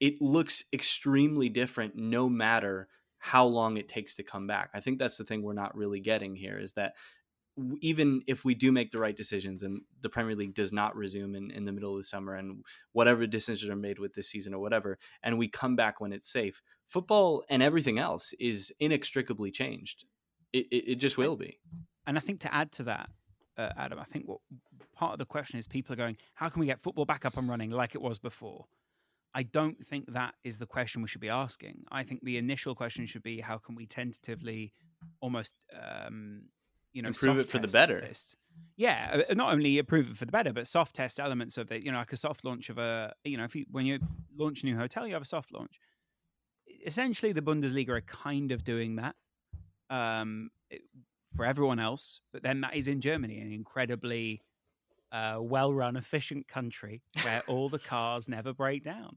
it 0.00 0.20
looks 0.20 0.64
extremely 0.72 1.48
different 1.48 1.94
no 1.96 2.28
matter 2.28 2.88
how 3.20 3.44
long 3.44 3.76
it 3.76 3.88
takes 3.88 4.14
to 4.16 4.22
come 4.22 4.46
back. 4.46 4.70
I 4.74 4.80
think 4.80 4.98
that's 4.98 5.16
the 5.16 5.24
thing 5.24 5.42
we're 5.42 5.52
not 5.52 5.76
really 5.76 6.00
getting 6.00 6.34
here 6.34 6.58
is 6.58 6.72
that 6.72 6.94
even 7.82 8.22
if 8.26 8.44
we 8.44 8.54
do 8.54 8.72
make 8.72 8.90
the 8.90 8.98
right 8.98 9.14
decisions 9.14 9.62
and 9.62 9.82
the 10.00 10.08
Premier 10.08 10.34
League 10.34 10.54
does 10.54 10.72
not 10.72 10.96
resume 10.96 11.34
in, 11.34 11.50
in 11.50 11.66
the 11.66 11.72
middle 11.72 11.92
of 11.92 11.98
the 11.98 12.04
summer 12.04 12.34
and 12.34 12.64
whatever 12.92 13.26
decisions 13.26 13.70
are 13.70 13.76
made 13.76 13.98
with 13.98 14.14
this 14.14 14.30
season 14.30 14.54
or 14.54 14.60
whatever, 14.60 14.98
and 15.22 15.36
we 15.36 15.48
come 15.48 15.76
back 15.76 16.00
when 16.00 16.12
it's 16.12 16.32
safe, 16.32 16.62
football 16.88 17.44
and 17.50 17.62
everything 17.62 17.98
else 17.98 18.32
is 18.40 18.72
inextricably 18.80 19.50
changed. 19.50 20.06
It, 20.52 20.66
it, 20.70 20.92
it 20.92 20.94
just 20.96 21.18
will 21.18 21.36
be. 21.36 21.60
And 22.06 22.16
I 22.16 22.20
think 22.20 22.40
to 22.40 22.54
add 22.54 22.72
to 22.72 22.84
that, 22.84 23.10
uh, 23.58 23.70
Adam, 23.76 23.98
I 23.98 24.04
think 24.04 24.26
what 24.26 24.40
part 24.94 25.12
of 25.12 25.18
the 25.18 25.26
question 25.26 25.58
is 25.58 25.68
people 25.68 25.92
are 25.92 25.96
going, 25.96 26.16
how 26.34 26.48
can 26.48 26.60
we 26.60 26.66
get 26.66 26.80
football 26.80 27.04
back 27.04 27.26
up 27.26 27.36
and 27.36 27.48
running 27.48 27.70
like 27.70 27.94
it 27.94 28.00
was 28.00 28.18
before? 28.18 28.64
I 29.34 29.44
don't 29.44 29.84
think 29.86 30.12
that 30.12 30.34
is 30.44 30.58
the 30.58 30.66
question 30.66 31.02
we 31.02 31.08
should 31.08 31.20
be 31.20 31.28
asking. 31.28 31.84
I 31.90 32.02
think 32.02 32.20
the 32.22 32.36
initial 32.36 32.74
question 32.74 33.06
should 33.06 33.22
be, 33.22 33.40
how 33.40 33.58
can 33.58 33.74
we 33.74 33.86
tentatively, 33.86 34.72
almost, 35.20 35.54
um, 35.80 36.42
you 36.92 37.02
know, 37.02 37.08
Improve 37.08 37.38
it 37.38 37.48
for 37.48 37.58
the 37.58 37.68
better. 37.68 38.00
this? 38.00 38.36
Yeah, 38.76 39.22
uh, 39.30 39.34
not 39.34 39.52
only 39.52 39.78
improve 39.78 40.10
it 40.10 40.16
for 40.16 40.24
the 40.24 40.32
better, 40.32 40.52
but 40.52 40.66
soft 40.66 40.94
test 40.96 41.20
elements 41.20 41.56
of 41.58 41.70
it. 41.70 41.84
You 41.84 41.92
know, 41.92 41.98
like 41.98 42.12
a 42.12 42.16
soft 42.16 42.44
launch 42.44 42.68
of 42.70 42.78
a, 42.78 43.12
you 43.24 43.36
know, 43.36 43.44
if 43.44 43.54
you 43.54 43.64
when 43.70 43.86
you 43.86 44.00
launch 44.36 44.62
a 44.62 44.66
new 44.66 44.76
hotel, 44.76 45.06
you 45.06 45.12
have 45.14 45.22
a 45.22 45.26
soft 45.26 45.52
launch. 45.52 45.78
Essentially, 46.84 47.32
the 47.32 47.42
Bundesliga 47.42 47.90
are 47.90 48.00
kind 48.00 48.50
of 48.52 48.64
doing 48.64 48.96
that. 48.96 49.14
Um, 49.88 50.50
for 51.36 51.44
everyone 51.44 51.78
else, 51.78 52.20
but 52.32 52.42
then 52.42 52.60
that 52.62 52.74
is 52.74 52.88
in 52.88 53.00
Germany, 53.00 53.40
an 53.40 53.52
incredibly 53.52 54.42
uh, 55.12 55.38
well-run, 55.40 55.96
efficient 55.96 56.48
country 56.48 57.02
where 57.22 57.42
all 57.48 57.68
the 57.68 57.78
cars 57.78 58.28
never 58.28 58.52
break 58.52 58.82
down. 58.82 59.16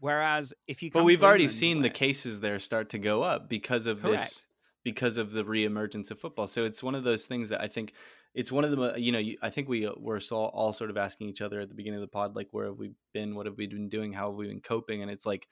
Whereas 0.00 0.52
if 0.66 0.82
you, 0.82 0.90
But 0.90 1.04
we've 1.04 1.22
already 1.22 1.44
England, 1.44 1.58
seen 1.58 1.82
the 1.82 1.90
cases 1.90 2.40
there 2.40 2.58
start 2.58 2.90
to 2.90 2.98
go 2.98 3.22
up 3.22 3.48
because 3.48 3.86
of 3.86 4.02
this 4.02 4.46
because 4.84 5.16
of 5.16 5.32
the 5.32 5.44
reemergence 5.44 6.10
of 6.10 6.20
football. 6.20 6.46
So 6.46 6.64
it's 6.64 6.82
one 6.82 6.94
of 6.94 7.04
those 7.04 7.26
things 7.26 7.48
that 7.48 7.62
I 7.62 7.68
think 7.68 7.94
it's 8.34 8.52
one 8.52 8.64
of 8.64 8.70
the 8.70 8.94
you 9.00 9.12
know 9.12 9.22
I 9.40 9.50
think 9.50 9.68
we 9.68 9.86
uh, 9.86 9.92
were 9.96 10.20
all, 10.30 10.46
all 10.46 10.72
sort 10.72 10.90
of 10.90 10.96
asking 10.96 11.28
each 11.28 11.40
other 11.40 11.60
at 11.60 11.68
the 11.68 11.74
beginning 11.74 12.00
of 12.00 12.02
the 12.02 12.08
pod 12.08 12.36
like 12.36 12.48
where 12.50 12.66
have 12.66 12.76
we 12.76 12.92
been, 13.12 13.34
what 13.34 13.46
have 13.46 13.56
we 13.56 13.66
been 13.66 13.88
doing, 13.88 14.12
how 14.12 14.30
have 14.30 14.36
we 14.36 14.48
been 14.48 14.60
coping, 14.60 15.00
and 15.00 15.10
it's 15.10 15.24
like 15.24 15.48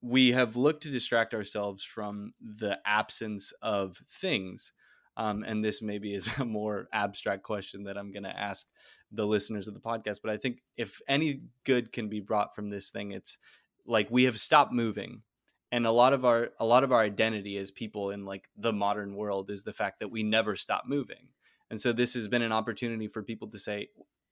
we 0.00 0.32
have 0.32 0.56
looked 0.56 0.84
to 0.84 0.90
distract 0.90 1.34
ourselves 1.34 1.84
from 1.84 2.32
the 2.40 2.78
absence 2.84 3.52
of 3.62 4.00
things. 4.10 4.72
Um, 5.18 5.42
and 5.42 5.62
this 5.62 5.82
maybe 5.82 6.14
is 6.14 6.30
a 6.38 6.44
more 6.44 6.88
abstract 6.92 7.42
question 7.42 7.84
that 7.84 7.98
I'm 7.98 8.12
going 8.12 8.22
to 8.22 8.38
ask 8.38 8.66
the 9.12 9.26
listeners 9.26 9.68
of 9.68 9.74
the 9.74 9.80
podcast. 9.80 10.20
But 10.22 10.32
I 10.32 10.36
think 10.36 10.62
if 10.76 11.02
any 11.08 11.42
good 11.64 11.92
can 11.92 12.08
be 12.08 12.20
brought 12.20 12.54
from 12.54 12.70
this 12.70 12.90
thing, 12.90 13.10
it's 13.10 13.36
like 13.84 14.08
we 14.10 14.24
have 14.24 14.38
stopped 14.38 14.72
moving. 14.72 15.22
And 15.70 15.86
a 15.86 15.90
lot 15.90 16.14
of 16.14 16.24
our 16.24 16.50
a 16.58 16.64
lot 16.64 16.82
of 16.82 16.92
our 16.92 17.00
identity 17.00 17.58
as 17.58 17.70
people 17.70 18.10
in 18.10 18.24
like 18.24 18.48
the 18.56 18.72
modern 18.72 19.14
world 19.14 19.50
is 19.50 19.64
the 19.64 19.72
fact 19.72 20.00
that 20.00 20.10
we 20.10 20.22
never 20.22 20.56
stop 20.56 20.84
moving. 20.86 21.28
And 21.70 21.78
so 21.78 21.92
this 21.92 22.14
has 22.14 22.26
been 22.26 22.40
an 22.40 22.52
opportunity 22.52 23.06
for 23.06 23.22
people 23.22 23.48
to 23.50 23.58
say 23.58 23.88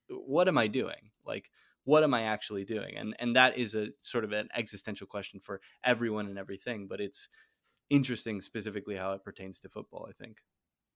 what 0.09 0.49
am 0.49 0.57
i 0.57 0.67
doing? 0.67 1.11
Like 1.27 1.51
what 1.85 2.03
am 2.03 2.15
i 2.15 2.23
actually 2.23 2.65
doing? 2.65 2.97
And 2.97 3.15
and 3.19 3.37
that 3.37 3.59
is 3.59 3.75
a 3.75 3.89
sort 4.01 4.25
of 4.25 4.33
an 4.33 4.49
existential 4.57 5.07
question 5.07 5.41
for 5.41 5.61
everyone 5.85 6.27
and 6.27 6.39
everything 6.39 6.87
but 6.87 7.03
it's 7.03 7.29
interesting 7.91 8.41
specifically 8.41 8.97
how 8.97 9.13
it 9.13 9.23
pertains 9.23 9.61
to 9.61 9.69
football 9.69 10.09
i 10.09 10.13
think 10.13 10.39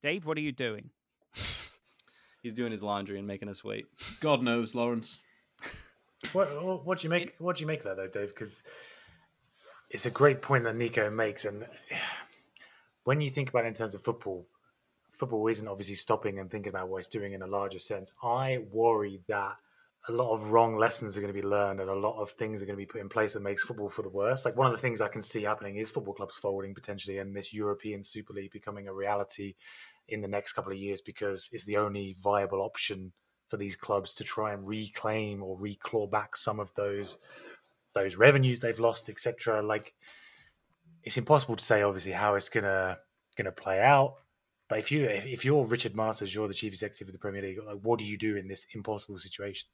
Dave, 0.03 0.25
what 0.25 0.37
are 0.37 0.41
you 0.41 0.51
doing? 0.51 0.89
he's 2.43 2.53
doing 2.53 2.71
his 2.71 2.83
laundry 2.83 3.17
and 3.17 3.27
making 3.27 3.49
us 3.49 3.63
wait 3.63 3.85
God 4.19 4.41
knows, 4.41 4.75
Lawrence. 4.75 5.19
What, 6.33 6.63
what, 6.63 6.85
what 6.85 6.99
do 6.99 7.05
you 7.05 7.09
make? 7.09 7.35
What 7.39 7.57
do 7.57 7.61
you 7.61 7.67
make 7.67 7.79
of 7.79 7.85
that 7.85 7.97
though, 7.97 8.07
Dave? 8.07 8.29
Because 8.29 8.63
it's 9.89 10.05
a 10.05 10.11
great 10.11 10.41
point 10.41 10.63
that 10.63 10.75
Nico 10.75 11.09
makes, 11.09 11.45
and 11.45 11.65
when 13.03 13.21
you 13.21 13.29
think 13.29 13.49
about 13.49 13.65
it 13.65 13.69
in 13.69 13.73
terms 13.73 13.95
of 13.95 14.01
football, 14.01 14.45
football 15.11 15.47
isn't 15.47 15.67
obviously 15.67 15.95
stopping 15.95 16.39
and 16.39 16.49
thinking 16.49 16.69
about 16.69 16.89
what 16.89 16.99
it's 16.99 17.07
doing 17.07 17.33
in 17.33 17.41
a 17.41 17.47
larger 17.47 17.79
sense. 17.79 18.13
I 18.23 18.59
worry 18.71 19.21
that 19.27 19.57
a 20.09 20.11
lot 20.11 20.33
of 20.33 20.51
wrong 20.51 20.77
lessons 20.77 21.15
are 21.15 21.21
going 21.21 21.33
to 21.33 21.39
be 21.39 21.47
learned 21.47 21.79
and 21.79 21.89
a 21.89 21.95
lot 21.95 22.19
of 22.19 22.31
things 22.31 22.61
are 22.61 22.65
going 22.65 22.75
to 22.75 22.81
be 22.81 22.87
put 22.87 23.01
in 23.01 23.09
place 23.09 23.33
that 23.33 23.43
makes 23.43 23.63
football 23.63 23.89
for 23.89 24.01
the 24.01 24.09
worse. 24.09 24.45
Like 24.45 24.57
one 24.57 24.65
of 24.65 24.73
the 24.73 24.81
things 24.81 24.99
I 24.99 25.07
can 25.07 25.21
see 25.21 25.43
happening 25.43 25.77
is 25.77 25.91
football 25.91 26.15
clubs 26.15 26.37
folding 26.37 26.73
potentially 26.73 27.19
and 27.19 27.35
this 27.35 27.53
European 27.53 28.01
Super 28.01 28.33
League 28.33 28.51
becoming 28.51 28.87
a 28.87 28.93
reality 28.93 29.53
in 30.07 30.21
the 30.21 30.27
next 30.27 30.53
couple 30.53 30.71
of 30.71 30.79
years 30.79 31.01
because 31.01 31.49
it's 31.51 31.65
the 31.65 31.77
only 31.77 32.15
viable 32.19 32.61
option 32.61 33.11
for 33.47 33.57
these 33.57 33.75
clubs 33.75 34.13
to 34.15 34.23
try 34.23 34.53
and 34.53 34.67
reclaim 34.67 35.43
or 35.43 35.57
reclaw 35.57 36.09
back 36.09 36.35
some 36.35 36.59
of 36.59 36.73
those 36.75 37.17
those 37.93 38.15
revenues 38.15 38.61
they've 38.61 38.79
lost, 38.79 39.09
etc. 39.09 39.61
Like 39.61 39.93
it's 41.03 41.17
impossible 41.17 41.57
to 41.57 41.63
say 41.63 41.81
obviously 41.81 42.13
how 42.13 42.35
it's 42.35 42.49
gonna 42.49 42.97
gonna 43.37 43.51
play 43.51 43.81
out. 43.81 44.15
But 44.69 44.79
if 44.79 44.91
you 44.91 45.03
if, 45.03 45.25
if 45.25 45.45
you're 45.45 45.65
Richard 45.65 45.95
Masters, 45.95 46.33
you're 46.33 46.47
the 46.47 46.53
chief 46.53 46.73
executive 46.73 47.09
of 47.09 47.13
the 47.13 47.19
Premier 47.19 47.41
League. 47.41 47.59
Like, 47.63 47.79
what 47.81 47.99
do 47.99 48.05
you 48.05 48.17
do 48.17 48.37
in 48.37 48.47
this 48.47 48.65
impossible 48.73 49.17
situation? 49.17 49.67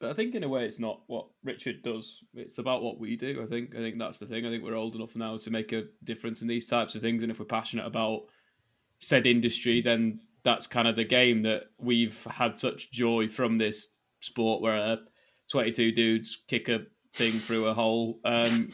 But 0.00 0.10
I 0.10 0.14
think 0.14 0.34
in 0.34 0.44
a 0.44 0.48
way 0.48 0.64
it's 0.64 0.78
not 0.78 1.02
what 1.08 1.26
Richard 1.44 1.82
does. 1.82 2.24
It's 2.34 2.58
about 2.58 2.82
what 2.82 2.98
we 2.98 3.16
do. 3.16 3.42
I 3.42 3.46
think. 3.46 3.74
I 3.76 3.78
think 3.78 3.98
that's 3.98 4.18
the 4.18 4.26
thing. 4.26 4.46
I 4.46 4.50
think 4.50 4.64
we're 4.64 4.74
old 4.74 4.96
enough 4.96 5.14
now 5.14 5.36
to 5.36 5.50
make 5.50 5.72
a 5.72 5.84
difference 6.04 6.40
in 6.40 6.48
these 6.48 6.66
types 6.66 6.94
of 6.94 7.02
things. 7.02 7.22
And 7.22 7.30
if 7.30 7.38
we're 7.38 7.44
passionate 7.44 7.86
about 7.86 8.22
said 8.98 9.26
industry, 9.26 9.82
then 9.82 10.20
that's 10.42 10.66
kind 10.66 10.88
of 10.88 10.96
the 10.96 11.04
game 11.04 11.40
that 11.40 11.64
we've 11.78 12.24
had 12.24 12.56
such 12.56 12.90
joy 12.90 13.28
from 13.28 13.58
this 13.58 13.88
sport 14.20 14.62
where 14.62 14.76
uh, 14.76 14.96
22 15.50 15.92
dudes 15.92 16.44
kick 16.48 16.70
a 16.70 16.80
thing 17.12 17.32
through 17.32 17.66
a 17.66 17.74
hole. 17.74 18.20
Um, 18.24 18.68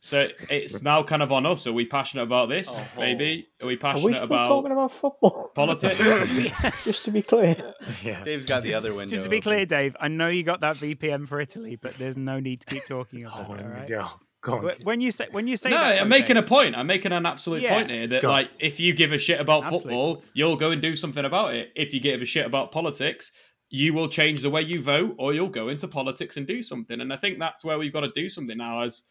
so 0.00 0.28
it's 0.48 0.82
now 0.82 1.02
kind 1.02 1.22
of 1.22 1.32
on 1.32 1.44
us. 1.46 1.66
Are 1.66 1.72
we 1.72 1.84
passionate 1.86 2.22
about 2.22 2.48
this? 2.48 2.78
Maybe. 2.96 3.48
Are 3.60 3.66
we 3.66 3.74
Are 3.74 3.76
passionate 3.78 4.04
we 4.04 4.14
still 4.14 4.26
about 4.26 4.46
talking 4.46 4.72
about 4.72 4.92
football? 4.92 5.50
politics? 5.54 5.98
Just 6.84 7.04
to 7.06 7.10
be 7.10 7.22
clear. 7.22 7.56
Yeah. 8.02 8.22
dave's 8.24 8.46
got 8.46 8.62
the 8.62 8.74
other 8.74 8.94
window 8.94 9.10
Just 9.10 9.24
to 9.24 9.28
be 9.30 9.36
open. 9.38 9.42
clear, 9.52 9.66
Dave, 9.66 9.96
I 10.00 10.08
know 10.08 10.28
you 10.28 10.42
got 10.42 10.60
that 10.60 10.76
VPN 10.76 11.26
for 11.28 11.40
Italy, 11.40 11.76
but 11.76 11.94
there's 11.94 12.16
no 12.16 12.38
need 12.40 12.60
to 12.60 12.66
keep 12.66 12.86
talking 12.86 13.24
about 13.24 13.46
Oh, 13.50 13.54
it. 13.54 13.62
All 13.62 13.68
right? 13.68 13.88
yeah. 13.88 14.08
Go 14.42 14.54
on. 14.68 14.74
When 14.84 15.02
you 15.02 15.10
say 15.10 15.26
when 15.32 15.46
you 15.46 15.58
say 15.58 15.68
No, 15.68 15.76
that, 15.76 15.92
I'm 15.94 15.98
one 16.00 16.08
making 16.08 16.36
a 16.38 16.42
point. 16.42 16.74
I'm 16.78 16.86
making 16.86 17.12
an 17.12 17.26
absolute 17.26 17.60
Yeah. 17.60 17.74
point 17.74 17.90
here 17.90 18.06
that, 18.06 18.24
like, 18.24 18.48
if 18.58 18.80
you 18.80 18.94
give 18.94 19.12
a 19.12 19.18
shit 19.18 19.38
about 19.38 19.64
Absolute 19.64 19.82
football, 19.82 20.22
you'll 20.32 20.56
go 20.56 20.70
and 20.70 20.80
do 20.80 20.96
something 20.96 21.26
about 21.26 21.54
it. 21.54 21.72
If 21.76 21.92
you 21.92 22.00
give 22.00 22.22
a 22.22 22.24
shit 22.24 22.46
about 22.46 22.72
politics, 22.72 23.32
you 23.70 23.94
will 23.94 24.08
change 24.08 24.42
the 24.42 24.50
way 24.50 24.62
you 24.62 24.82
vote, 24.82 25.14
or 25.16 25.32
you'll 25.32 25.48
go 25.48 25.68
into 25.68 25.86
politics 25.88 26.36
and 26.36 26.46
do 26.46 26.60
something. 26.60 27.00
And 27.00 27.12
I 27.12 27.16
think 27.16 27.38
that's 27.38 27.64
where 27.64 27.78
we've 27.78 27.92
got 27.92 28.00
to 28.00 28.10
do 28.10 28.28
something 28.28 28.58
now 28.58 28.82
as 28.82 29.04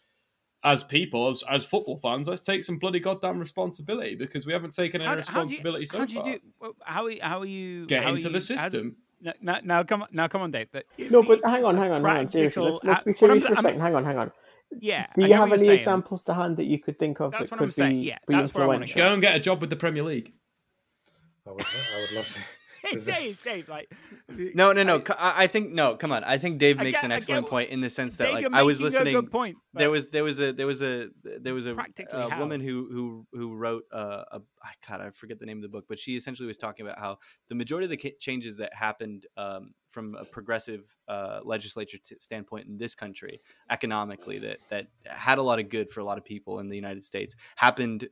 as 0.61 0.83
people, 0.83 1.29
as, 1.29 1.41
as 1.49 1.63
football 1.65 1.95
fans. 1.95 2.27
Let's 2.27 2.41
take 2.41 2.65
some 2.65 2.77
bloody 2.77 2.99
goddamn 2.99 3.39
responsibility 3.39 4.15
because 4.15 4.45
we 4.45 4.51
haven't 4.51 4.73
taken 4.73 4.99
any 4.99 5.07
How, 5.07 5.15
do- 5.15 5.21
how 5.31 5.45
do 5.45 5.53
you- 5.53 5.59
responsibility 5.59 5.85
so 5.85 5.99
how 5.99 6.05
do 6.05 6.13
you 6.13 6.21
far. 6.21 6.33
do? 6.33 6.75
How 6.81 7.05
are 7.05 7.09
you- 7.11 7.19
how 7.21 7.39
are 7.39 7.45
you 7.45 7.85
Get 7.85 8.03
how 8.03 8.09
into 8.11 8.27
you- 8.27 8.33
the 8.33 8.41
system. 8.41 8.97
No, 9.21 9.31
no, 9.41 9.57
now 9.63 9.83
come 9.83 10.01
on, 10.03 10.09
now 10.11 10.27
come 10.27 10.41
on, 10.41 10.51
Dave. 10.51 10.67
But 10.71 10.85
No, 10.97 11.23
but 11.23 11.39
hang 11.45 11.63
on, 11.63 11.77
hang 11.77 11.91
on, 11.93 12.03
hang 12.03 12.17
on. 12.17 12.27
Seriously, 12.29 12.63
let's, 12.71 12.83
let's 12.83 13.03
be 13.03 13.09
I'm- 13.09 13.13
serious 13.15 13.45
for 13.45 13.53
a 13.53 13.55
I'm- 13.55 13.61
second. 13.63 13.79
Hang 13.79 13.95
on, 13.95 14.03
hang 14.03 14.17
on. 14.17 14.31
yeah, 14.81 15.07
Do 15.17 15.25
you 15.27 15.33
have 15.33 15.47
any 15.53 15.59
saying. 15.59 15.71
examples 15.71 16.23
to 16.23 16.33
hand 16.33 16.57
that 16.57 16.65
you 16.65 16.77
could 16.79 16.99
think 16.99 17.21
of 17.21 17.31
That's 17.31 17.47
that 17.49 17.55
what 17.55 17.61
I'm 17.61 17.67
could 17.67 17.73
saying, 17.75 18.01
be, 18.01 18.07
yeah, 18.07 18.17
be 18.27 18.33
that's 18.35 18.53
where 18.53 18.65
I 18.65 18.67
wanna 18.67 18.81
influential? 18.81 19.07
Go 19.09 19.13
and 19.13 19.21
get 19.21 19.35
a 19.37 19.39
job 19.39 19.61
with 19.61 19.69
the 19.69 19.75
Premier 19.77 20.03
League. 20.03 20.33
I 21.47 21.51
would, 21.51 21.63
I 21.65 21.99
would 22.01 22.11
love 22.17 22.27
to. 22.33 22.39
Dave, 23.05 23.41
Dave, 23.43 23.69
like 23.69 23.91
no 24.29 24.71
no 24.71 24.83
no 24.83 25.03
I, 25.17 25.43
I 25.43 25.47
think 25.47 25.71
no 25.71 25.95
come 25.95 26.11
on. 26.11 26.23
I 26.23 26.37
think 26.37 26.59
dave 26.59 26.77
makes 26.77 26.91
get- 26.91 27.03
an 27.03 27.11
excellent 27.11 27.43
what- 27.43 27.49
point 27.49 27.69
in 27.71 27.81
the 27.81 27.89
sense 27.89 28.17
that 28.17 28.25
Dave, 28.25 28.33
like 28.45 28.53
i 28.53 28.63
was 28.63 28.79
making 28.79 28.95
a 28.95 28.99
listening 28.99 29.13
good 29.15 29.31
point, 29.31 29.57
there 29.73 29.89
was 29.89 30.09
there 30.09 30.23
was 30.23 30.39
a 30.39 30.51
there 30.53 30.67
was 30.67 30.81
a 30.81 31.09
there 31.23 31.53
was 31.53 31.67
a, 31.67 31.75
a 32.11 32.39
woman 32.39 32.61
who 32.61 32.87
who 32.91 33.27
who 33.33 33.55
wrote 33.55 33.83
uh, 33.91 34.23
a 34.31 34.41
I- 34.63 34.73
god 34.87 35.01
i 35.01 35.09
forget 35.09 35.39
the 35.39 35.45
name 35.45 35.57
of 35.57 35.63
the 35.63 35.69
book 35.69 35.85
but 35.87 35.99
she 35.99 36.15
essentially 36.15 36.47
was 36.47 36.57
talking 36.57 36.85
about 36.85 36.99
how 36.99 37.17
the 37.49 37.55
majority 37.55 37.85
of 37.85 37.91
the 37.91 38.13
changes 38.19 38.57
that 38.57 38.73
happened 38.73 39.25
um, 39.37 39.73
from 39.89 40.15
a 40.15 40.25
progressive 40.25 40.83
uh, 41.07 41.39
legislature 41.43 41.97
t- 41.97 42.15
standpoint 42.19 42.67
in 42.67 42.77
this 42.77 42.95
country 42.95 43.41
economically 43.69 44.39
that 44.39 44.57
that 44.69 44.87
had 45.05 45.37
a 45.37 45.43
lot 45.43 45.59
of 45.59 45.69
good 45.69 45.89
for 45.89 45.99
a 45.99 46.03
lot 46.03 46.17
of 46.17 46.25
people 46.25 46.59
in 46.59 46.69
the 46.69 46.75
united 46.75 47.03
states 47.03 47.35
happened 47.55 48.07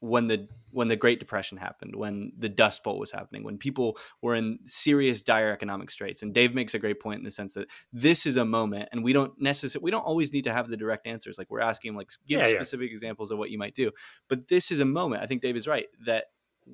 when 0.00 0.26
the 0.28 0.48
when 0.72 0.88
the 0.88 0.96
Great 0.96 1.18
Depression 1.18 1.58
happened, 1.58 1.96
when 1.96 2.32
the 2.38 2.48
Dust 2.48 2.84
Bowl 2.84 2.98
was 2.98 3.10
happening, 3.10 3.42
when 3.42 3.58
people 3.58 3.98
were 4.22 4.34
in 4.34 4.58
serious 4.64 5.22
dire 5.22 5.50
economic 5.50 5.90
straits. 5.90 6.22
And 6.22 6.32
Dave 6.32 6.54
makes 6.54 6.74
a 6.74 6.78
great 6.78 7.00
point 7.00 7.18
in 7.18 7.24
the 7.24 7.30
sense 7.30 7.54
that 7.54 7.68
this 7.92 8.26
is 8.26 8.36
a 8.36 8.44
moment, 8.44 8.88
and 8.92 9.02
we 9.02 9.12
don't 9.12 9.32
necessarily 9.40 9.84
we 9.84 9.90
don't 9.90 10.04
always 10.04 10.32
need 10.32 10.44
to 10.44 10.52
have 10.52 10.68
the 10.68 10.76
direct 10.76 11.06
answers. 11.06 11.38
Like 11.38 11.50
we're 11.50 11.60
asking, 11.60 11.94
like 11.96 12.10
give 12.26 12.40
Yeah, 12.40 12.48
yeah. 12.48 12.54
specific 12.56 12.90
examples 12.92 13.30
of 13.30 13.38
what 13.38 13.50
you 13.50 13.58
might 13.58 13.74
do. 13.74 13.90
But 14.28 14.48
this 14.48 14.70
is 14.70 14.80
a 14.80 14.84
moment. 14.84 15.22
I 15.22 15.26
think 15.26 15.42
Dave 15.42 15.56
is 15.56 15.66
right 15.66 15.86
that 16.06 16.26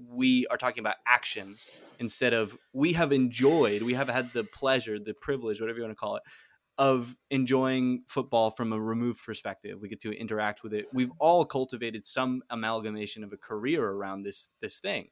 we 0.08 0.46
are 0.48 0.56
talking 0.56 0.80
about 0.80 0.96
action 1.06 1.56
instead 1.98 2.32
of 2.32 2.56
we 2.72 2.92
have 2.94 3.12
enjoyed, 3.12 3.82
we 3.82 3.94
have 3.94 4.08
had 4.08 4.32
the 4.32 4.44
pleasure, 4.44 4.98
the 4.98 5.14
privilege, 5.14 5.60
whatever 5.60 5.78
you 5.78 5.84
want 5.84 5.96
to 5.96 6.00
call 6.00 6.16
it, 6.16 6.22
of 6.76 7.14
enjoying 7.30 8.02
football 8.06 8.50
from 8.50 8.72
a 8.72 8.80
removed 8.80 9.24
perspective. 9.24 9.80
We 9.80 9.88
get 9.88 10.00
to 10.02 10.12
interact 10.12 10.62
with 10.62 10.74
it. 10.74 10.86
We've 10.92 11.12
all 11.18 11.44
cultivated 11.44 12.04
some 12.04 12.42
amalgamation 12.50 13.22
of 13.22 13.32
a 13.32 13.36
career 13.36 13.88
around 13.88 14.22
this 14.22 14.48
this 14.60 14.78
thing. 14.78 15.08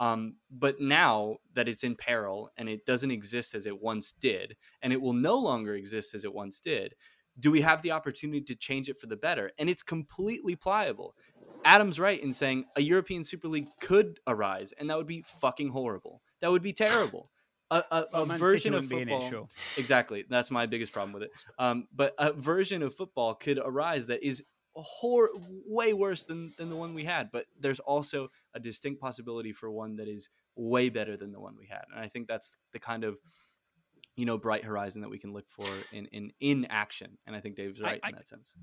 Um, 0.00 0.36
but 0.50 0.80
now 0.80 1.36
that 1.54 1.68
it's 1.68 1.84
in 1.84 1.94
peril 1.94 2.50
and 2.56 2.68
it 2.68 2.84
doesn't 2.84 3.10
exist 3.10 3.54
as 3.54 3.66
it 3.66 3.80
once 3.80 4.12
did, 4.12 4.56
and 4.82 4.92
it 4.92 5.00
will 5.00 5.12
no 5.12 5.36
longer 5.36 5.74
exist 5.74 6.14
as 6.14 6.24
it 6.24 6.34
once 6.34 6.58
did, 6.58 6.94
do 7.38 7.50
we 7.50 7.60
have 7.60 7.82
the 7.82 7.92
opportunity 7.92 8.40
to 8.40 8.54
change 8.54 8.88
it 8.88 9.00
for 9.00 9.06
the 9.06 9.16
better? 9.16 9.50
And 9.58 9.68
it's 9.68 9.82
completely 9.82 10.56
pliable. 10.56 11.14
Adam's 11.64 11.98
right 11.98 12.20
in 12.20 12.32
saying 12.32 12.66
a 12.76 12.82
European 12.82 13.24
Super 13.24 13.48
League 13.48 13.68
could 13.80 14.18
arise, 14.26 14.72
and 14.78 14.90
that 14.90 14.98
would 14.98 15.06
be 15.06 15.24
fucking 15.40 15.70
horrible. 15.70 16.22
That 16.40 16.50
would 16.50 16.62
be 16.62 16.72
terrible. 16.72 17.30
A, 17.76 17.84
a, 17.90 18.06
Well, 18.12 18.30
a 18.30 18.38
version 18.38 18.74
of 18.74 18.84
wouldn't 18.84 18.90
be 18.90 19.02
in 19.02 19.08
it, 19.08 19.12
football. 19.12 19.30
sure. 19.30 19.48
Exactly. 19.76 20.24
That's 20.28 20.50
my 20.50 20.66
biggest 20.66 20.92
problem 20.92 21.12
with 21.12 21.24
it. 21.24 21.30
Um, 21.58 21.88
but 21.94 22.14
a 22.18 22.32
version 22.32 22.82
of 22.82 22.94
football 22.94 23.34
could 23.34 23.58
arise 23.62 24.06
that 24.08 24.22
is 24.22 24.42
hor- 24.74 25.30
way 25.66 25.92
worse 25.92 26.24
than, 26.24 26.52
than 26.58 26.68
the 26.70 26.76
one 26.76 26.94
we 26.94 27.04
had. 27.04 27.30
But 27.32 27.46
there's 27.60 27.80
also 27.80 28.30
a 28.54 28.60
distinct 28.60 29.00
possibility 29.00 29.52
for 29.52 29.70
one 29.70 29.96
that 29.96 30.08
is 30.08 30.28
way 30.56 30.88
better 30.88 31.16
than 31.16 31.32
the 31.32 31.40
one 31.40 31.56
we 31.58 31.66
had. 31.66 31.82
And 31.92 32.00
I 32.04 32.08
think 32.08 32.28
that's 32.28 32.52
the 32.72 32.78
kind 32.78 33.04
of 33.04 33.16
you 34.16 34.24
know 34.26 34.38
bright 34.38 34.62
horizon 34.64 35.00
that 35.02 35.10
we 35.10 35.18
can 35.18 35.32
look 35.32 35.48
for 35.48 35.66
in 35.92 36.06
in 36.06 36.30
in 36.40 36.66
action. 36.66 37.18
And 37.26 37.34
I 37.34 37.40
think 37.40 37.56
Dave's 37.56 37.80
right 37.80 37.98
I- 38.02 38.08
in 38.10 38.14
that 38.14 38.28
sense. 38.28 38.54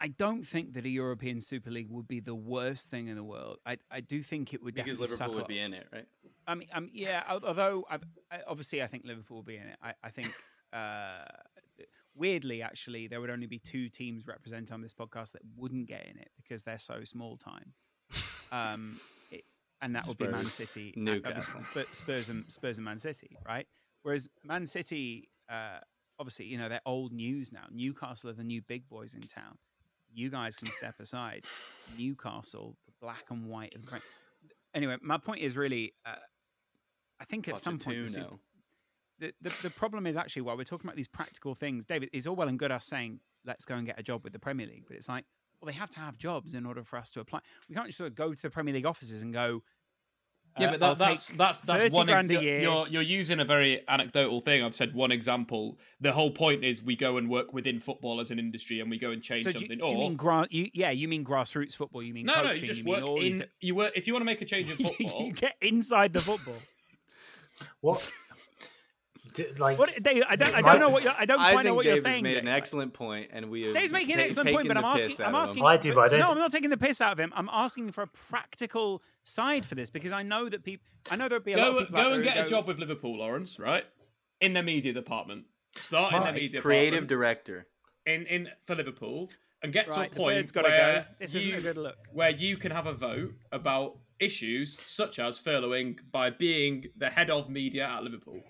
I 0.00 0.08
don't 0.08 0.42
think 0.46 0.72
that 0.74 0.84
a 0.86 0.88
European 0.88 1.40
Super 1.40 1.70
League 1.70 1.90
would 1.90 2.08
be 2.08 2.20
the 2.20 2.34
worst 2.34 2.90
thing 2.90 3.08
in 3.08 3.16
the 3.16 3.24
world. 3.24 3.58
I 3.66 3.76
I 3.90 4.00
do 4.00 4.22
think 4.22 4.54
it 4.54 4.62
would 4.62 4.74
Because 4.74 4.96
definitely 4.96 5.02
Liverpool 5.12 5.26
suck 5.26 5.34
would 5.34 5.42
up- 5.42 5.48
be 5.48 5.58
in 5.58 5.74
it, 5.74 5.86
right? 5.92 6.06
I 6.46 6.54
mean, 6.54 6.68
um, 6.72 6.88
yeah. 6.92 7.22
Although 7.28 7.84
I've, 7.88 8.02
I, 8.30 8.40
obviously 8.46 8.82
I 8.82 8.86
think 8.86 9.04
Liverpool 9.04 9.36
will 9.36 9.44
be 9.44 9.56
in 9.56 9.66
it. 9.66 9.76
I, 9.82 9.92
I 10.02 10.10
think 10.10 10.32
uh, 10.72 11.24
weirdly, 12.14 12.62
actually, 12.62 13.06
there 13.08 13.20
would 13.20 13.30
only 13.30 13.46
be 13.46 13.58
two 13.58 13.88
teams 13.88 14.26
represented 14.26 14.72
on 14.72 14.80
this 14.80 14.94
podcast 14.94 15.32
that 15.32 15.42
wouldn't 15.56 15.86
get 15.86 16.06
in 16.06 16.18
it 16.18 16.30
because 16.36 16.62
they're 16.62 16.78
so 16.78 17.04
small 17.04 17.36
time. 17.36 17.72
Um, 18.50 18.98
it, 19.30 19.44
and 19.82 19.94
that 19.94 20.06
would 20.06 20.18
be 20.18 20.26
Man 20.28 20.46
City, 20.46 20.94
uh, 20.96 21.00
Newcastle. 21.00 21.60
Spurs, 21.60 21.86
Spurs 21.92 22.28
and 22.28 22.44
Spurs 22.50 22.78
and 22.78 22.84
Man 22.84 22.98
City, 22.98 23.36
right? 23.46 23.66
Whereas 24.02 24.28
Man 24.44 24.66
City, 24.66 25.28
uh, 25.48 25.78
obviously, 26.18 26.46
you 26.46 26.58
know, 26.58 26.68
they're 26.68 26.80
old 26.86 27.12
news 27.12 27.52
now. 27.52 27.64
Newcastle 27.70 28.30
are 28.30 28.34
the 28.34 28.44
new 28.44 28.62
big 28.62 28.88
boys 28.88 29.14
in 29.14 29.20
town. 29.22 29.58
You 30.12 30.30
guys 30.30 30.56
can 30.56 30.68
step 30.68 30.94
aside. 31.00 31.44
Newcastle, 31.98 32.76
the 32.86 32.92
black 33.00 33.24
and 33.30 33.46
white 33.46 33.74
of 33.74 33.86
the. 33.86 34.00
Anyway, 34.74 34.96
my 35.02 35.18
point 35.18 35.40
is 35.40 35.56
really, 35.56 35.94
uh, 36.06 36.14
I 37.20 37.24
think 37.24 37.48
at 37.48 37.58
some 37.58 37.78
point, 37.78 38.08
the 38.08 38.38
the, 39.18 39.32
the, 39.42 39.52
the 39.64 39.70
problem 39.70 40.06
is 40.06 40.16
actually 40.16 40.42
while 40.42 40.56
we're 40.56 40.64
talking 40.64 40.86
about 40.86 40.96
these 40.96 41.08
practical 41.08 41.54
things, 41.54 41.84
David, 41.84 42.08
it's 42.12 42.26
all 42.26 42.34
well 42.36 42.48
and 42.48 42.58
good 42.58 42.72
us 42.72 42.86
saying 42.86 43.20
let's 43.44 43.64
go 43.64 43.74
and 43.74 43.86
get 43.86 43.98
a 43.98 44.02
job 44.02 44.24
with 44.24 44.32
the 44.32 44.38
Premier 44.38 44.66
League, 44.66 44.84
but 44.86 44.96
it's 44.96 45.08
like, 45.08 45.24
well, 45.60 45.66
they 45.70 45.78
have 45.78 45.90
to 45.90 46.00
have 46.00 46.16
jobs 46.16 46.54
in 46.54 46.64
order 46.64 46.82
for 46.82 46.98
us 46.98 47.10
to 47.10 47.20
apply. 47.20 47.40
We 47.68 47.74
can't 47.74 47.86
just 47.86 47.98
sort 47.98 48.08
of 48.08 48.14
go 48.14 48.32
to 48.32 48.42
the 48.42 48.50
Premier 48.50 48.74
League 48.74 48.86
offices 48.86 49.22
and 49.22 49.32
go, 49.32 49.62
Yeah, 50.58 50.66
Uh, 50.66 50.70
but 50.72 50.80
that, 50.80 50.98
that's 50.98 51.28
that's 51.30 51.60
that's 51.60 51.94
one. 51.94 52.06
grand 52.06 52.30
a 52.30 52.34
you're, 52.34 52.42
year. 52.42 52.60
You're 52.60 52.86
you're 52.88 53.02
using 53.02 53.38
a 53.40 53.44
very 53.44 53.82
anecdotal 53.88 54.40
thing. 54.40 54.64
I've 54.64 54.74
said 54.74 54.92
one 54.94 55.12
example. 55.12 55.78
The 56.00 56.10
whole 56.12 56.30
point 56.32 56.64
is 56.64 56.82
we 56.82 56.96
go 56.96 57.18
and 57.18 57.28
work 57.30 57.52
within 57.54 57.78
football 57.78 58.18
as 58.20 58.30
an 58.32 58.38
industry, 58.38 58.80
and 58.80 58.90
we 58.90 58.98
go 58.98 59.10
and 59.12 59.22
change 59.22 59.44
So 59.44 59.52
do 59.52 59.54
you, 59.54 59.60
something. 59.60 59.78
do 59.78 59.92
you 59.92 59.98
mean 59.98 60.16
gra- 60.16 60.48
you, 60.50 60.68
yeah, 60.74 60.90
you 60.90 61.06
mean 61.06 61.24
grassroots 61.24 61.74
football? 61.74 62.02
You 62.02 62.12
mean 62.12 62.26
no, 62.26 62.34
coaching? 62.34 62.46
no, 62.48 62.52
you 62.60 62.66
just 62.66 62.84
mean 62.84 62.94
work 62.94 63.04
all 63.08 63.20
these- 63.20 63.40
in. 63.40 63.46
You 63.60 63.74
work 63.76 63.92
if 63.94 64.06
you 64.08 64.12
want 64.12 64.22
to 64.22 64.26
make 64.26 64.42
a 64.42 64.44
change 64.44 64.68
in 64.70 64.76
football. 64.86 65.22
you 65.26 65.32
get 65.32 65.54
inside 65.60 66.12
the 66.12 66.20
football. 66.20 66.56
What? 67.80 68.10
D- 69.34 69.46
like, 69.58 69.78
What, 69.78 70.02
Dave, 70.02 70.22
I 70.28 70.36
don't, 70.36 70.54
I 70.54 70.60
don't 70.62 70.78
know 70.80 70.90
what 70.90 71.02
you're, 71.02 71.14
I 71.18 71.24
don't 71.26 71.38
I 71.40 71.52
quite 71.52 71.64
know 71.64 71.74
what 71.74 71.82
Dave 71.84 71.88
you're 71.90 71.96
has 71.96 72.02
saying. 72.02 72.22
made 72.22 72.36
an 72.36 72.48
excellent 72.48 72.92
point, 72.92 73.30
and 73.32 73.50
we 73.50 73.62
have 73.62 73.74
Dave's 73.74 73.92
making 73.92 74.14
an 74.14 74.20
excellent 74.20 74.50
point, 74.50 74.68
but 74.68 74.76
I'm 74.76 74.82
the 74.82 74.88
asking. 74.88 75.08
piss 75.10 75.20
I'm 75.20 75.34
asking. 75.34 75.58
him. 75.60 75.66
I 75.66 75.76
do, 75.76 75.94
but 75.94 76.00
I 76.00 76.08
don't- 76.08 76.18
No, 76.20 76.30
I'm 76.30 76.38
not 76.38 76.50
taking 76.52 76.70
the 76.70 76.76
piss 76.76 77.00
out 77.00 77.12
of 77.12 77.18
him. 77.20 77.32
I'm 77.36 77.48
asking 77.52 77.92
for 77.92 78.02
a 78.02 78.06
practical 78.28 79.02
side 79.22 79.64
for 79.66 79.74
this 79.74 79.90
because 79.90 80.12
I 80.12 80.22
know 80.22 80.48
that 80.48 80.64
people. 80.64 80.86
I 81.10 81.16
know 81.16 81.28
there'll 81.28 81.44
be 81.44 81.52
a 81.52 81.58
lot 81.58 81.70
go 81.72 81.76
of 81.78 81.88
people 81.88 81.96
go 81.96 82.02
there 82.04 82.12
and 82.14 82.24
who 82.24 82.28
get 82.30 82.36
a 82.38 82.42
go, 82.42 82.46
job 82.46 82.66
with 82.66 82.78
Liverpool, 82.78 83.18
Lawrence. 83.18 83.58
Right 83.58 83.84
in 84.40 84.52
the 84.54 84.62
media 84.62 84.92
department. 84.92 85.44
Start 85.76 86.12
in 86.14 86.20
their 86.20 86.32
Right. 86.32 86.42
media 86.42 86.60
Creative 86.60 87.06
department 87.06 87.08
director. 87.08 87.66
in 88.06 88.26
in 88.26 88.48
for 88.66 88.74
Liverpool 88.74 89.30
and 89.62 89.72
get 89.72 89.88
Right, 89.88 90.10
to 90.10 90.16
a 90.20 90.24
point 90.24 90.52
gotta 90.52 90.68
where 90.70 90.94
go. 91.02 91.04
This 91.18 91.34
isn't 91.34 91.50
a 91.52 91.56
you- 91.56 91.60
good 91.60 91.76
look. 91.78 91.96
where 92.12 92.30
you 92.30 92.56
can 92.56 92.72
have 92.72 92.86
a 92.86 92.94
vote 92.94 93.34
about 93.52 93.98
issues 94.18 94.78
such 94.86 95.18
as 95.18 95.40
furloughing 95.40 95.98
by 96.10 96.30
being 96.30 96.86
the 96.96 97.08
head 97.10 97.30
of 97.30 97.48
media 97.50 97.86
at 97.86 98.02
Liverpool. 98.02 98.42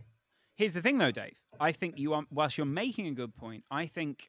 Here's 0.61 0.75
the 0.75 0.83
thing, 0.83 0.99
though, 0.99 1.11
Dave. 1.11 1.41
I 1.59 1.73
think 1.73 1.99
you 1.99 2.13
are. 2.13 2.25
Whilst 2.31 2.59
you're 2.59 2.67
making 2.67 3.07
a 3.07 3.13
good 3.13 3.35
point, 3.35 3.65
I 3.71 3.87
think 3.87 4.29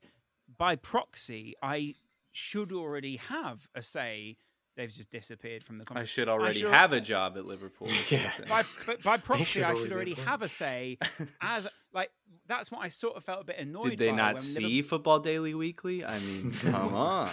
by 0.57 0.77
proxy, 0.77 1.55
I 1.61 1.95
should 2.31 2.71
already 2.71 3.17
have 3.17 3.67
a 3.75 3.81
say. 3.81 4.37
Dave's 4.77 4.95
just 4.95 5.09
disappeared 5.09 5.61
from 5.61 5.77
the 5.77 5.85
I 5.91 6.05
should 6.05 6.29
already 6.29 6.59
should- 6.59 6.71
have 6.71 6.93
a 6.93 7.01
job 7.01 7.35
at 7.35 7.43
Liverpool. 7.43 7.89
Yeah. 8.09 8.31
by, 8.47 8.63
but 8.85 9.03
by 9.03 9.17
proxy, 9.29 9.43
should 9.43 9.63
I 9.63 9.75
should 9.75 9.91
already 9.91 10.13
have 10.13 10.41
a 10.41 10.47
say. 10.47 10.99
As 11.41 11.67
like 11.93 12.11
that's 12.47 12.71
what 12.71 12.79
I 12.79 12.87
sort 12.87 13.17
of 13.17 13.25
felt 13.25 13.41
a 13.41 13.43
bit 13.43 13.57
annoyed. 13.57 13.89
Did 13.89 13.99
they 13.99 14.11
by 14.11 14.15
not 14.15 14.33
when 14.35 14.41
see 14.41 14.61
Liverpool, 14.61 14.87
Football 14.87 15.19
Daily 15.19 15.53
Weekly? 15.53 16.05
I 16.05 16.17
mean, 16.19 16.53
come 16.53 16.95
on. 16.95 17.29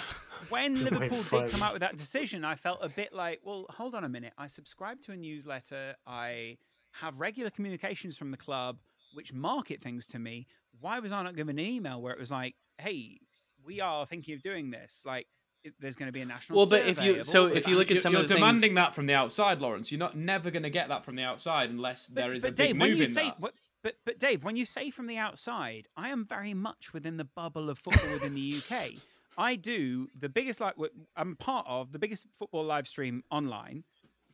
when 0.49 0.83
Liverpool 0.83 1.23
did 1.23 1.53
come 1.53 1.63
out 1.63 1.73
with 1.73 1.83
that 1.83 1.97
decision? 1.97 2.45
I 2.45 2.57
felt 2.57 2.81
a 2.83 2.89
bit 2.89 3.13
like, 3.13 3.39
well, 3.45 3.67
hold 3.71 3.95
on 3.95 4.03
a 4.03 4.09
minute. 4.09 4.33
I 4.37 4.49
subscribe 4.49 5.01
to 5.03 5.13
a 5.13 5.17
newsletter. 5.17 5.95
I 6.05 6.59
have 6.91 7.21
regular 7.21 7.51
communications 7.51 8.17
from 8.17 8.33
the 8.33 8.37
club 8.37 8.79
which 9.19 9.33
market 9.33 9.83
things 9.83 10.07
to 10.07 10.17
me. 10.21 10.47
Why 10.81 11.01
was 11.01 11.11
I 11.13 11.25
not 11.25 11.35
given 11.35 11.59
an 11.59 11.65
email 11.67 12.01
where 12.01 12.13
it 12.13 12.21
was 12.21 12.31
like, 12.31 12.55
hey, 12.79 13.19
we 13.65 13.81
are 13.81 14.07
thinking 14.07 14.35
of 14.37 14.43
doing 14.43 14.71
this? 14.71 15.03
Like, 15.05 15.27
it, 15.65 15.75
there's 15.81 15.97
going 15.97 16.07
to 16.07 16.13
be 16.13 16.21
a 16.21 16.25
national. 16.25 16.57
Well, 16.57 16.69
but 16.69 16.87
if 16.87 17.03
you 17.03 17.25
so 17.25 17.47
if 17.47 17.67
you 17.67 17.75
look 17.75 17.87
at 17.89 17.95
You're- 17.95 18.01
some 18.01 18.13
you're 18.13 18.23
of 18.23 18.29
the 18.29 18.37
demanding 18.37 18.61
things, 18.61 18.77
that 18.77 18.95
from 18.95 19.07
the 19.07 19.15
outside, 19.15 19.61
Lawrence. 19.61 19.91
You're 19.91 19.99
not 19.99 20.17
never 20.17 20.53
going 20.53 20.63
to 20.63 20.71
get 20.71 20.87
that 20.91 21.05
from 21.05 21.17
the 21.17 21.25
outside 21.25 21.69
unless 21.69 22.07
there 22.07 22.33
is 22.33 22.45
but 22.45 22.51
a 22.51 22.53
big 22.53 22.67
Dave, 22.69 22.77
move 22.77 22.89
when 22.91 22.97
you 22.97 23.03
in 23.03 23.11
say, 23.11 23.25
that. 23.25 23.41
What, 23.41 23.55
but 23.83 23.95
but 24.07 24.21
Dave, 24.21 24.45
when 24.45 24.55
you 24.55 24.65
say 24.65 24.91
from 24.93 25.09
the 25.09 25.17
outside, 25.17 25.89
I 25.97 26.11
am 26.11 26.25
very 26.25 26.55
much 26.55 26.93
within 26.95 27.17
the 27.17 27.25
bubble 27.25 27.69
of 27.71 27.79
football 27.81 28.13
within 28.13 28.37
the 28.37 28.63
UK. 28.63 28.91
I 29.37 29.57
do 29.57 30.07
the 30.17 30.29
biggest 30.29 30.61
like 30.61 30.79
what- 30.79 30.93
I'm 31.17 31.35
part 31.35 31.67
of 31.69 31.91
the 31.91 31.99
biggest 31.99 32.27
football 32.39 32.65
live 32.65 32.87
stream 32.87 33.25
online. 33.33 33.83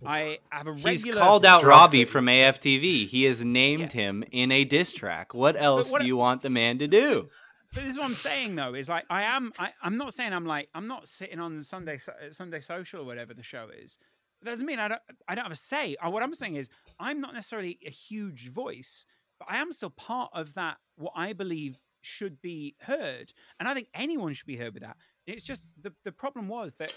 I 0.06 0.38
have 0.50 0.66
a 0.66 0.72
regular. 0.72 0.90
he's 0.92 1.04
called 1.14 1.44
out 1.44 1.62
Robbie 1.64 2.04
from 2.04 2.26
AFTV. 2.26 3.06
He 3.06 3.24
has 3.24 3.44
named 3.44 3.92
him 3.92 4.24
in 4.30 4.50
a 4.52 4.64
diss 4.64 4.92
track. 4.92 5.34
What 5.34 5.56
else 5.56 5.90
what- 5.90 6.00
do 6.00 6.06
you 6.06 6.16
want 6.16 6.42
the 6.42 6.50
man 6.50 6.78
to 6.78 6.88
do? 6.88 7.28
But 7.72 7.82
this 7.82 7.92
is 7.92 7.98
what 7.98 8.06
I'm 8.06 8.14
saying 8.14 8.54
though 8.54 8.74
is 8.74 8.88
like 8.88 9.04
I 9.10 9.24
am 9.24 9.52
I, 9.58 9.72
I'm 9.82 9.96
not 9.96 10.14
saying 10.14 10.32
I'm 10.32 10.46
like 10.46 10.68
I'm 10.74 10.86
not 10.86 11.08
sitting 11.08 11.40
on 11.40 11.60
Sunday 11.62 11.98
Sunday 12.30 12.60
Social 12.60 13.00
or 13.00 13.04
whatever 13.04 13.34
the 13.34 13.42
show 13.42 13.68
is. 13.76 13.98
That 14.42 14.50
doesn't 14.50 14.66
mean 14.66 14.78
I 14.78 14.86
don't 14.88 15.00
I 15.26 15.34
don't 15.34 15.44
have 15.44 15.52
a 15.52 15.56
say. 15.56 15.96
Uh, 15.96 16.10
What 16.10 16.22
I'm 16.22 16.34
saying 16.34 16.54
is 16.54 16.68
I'm 17.00 17.20
not 17.20 17.34
necessarily 17.34 17.78
a 17.84 17.90
huge 17.90 18.50
voice, 18.52 19.06
but 19.40 19.48
I 19.50 19.56
am 19.56 19.72
still 19.72 19.90
part 19.90 20.30
of 20.32 20.54
that 20.54 20.76
what 20.96 21.14
I 21.16 21.32
believe 21.32 21.80
should 22.00 22.40
be 22.42 22.76
heard, 22.82 23.32
and 23.58 23.66
I 23.66 23.74
think 23.74 23.88
anyone 23.94 24.34
should 24.34 24.46
be 24.46 24.56
heard 24.56 24.74
with 24.74 24.82
that. 24.82 24.96
It's 25.26 25.42
just 25.42 25.64
the 25.80 25.92
the 26.04 26.12
problem 26.12 26.46
was 26.48 26.76
that 26.76 26.92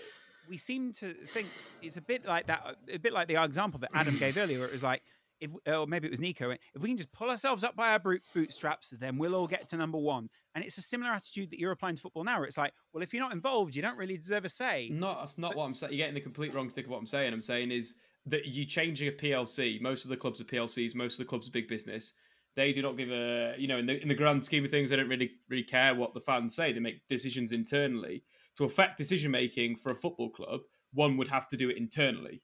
we 0.49 0.57
seem 0.57 0.91
to 0.93 1.13
think 1.13 1.47
it's 1.81 1.97
a 1.97 2.01
bit 2.01 2.25
like 2.25 2.47
that, 2.47 2.77
a 2.91 2.97
bit 2.97 3.13
like 3.13 3.27
the 3.27 3.41
example 3.43 3.79
that 3.79 3.89
Adam 3.93 4.17
gave 4.17 4.37
earlier. 4.37 4.59
Where 4.59 4.67
it 4.67 4.73
was 4.73 4.83
like, 4.83 5.03
if 5.39 5.51
or 5.67 5.85
maybe 5.87 6.07
it 6.07 6.11
was 6.11 6.19
Nico, 6.19 6.51
if 6.51 6.81
we 6.81 6.89
can 6.89 6.97
just 6.97 7.11
pull 7.11 7.29
ourselves 7.29 7.63
up 7.63 7.75
by 7.75 7.91
our 7.91 7.99
bootstraps, 7.99 8.89
then 8.91 9.17
we'll 9.17 9.35
all 9.35 9.47
get 9.47 9.69
to 9.69 9.77
number 9.77 9.97
one. 9.97 10.29
And 10.55 10.63
it's 10.63 10.77
a 10.77 10.81
similar 10.81 11.11
attitude 11.11 11.51
that 11.51 11.59
you're 11.59 11.71
applying 11.71 11.95
to 11.95 12.01
football 12.01 12.23
now. 12.23 12.37
Where 12.37 12.45
it's 12.45 12.57
like, 12.57 12.73
well, 12.93 13.03
if 13.03 13.13
you're 13.13 13.23
not 13.23 13.33
involved, 13.33 13.75
you 13.75 13.81
don't 13.81 13.97
really 13.97 14.17
deserve 14.17 14.45
a 14.45 14.49
say. 14.49 14.89
No, 14.91 15.17
that's 15.19 15.37
not 15.37 15.55
what 15.55 15.65
I'm 15.65 15.73
saying. 15.73 15.93
You're 15.93 15.99
getting 15.99 16.15
the 16.15 16.21
complete 16.21 16.53
wrong 16.53 16.69
stick 16.69 16.85
of 16.85 16.91
what 16.91 16.97
I'm 16.97 17.05
saying. 17.05 17.33
I'm 17.33 17.41
saying 17.41 17.71
is 17.71 17.95
that 18.25 18.45
you 18.45 18.65
changing 18.65 19.07
a 19.07 19.11
PLC. 19.11 19.81
Most 19.81 20.03
of 20.03 20.09
the 20.09 20.17
clubs 20.17 20.41
are 20.41 20.45
PLCs. 20.45 20.95
Most 20.95 21.13
of 21.13 21.19
the 21.19 21.25
clubs 21.25 21.47
are 21.47 21.51
big 21.51 21.67
business. 21.67 22.13
They 22.55 22.73
do 22.73 22.81
not 22.81 22.97
give 22.97 23.11
a 23.11 23.53
you 23.57 23.67
know 23.67 23.77
in 23.77 23.85
the 23.85 24.01
in 24.01 24.07
the 24.07 24.15
grand 24.15 24.43
scheme 24.43 24.65
of 24.65 24.71
things, 24.71 24.89
they 24.89 24.95
don't 24.95 25.09
really 25.09 25.31
really 25.47 25.63
care 25.63 25.93
what 25.93 26.15
the 26.15 26.19
fans 26.19 26.55
say. 26.55 26.73
They 26.73 26.79
make 26.79 27.07
decisions 27.07 27.51
internally 27.51 28.23
to 28.57 28.63
affect 28.65 28.97
decision 28.97 29.31
making 29.31 29.75
for 29.75 29.91
a 29.91 29.95
football 29.95 30.29
club. 30.29 30.61
One 30.93 31.17
would 31.17 31.27
have 31.29 31.47
to 31.49 31.57
do 31.57 31.69
it 31.69 31.77
internally 31.77 32.41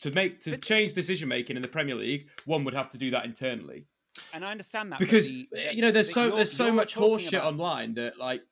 to 0.00 0.10
make 0.10 0.40
to 0.42 0.50
But- 0.52 0.62
change 0.64 0.94
decision 0.94 1.28
making 1.28 1.56
in 1.56 1.62
the 1.62 1.68
Premier 1.68 1.94
League. 1.94 2.28
One 2.46 2.64
would 2.64 2.74
have 2.74 2.90
to 2.90 2.98
do 2.98 3.10
that 3.10 3.24
internally 3.24 3.86
And 4.34 4.44
I 4.44 4.50
understand 4.50 4.90
that 4.90 4.98
because 4.98 5.28
the- 5.30 5.48
uh, 5.54 5.70
you 5.70 5.82
know 5.82 5.90
there's 5.92 6.12
so 6.12 6.34
there's 6.34 6.50
so 6.52 6.72
much 6.72 6.94
horseshit 6.94 7.28
about- 7.28 7.44
online 7.52 7.94
that 7.94 8.18
like 8.18 8.42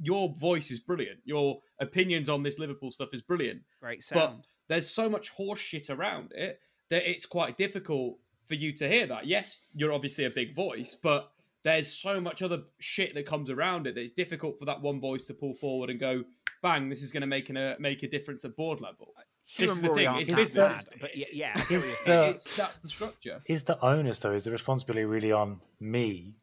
your 0.00 0.28
voice 0.34 0.70
is 0.70 0.78
brilliant 0.80 1.18
your 1.24 1.60
opinions 1.80 2.28
on 2.28 2.42
this 2.44 2.58
liverpool 2.58 2.90
stuff 2.92 3.08
is 3.12 3.20
brilliant 3.22 3.62
Great 3.80 4.02
sound. 4.04 4.20
but 4.42 4.46
there's 4.68 4.88
so 4.88 5.08
much 5.08 5.32
horseshit 5.32 5.90
around 5.90 6.32
it 6.32 6.60
that 6.90 7.08
it's 7.10 7.26
quite 7.26 7.56
difficult 7.56 8.18
for 8.44 8.54
you 8.54 8.72
to 8.72 8.88
hear 8.88 9.06
that 9.08 9.26
yes 9.26 9.62
you're 9.74 9.92
obviously 9.92 10.24
a 10.24 10.30
big 10.30 10.54
voice 10.54 10.94
but 10.94 11.32
there's 11.64 11.92
so 11.92 12.20
much 12.20 12.40
other 12.40 12.62
shit 12.78 13.12
that 13.14 13.26
comes 13.26 13.50
around 13.50 13.86
it 13.88 13.94
that 13.96 14.00
it's 14.02 14.12
difficult 14.12 14.56
for 14.58 14.66
that 14.66 14.80
one 14.80 15.00
voice 15.00 15.26
to 15.26 15.34
pull 15.34 15.52
forward 15.52 15.90
and 15.90 15.98
go 15.98 16.22
bang 16.62 16.88
this 16.88 17.02
is 17.02 17.10
going 17.12 17.20
to 17.22 17.26
make 17.26 17.48
an, 17.50 17.56
a 17.56 17.76
make 17.78 18.02
a 18.02 18.08
difference 18.08 18.44
at 18.44 18.56
board 18.56 18.80
level 18.80 19.12
uh, 19.16 19.22
this 19.58 19.72
is 19.72 19.80
the 19.80 19.88
thing, 19.94 20.06
aren't 20.06 20.22
it's 20.22 20.30
business. 20.30 20.68
bad, 20.82 20.84
but 21.00 21.16
yeah, 21.16 21.26
yeah, 21.32 21.52
I 21.54 21.58
get 21.60 21.70
what 21.70 21.84
Is 21.84 22.06
you're 22.06 22.16
the- 22.24 22.28
it's 22.30 22.56
that's 22.56 22.80
the 22.80 22.88
structure 22.88 23.40
Is 23.46 23.62
the 23.64 23.80
onus 23.82 24.20
though? 24.20 24.32
Is 24.32 24.44
the 24.44 24.50
responsibility 24.50 25.04
really 25.06 25.32
on 25.32 25.60
me? 25.80 26.34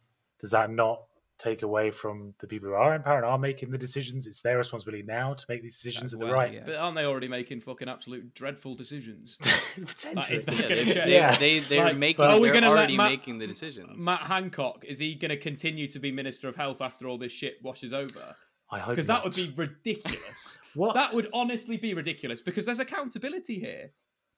Does 0.41 0.49
that 0.51 0.71
not 0.71 1.03
take 1.37 1.61
away 1.63 1.91
from 1.91 2.33
the 2.39 2.47
people 2.47 2.69
who 2.69 2.75
are 2.75 2.95
in 2.95 3.03
power 3.03 3.17
and 3.17 3.25
are 3.25 3.37
making 3.37 3.69
the 3.69 3.77
decisions? 3.77 4.25
It's 4.25 4.41
their 4.41 4.57
responsibility 4.57 5.03
now 5.03 5.33
to 5.35 5.45
make 5.49 5.61
these 5.61 5.75
decisions 5.75 6.13
uh, 6.13 6.17
that 6.17 6.23
are 6.23 6.27
well, 6.29 6.33
right. 6.35 6.53
yeah. 6.53 6.63
but 6.65 6.75
aren't 6.77 6.95
they 6.95 7.03
already 7.05 7.27
making 7.27 7.61
fucking 7.61 7.87
absolute 7.89 8.33
dreadful 8.33 8.73
decisions 8.73 9.37
Potentially. 9.75 10.35
is 10.37 10.45
that 10.45 10.55
Yeah, 10.55 10.67
they, 10.67 10.75
change? 10.75 10.95
they, 10.95 11.11
Yeah. 11.13 11.37
they, 11.37 11.59
they're 11.59 11.85
Like, 11.85 11.97
making. 11.97 12.25
are 12.25 12.39
we 12.39 12.47
they're 12.47 12.53
gonna 12.55 12.69
let 12.69 12.77
already 12.79 12.97
Matt- 12.97 13.11
making 13.11 13.37
the 13.37 13.47
decisions. 13.47 14.01
Matt 14.01 14.21
Hancock 14.21 14.83
is 14.87 14.97
he 14.97 15.13
going 15.15 15.29
to 15.29 15.37
continue 15.37 15.87
to 15.89 15.99
be 15.99 16.11
Minister 16.11 16.47
of 16.47 16.55
Health 16.55 16.81
after 16.81 17.07
all 17.07 17.17
this 17.17 17.31
shit 17.33 17.61
washes 17.61 17.93
over? 17.93 18.35
I 18.71 18.79
hope 18.79 18.95
Because 18.95 19.07
that 19.07 19.23
would 19.23 19.35
be 19.35 19.53
ridiculous. 19.55 20.59
What? 20.75 20.93
That 20.95 21.13
would 21.13 21.29
honestly 21.31 21.77
be 21.77 21.93
ridiculous 21.93 22.41
because 22.41 22.65
there's 22.65 22.79
accountability 22.79 23.59
here. 23.61 23.91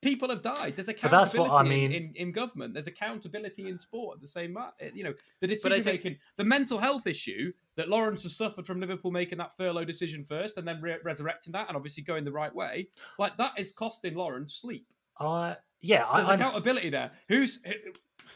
People 0.04 0.30
have 0.30 0.44
died. 0.44 0.76
There's 0.76 0.86
But 0.86 0.98
that's 1.10 1.34
accountability 1.34 1.50
what 1.50 1.60
I 1.60 1.64
mean- 1.64 1.92
in, 1.92 2.14
in, 2.16 2.32
government. 2.32 2.74
There's 2.76 2.86
accountability 2.86 3.68
in 3.68 3.80
sport. 3.80 4.18
at 4.18 4.22
The 4.22 4.28
same, 4.28 4.56
you 4.94 5.04
know, 5.04 5.14
the 5.40 5.48
decision 5.48 5.82
think- 5.84 6.04
making, 6.04 6.18
the 6.36 6.44
mental 6.44 6.78
health 6.78 7.08
issue 7.08 7.52
that 7.76 7.90
Lawrence 7.90 8.22
has 8.22 8.36
suffered 8.36 8.68
from 8.68 8.80
Liverpool 8.80 9.10
making 9.10 9.40
that 9.40 9.58
furlough 9.58 9.84
decision 9.86 10.24
first 10.24 10.60
and 10.60 10.68
then 10.68 10.80
re- 10.80 10.98
resurrecting 11.04 11.54
that 11.54 11.70
and 11.70 11.76
obviously 11.76 12.04
going 12.04 12.24
the 12.24 12.32
right 12.32 12.54
way. 12.54 12.88
Like 13.18 13.36
that 13.38 13.54
is 13.58 13.72
costing 13.72 14.14
Lawrence 14.14 14.54
sleep. 14.54 14.94
Uh, 15.20 15.56
yeah, 15.82 16.06
I, 16.08 16.18
There's 16.18 16.30
I 16.30 16.36
accountability 16.36 16.92
there. 16.92 17.10
Who's 17.30 17.60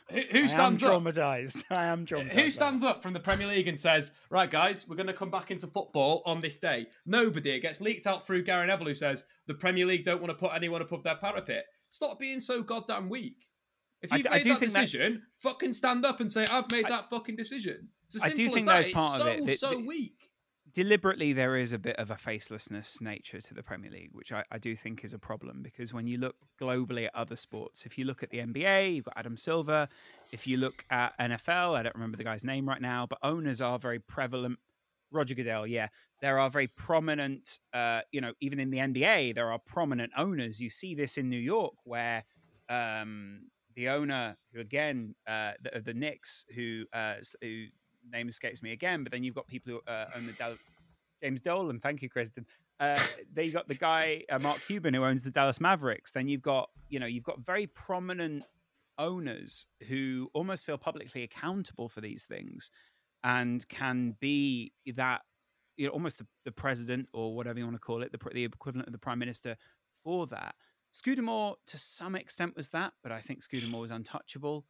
who, 0.09 0.21
who, 0.31 0.43
I 0.43 0.47
stands 0.47 0.83
up? 0.83 0.91
traumatized. 0.93 1.63
I 1.71 1.85
am 1.85 2.05
traumatized. 2.05 2.39
Who 2.41 2.49
stands 2.51 2.83
up 2.83 3.01
from 3.03 3.13
the 3.13 3.19
Premier 3.19 3.47
League 3.47 3.67
and 3.67 3.79
says, 3.79 4.11
"Right, 4.29 4.49
guys, 4.49 4.87
we're 4.87 4.95
going 4.95 5.07
to 5.07 5.13
come 5.13 5.31
back 5.31 5.51
into 5.51 5.67
football 5.67 6.21
on 6.25 6.41
this 6.41 6.57
day"? 6.57 6.87
Nobody. 7.05 7.51
It 7.51 7.59
gets 7.61 7.81
leaked 7.81 8.07
out 8.07 8.25
through 8.25 8.43
Gary 8.43 8.67
Neville, 8.67 8.87
who 8.87 8.93
says 8.95 9.23
the 9.47 9.53
Premier 9.53 9.85
League 9.85 10.05
don't 10.05 10.21
want 10.21 10.31
to 10.31 10.35
put 10.37 10.53
anyone 10.55 10.81
above 10.81 11.03
their 11.03 11.15
parapet. 11.15 11.65
Stop 11.89 12.19
being 12.19 12.39
so 12.39 12.61
goddamn 12.61 13.09
weak. 13.09 13.47
If 14.01 14.11
you've 14.11 14.25
I 14.27 14.37
made 14.37 14.43
do 14.43 14.49
that 14.49 14.59
think 14.59 14.71
that- 14.73 14.79
decision, 14.81 15.23
fucking 15.39 15.73
stand 15.73 16.05
up 16.05 16.19
and 16.19 16.31
say, 16.31 16.45
"I've 16.45 16.69
made 16.71 16.85
that 16.87 17.09
fucking 17.09 17.35
decision." 17.35 17.89
It's 18.07 18.15
as 18.15 18.23
I 18.23 18.27
simple 18.29 18.45
do 18.45 18.53
think 18.53 18.57
as 18.57 18.65
that 18.65 18.81
that. 18.83 18.87
is 18.87 18.93
part 18.93 19.21
it's 19.21 19.21
of 19.21 19.27
so, 19.27 19.33
it. 19.33 19.45
The- 19.45 19.55
so 19.57 19.79
weak. 19.79 20.30
Deliberately 20.73 21.33
there 21.33 21.57
is 21.57 21.73
a 21.73 21.79
bit 21.79 21.95
of 21.97 22.11
a 22.11 22.15
facelessness 22.15 23.01
nature 23.01 23.41
to 23.41 23.53
the 23.53 23.63
Premier 23.63 23.91
League, 23.91 24.11
which 24.13 24.31
I, 24.31 24.43
I 24.51 24.57
do 24.57 24.75
think 24.75 25.03
is 25.03 25.13
a 25.13 25.19
problem 25.19 25.61
because 25.61 25.93
when 25.93 26.07
you 26.07 26.17
look 26.17 26.35
globally 26.59 27.05
at 27.05 27.15
other 27.15 27.35
sports, 27.35 27.85
if 27.85 27.97
you 27.97 28.05
look 28.05 28.23
at 28.23 28.29
the 28.29 28.39
NBA, 28.39 28.95
you've 28.95 29.05
got 29.05 29.15
Adam 29.17 29.37
Silver. 29.37 29.87
If 30.31 30.47
you 30.47 30.57
look 30.57 30.85
at 30.89 31.17
NFL, 31.19 31.75
I 31.75 31.83
don't 31.83 31.95
remember 31.95 32.17
the 32.17 32.23
guy's 32.23 32.43
name 32.43 32.67
right 32.67 32.81
now, 32.81 33.05
but 33.05 33.19
owners 33.23 33.61
are 33.61 33.79
very 33.79 33.99
prevalent. 33.99 34.59
Roger 35.11 35.35
Goodell, 35.35 35.67
yeah, 35.67 35.87
there 36.21 36.39
are 36.39 36.49
very 36.49 36.69
prominent. 36.77 37.59
Uh, 37.73 38.01
you 38.11 38.21
know, 38.21 38.33
even 38.39 38.59
in 38.59 38.71
the 38.71 38.77
NBA, 38.77 39.35
there 39.35 39.51
are 39.51 39.59
prominent 39.59 40.11
owners. 40.17 40.59
You 40.59 40.69
see 40.69 40.95
this 40.95 41.17
in 41.17 41.29
New 41.29 41.39
York, 41.39 41.73
where 41.83 42.23
um, 42.69 43.47
the 43.75 43.89
owner, 43.89 44.37
who 44.53 44.61
again, 44.61 45.15
uh, 45.27 45.51
the, 45.61 45.81
the 45.81 45.93
Knicks, 45.93 46.45
who 46.55 46.85
uh, 46.93 47.15
who 47.41 47.65
name 48.09 48.27
escapes 48.27 48.61
me 48.61 48.71
again, 48.71 49.03
but 49.03 49.11
then 49.11 49.23
you've 49.23 49.35
got 49.35 49.47
people 49.47 49.73
who 49.73 49.91
uh, 49.91 50.05
own 50.15 50.25
the 50.25 50.33
Dal- 50.33 50.57
James 51.21 51.41
Dolan. 51.41 51.79
Thank 51.79 52.01
you, 52.01 52.09
Kristen. 52.09 52.45
uh, 52.79 52.99
then 53.33 53.45
you 53.45 53.51
got 53.51 53.67
the 53.67 53.75
guy 53.75 54.23
uh, 54.29 54.39
Mark 54.39 54.59
Cuban 54.65 54.93
who 54.93 55.03
owns 55.03 55.23
the 55.23 55.31
Dallas 55.31 55.61
Mavericks. 55.61 56.11
Then 56.11 56.27
you've 56.27 56.41
got 56.41 56.69
you 56.89 56.99
know 56.99 57.05
you've 57.05 57.23
got 57.23 57.39
very 57.39 57.67
prominent 57.67 58.43
owners 58.97 59.67
who 59.87 60.29
almost 60.33 60.65
feel 60.65 60.77
publicly 60.77 61.23
accountable 61.23 61.89
for 61.89 62.01
these 62.01 62.25
things 62.25 62.71
and 63.23 63.67
can 63.69 64.15
be 64.19 64.73
that 64.95 65.21
you 65.77 65.87
know 65.87 65.93
almost 65.93 66.17
the, 66.17 66.27
the 66.45 66.51
president 66.51 67.07
or 67.13 67.35
whatever 67.35 67.59
you 67.59 67.65
want 67.65 67.75
to 67.75 67.79
call 67.79 68.03
it 68.03 68.11
the, 68.11 68.19
the 68.33 68.43
equivalent 68.43 68.87
of 68.87 68.91
the 68.91 68.99
prime 68.99 69.19
minister 69.19 69.55
for 70.03 70.27
that 70.27 70.55
Scudamore 70.91 71.55
to 71.67 71.77
some 71.77 72.15
extent 72.15 72.55
was 72.55 72.69
that 72.69 72.93
but 73.01 73.11
I 73.11 73.21
think 73.21 73.41
Scudamore 73.41 73.81
was 73.81 73.91
untouchable 73.91 74.65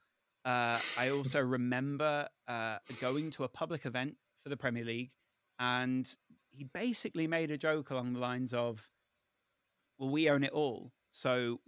uh, 0.45 0.79
I 0.97 1.09
also 1.15 1.39
remember 1.39 2.27
uh, 2.47 2.77
going 2.99 3.31
to 3.31 3.43
a 3.43 3.47
public 3.47 3.85
event 3.85 4.15
for 4.43 4.49
the 4.49 4.57
Premier 4.57 4.83
League 4.83 5.11
and 5.59 6.13
he 6.49 6.63
basically 6.63 7.27
made 7.27 7.51
a 7.51 7.57
joke 7.57 7.91
along 7.91 8.13
the 8.13 8.19
lines 8.19 8.53
of 8.53 8.89
well 9.97 10.09
we 10.09 10.29
own 10.29 10.43
it 10.43 10.51
all 10.51 10.91
so 11.11 11.59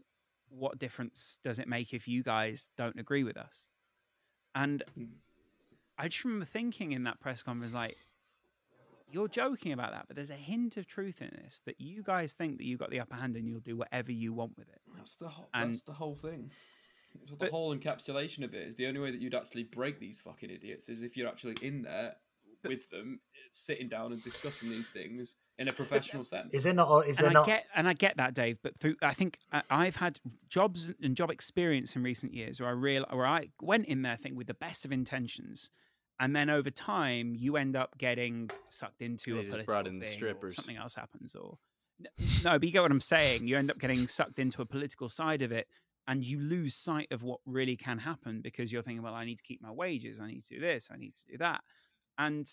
what 0.57 0.79
difference 0.79 1.39
does 1.43 1.59
it 1.59 1.67
make 1.67 1.93
if 1.93 2.07
you 2.07 2.23
guys 2.23 2.69
don't 2.77 2.99
agree 2.99 3.23
with 3.23 3.37
us? 3.37 3.67
And 4.55 4.83
I 5.97 6.07
just 6.07 6.23
remember 6.23 6.45
thinking 6.45 6.91
in 6.91 7.03
that 7.03 7.19
press 7.19 7.41
conference, 7.41 7.73
like, 7.73 7.97
you're 9.11 9.27
joking 9.27 9.73
about 9.73 9.91
that, 9.91 10.05
but 10.07 10.15
there's 10.15 10.29
a 10.29 10.35
hint 10.35 10.77
of 10.77 10.87
truth 10.87 11.21
in 11.21 11.29
this 11.43 11.61
that 11.65 11.79
you 11.79 12.01
guys 12.03 12.33
think 12.33 12.57
that 12.57 12.65
you've 12.65 12.79
got 12.79 12.89
the 12.89 12.99
upper 12.99 13.15
hand 13.15 13.35
and 13.35 13.47
you'll 13.47 13.59
do 13.59 13.75
whatever 13.77 14.11
you 14.11 14.33
want 14.33 14.57
with 14.57 14.69
it. 14.69 14.81
That's 14.95 15.15
the 15.15 15.27
whole, 15.27 15.49
And- 15.53 15.69
that's 15.73 15.83
the 15.83 15.93
whole 15.93 16.15
thing. 16.15 16.51
So 17.25 17.35
the 17.35 17.39
But- 17.45 17.51
whole 17.51 17.75
encapsulation 17.75 18.43
of 18.43 18.53
it 18.53 18.67
is 18.67 18.75
the 18.75 18.87
only 18.87 18.99
way 18.99 19.11
that 19.11 19.21
you'd 19.21 19.35
actually 19.35 19.63
break 19.63 19.99
these 19.99 20.19
fucking 20.19 20.49
idiots 20.49 20.89
is 20.89 21.01
if 21.01 21.15
you're 21.15 21.27
actually 21.27 21.55
in 21.61 21.81
there 21.83 22.15
with 22.63 22.89
them, 22.89 23.19
sitting 23.51 23.89
down 23.89 24.13
and 24.13 24.23
discussing 24.23 24.69
these 24.69 24.89
things 24.89 25.35
in 25.57 25.67
a 25.67 25.71
uh, 25.71 25.73
professional 25.73 26.23
sense. 26.23 26.49
Is 26.53 26.65
it 26.65 26.73
not? 26.73 27.07
Is 27.07 27.17
there 27.17 27.27
and 27.27 27.37
I 27.37 27.39
not? 27.41 27.45
get 27.45 27.65
and 27.75 27.87
I 27.87 27.93
get 27.93 28.17
that, 28.17 28.33
Dave. 28.33 28.57
But 28.63 28.79
through, 28.79 28.95
I 29.01 29.13
think 29.13 29.37
I- 29.51 29.63
I've 29.69 29.97
had 29.97 30.19
jobs 30.47 30.89
and 31.01 31.15
job 31.15 31.29
experience 31.29 31.95
in 31.95 32.03
recent 32.03 32.33
years 32.33 32.59
where 32.61 32.69
I 32.69 32.73
real 32.73 33.05
where 33.09 33.25
I 33.27 33.49
went 33.61 33.85
in 33.87 34.01
there, 34.03 34.13
I 34.13 34.15
think, 34.15 34.37
with 34.37 34.47
the 34.47 34.53
best 34.53 34.85
of 34.85 34.91
intentions, 34.91 35.69
and 36.19 36.35
then 36.35 36.49
over 36.49 36.69
time 36.69 37.35
you 37.35 37.57
end 37.57 37.75
up 37.75 37.97
getting 37.97 38.49
sucked 38.69 39.01
into 39.01 39.35
They 39.35 39.41
a 39.41 39.43
political 39.43 39.71
brought 39.73 39.87
in 39.87 39.99
the 39.99 40.05
thing 40.05 40.23
or 40.23 40.49
something 40.49 40.77
else 40.77 40.95
happens, 40.95 41.35
or 41.35 41.57
no, 42.43 42.57
but 42.59 42.63
you 42.63 42.71
get 42.71 42.81
what 42.81 42.91
I'm 42.91 42.99
saying. 42.99 43.47
You 43.47 43.57
end 43.57 43.71
up 43.71 43.77
getting 43.79 44.07
sucked 44.07 44.39
into 44.39 44.61
a 44.61 44.65
political 44.65 45.09
side 45.09 45.41
of 45.41 45.51
it. 45.51 45.67
And 46.07 46.25
you 46.25 46.39
lose 46.39 46.75
sight 46.75 47.07
of 47.11 47.23
what 47.23 47.39
really 47.45 47.77
can 47.77 47.97
happen 47.97 48.41
because 48.41 48.71
you're 48.71 48.81
thinking, 48.81 49.03
well, 49.03 49.13
I 49.13 49.25
need 49.25 49.37
to 49.37 49.43
keep 49.43 49.61
my 49.61 49.71
wages, 49.71 50.19
I 50.19 50.27
need 50.27 50.43
to 50.45 50.55
do 50.55 50.59
this, 50.59 50.89
I 50.93 50.97
need 50.97 51.15
to 51.15 51.31
do 51.31 51.37
that. 51.37 51.61
And 52.17 52.47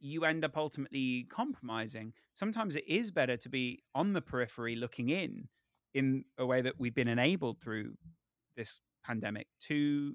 you 0.00 0.24
end 0.24 0.44
up 0.44 0.56
ultimately 0.56 1.26
compromising. 1.28 2.12
Sometimes 2.32 2.76
it 2.76 2.84
is 2.86 3.10
better 3.10 3.36
to 3.36 3.48
be 3.48 3.82
on 3.94 4.12
the 4.12 4.20
periphery 4.20 4.76
looking 4.76 5.10
in, 5.10 5.48
in 5.94 6.24
a 6.38 6.46
way 6.46 6.62
that 6.62 6.74
we've 6.78 6.94
been 6.94 7.08
enabled 7.08 7.60
through 7.60 7.94
this 8.56 8.80
pandemic 9.04 9.48
to 9.60 10.14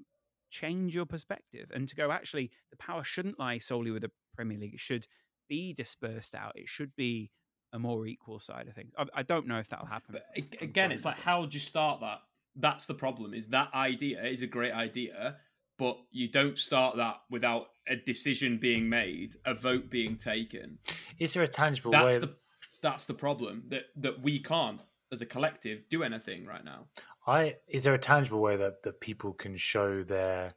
change 0.50 0.94
your 0.94 1.06
perspective 1.06 1.70
and 1.74 1.86
to 1.88 1.94
go, 1.94 2.10
actually, 2.10 2.50
the 2.70 2.76
power 2.76 3.04
shouldn't 3.04 3.38
lie 3.38 3.58
solely 3.58 3.90
with 3.90 4.02
the 4.02 4.10
Premier 4.34 4.58
League. 4.58 4.74
It 4.74 4.80
should 4.80 5.06
be 5.48 5.72
dispersed 5.72 6.34
out. 6.34 6.52
It 6.56 6.68
should 6.68 6.94
be 6.96 7.30
a 7.72 7.78
more 7.78 8.06
equal 8.06 8.38
side 8.38 8.68
of 8.68 8.74
things. 8.74 8.92
I, 8.98 9.04
I 9.14 9.22
don't 9.22 9.46
know 9.46 9.58
if 9.58 9.68
that'll 9.68 9.86
happen. 9.86 10.14
But 10.14 10.26
again, 10.60 10.92
it's 10.92 11.04
like 11.04 11.18
how 11.18 11.40
would 11.40 11.54
you 11.54 11.60
start 11.60 12.00
that? 12.00 12.20
That's 12.56 12.86
the 12.86 12.94
problem. 12.94 13.34
Is 13.34 13.48
that 13.48 13.72
idea 13.74 14.24
is 14.24 14.42
a 14.42 14.46
great 14.46 14.72
idea, 14.72 15.36
but 15.78 15.98
you 16.10 16.28
don't 16.28 16.58
start 16.58 16.96
that 16.96 17.16
without 17.30 17.68
a 17.88 17.96
decision 17.96 18.58
being 18.58 18.88
made, 18.88 19.36
a 19.44 19.54
vote 19.54 19.90
being 19.90 20.16
taken. 20.16 20.78
Is 21.18 21.34
there 21.34 21.42
a 21.42 21.48
tangible 21.48 21.90
That's 21.90 22.14
way? 22.14 22.18
the 22.18 22.34
that's 22.82 23.06
the 23.06 23.14
problem 23.14 23.64
that 23.68 23.84
that 23.96 24.22
we 24.22 24.38
can't 24.38 24.80
as 25.12 25.20
a 25.20 25.26
collective 25.26 25.88
do 25.88 26.02
anything 26.02 26.46
right 26.46 26.64
now. 26.64 26.86
I 27.26 27.56
is 27.68 27.84
there 27.84 27.94
a 27.94 27.98
tangible 27.98 28.40
way 28.40 28.56
that 28.56 28.82
that 28.84 29.00
people 29.00 29.32
can 29.32 29.56
show 29.56 30.02
their 30.02 30.54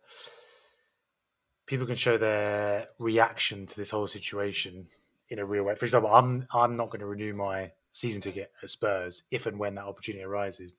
people 1.66 1.86
can 1.86 1.96
show 1.96 2.18
their 2.18 2.88
reaction 2.98 3.68
to 3.68 3.76
this 3.76 3.92
whole 3.92 4.08
situation 4.08 4.88
in 5.30 5.40
a 5.40 5.46
real 5.46 5.64
way. 5.64 5.76
For 5.76 5.86
example, 5.86 6.14
I'm 6.14 6.48
I'm 6.54 6.76
not 6.76 6.88
going 6.88 7.00
to 7.02 7.06
renew 7.06 7.34
my 7.34 7.72
season 7.92 8.22
ticket 8.22 8.52
at 8.62 8.70
Spurs 8.70 9.24
if 9.32 9.46
and 9.46 9.58
when 9.58 9.76
that 9.76 9.86
opportunity 9.86 10.24
arises. 10.24 10.74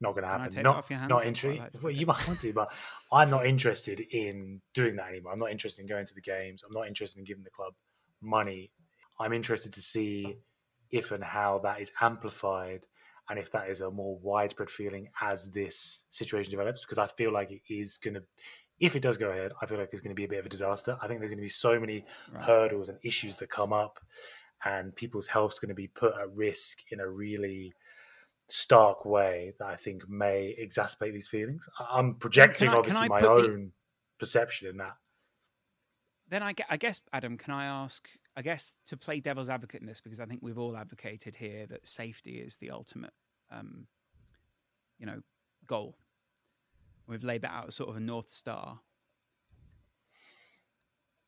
Not 0.00 0.12
going 0.12 0.22
to 0.24 0.28
happen. 0.28 0.62
not 0.62 0.76
off 0.76 0.90
your 0.90 0.98
hands? 0.98 1.08
not 1.10 1.24
interested. 1.26 1.58
like- 1.58 1.82
Well, 1.82 1.90
you 1.92 2.06
might 2.06 2.26
want 2.28 2.40
to, 2.40 2.52
but 2.52 2.72
I'm 3.10 3.30
not 3.30 3.46
interested 3.46 4.00
in 4.00 4.60
doing 4.74 4.96
that 4.96 5.08
anymore. 5.08 5.32
I'm 5.32 5.38
not 5.38 5.50
interested 5.50 5.80
in 5.82 5.88
going 5.88 6.04
to 6.06 6.14
the 6.14 6.20
games. 6.20 6.62
I'm 6.66 6.72
not 6.72 6.86
interested 6.86 7.18
in 7.18 7.24
giving 7.24 7.44
the 7.44 7.50
club 7.50 7.72
money. 8.20 8.70
I'm 9.18 9.32
interested 9.32 9.72
to 9.72 9.80
see 9.82 10.36
if 10.90 11.10
and 11.12 11.24
how 11.24 11.58
that 11.64 11.80
is 11.80 11.90
amplified 12.00 12.86
and 13.28 13.38
if 13.38 13.50
that 13.50 13.68
is 13.68 13.80
a 13.80 13.90
more 13.90 14.18
widespread 14.22 14.70
feeling 14.70 15.08
as 15.20 15.50
this 15.50 16.04
situation 16.10 16.48
develops 16.50 16.82
because 16.84 16.96
i 16.96 17.08
feel 17.08 17.32
like 17.32 17.50
it 17.50 17.60
is 17.68 17.98
going 17.98 18.14
to 18.14 18.22
if 18.78 18.94
it 18.94 19.02
does 19.02 19.18
go 19.18 19.30
ahead 19.30 19.50
i 19.60 19.66
feel 19.66 19.78
like 19.78 19.88
it's 19.90 20.00
going 20.00 20.14
to 20.14 20.14
be 20.14 20.22
a 20.24 20.28
bit 20.28 20.38
of 20.38 20.46
a 20.46 20.48
disaster 20.48 20.96
i 21.02 21.08
think 21.08 21.18
there's 21.18 21.30
going 21.30 21.38
to 21.38 21.42
be 21.42 21.48
so 21.48 21.80
many 21.80 22.04
Right. 22.32 22.44
hurdles 22.44 22.88
and 22.88 22.98
issues 23.02 23.38
that 23.38 23.50
come 23.50 23.72
up 23.72 23.98
and 24.64 24.94
people's 24.94 25.26
health's 25.26 25.58
going 25.58 25.70
to 25.70 25.74
be 25.74 25.88
put 25.88 26.14
at 26.20 26.30
risk 26.36 26.82
in 26.92 27.00
a 27.00 27.08
really 27.08 27.72
stark 28.48 29.04
way 29.04 29.52
that 29.58 29.66
i 29.66 29.76
think 29.76 30.08
may 30.08 30.54
exacerbate 30.60 31.12
these 31.12 31.28
feelings 31.28 31.68
i'm 31.90 32.14
projecting 32.14 32.68
I- 32.68 32.74
obviously 32.76 33.08
my 33.08 33.20
put 33.20 33.42
the- 33.42 33.52
own 33.52 33.72
perception 34.18 34.68
in 34.68 34.76
that 34.78 34.96
then 36.28 36.42
I, 36.42 36.54
I 36.68 36.76
guess, 36.76 37.00
Adam, 37.12 37.38
can 37.38 37.54
I 37.54 37.66
ask, 37.66 38.08
I 38.36 38.42
guess, 38.42 38.74
to 38.86 38.96
play 38.96 39.20
devil's 39.20 39.48
advocate 39.48 39.80
in 39.80 39.86
this, 39.86 40.00
because 40.00 40.18
I 40.18 40.24
think 40.26 40.40
we've 40.42 40.58
all 40.58 40.76
advocated 40.76 41.36
here 41.36 41.66
that 41.66 41.86
safety 41.86 42.38
is 42.38 42.56
the 42.56 42.72
ultimate, 42.72 43.12
um, 43.48 43.86
you 44.98 45.06
know, 45.06 45.20
goal. 45.64 45.96
We've 47.06 47.22
laid 47.22 47.42
that 47.42 47.52
out 47.52 47.68
as 47.68 47.76
sort 47.76 47.90
of 47.90 47.94
a 47.96 48.00
north 48.00 48.28
star. 48.28 48.80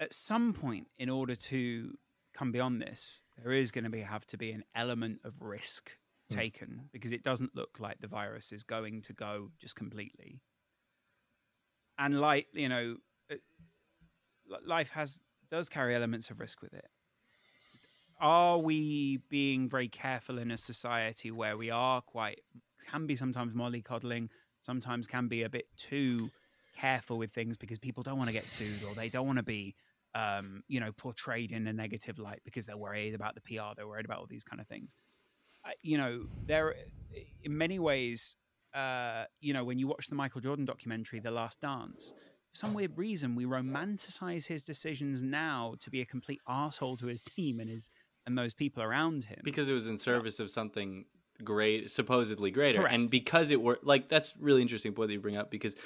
At 0.01 0.13
some 0.13 0.53
point, 0.53 0.89
in 0.99 1.09
order 1.11 1.37
to 1.37 1.97
come 2.35 2.51
beyond 2.51 2.83
this, 2.83 3.23
there 3.41 3.53
is 3.53 3.71
going 3.71 3.85
to 3.85 3.91
be 3.91 4.01
have 4.01 4.27
to 4.27 4.37
be 4.37 4.51
an 4.51 4.65
element 4.75 5.21
of 5.23 5.35
risk 5.41 5.93
Hmm. 6.31 6.37
taken 6.37 6.89
because 6.93 7.13
it 7.13 7.23
doesn't 7.23 7.55
look 7.55 7.79
like 7.79 8.01
the 8.01 8.09
virus 8.09 8.53
is 8.53 8.63
going 8.63 9.03
to 9.03 9.13
go 9.13 9.51
just 9.59 9.77
completely. 9.77 10.41
And 11.99 12.21
like 12.21 12.47
you 12.53 12.69
know, 12.69 12.97
uh, 13.31 13.37
li- 14.47 14.67
life 14.67 14.91
has 14.91 15.21
does 15.51 15.69
carry 15.69 15.95
elements 15.95 16.31
of 16.31 16.41
risk 16.41 16.61
with 16.61 16.75
it. 16.75 16.87
Are 18.21 18.59
we 18.59 19.19
being 19.29 19.69
very 19.69 19.89
careful 19.89 20.39
in 20.39 20.51
a 20.51 20.59
society 20.59 21.31
where 21.31 21.57
we 21.57 21.71
are 21.71 22.03
quite 22.03 22.41
can 22.91 23.07
be 23.07 23.17
sometimes 23.17 23.55
mollycoddling, 23.55 24.29
sometimes 24.61 25.07
can 25.07 25.29
be 25.29 25.43
a 25.43 25.49
bit 25.49 25.67
too 25.77 26.31
careful 26.77 27.19
with 27.19 27.33
things 27.33 27.57
because 27.57 27.79
people 27.79 28.03
don't 28.03 28.19
want 28.19 28.29
to 28.29 28.35
get 28.35 28.49
sued 28.49 28.83
or 28.89 28.95
they 28.95 29.09
don't 29.09 29.27
want 29.27 29.39
to 29.39 29.45
be 29.45 29.75
um, 30.15 30.63
you 30.69 30.81
know 30.81 30.93
portrayed 30.93 31.53
in 31.53 31.67
a 31.67 31.73
negative 31.73 32.19
light 32.19 32.41
because 32.45 32.67
they're 32.67 32.77
worried 32.77 33.15
about 33.15 33.35
the 33.35 33.41
PR, 33.41 33.75
they're 33.77 33.89
worried 33.89 34.05
about 34.05 34.19
all 34.19 34.27
these 34.29 34.45
kind 34.45 34.61
of 34.61 34.67
things. 34.67 34.95
You 35.83 35.99
know, 35.99 36.27
there 36.47 36.75
in 37.43 37.57
many 37.57 37.79
ways, 37.79 38.37
uh, 38.75 39.25
you 39.41 39.53
know, 39.53 39.65
when 39.65 39.79
you 39.79 39.87
watch 39.87 40.09
the 40.09 40.15
Michael 40.15 40.41
Jordan 40.41 40.65
documentary, 40.65 41.21
The 41.21 41.31
Last 41.31 41.61
Dance, 41.61 42.13
for 42.51 42.57
some 42.57 42.75
weird 42.75 42.97
reason, 42.97 43.35
we 43.35 43.45
romanticize 43.45 44.47
his 44.47 44.65
decisions 44.65 45.23
now 45.23 45.75
to 45.81 45.91
be 45.91 46.01
a 46.01 46.07
complete 46.07 46.41
asshole 46.49 46.97
to 46.99 47.07
his 47.07 47.21
team 47.21 47.61
and 47.61 47.69
his 47.69 47.91
and 48.27 48.37
those 48.37 48.53
people 48.53 48.83
around 48.83 49.25
him. 49.25 49.41
because 49.43 49.69
it 49.69 49.73
was 49.73 49.89
in 49.89 49.97
service 49.97 50.39
of 50.39 50.51
something 50.51 51.07
great, 51.43 51.91
supposedly 51.91 52.51
greater, 52.51 52.87
and 52.87 53.11
because 53.11 53.51
it 53.51 53.61
were 53.61 53.79
like 53.83 54.09
that's 54.09 54.35
really 54.39 54.63
interesting 54.63 54.93
point 54.93 55.09
that 55.09 55.15
you 55.15 55.21
bring 55.21 55.37
up 55.37 55.51
because 55.51 55.77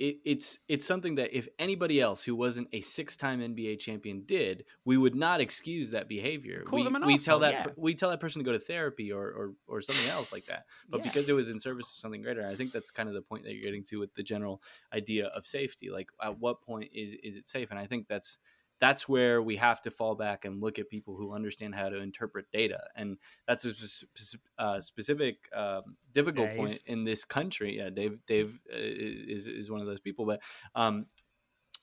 it, 0.00 0.16
it's 0.24 0.58
it's 0.66 0.86
something 0.86 1.16
that 1.16 1.36
if 1.36 1.46
anybody 1.58 2.00
else 2.00 2.22
who 2.22 2.34
wasn't 2.34 2.68
a 2.72 2.80
six-time 2.80 3.40
NBA 3.40 3.78
champion 3.78 4.22
did, 4.24 4.64
we 4.86 4.96
would 4.96 5.14
not 5.14 5.42
excuse 5.42 5.90
that 5.90 6.08
behavior. 6.08 6.62
Call 6.62 6.82
we, 6.82 7.04
we 7.04 7.18
tell 7.18 7.40
that 7.40 7.52
yeah. 7.52 7.66
we 7.76 7.94
tell 7.94 8.08
that 8.08 8.18
person 8.18 8.40
to 8.40 8.44
go 8.44 8.52
to 8.52 8.58
therapy 8.58 9.12
or 9.12 9.24
or, 9.24 9.52
or 9.68 9.82
something 9.82 10.08
else 10.08 10.32
like 10.32 10.46
that. 10.46 10.64
But 10.88 11.00
Yeah. 11.00 11.10
because 11.10 11.28
it 11.28 11.34
was 11.34 11.50
in 11.50 11.60
service 11.60 11.92
of 11.92 11.98
something 11.98 12.22
greater, 12.22 12.46
I 12.46 12.54
think 12.54 12.72
that's 12.72 12.90
kind 12.90 13.10
of 13.10 13.14
the 13.14 13.20
point 13.20 13.44
that 13.44 13.52
you're 13.52 13.64
getting 13.64 13.84
to 13.84 14.00
with 14.00 14.14
the 14.14 14.22
general 14.22 14.62
idea 14.90 15.26
of 15.26 15.44
safety. 15.44 15.90
Like, 15.90 16.08
at 16.22 16.38
what 16.38 16.62
point 16.62 16.90
is 16.94 17.12
is 17.22 17.36
it 17.36 17.46
safe? 17.46 17.70
And 17.70 17.78
I 17.78 17.84
think 17.86 18.08
that's 18.08 18.38
that's 18.80 19.08
where 19.08 19.42
we 19.42 19.56
have 19.56 19.80
to 19.82 19.90
fall 19.90 20.14
back 20.14 20.44
and 20.44 20.60
look 20.60 20.78
at 20.78 20.88
people 20.88 21.14
who 21.16 21.34
understand 21.34 21.74
how 21.74 21.88
to 21.88 21.98
interpret 21.98 22.46
data 22.50 22.80
and 22.96 23.18
that's 23.46 23.64
a 23.64 23.74
spec- 23.74 24.40
uh, 24.58 24.80
specific 24.80 25.48
um, 25.54 25.96
difficult 26.12 26.48
Dave. 26.48 26.56
point 26.56 26.80
in 26.86 27.04
this 27.04 27.24
country 27.24 27.76
yeah 27.76 27.90
dave 27.90 28.18
dave 28.26 28.58
uh, 28.72 28.76
is 28.76 29.46
is 29.46 29.70
one 29.70 29.80
of 29.80 29.86
those 29.86 30.00
people 30.00 30.26
but 30.26 30.40
um 30.74 31.06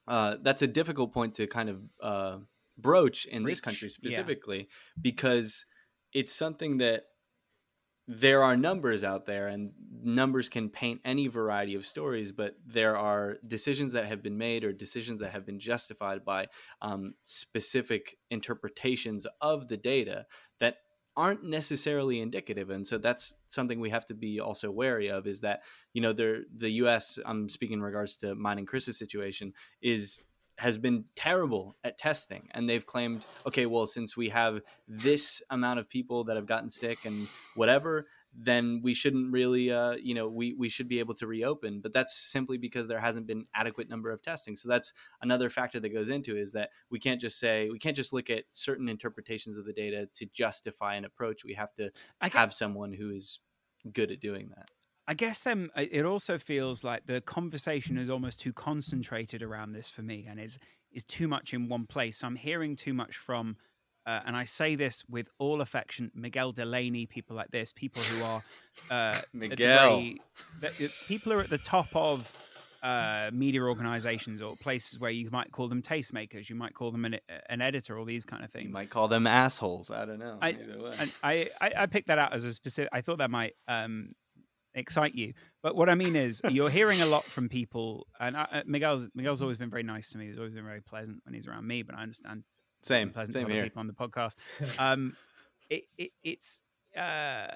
uh 0.07 0.35
that's 0.41 0.61
a 0.61 0.67
difficult 0.67 1.13
point 1.13 1.35
to 1.35 1.47
kind 1.47 1.69
of 1.69 1.81
uh 2.01 2.37
broach 2.77 3.25
in 3.25 3.43
this 3.43 3.61
country 3.61 3.87
yeah. 3.87 3.93
specifically 3.93 4.67
because 5.01 5.65
it's 6.13 6.33
something 6.33 6.77
that 6.77 7.03
there 8.07 8.43
are 8.43 8.55
numbers 8.55 9.03
out 9.03 9.25
there 9.25 9.47
and 9.47 9.71
numbers 10.03 10.47
can 10.47 10.69
paint 10.69 11.01
any 11.03 11.27
variety 11.27 11.75
of 11.75 11.85
stories 11.85 12.31
but 12.31 12.55
there 12.65 12.95
are 12.95 13.37
decisions 13.45 13.91
that 13.93 14.05
have 14.05 14.23
been 14.23 14.37
made 14.37 14.63
or 14.63 14.71
decisions 14.71 15.19
that 15.19 15.31
have 15.31 15.45
been 15.45 15.59
justified 15.59 16.23
by 16.23 16.47
um, 16.81 17.13
specific 17.23 18.17
interpretations 18.29 19.27
of 19.41 19.67
the 19.67 19.77
data 19.77 20.25
that 20.59 20.77
aren't 21.17 21.43
necessarily 21.43 22.21
indicative. 22.21 22.69
And 22.69 22.85
so 22.85 22.99
that's 22.99 23.33
something 23.47 23.79
we 23.79 23.89
have 23.89 24.05
to 24.05 24.13
be 24.13 24.39
also 24.39 24.69
wary 24.69 25.09
of 25.09 25.25
is 25.25 25.41
that 25.41 25.63
you 25.93 26.01
know 26.01 26.13
the 26.13 26.45
the 26.55 26.69
US 26.83 27.17
I'm 27.25 27.49
speaking 27.49 27.79
in 27.79 27.83
regards 27.83 28.17
to 28.17 28.35
mine 28.35 28.59
and 28.59 28.67
Chris's 28.67 28.99
situation 28.99 29.53
is 29.81 30.23
has 30.57 30.77
been 30.77 31.05
terrible 31.15 31.75
at 31.83 31.97
testing 31.97 32.47
and 32.51 32.67
they've 32.67 32.85
claimed 32.85 33.25
okay 33.45 33.65
well 33.65 33.85
since 33.85 34.17
we 34.17 34.29
have 34.29 34.59
this 34.87 35.41
amount 35.51 35.79
of 35.79 35.87
people 35.89 36.23
that 36.23 36.35
have 36.35 36.47
gotten 36.47 36.69
sick 36.69 37.05
and 37.05 37.27
whatever 37.55 38.07
then 38.37 38.81
we 38.83 38.93
shouldn't 38.93 39.31
really 39.31 39.71
uh, 39.71 39.93
you 39.93 40.13
know 40.13 40.27
we, 40.27 40.53
we 40.53 40.69
should 40.69 40.87
be 40.87 40.99
able 40.99 41.15
to 41.15 41.27
reopen. 41.27 41.81
But 41.81 41.93
that's 41.93 42.15
simply 42.15 42.57
because 42.57 42.87
there 42.87 42.99
hasn't 42.99 43.27
been 43.27 43.45
adequate 43.55 43.89
number 43.89 44.11
of 44.11 44.21
testing. 44.21 44.55
So 44.55 44.69
that's 44.69 44.93
another 45.21 45.49
factor 45.49 45.79
that 45.79 45.93
goes 45.93 46.09
into 46.09 46.37
is 46.37 46.51
that 46.53 46.69
we 46.89 46.99
can't 46.99 47.19
just 47.19 47.39
say 47.39 47.69
we 47.69 47.79
can't 47.79 47.95
just 47.95 48.13
look 48.13 48.29
at 48.29 48.43
certain 48.53 48.89
interpretations 48.89 49.57
of 49.57 49.65
the 49.65 49.73
data 49.73 50.07
to 50.13 50.25
justify 50.27 50.95
an 50.95 51.05
approach. 51.05 51.43
We 51.43 51.55
have 51.55 51.73
to 51.75 51.89
have 52.21 52.53
someone 52.53 52.93
who 52.93 53.09
is 53.09 53.39
good 53.93 54.11
at 54.11 54.19
doing 54.19 54.49
that 54.55 54.69
I 55.07 55.13
guess 55.13 55.41
then 55.41 55.69
uh, 55.75 55.83
it 55.89 56.05
also 56.05 56.37
feels 56.37 56.83
like 56.83 57.05
the 57.05 57.21
conversation 57.21 57.97
is 57.97 58.09
almost 58.09 58.39
too 58.39 58.51
concentrated 58.53 59.41
around 59.41 59.71
this 59.73 59.89
for 59.89 60.01
me, 60.01 60.25
and 60.29 60.39
is 60.39 60.59
is 60.91 61.03
too 61.03 61.27
much 61.27 61.53
in 61.53 61.69
one 61.69 61.85
place. 61.85 62.17
So 62.19 62.27
I'm 62.27 62.35
hearing 62.35 62.75
too 62.75 62.93
much 62.93 63.17
from, 63.17 63.57
uh, 64.05 64.21
and 64.25 64.35
I 64.35 64.45
say 64.45 64.75
this 64.75 65.03
with 65.09 65.27
all 65.37 65.61
affection, 65.61 66.11
Miguel 66.15 66.51
Delaney, 66.53 67.05
people 67.05 67.35
like 67.35 67.51
this, 67.51 67.71
people 67.73 68.01
who 68.03 68.23
are 68.23 68.43
uh, 68.89 69.21
Miguel. 69.33 69.57
very- 69.97 70.21
the- 70.61 70.91
people 71.07 71.33
are 71.33 71.41
at 71.41 71.49
the 71.49 71.57
top 71.57 71.87
of 71.93 72.31
uh, 72.83 73.29
media 73.33 73.61
organizations 73.61 74.41
or 74.41 74.55
places 74.55 74.99
where 74.99 75.11
you 75.11 75.29
might 75.31 75.51
call 75.51 75.67
them 75.67 75.81
tastemakers, 75.81 76.49
you 76.49 76.55
might 76.55 76.73
call 76.73 76.91
them 76.91 77.05
an, 77.05 77.17
an 77.49 77.61
editor, 77.61 77.97
all 77.99 78.05
these 78.05 78.23
kind 78.23 78.43
of 78.45 78.51
things. 78.51 78.67
you 78.67 78.73
might 78.73 78.89
call 78.89 79.07
them 79.07 79.25
assholes 79.27 79.89
i 79.91 80.05
don't 80.05 80.19
know 80.19 80.37
I, 80.41 80.51
way. 80.51 81.09
I, 81.23 81.49
I, 81.59 81.71
I 81.79 81.85
picked 81.87 82.07
that 82.07 82.17
out 82.19 82.33
as 82.33 82.45
a 82.45 82.53
specific. 82.53 82.89
I 82.93 83.01
thought 83.01 83.17
that 83.17 83.31
might 83.31 83.55
um, 83.67 84.13
excite 84.77 85.15
you, 85.15 85.33
but 85.61 85.75
what 85.75 85.89
I 85.89 85.95
mean 85.95 86.15
is, 86.15 86.41
you're 86.49 86.69
hearing 86.69 87.01
a 87.01 87.05
lot 87.05 87.23
from 87.23 87.49
people, 87.49 88.07
and 88.19 88.37
I, 88.37 88.43
uh, 88.43 88.61
Miguel's 88.65 89.09
Miguel's 89.15 89.41
always 89.41 89.57
been 89.57 89.69
very 89.69 89.83
nice 89.83 90.09
to 90.11 90.17
me. 90.17 90.27
He's 90.27 90.37
always 90.37 90.53
been 90.53 90.65
very 90.65 90.81
pleasant 90.81 91.19
when 91.25 91.33
he's 91.33 91.47
around 91.47 91.67
me, 91.67 91.81
but 91.83 91.95
I 91.95 92.01
understand 92.03 92.43
Same, 92.81 93.09
pleasant 93.09 93.33
same 93.33 93.41
to 93.41 93.45
other 93.47 93.53
here. 93.55 93.63
people 93.63 93.79
on 93.81 93.87
the 93.87 93.93
podcast. 93.93 94.35
Um, 94.79 95.15
it, 95.69 95.83
it, 95.97 96.11
it's. 96.23 96.61
Uh, 96.95 97.47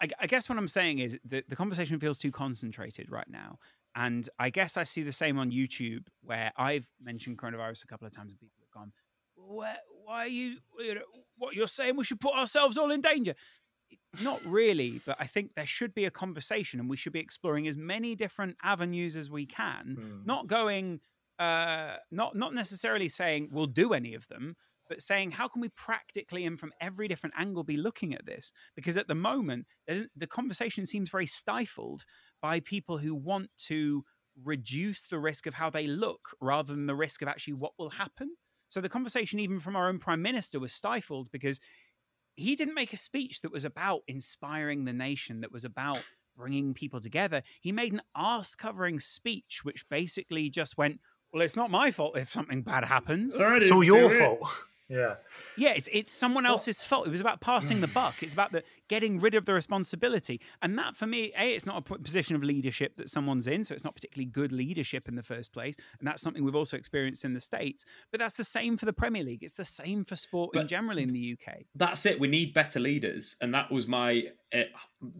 I, 0.00 0.08
I 0.20 0.26
guess 0.26 0.48
what 0.48 0.58
I'm 0.58 0.68
saying 0.68 0.98
is 0.98 1.18
the, 1.24 1.42
the 1.48 1.56
conversation 1.56 1.98
feels 1.98 2.18
too 2.18 2.30
concentrated 2.30 3.10
right 3.10 3.28
now. 3.28 3.58
And 3.94 4.28
I 4.38 4.50
guess 4.50 4.76
I 4.76 4.82
see 4.82 5.02
the 5.02 5.12
same 5.12 5.38
on 5.38 5.50
YouTube 5.50 6.08
where 6.22 6.52
I've 6.58 6.86
mentioned 7.02 7.38
coronavirus 7.38 7.84
a 7.84 7.86
couple 7.86 8.06
of 8.06 8.12
times 8.14 8.32
and 8.32 8.38
people 8.38 8.60
have 8.60 8.70
gone, 8.70 8.92
why, 9.34 9.76
why 10.04 10.24
are 10.24 10.28
you, 10.28 10.58
you 10.78 10.96
know, 10.96 11.00
what 11.38 11.54
you're 11.54 11.66
saying, 11.66 11.96
we 11.96 12.04
should 12.04 12.20
put 12.20 12.34
ourselves 12.34 12.76
all 12.76 12.90
in 12.90 13.00
danger. 13.00 13.34
Not 14.22 14.40
really, 14.44 15.00
but 15.04 15.16
I 15.18 15.26
think 15.26 15.54
there 15.54 15.66
should 15.66 15.94
be 15.94 16.04
a 16.04 16.10
conversation 16.10 16.80
and 16.80 16.88
we 16.88 16.96
should 16.96 17.12
be 17.12 17.20
exploring 17.20 17.68
as 17.68 17.76
many 17.76 18.14
different 18.14 18.56
avenues 18.62 19.16
as 19.16 19.30
we 19.30 19.46
can, 19.46 20.22
not 20.24 20.46
going, 20.46 21.00
uh, 21.38 21.96
not, 22.10 22.34
not 22.36 22.54
necessarily 22.54 23.08
saying 23.08 23.48
we'll 23.52 23.66
do 23.66 23.92
any 23.92 24.14
of 24.14 24.26
them, 24.28 24.56
but 24.88 25.02
saying 25.02 25.32
how 25.32 25.48
can 25.48 25.60
we 25.60 25.68
practically 25.70 26.44
and 26.44 26.58
from 26.60 26.72
every 26.80 27.08
different 27.08 27.34
angle 27.36 27.64
be 27.64 27.76
looking 27.76 28.14
at 28.14 28.24
this? 28.24 28.52
Because 28.74 28.96
at 28.96 29.08
the 29.08 29.14
moment 29.14 29.66
the 29.86 30.26
conversation 30.26 30.86
seems 30.86 31.10
very 31.10 31.26
stifled 31.26 32.04
by 32.40 32.60
people 32.60 32.98
who 32.98 33.14
want 33.14 33.50
to 33.66 34.04
reduce 34.44 35.02
the 35.02 35.18
risk 35.18 35.46
of 35.46 35.54
how 35.54 35.70
they 35.70 35.86
look 35.86 36.36
rather 36.40 36.74
than 36.74 36.86
the 36.86 36.94
risk 36.94 37.22
of 37.22 37.28
actually 37.28 37.54
what 37.54 37.72
will 37.78 37.90
happen. 37.90 38.36
So 38.68 38.80
the 38.80 38.88
conversation 38.88 39.40
even 39.40 39.60
from 39.60 39.76
our 39.76 39.88
own 39.88 39.98
prime 39.98 40.22
minister 40.22 40.60
was 40.60 40.72
stifled 40.72 41.30
because 41.30 41.60
he 42.36 42.54
didn't 42.56 42.74
make 42.74 42.92
a 42.92 42.96
speech 42.96 43.40
that 43.40 43.52
was 43.52 43.64
about 43.64 44.02
inspiring 44.06 44.84
the 44.84 44.92
nation 44.92 45.40
that 45.40 45.52
was 45.52 45.64
about 45.64 46.02
bringing 46.36 46.74
people 46.74 47.00
together 47.00 47.42
he 47.60 47.72
made 47.72 47.92
an 47.92 48.02
ass 48.14 48.54
covering 48.54 49.00
speech 49.00 49.60
which 49.62 49.88
basically 49.88 50.50
just 50.50 50.76
went 50.76 51.00
well 51.32 51.42
it's 51.42 51.56
not 51.56 51.70
my 51.70 51.90
fault 51.90 52.16
if 52.16 52.30
something 52.30 52.62
bad 52.62 52.84
happens 52.84 53.34
It's 53.62 53.70
all 53.70 53.82
your 53.82 54.10
fault. 54.38 54.50
Yeah. 54.88 55.16
yeah, 55.56 55.70
it's 55.70 55.88
it's 55.92 56.12
someone 56.12 56.46
else's 56.46 56.80
fault. 56.80 57.08
It 57.08 57.10
was 57.10 57.20
about 57.20 57.40
passing 57.40 57.80
the 57.80 57.88
buck. 58.00 58.22
It's 58.22 58.32
about 58.34 58.52
the 58.52 58.62
getting 58.88 59.20
rid 59.20 59.34
of 59.34 59.44
the 59.44 59.54
responsibility, 59.54 60.40
and 60.62 60.78
that 60.78 60.96
for 60.96 61.06
me, 61.06 61.32
a, 61.38 61.54
it's 61.54 61.66
not 61.66 61.90
a 61.90 61.98
position 61.98 62.36
of 62.36 62.42
leadership 62.42 62.96
that 62.96 63.08
someone's 63.08 63.46
in, 63.46 63.64
so 63.64 63.74
it's 63.74 63.84
not 63.84 63.94
particularly 63.94 64.26
good 64.26 64.52
leadership 64.52 65.08
in 65.08 65.14
the 65.14 65.22
first 65.22 65.52
place, 65.52 65.74
and 65.98 66.06
that's 66.06 66.22
something 66.22 66.44
we've 66.44 66.56
also 66.56 66.76
experienced 66.76 67.24
in 67.24 67.34
the 67.34 67.40
states. 67.40 67.84
But 68.10 68.20
that's 68.20 68.34
the 68.34 68.44
same 68.44 68.76
for 68.76 68.86
the 68.86 68.92
Premier 68.92 69.22
League. 69.22 69.42
It's 69.42 69.54
the 69.54 69.64
same 69.64 70.04
for 70.04 70.16
sport 70.16 70.56
in 70.56 70.68
general 70.68 70.98
in 70.98 71.12
the 71.12 71.36
UK. 71.38 71.64
that's 71.74 72.06
it. 72.06 72.20
We 72.20 72.28
need 72.28 72.54
better 72.54 72.80
leaders, 72.80 73.36
and 73.40 73.54
that 73.54 73.70
was 73.70 73.86
my 73.86 74.24
uh, 74.54 74.62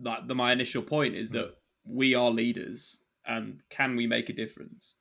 that 0.03 0.29
the, 0.29 0.35
my 0.35 0.53
initial 0.53 0.83
point 0.83 1.15
is 1.15 1.31
that 1.31 1.57
we 1.85 2.15
are 2.15 2.31
leaders, 2.31 2.99
and 3.27 3.61
can 3.71 3.97
we 3.97 4.07
make 4.07 4.29
a 4.29 4.33
difference? 4.33 4.95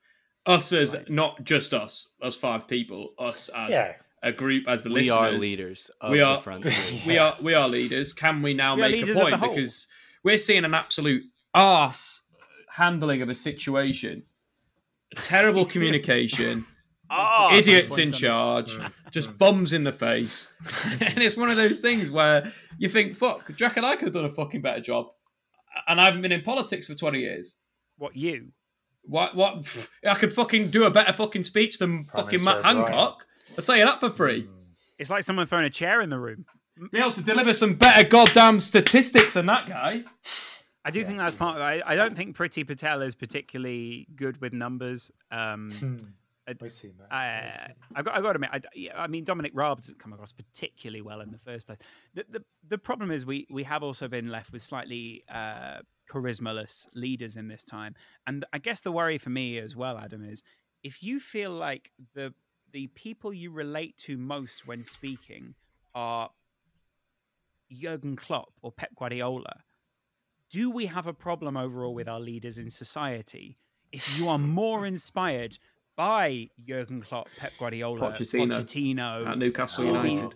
Us 0.46 0.72
as 0.74 0.96
not 1.10 1.44
just 1.44 1.74
us, 1.74 2.10
us 2.22 2.36
five 2.36 2.68
people, 2.68 3.14
us 3.18 3.50
as 3.56 3.72
Yeah. 3.72 3.94
A 4.26 4.31
group, 4.31 4.68
as 4.68 4.84
the 4.84 4.89
We 4.89 4.95
listeners. 4.95 5.18
are 5.18 5.31
leaders 5.31 5.91
of 6.02 6.11
we 6.11 6.18
the 6.18 6.26
are 6.26 6.41
front 6.41 6.65
we 7.06 7.18
are 7.18 7.35
we 7.41 7.53
are 7.53 7.69
leaders. 7.69 8.11
Can 8.11 8.41
we 8.41 8.53
now 8.53 8.76
We 8.76 8.81
make 8.81 8.91
a 8.91 8.95
leaders 8.95 9.10
of 9.10 9.15
the 9.15 9.38
point 9.38 9.53
because 9.53 9.88
we're 10.23 10.39
seeing 10.39 10.65
an 10.65 10.73
absolute 10.73 11.23
arse 11.53 12.23
handling 12.72 13.22
of 13.22 13.30
a 13.30 13.35
situation, 13.35 14.23
terrible 15.15 15.65
communication. 15.65 16.65
idiots 17.53 17.99
in 17.99 18.11
charge, 18.11 18.76
just 19.11 19.38
bombs 19.38 19.73
in 19.73 19.84
the 19.84 19.91
face. 19.91 20.47
and 20.99 21.22
it's 21.22 21.38
one 21.38 21.52
of 21.52 21.56
those 21.56 21.80
things 21.80 22.10
where 22.10 22.52
you 22.80 22.89
think, 22.89 23.14
fuck, 23.14 23.56
Jack 23.56 23.77
and 23.77 23.85
I 23.85 23.95
could 23.95 24.07
have 24.07 24.14
done 24.14 24.26
a 24.26 24.30
fucking 24.30 24.64
better 24.64 24.81
job. 24.81 25.06
And 25.88 26.02
I 26.02 26.06
haven't 26.06 26.23
been 26.23 26.31
in 26.31 26.41
politics 26.41 26.88
for 26.88 26.95
20 26.95 27.19
years. 27.19 27.57
What 27.99 28.15
you? 28.15 28.47
What, 29.03 29.35
what, 29.35 29.88
I 30.03 30.15
could 30.15 30.34
fucking 30.34 30.72
do 30.72 30.85
a 30.85 30.89
better 30.89 31.14
fucking 31.14 31.43
speech 31.43 31.77
than 31.77 32.06
fucking 32.06 32.43
Matt 32.43 32.64
Minister's 32.64 32.89
right. 32.89 33.14
Hancock. 33.48 33.58
I'll 33.60 33.66
tell 33.66 33.78
you 33.78 33.86
that 33.86 34.00
for 34.00 34.10
free. 34.10 34.48
It's 35.00 35.10
like 35.10 35.24
someone 35.24 35.46
throwing 35.48 35.66
a 35.66 35.70
chair 35.70 36.02
in 36.02 36.10
the 36.10 36.20
room. 36.20 36.46
Be 36.92 37.00
able 37.00 37.12
to 37.12 37.22
deliver 37.22 37.54
some 37.54 37.76
better 37.76 38.08
goddamn 38.08 38.60
statistics 38.60 39.34
than 39.34 39.46
that 39.46 39.68
guy. 39.68 40.04
I 40.84 40.92
do 40.92 41.04
think 41.04 41.18
that's 41.18 41.36
part 41.36 41.56
of 41.56 41.62
it. 41.62 41.84
I, 41.86 41.94
I 41.94 41.96
don't 41.96 42.16
think 42.16 42.38
Priti 42.38 42.66
Patel 42.66 43.02
is 43.02 43.16
particularly 43.16 44.08
good 44.16 44.40
with 44.42 44.54
numbers. 44.54 45.12
Um, 45.32 45.70
Hmm. 45.72 45.96
We've 46.62 46.72
seen 46.72 46.94
that. 47.00 47.12
I, 47.12 47.72
I 47.96 48.04
got, 48.04 48.14
I 48.16 48.22
got 48.22 48.34
to 48.34 48.36
admit, 48.36 48.50
I, 48.54 48.62
yeah, 48.76 48.92
I 48.96 49.08
mean, 49.08 49.24
Dominic 49.24 49.54
Raab 49.56 49.80
doesn't 49.80 49.98
come 49.98 50.14
across 50.14 50.32
particularly 50.32 51.02
well 51.02 51.22
in 51.22 51.32
the 51.32 51.40
first 51.40 51.66
place. 51.66 51.80
The, 52.14 52.24
the, 52.30 52.44
the 52.68 52.78
problem 52.78 53.10
is 53.10 53.26
we, 53.26 53.48
we 53.50 53.64
have 53.64 53.82
also 53.82 54.08
been 54.08 54.30
left 54.30 54.52
with 54.54 54.62
slightly 54.62 55.24
uh, 55.28 55.78
charismaless 56.08 56.86
leaders 56.94 57.36
in 57.36 57.48
this 57.48 57.64
time. 57.64 57.96
And 58.28 58.46
I 58.54 58.60
guess 58.60 58.82
the 58.82 58.92
worry 58.92 59.18
for 59.18 59.32
me 59.32 59.58
as 59.58 59.76
well, 59.76 59.98
Adam, 59.98 60.24
is 60.24 60.44
if 60.84 61.02
you 61.02 61.20
feel 61.20 61.50
like 61.50 61.90
the 62.14 62.32
the 62.76 62.88
people 62.88 63.34
you 63.34 63.52
relate 63.52 63.95
to 63.95 64.18
most 64.18 64.68
when 64.68 64.84
speaking 64.84 65.56
are 65.95 66.30
Jurgen 67.72 68.18
Klopp 68.18 68.49
or 68.61 68.69
Pep 68.69 68.89
Guardiola, 68.97 69.61
do 70.52 70.69
we 70.69 70.88
have 70.88 71.07
a 71.07 71.14
problem 71.14 71.56
overall 71.56 71.93
with 71.93 72.10
our 72.10 72.19
leaders 72.19 72.57
in 72.57 72.69
society 72.69 73.57
if 73.93 74.19
you 74.19 74.27
are 74.27 74.38
more 74.38 74.85
inspired 74.85 75.57
by 75.95 76.49
Jurgen 76.68 77.02
Klopp, 77.02 77.30
Pep 77.38 77.53
Guardiola, 77.57 78.11
Pochettino. 78.11 78.60
Pochettino, 78.60 79.26
At 79.26 79.38
Newcastle 79.38 79.85
United. 79.85 80.34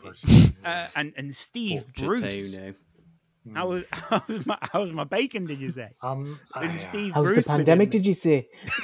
uh, 0.63 0.87
and 0.95 1.11
and 1.17 1.35
Steve 1.35 1.93
Bruce? 1.93 2.57
Pochettino. 3.47 3.55
How 3.55 3.67
was, 3.67 3.83
how 3.91 4.23
was 4.27 4.45
my 4.45 4.57
how 4.61 4.81
was 4.81 4.91
my 4.91 5.03
bacon? 5.03 5.45
Did 5.45 5.61
you 5.61 5.69
say? 5.69 5.89
Um, 6.01 6.39
And 6.55 6.71
I- 6.71 6.75
Steve 6.75 7.13
How's 7.13 7.25
Bruce 7.25 7.45
the 7.45 7.51
pandemic? 7.53 7.89
Did 7.89 8.05
you 8.05 8.13
say? 8.13 8.49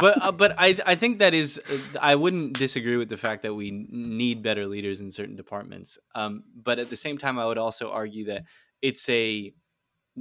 but 0.00 0.22
uh, 0.22 0.32
but 0.32 0.54
I 0.58 0.76
I 0.86 0.94
think 0.94 1.18
that 1.18 1.34
is 1.34 1.58
uh, 1.58 1.98
I 2.00 2.14
wouldn't 2.14 2.58
disagree 2.58 2.96
with 2.96 3.08
the 3.08 3.16
fact 3.16 3.42
that 3.42 3.54
we 3.54 3.70
need 3.90 4.42
better 4.42 4.66
leaders 4.66 5.00
in 5.00 5.10
certain 5.10 5.36
departments. 5.36 5.98
Um, 6.14 6.44
but 6.54 6.78
at 6.78 6.90
the 6.90 6.96
same 6.96 7.18
time, 7.18 7.38
I 7.38 7.46
would 7.46 7.58
also 7.58 7.90
argue 7.90 8.26
that 8.26 8.44
it's 8.80 9.08
a 9.08 9.52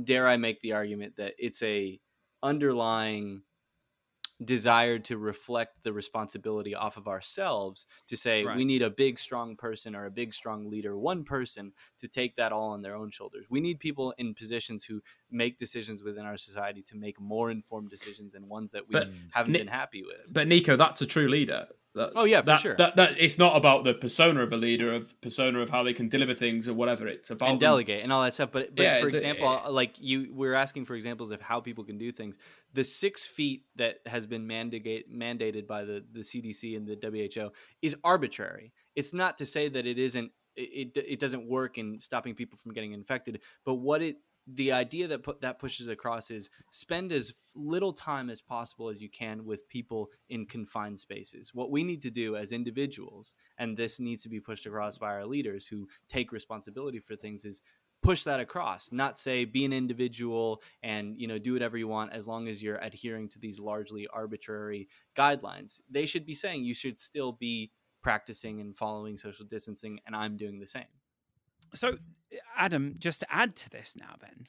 dare 0.01 0.27
I 0.27 0.37
make 0.37 0.61
the 0.61 0.73
argument 0.73 1.17
that 1.17 1.33
it's 1.37 1.61
a 1.61 1.99
underlying 2.43 3.41
desire 4.45 4.97
to 4.97 5.17
reflect 5.17 5.75
the 5.83 5.93
responsibility 5.93 6.73
off 6.73 6.97
of 6.97 7.07
ourselves 7.07 7.85
to 8.07 8.17
say 8.17 8.43
we 8.43 8.65
need 8.65 8.81
a 8.81 8.89
big 8.89 9.19
strong 9.19 9.55
person 9.55 9.95
or 9.95 10.05
a 10.05 10.11
big 10.11 10.33
strong 10.33 10.69
leader 10.69 10.97
one 10.97 11.23
person 11.23 11.71
to 11.99 12.07
take 12.07 12.35
that 12.35 12.51
all 12.51 12.69
on 12.69 12.81
their 12.81 12.95
own 12.95 13.11
shoulders 13.11 13.45
we 13.49 13.61
need 13.61 13.79
people 13.79 14.13
in 14.17 14.33
positions 14.33 14.83
who 14.83 15.01
make 15.29 15.59
decisions 15.59 16.01
within 16.03 16.25
our 16.25 16.37
society 16.37 16.81
to 16.81 16.95
make 16.95 17.19
more 17.19 17.51
informed 17.51 17.89
decisions 17.89 18.33
and 18.33 18.47
ones 18.47 18.71
that 18.71 18.87
we 18.87 18.93
But 18.93 19.09
haven't 19.31 19.53
Ni- 19.53 19.59
been 19.59 19.67
happy 19.67 20.03
with 20.03 20.33
But 20.33 20.47
Nico, 20.47 20.75
that's 20.75 21.01
a 21.01 21.05
true 21.05 21.27
leader. 21.27 21.67
That- 21.93 22.11
Oh, 22.15 22.23
yeah, 22.23 22.39
for 22.39 22.45
that, 22.45 22.59
sure. 22.61 22.75
That, 22.77 22.95
that 22.95 23.15
it's 23.19 23.37
not 23.37 23.57
about 23.57 23.83
the 23.83 23.93
persona 23.93 24.43
of 24.43 24.53
a 24.53 24.57
leader, 24.57 24.93
of 24.93 25.19
persona 25.19 25.59
of 25.59 25.69
how 25.69 25.83
they 25.83 25.93
can 25.93 26.07
deliver 26.07 26.33
things 26.33 26.69
or 26.69 26.73
whatever. 26.73 27.05
It's 27.07 27.31
about 27.31 27.49
and 27.49 27.59
them- 27.59 27.67
delegate 27.67 28.03
and 28.03 28.13
all 28.13 28.23
that 28.23 28.33
stuff. 28.33 28.49
But 28.51 28.75
but 28.75 28.83
Yeah, 28.83 29.01
for 29.01 29.07
example, 29.09 29.47
uh, 29.47 29.69
like 29.69 29.93
you, 29.99 30.31
we're 30.33 30.53
asking 30.53 30.85
for 30.85 30.95
examples 30.95 31.31
of 31.31 31.41
how 31.41 31.59
people 31.59 31.83
can 31.83 31.97
do 31.97 32.11
things. 32.11 32.37
The 32.73 32.83
six 32.83 33.25
feet 33.25 33.63
that 33.75 33.97
has 34.05 34.25
been 34.25 34.47
mandate, 34.47 35.11
mandated 35.13 35.67
by 35.67 35.83
the 35.83 36.03
the 36.11 36.21
CDC 36.21 36.77
and 36.77 36.87
the 36.87 36.97
WHO 37.35 37.51
is 37.81 37.95
arbitrary. 38.03 38.71
It's 38.95 39.13
not 39.13 39.37
to 39.39 39.45
say 39.45 39.69
that 39.69 39.85
it 39.85 39.97
isn't 39.97 40.31
it, 40.55 40.95
it, 40.95 41.19
doesn't 41.19 41.47
work 41.47 41.77
in 41.77 41.99
stopping 41.99 42.35
people 42.35 42.57
from 42.57 42.73
getting 42.73 42.91
infected. 42.91 43.41
But 43.65 43.75
what 43.75 44.01
it 44.01 44.17
the 44.47 44.71
idea 44.71 45.07
that 45.07 45.23
put, 45.23 45.39
that 45.41 45.59
pushes 45.59 45.87
across 45.87 46.31
is 46.31 46.49
spend 46.71 47.11
as 47.11 47.33
little 47.55 47.93
time 47.93 48.29
as 48.29 48.41
possible 48.41 48.89
as 48.89 49.01
you 49.01 49.09
can 49.09 49.45
with 49.45 49.67
people 49.69 50.09
in 50.29 50.45
confined 50.45 50.99
spaces. 50.99 51.51
What 51.53 51.71
we 51.71 51.83
need 51.83 52.01
to 52.01 52.09
do 52.09 52.35
as 52.35 52.51
individuals, 52.51 53.35
and 53.59 53.77
this 53.77 53.99
needs 53.99 54.23
to 54.23 54.29
be 54.29 54.39
pushed 54.39 54.65
across 54.65 54.97
by 54.97 55.09
our 55.09 55.25
leaders 55.25 55.67
who 55.67 55.87
take 56.09 56.31
responsibility 56.31 56.99
for 56.99 57.15
things, 57.15 57.45
is 57.45 57.61
push 58.01 58.23
that 58.23 58.39
across 58.39 58.91
not 58.91 59.17
say 59.17 59.45
be 59.45 59.63
an 59.65 59.73
individual 59.73 60.61
and 60.83 61.19
you 61.19 61.27
know 61.27 61.37
do 61.37 61.53
whatever 61.53 61.77
you 61.77 61.87
want 61.87 62.11
as 62.13 62.27
long 62.27 62.47
as 62.47 62.61
you're 62.61 62.77
adhering 62.77 63.29
to 63.29 63.39
these 63.39 63.59
largely 63.59 64.07
arbitrary 64.13 64.87
guidelines 65.15 65.81
they 65.89 66.05
should 66.05 66.25
be 66.25 66.33
saying 66.33 66.63
you 66.63 66.73
should 66.73 66.99
still 66.99 67.31
be 67.31 67.71
practicing 68.01 68.59
and 68.61 68.75
following 68.75 69.17
social 69.17 69.45
distancing 69.45 69.99
and 70.07 70.15
i'm 70.15 70.35
doing 70.37 70.59
the 70.59 70.65
same 70.67 70.85
So, 71.73 71.97
Adam, 72.57 72.95
just 72.97 73.19
to 73.21 73.27
add 73.31 73.55
to 73.57 73.69
this 73.69 73.95
now, 73.95 74.15
then, 74.19 74.47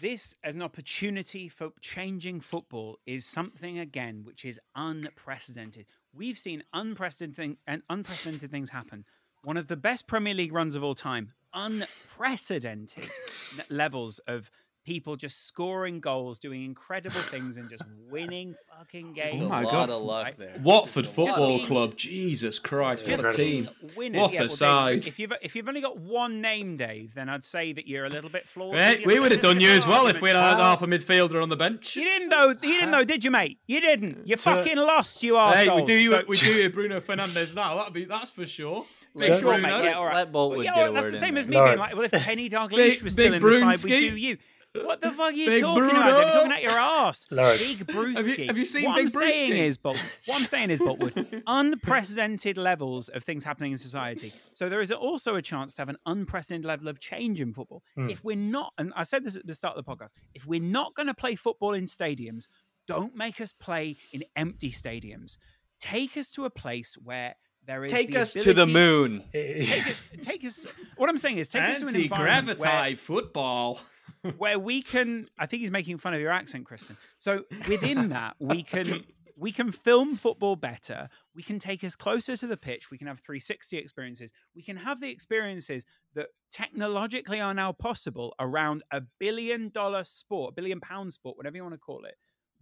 this 0.00 0.36
as 0.42 0.54
an 0.56 0.62
opportunity 0.62 1.48
for 1.48 1.70
changing 1.80 2.40
football 2.40 2.98
is 3.06 3.24
something 3.24 3.78
again 3.78 4.22
which 4.24 4.44
is 4.44 4.60
unprecedented. 4.74 5.86
We've 6.12 6.36
seen 6.36 6.64
unprecedented 6.74 7.56
and 7.66 7.82
unprecedented 7.88 8.50
things 8.50 8.70
happen. 8.70 9.04
One 9.44 9.56
of 9.56 9.68
the 9.68 9.76
best 9.76 10.06
Premier 10.06 10.34
League 10.34 10.52
runs 10.52 10.74
of 10.76 10.82
all 10.84 10.94
time, 10.94 11.32
unprecedented 11.54 13.08
levels 13.68 14.18
of 14.20 14.50
people 14.84 15.16
just 15.16 15.46
scoring 15.46 16.00
goals, 16.00 16.38
doing 16.38 16.64
incredible 16.64 17.20
things, 17.20 17.56
and 17.56 17.70
just 17.70 17.82
winning 18.10 18.54
fucking 18.78 19.08
oh 19.10 19.14
games. 19.14 19.42
Oh 19.42 19.48
my 19.48 19.62
lot 19.62 19.72
God. 19.72 19.90
of 19.90 20.02
luck 20.02 20.24
Right? 20.24 20.38
there 20.38 20.60
Watford 20.62 21.04
Just 21.04 21.16
a 21.16 21.20
lot 21.20 21.28
of 21.28 21.34
Football 21.36 21.58
luck. 21.58 21.68
Club. 21.68 21.96
Jesus 21.96 22.58
Christ, 22.58 23.06
what 23.08 23.20
a 23.20 23.22
Just 23.22 23.36
team! 23.36 23.68
winners. 23.96 24.20
What 24.20 24.32
Yeah, 24.32 24.38
a 24.38 24.42
well, 24.42 24.48
Dave, 24.48 24.56
side! 24.56 25.06
if 25.06 25.18
you've 25.18 25.32
if 25.42 25.54
you've 25.56 25.68
only 25.68 25.80
got 25.80 25.98
one 25.98 26.40
name, 26.40 26.76
Dave, 26.76 27.14
then 27.14 27.28
I'd 27.28 27.44
say 27.44 27.72
that 27.72 27.86
you're 27.86 28.04
a 28.06 28.10
little 28.10 28.30
bit 28.30 28.48
flawed. 28.48 28.76
Eh, 28.80 28.96
hey, 28.98 29.02
we 29.06 29.18
would 29.20 29.32
have 29.32 29.40
done 29.40 29.60
you 29.60 29.70
as 29.70 29.86
well 29.86 30.06
if 30.08 30.20
we'd 30.20 30.30
had 30.30 30.56
argument. 30.58 30.64
half 30.64 30.82
a 30.82 30.86
midfielder 30.86 31.42
on 31.42 31.48
the 31.48 31.56
bench. 31.56 31.96
You 31.96 32.04
didn't 32.04 32.28
though. 32.30 32.48
You 32.50 32.56
didn't 32.60 32.90
though, 32.90 33.04
did 33.04 33.22
you, 33.24 33.30
mate? 33.30 33.58
You 33.66 33.80
didn't. 33.80 34.26
You 34.26 34.36
So- 34.36 34.56
fucking 34.56 34.76
lost. 34.76 35.22
You 35.22 35.36
Hey, 35.38 35.68
we 35.74 35.84
do 35.84 36.08
So- 36.08 36.22
we 36.28 36.36
do 36.38 36.70
Bruno 36.70 37.00
Fernandes 37.00 37.54
now. 37.54 37.76
That'd 37.78 37.92
be 37.94 38.04
that's 38.04 38.30
for 38.30 38.46
sure. 38.46 38.84
Big 39.16 39.30
Sure, 39.40 39.40
Bruno. 39.54 39.60
mate. 39.78 39.84
Yeah, 39.84 39.92
all 39.92 40.06
right. 40.06 40.14
Let 40.14 40.32
Boltwood 40.32 40.64
yeah, 40.64 40.74
get 40.74 40.88
a 40.88 40.92
that's 40.92 41.10
the 41.10 41.18
same 41.18 41.36
as 41.36 41.46
me 41.46 41.56
No, 41.56 41.66
being 41.66 41.78
like, 41.78 41.94
well, 41.94 42.04
if 42.10 42.12
Kenny 42.12 42.48
Dalglish 42.50 43.02
was 43.02 43.12
still 43.12 43.30
big 43.30 43.42
in 43.42 43.46
the 43.46 43.58
side, 43.76 43.84
we'd 43.84 43.90
do 44.10 44.16
you. 44.16 44.38
What 44.74 45.02
the 45.02 45.10
fuck 45.10 45.20
are 45.20 45.32
you 45.32 45.50
Big 45.50 45.60
talking 45.62 45.84
about? 45.90 46.16
Dave? 46.16 46.24
You're 46.24 46.32
talking 46.32 46.52
out 46.52 46.62
your 46.62 46.70
ass. 46.72 47.26
Lawrence. 47.30 47.58
Big 47.60 47.86
Brewski. 47.94 48.16
Have 48.16 48.26
you- 48.38 48.46
have 48.46 48.58
you 48.58 48.64
seen 48.64 48.84
what 48.84 48.96
Big 48.96 49.02
I'm 49.04 49.08
saying 49.08 49.52
is, 49.52 49.76
Bolt, 49.76 49.98
what 50.26 50.40
I'm 50.40 50.46
saying 50.46 50.70
is, 50.70 50.80
Boltwood, 50.80 51.42
unprecedented 51.46 52.56
levels 52.56 53.08
of 53.10 53.22
things 53.22 53.44
happening 53.44 53.72
in 53.72 53.78
society. 53.78 54.32
So 54.54 54.70
there 54.70 54.80
is 54.80 54.90
also 54.90 55.34
a 55.36 55.42
chance 55.42 55.74
to 55.74 55.82
have 55.82 55.88
an 55.90 55.98
unprecedented 56.06 56.64
level 56.64 56.88
of 56.88 57.00
change 57.00 57.40
in 57.40 57.52
football. 57.52 57.82
Hmm. 57.96 58.08
If 58.08 58.24
we're 58.24 58.36
not, 58.36 58.72
and 58.78 58.92
I 58.96 59.02
said 59.02 59.24
this 59.24 59.36
at 59.36 59.46
the 59.46 59.54
start 59.54 59.76
of 59.76 59.84
the 59.84 59.90
podcast, 59.90 60.12
if 60.34 60.46
we're 60.46 60.60
not 60.62 60.94
going 60.94 61.08
to 61.08 61.14
play 61.14 61.34
football 61.34 61.74
in 61.74 61.84
stadiums, 61.84 62.46
don't 62.88 63.14
make 63.14 63.40
us 63.42 63.52
play 63.52 63.96
in 64.12 64.24
empty 64.36 64.70
stadiums. 64.70 65.36
Take 65.80 66.16
us 66.16 66.30
to 66.30 66.44
a 66.46 66.50
place 66.50 66.94
where 67.02 67.34
there 67.66 67.84
is 67.84 67.92
take 67.92 68.12
the 68.12 68.20
us 68.22 68.32
to 68.32 68.52
the 68.52 68.66
moon 68.66 69.24
Take, 69.32 69.86
us- 69.86 70.02
take 70.20 70.44
us. 70.44 70.66
What 70.96 71.08
I'm 71.08 71.18
saying 71.18 71.38
is, 71.38 71.48
take 71.48 71.62
us 71.62 71.78
to 71.78 71.86
an 71.86 71.96
environment 71.96 72.58
where, 72.58 72.68
Anti-gravity 72.68 72.96
football. 72.96 73.80
where 74.36 74.58
we 74.58 74.82
can. 74.82 75.28
I 75.38 75.46
think 75.46 75.60
he's 75.60 75.70
making 75.70 75.98
fun 75.98 76.14
of 76.14 76.20
your 76.20 76.32
accent, 76.32 76.66
Kristen. 76.66 76.96
So 77.18 77.44
within 77.68 78.08
that, 78.10 78.36
we 78.38 78.62
can 78.62 79.04
we 79.36 79.52
can 79.52 79.72
film 79.72 80.16
football 80.16 80.56
better. 80.56 81.08
We 81.34 81.42
can 81.42 81.58
take 81.58 81.82
us 81.82 81.96
closer 81.96 82.36
to 82.36 82.46
the 82.46 82.56
pitch. 82.56 82.90
We 82.90 82.98
can 82.98 83.06
have 83.06 83.18
360 83.20 83.76
experiences. 83.76 84.32
We 84.54 84.62
can 84.62 84.76
have 84.76 85.00
the 85.00 85.10
experiences 85.10 85.84
that 86.14 86.28
technologically 86.50 87.40
are 87.40 87.54
now 87.54 87.72
possible 87.72 88.34
around 88.38 88.82
a 88.92 89.02
billion 89.18 89.70
dollar 89.70 90.04
sport, 90.04 90.52
a 90.52 90.54
billion 90.54 90.80
pound 90.80 91.12
sport, 91.12 91.36
whatever 91.36 91.56
you 91.56 91.62
want 91.62 91.74
to 91.74 91.78
call 91.78 92.04
it. 92.04 92.14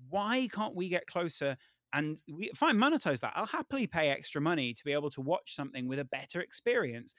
Why 0.08 0.48
can't 0.50 0.74
we 0.74 0.88
get 0.88 1.06
closer? 1.06 1.56
And 1.92 2.20
we 2.32 2.50
fine 2.54 2.76
monetize 2.76 3.20
that. 3.20 3.32
I'll 3.34 3.46
happily 3.46 3.86
pay 3.86 4.10
extra 4.10 4.40
money 4.40 4.72
to 4.74 4.84
be 4.84 4.92
able 4.92 5.10
to 5.10 5.20
watch 5.20 5.54
something 5.54 5.88
with 5.88 5.98
a 5.98 6.04
better 6.04 6.40
experience. 6.40 7.14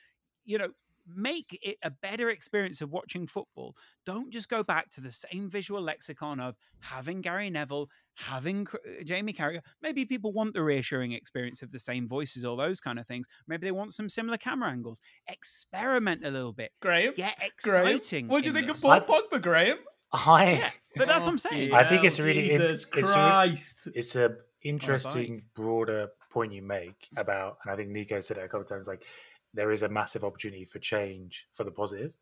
You 0.45 0.57
know, 0.57 0.69
make 1.07 1.57
it 1.61 1.77
a 1.83 1.89
better 1.89 2.29
experience 2.29 2.81
of 2.81 2.91
watching 2.91 3.27
football. 3.27 3.75
Don't 4.05 4.31
just 4.31 4.49
go 4.49 4.63
back 4.63 4.89
to 4.91 5.01
the 5.01 5.11
same 5.11 5.49
visual 5.49 5.81
lexicon 5.81 6.39
of 6.39 6.55
having 6.79 7.21
Gary 7.21 7.49
Neville, 7.49 7.89
having 8.15 8.67
uh, 8.73 9.03
Jamie 9.03 9.33
Carragher. 9.33 9.61
Maybe 9.81 10.05
people 10.05 10.31
want 10.31 10.53
the 10.53 10.63
reassuring 10.63 11.11
experience 11.11 11.61
of 11.61 11.71
the 11.71 11.79
same 11.79 12.07
voices, 12.07 12.45
all 12.45 12.55
those 12.55 12.79
kind 12.79 12.99
of 12.99 13.07
things. 13.07 13.27
Maybe 13.47 13.67
they 13.67 13.71
want 13.71 13.93
some 13.93 14.09
similar 14.09 14.37
camera 14.37 14.69
angles. 14.69 15.01
Experiment 15.27 16.25
a 16.25 16.31
little 16.31 16.53
bit. 16.53 16.71
Graham. 16.81 17.13
Get 17.13 17.37
Graham. 17.63 17.87
exciting. 17.87 18.27
What 18.27 18.43
do 18.43 18.49
you 18.49 18.53
think 18.53 18.67
this. 18.67 18.83
of 18.83 19.07
Paul 19.07 19.21
Pogba, 19.21 19.41
Graham? 19.41 19.77
I 20.13 20.71
But 20.95 21.07
that's 21.07 21.25
what 21.25 21.31
I'm 21.31 21.37
saying. 21.37 21.73
I 21.73 21.87
think 21.87 22.03
it's 22.03 22.19
really 22.19 22.51
in- 22.51 22.61
Jesus 22.61 22.85
it's 22.95 23.07
re- 23.07 23.13
Christ. 23.13 23.87
it's 23.95 24.15
a 24.15 24.35
interesting 24.63 25.43
broader 25.55 26.07
point 26.31 26.53
you 26.53 26.61
make 26.61 27.07
about 27.17 27.57
and 27.63 27.73
i 27.73 27.75
think 27.75 27.89
nico 27.89 28.19
said 28.19 28.37
it 28.37 28.43
a 28.43 28.47
couple 28.47 28.61
of 28.61 28.67
times 28.67 28.87
like 28.87 29.05
there 29.53 29.71
is 29.71 29.83
a 29.83 29.89
massive 29.89 30.23
opportunity 30.23 30.63
for 30.65 30.79
change 30.79 31.47
for 31.51 31.63
the 31.63 31.71
positive 31.71 32.13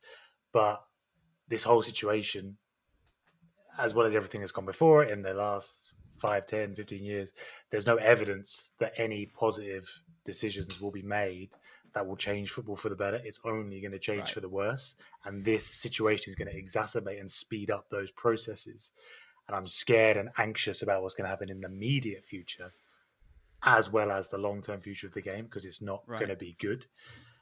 but 0.51 0.83
this 1.47 1.63
whole 1.63 1.81
situation 1.81 2.57
as 3.77 3.93
well 3.93 4.05
as 4.05 4.15
everything 4.15 4.41
that's 4.41 4.51
gone 4.51 4.65
before 4.65 5.03
it 5.03 5.11
in 5.11 5.21
the 5.21 5.33
last 5.33 5.93
5 6.17 6.45
10 6.45 6.75
15 6.75 7.03
years 7.03 7.33
there's 7.69 7.85
no 7.87 7.95
evidence 7.97 8.71
that 8.79 8.93
any 8.97 9.25
positive 9.25 10.01
decisions 10.25 10.81
will 10.81 10.91
be 10.91 11.01
made 11.01 11.49
that 11.93 12.05
will 12.05 12.15
change 12.15 12.51
football 12.51 12.75
for 12.75 12.89
the 12.89 12.95
better. 12.95 13.19
It's 13.23 13.39
only 13.43 13.81
going 13.81 13.93
to 13.93 13.97
change 13.99 14.25
Right. 14.25 14.33
for 14.33 14.41
the 14.41 14.49
worse 14.49 14.95
and 15.25 15.43
this 15.43 15.65
situation 15.65 16.29
is 16.29 16.35
going 16.35 16.47
to 16.51 16.61
exacerbate 16.61 17.19
and 17.19 17.29
speed 17.31 17.71
up 17.71 17.89
those 17.89 18.11
processes 18.11 18.91
and 19.49 19.55
I'm 19.57 19.67
scared 19.67 20.15
and 20.15 20.29
anxious 20.37 20.83
about 20.83 21.01
what's 21.01 21.15
going 21.15 21.25
to 21.25 21.29
happen 21.29 21.49
in 21.49 21.59
the 21.61 21.67
immediate 21.67 22.23
future, 22.23 22.71
as 23.63 23.91
well 23.91 24.11
as 24.11 24.29
the 24.29 24.37
long 24.37 24.61
term 24.61 24.79
future 24.79 25.07
of 25.07 25.13
the 25.13 25.21
game, 25.21 25.45
because 25.45 25.65
it's 25.65 25.81
not 25.81 26.03
Right. 26.07 26.19
going 26.19 26.29
to 26.29 26.35
be 26.35 26.55
good. 26.59 26.85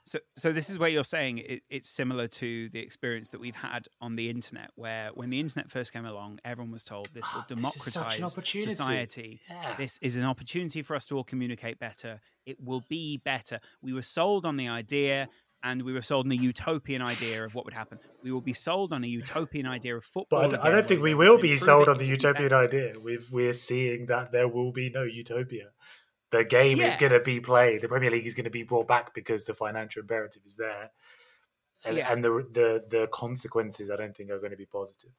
So, 0.06 0.18
so 0.38 0.52
this 0.52 0.70
is 0.70 0.78
where 0.78 0.88
you're 0.88 1.04
saying 1.04 1.36
it, 1.38 1.62
it's 1.68 1.90
similar 1.90 2.26
to 2.28 2.70
the 2.70 2.78
experience 2.78 3.28
that 3.28 3.40
we've 3.40 3.54
had 3.54 3.88
on 4.00 4.16
the 4.16 4.30
internet, 4.30 4.70
where 4.74 5.10
when 5.12 5.28
the 5.28 5.38
internet 5.38 5.70
first 5.70 5.92
came 5.92 6.06
along, 6.06 6.38
everyone 6.46 6.72
was 6.72 6.82
told 6.82 7.10
this 7.12 7.26
will 7.34 7.42
Ah, 7.42 7.44
this 7.48 7.74
such 7.74 7.96
an 7.96 8.02
democratize 8.02 8.32
opportunity. 8.32 8.70
society. 8.70 9.40
Yeah. 9.50 9.76
This 9.76 9.98
is 10.00 10.16
an 10.16 10.24
opportunity 10.24 10.80
for 10.80 10.96
us 10.96 11.04
to 11.06 11.16
all 11.18 11.24
communicate 11.24 11.78
better. 11.78 12.20
It 12.46 12.56
will 12.58 12.82
be 12.88 13.18
better. 13.18 13.60
We 13.82 13.92
were 13.92 14.00
sold 14.00 14.46
on 14.46 14.56
the 14.56 14.68
idea, 14.68 15.28
and 15.62 15.82
we 15.82 15.92
were 15.92 16.02
sold 16.02 16.26
on 16.26 16.32
a 16.32 16.36
utopian 16.36 17.02
idea 17.02 17.44
of 17.44 17.54
what 17.54 17.64
would 17.64 17.74
happen. 17.74 17.98
We 18.22 18.30
will 18.32 18.40
be 18.40 18.52
sold 18.52 18.92
on 18.92 19.02
a 19.04 19.06
utopian 19.06 19.66
idea 19.66 19.96
of 19.96 20.04
football. 20.04 20.48
But 20.50 20.60
I, 20.64 20.68
I 20.68 20.70
don't 20.70 20.86
think 20.86 21.02
we 21.02 21.14
will 21.14 21.38
be 21.38 21.56
sold 21.56 21.88
on 21.88 21.96
the 21.98 22.04
it 22.04 22.06
will 22.06 22.16
be 22.16 22.26
utopian 22.26 22.48
better. 22.50 22.62
idea. 22.62 22.92
We've, 23.02 23.30
we're 23.32 23.52
seeing 23.52 24.06
that 24.06 24.30
there 24.32 24.46
will 24.48 24.72
be 24.72 24.90
no 24.90 25.02
utopia. 25.02 25.70
The 26.30 26.44
game 26.44 26.80
is 26.80 26.94
going 26.96 27.12
to 27.12 27.20
be 27.20 27.40
played. 27.40 27.80
The 27.80 27.88
Premier 27.88 28.10
League 28.10 28.26
is 28.26 28.34
going 28.34 28.44
to 28.44 28.50
be 28.50 28.62
brought 28.62 28.86
back 28.86 29.14
because 29.14 29.46
the 29.46 29.54
financial 29.54 30.00
imperative 30.02 30.42
is 30.44 30.56
there, 30.56 30.90
and, 31.86 31.96
Yeah. 31.96 32.12
and 32.12 32.22
the 32.22 32.30
the 32.52 32.84
the 32.90 33.08
consequences 33.10 33.90
I 33.90 33.96
don't 33.96 34.14
think 34.14 34.30
are 34.30 34.38
going 34.38 34.50
to 34.50 34.56
be 34.56 34.66
positive. 34.66 35.10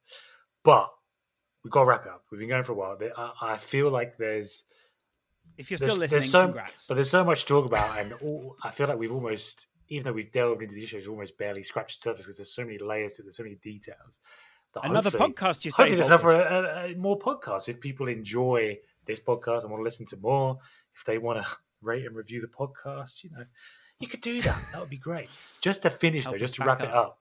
But 0.62 0.88
we've 1.64 1.72
got 1.72 1.82
to 1.82 1.88
wrap 1.90 2.06
it 2.06 2.12
up. 2.12 2.24
We've 2.30 2.38
been 2.38 2.48
going 2.48 2.62
for 2.62 2.72
a 2.72 2.74
while. 2.76 2.96
I, 3.16 3.54
I 3.54 3.56
feel 3.58 3.90
like 3.90 4.18
there's 4.18 4.62
If 5.58 5.70
you're 5.70 5.78
there's, 5.78 5.90
still 5.90 5.98
there's 6.00 6.12
listening, 6.12 6.30
so, 6.30 6.44
congrats. 6.44 6.86
But 6.86 6.94
there's 6.94 7.10
so 7.10 7.24
much 7.24 7.40
to 7.40 7.46
talk 7.46 7.66
about, 7.66 7.98
and 7.98 8.12
all, 8.22 8.56
I 8.62 8.70
feel 8.70 8.86
like 8.86 8.98
we've 8.98 9.12
almost, 9.12 9.66
even 9.90 10.04
though 10.04 10.12
we've 10.12 10.32
delved 10.32 10.62
into 10.62 10.74
the 10.74 10.82
issues, 10.82 11.06
almost 11.06 11.36
barely 11.36 11.62
scratched 11.62 12.00
the 12.00 12.10
surface 12.10 12.24
because 12.24 12.38
there's 12.38 12.52
so 12.52 12.64
many 12.64 12.78
layers 12.78 13.14
to 13.14 13.22
it, 13.22 13.24
there's 13.24 13.36
so 13.36 13.42
many 13.42 13.56
details. 13.56 14.20
Another 14.82 15.10
podcast, 15.10 15.64
you 15.64 15.72
say, 15.72 15.82
Hopefully, 15.82 15.96
there's 15.96 16.06
enough 16.06 16.20
for 16.20 16.32
a, 16.32 16.92
a, 16.92 16.94
more 16.94 17.18
podcasts. 17.18 17.68
If 17.68 17.80
people 17.80 18.06
enjoy 18.06 18.78
this 19.04 19.18
podcast 19.18 19.62
and 19.62 19.70
want 19.70 19.80
to 19.80 19.84
listen 19.84 20.06
to 20.06 20.16
more, 20.16 20.58
if 20.94 21.04
they 21.04 21.18
want 21.18 21.44
to 21.44 21.50
rate 21.82 22.06
and 22.06 22.14
review 22.14 22.40
the 22.40 22.46
podcast, 22.46 23.24
you 23.24 23.30
know, 23.30 23.44
you 23.98 24.06
could 24.06 24.20
do 24.20 24.40
that. 24.42 24.56
That 24.70 24.80
would 24.80 24.88
be 24.88 24.96
great. 24.96 25.28
Just 25.60 25.82
to 25.82 25.90
finish 25.90 26.22
Help 26.22 26.34
though, 26.34 26.38
just 26.38 26.54
to 26.54 26.64
wrap 26.64 26.80
it 26.80 26.88
up. 26.88 26.94
up. 26.94 27.18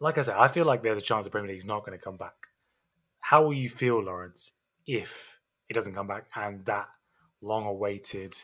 Like 0.00 0.16
I 0.16 0.22
said, 0.22 0.36
I 0.36 0.48
feel 0.48 0.64
like 0.64 0.82
there's 0.82 0.96
a 0.96 1.02
chance 1.02 1.26
the 1.26 1.30
Premier 1.30 1.50
League 1.50 1.58
is 1.58 1.66
not 1.66 1.84
going 1.84 1.96
to 1.96 2.02
come 2.02 2.16
back. 2.16 2.34
How 3.20 3.42
will 3.42 3.52
you 3.52 3.68
feel, 3.68 4.02
Lawrence, 4.02 4.52
if 4.86 5.38
it 5.68 5.74
doesn't 5.74 5.94
come 5.94 6.06
back 6.06 6.28
and 6.34 6.64
that 6.64 6.88
long-awaited 7.42 8.38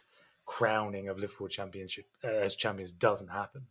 crowning 0.47 1.09
of 1.09 1.19
Liverpool 1.19 1.49
championship 1.49 2.07
uh, 2.23 2.29
as 2.29 2.55
champions 2.55 2.93
doesn't 2.93 3.29
happen? 3.29 3.63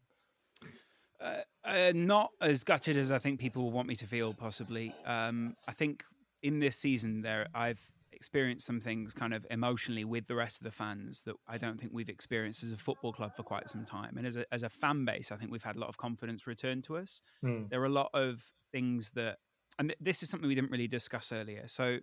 Uh, 1.22 1.42
uh, 1.64 1.92
not 1.96 2.32
as 2.42 2.64
gutted 2.64 2.98
as 2.98 3.12
I 3.12 3.20
think 3.20 3.40
people 3.40 3.72
want 3.72 3.88
me 3.88 3.96
to 3.96 4.08
feel. 4.08 4.34
Possibly, 4.34 4.94
um, 5.06 5.56
I 5.68 5.72
think 5.72 6.04
in 6.42 6.60
this 6.60 6.76
season 6.78 7.22
there 7.22 7.48
I've 7.54 7.82
experienced 8.12 8.66
some 8.66 8.80
things 8.80 9.14
kind 9.14 9.34
of 9.34 9.46
emotionally 9.50 10.06
with 10.06 10.28
the 10.28 10.36
rest 10.36 10.60
of 10.60 10.66
the 10.66 10.72
fans 10.72 11.24
that 11.24 11.36
I 11.48 11.58
don't 11.58 11.80
think 11.80 11.92
we've 11.94 12.10
experienced 12.10 12.64
as 12.64 12.72
a 12.72 12.78
football 12.78 13.14
club 13.14 13.36
for 13.36 13.44
quite 13.44 13.70
some 13.70 13.86
time. 13.86 14.18
And 14.18 14.28
as 14.28 14.36
a 14.36 14.46
as 14.54 14.64
a 14.64 14.70
fan 14.70 15.06
base, 15.06 15.32
I 15.32 15.38
think 15.38 15.52
we've 15.52 15.64
had 15.64 15.76
a 15.76 15.80
lot 15.80 15.90
of 15.90 15.98
confidence 15.98 16.46
returned 16.46 16.84
to 16.86 16.98
us. 16.98 17.22
Hmm. 17.42 17.64
There 17.70 17.82
are 17.82 17.86
a 17.86 17.90
lot 17.90 18.10
of 18.14 18.44
things 18.72 19.12
that, 19.12 19.38
and 19.80 19.90
th- 19.90 20.00
this 20.02 20.24
is 20.24 20.30
something 20.30 20.48
we 20.48 20.56
didn't 20.56 20.72
really 20.72 20.88
discuss 20.88 21.32
earlier. 21.32 21.68
So. 21.68 22.00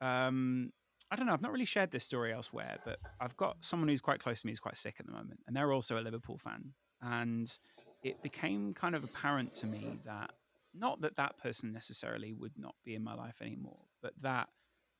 Um, 0.00 0.72
I 1.12 1.14
don't 1.16 1.26
know. 1.26 1.34
I've 1.34 1.42
not 1.42 1.52
really 1.52 1.66
shared 1.66 1.90
this 1.90 2.04
story 2.04 2.32
elsewhere, 2.32 2.78
but 2.86 2.98
I've 3.20 3.36
got 3.36 3.58
someone 3.60 3.88
who's 3.88 4.00
quite 4.00 4.18
close 4.18 4.40
to 4.40 4.46
me 4.46 4.52
who's 4.52 4.60
quite 4.60 4.78
sick 4.78 4.94
at 4.98 5.04
the 5.04 5.12
moment, 5.12 5.40
and 5.46 5.54
they're 5.54 5.72
also 5.72 5.98
a 5.98 6.00
Liverpool 6.00 6.38
fan. 6.38 6.72
And 7.02 7.54
it 8.02 8.22
became 8.22 8.72
kind 8.72 8.94
of 8.94 9.04
apparent 9.04 9.52
to 9.56 9.66
me 9.66 9.98
that 10.06 10.30
not 10.72 11.02
that 11.02 11.16
that 11.16 11.36
person 11.36 11.70
necessarily 11.70 12.32
would 12.32 12.54
not 12.56 12.76
be 12.82 12.94
in 12.94 13.04
my 13.04 13.14
life 13.14 13.42
anymore, 13.42 13.80
but 14.00 14.14
that 14.22 14.48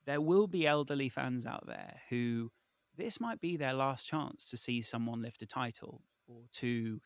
there 0.05 0.20
will 0.20 0.47
be 0.47 0.66
elderly 0.66 1.09
fans 1.09 1.47
out 1.47 1.66
there 1.66 1.94
who 2.10 2.51
this 2.94 3.18
might 3.18 3.40
be 3.40 3.56
their 3.56 3.72
last 3.72 4.06
chance 4.06 4.51
to 4.51 4.59
see 4.59 4.82
someone 4.82 5.22
lift 5.22 5.40
a 5.40 5.47
title 5.47 6.02
or 6.28 6.43
to 6.52 7.01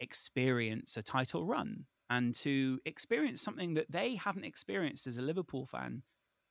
experience 0.00 0.98
a 0.98 1.02
title 1.02 1.46
run 1.46 1.86
and 2.10 2.34
to 2.34 2.78
experience 2.84 3.40
something 3.40 3.72
that 3.72 3.90
they 3.90 4.16
haven't 4.16 4.44
experienced 4.44 5.06
as 5.06 5.16
a 5.16 5.22
Liverpool 5.22 5.64
fan 5.64 6.02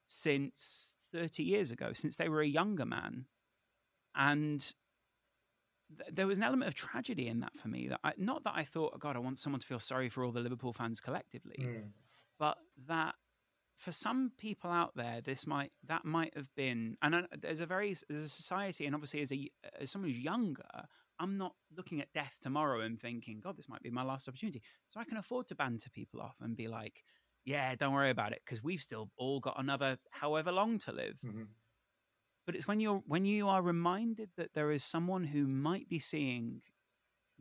since 0.08 0.96
30 1.12 1.44
years 1.44 1.72
ago, 1.72 1.92
since 1.94 2.16
they 2.16 2.30
were 2.30 2.42
a 2.42 2.48
younger 2.48 2.86
man. 2.86 3.26
And 4.16 4.60
th- 5.98 6.10
there 6.12 6.28
was 6.28 6.38
an 6.38 6.44
element 6.44 6.68
of 6.68 6.76
tragedy 6.76 7.28
in 7.28 7.40
that 7.42 7.58
for 7.58 7.68
me. 7.68 7.88
That 7.88 8.00
I, 8.04 8.14
not 8.18 8.44
that 8.44 8.54
I 8.56 8.64
thought, 8.64 8.94
oh 8.96 8.98
God, 8.98 9.16
I 9.16 9.20
want 9.20 9.40
someone 9.40 9.60
to 9.62 9.68
feel 9.68 9.80
sorry 9.80 10.10
for 10.10 10.24
all 10.24 10.32
the 10.32 10.40
Liverpool 10.42 10.74
fans 10.74 11.00
collectively, 11.00 11.58
Mm. 11.60 11.92
but 12.38 12.58
that 12.88 13.16
for 13.78 13.92
some 13.94 14.32
people 14.38 14.70
out 14.70 14.92
there, 14.96 15.22
this 15.22 15.48
might 15.48 15.72
that 15.88 16.04
might 16.06 16.36
have 16.36 16.54
been. 16.56 16.98
And 17.02 17.16
I, 17.16 17.24
there's 17.40 17.62
a 17.62 17.66
very 17.66 17.96
there's 18.10 18.26
a 18.26 18.30
society, 18.30 18.86
and 18.86 18.96
obviously 18.96 19.22
as 19.22 19.32
a 19.32 19.50
as 19.80 19.92
someone 19.92 20.10
who's 20.12 20.20
younger, 20.20 20.64
I'm 21.20 21.38
not 21.38 21.54
looking 21.76 22.02
at 22.02 22.12
death 22.14 22.40
tomorrow 22.42 22.82
and 22.82 23.00
thinking, 23.00 23.40
God, 23.42 23.58
this 23.58 23.70
might 23.70 23.82
be 23.82 23.90
my 23.90 24.04
last 24.04 24.28
opportunity. 24.28 24.62
So 24.88 25.00
I 25.00 25.06
can 25.06 25.18
afford 25.18 25.48
to 25.48 25.56
banter 25.56 25.90
people 25.90 26.22
off 26.22 26.36
and 26.42 26.56
be 26.58 26.68
like, 26.68 27.04
yeah, 27.50 27.76
don't 27.76 27.94
worry 27.94 28.12
about 28.12 28.32
it 28.32 28.42
because 28.46 28.64
we've 28.64 28.82
still 28.82 29.10
all 29.18 29.40
got 29.40 29.60
another 29.60 29.98
however 30.12 30.52
long 30.52 30.78
to 30.80 30.92
live. 30.92 31.18
Mhm. 31.26 31.48
But 32.46 32.56
it's 32.56 32.68
when 32.68 32.80
you're 32.80 33.02
when 33.14 33.26
you 33.26 33.48
are 33.48 33.62
reminded 33.62 34.30
that 34.38 34.54
there 34.54 34.72
is 34.72 34.84
someone 34.84 35.24
who 35.24 35.48
might 35.48 35.88
be 35.90 36.00
seeing 36.00 36.62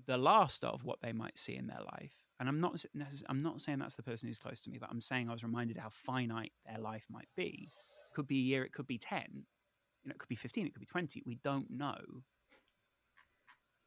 the 0.07 0.17
last 0.17 0.65
of 0.65 0.85
what 0.85 1.01
they 1.03 1.13
might 1.13 1.39
see 1.39 1.57
in 1.57 1.67
their 1.67 1.83
life. 1.95 2.17
And 2.41 2.49
I'm 2.49 2.61
not 2.61 2.85
I'm 3.29 3.43
not 3.43 3.61
saying 3.61 3.79
that's 3.81 3.97
the 3.97 4.03
person 4.03 4.29
who's 4.29 4.39
close 4.39 4.63
to 4.63 4.71
me, 4.71 4.79
but 4.79 4.91
I'm 4.91 5.01
saying 5.01 5.29
I 5.29 5.33
was 5.33 5.43
reminded 5.43 5.77
how 5.77 5.91
finite 5.91 6.53
their 6.65 6.79
life 6.79 7.07
might 7.11 7.29
be. 7.37 7.69
Could 8.15 8.27
be 8.27 8.39
a 8.39 8.49
year, 8.51 8.65
it 8.65 8.73
could 8.73 8.87
be 8.87 8.99
10, 8.99 9.47
you 10.03 10.09
know, 10.09 10.13
it 10.15 10.19
could 10.19 10.29
be 10.29 10.35
15, 10.37 10.67
it 10.67 10.73
could 10.73 10.81
be 10.81 10.87
20. 10.87 11.23
We 11.27 11.37
don't 11.37 11.71
know. 11.71 12.25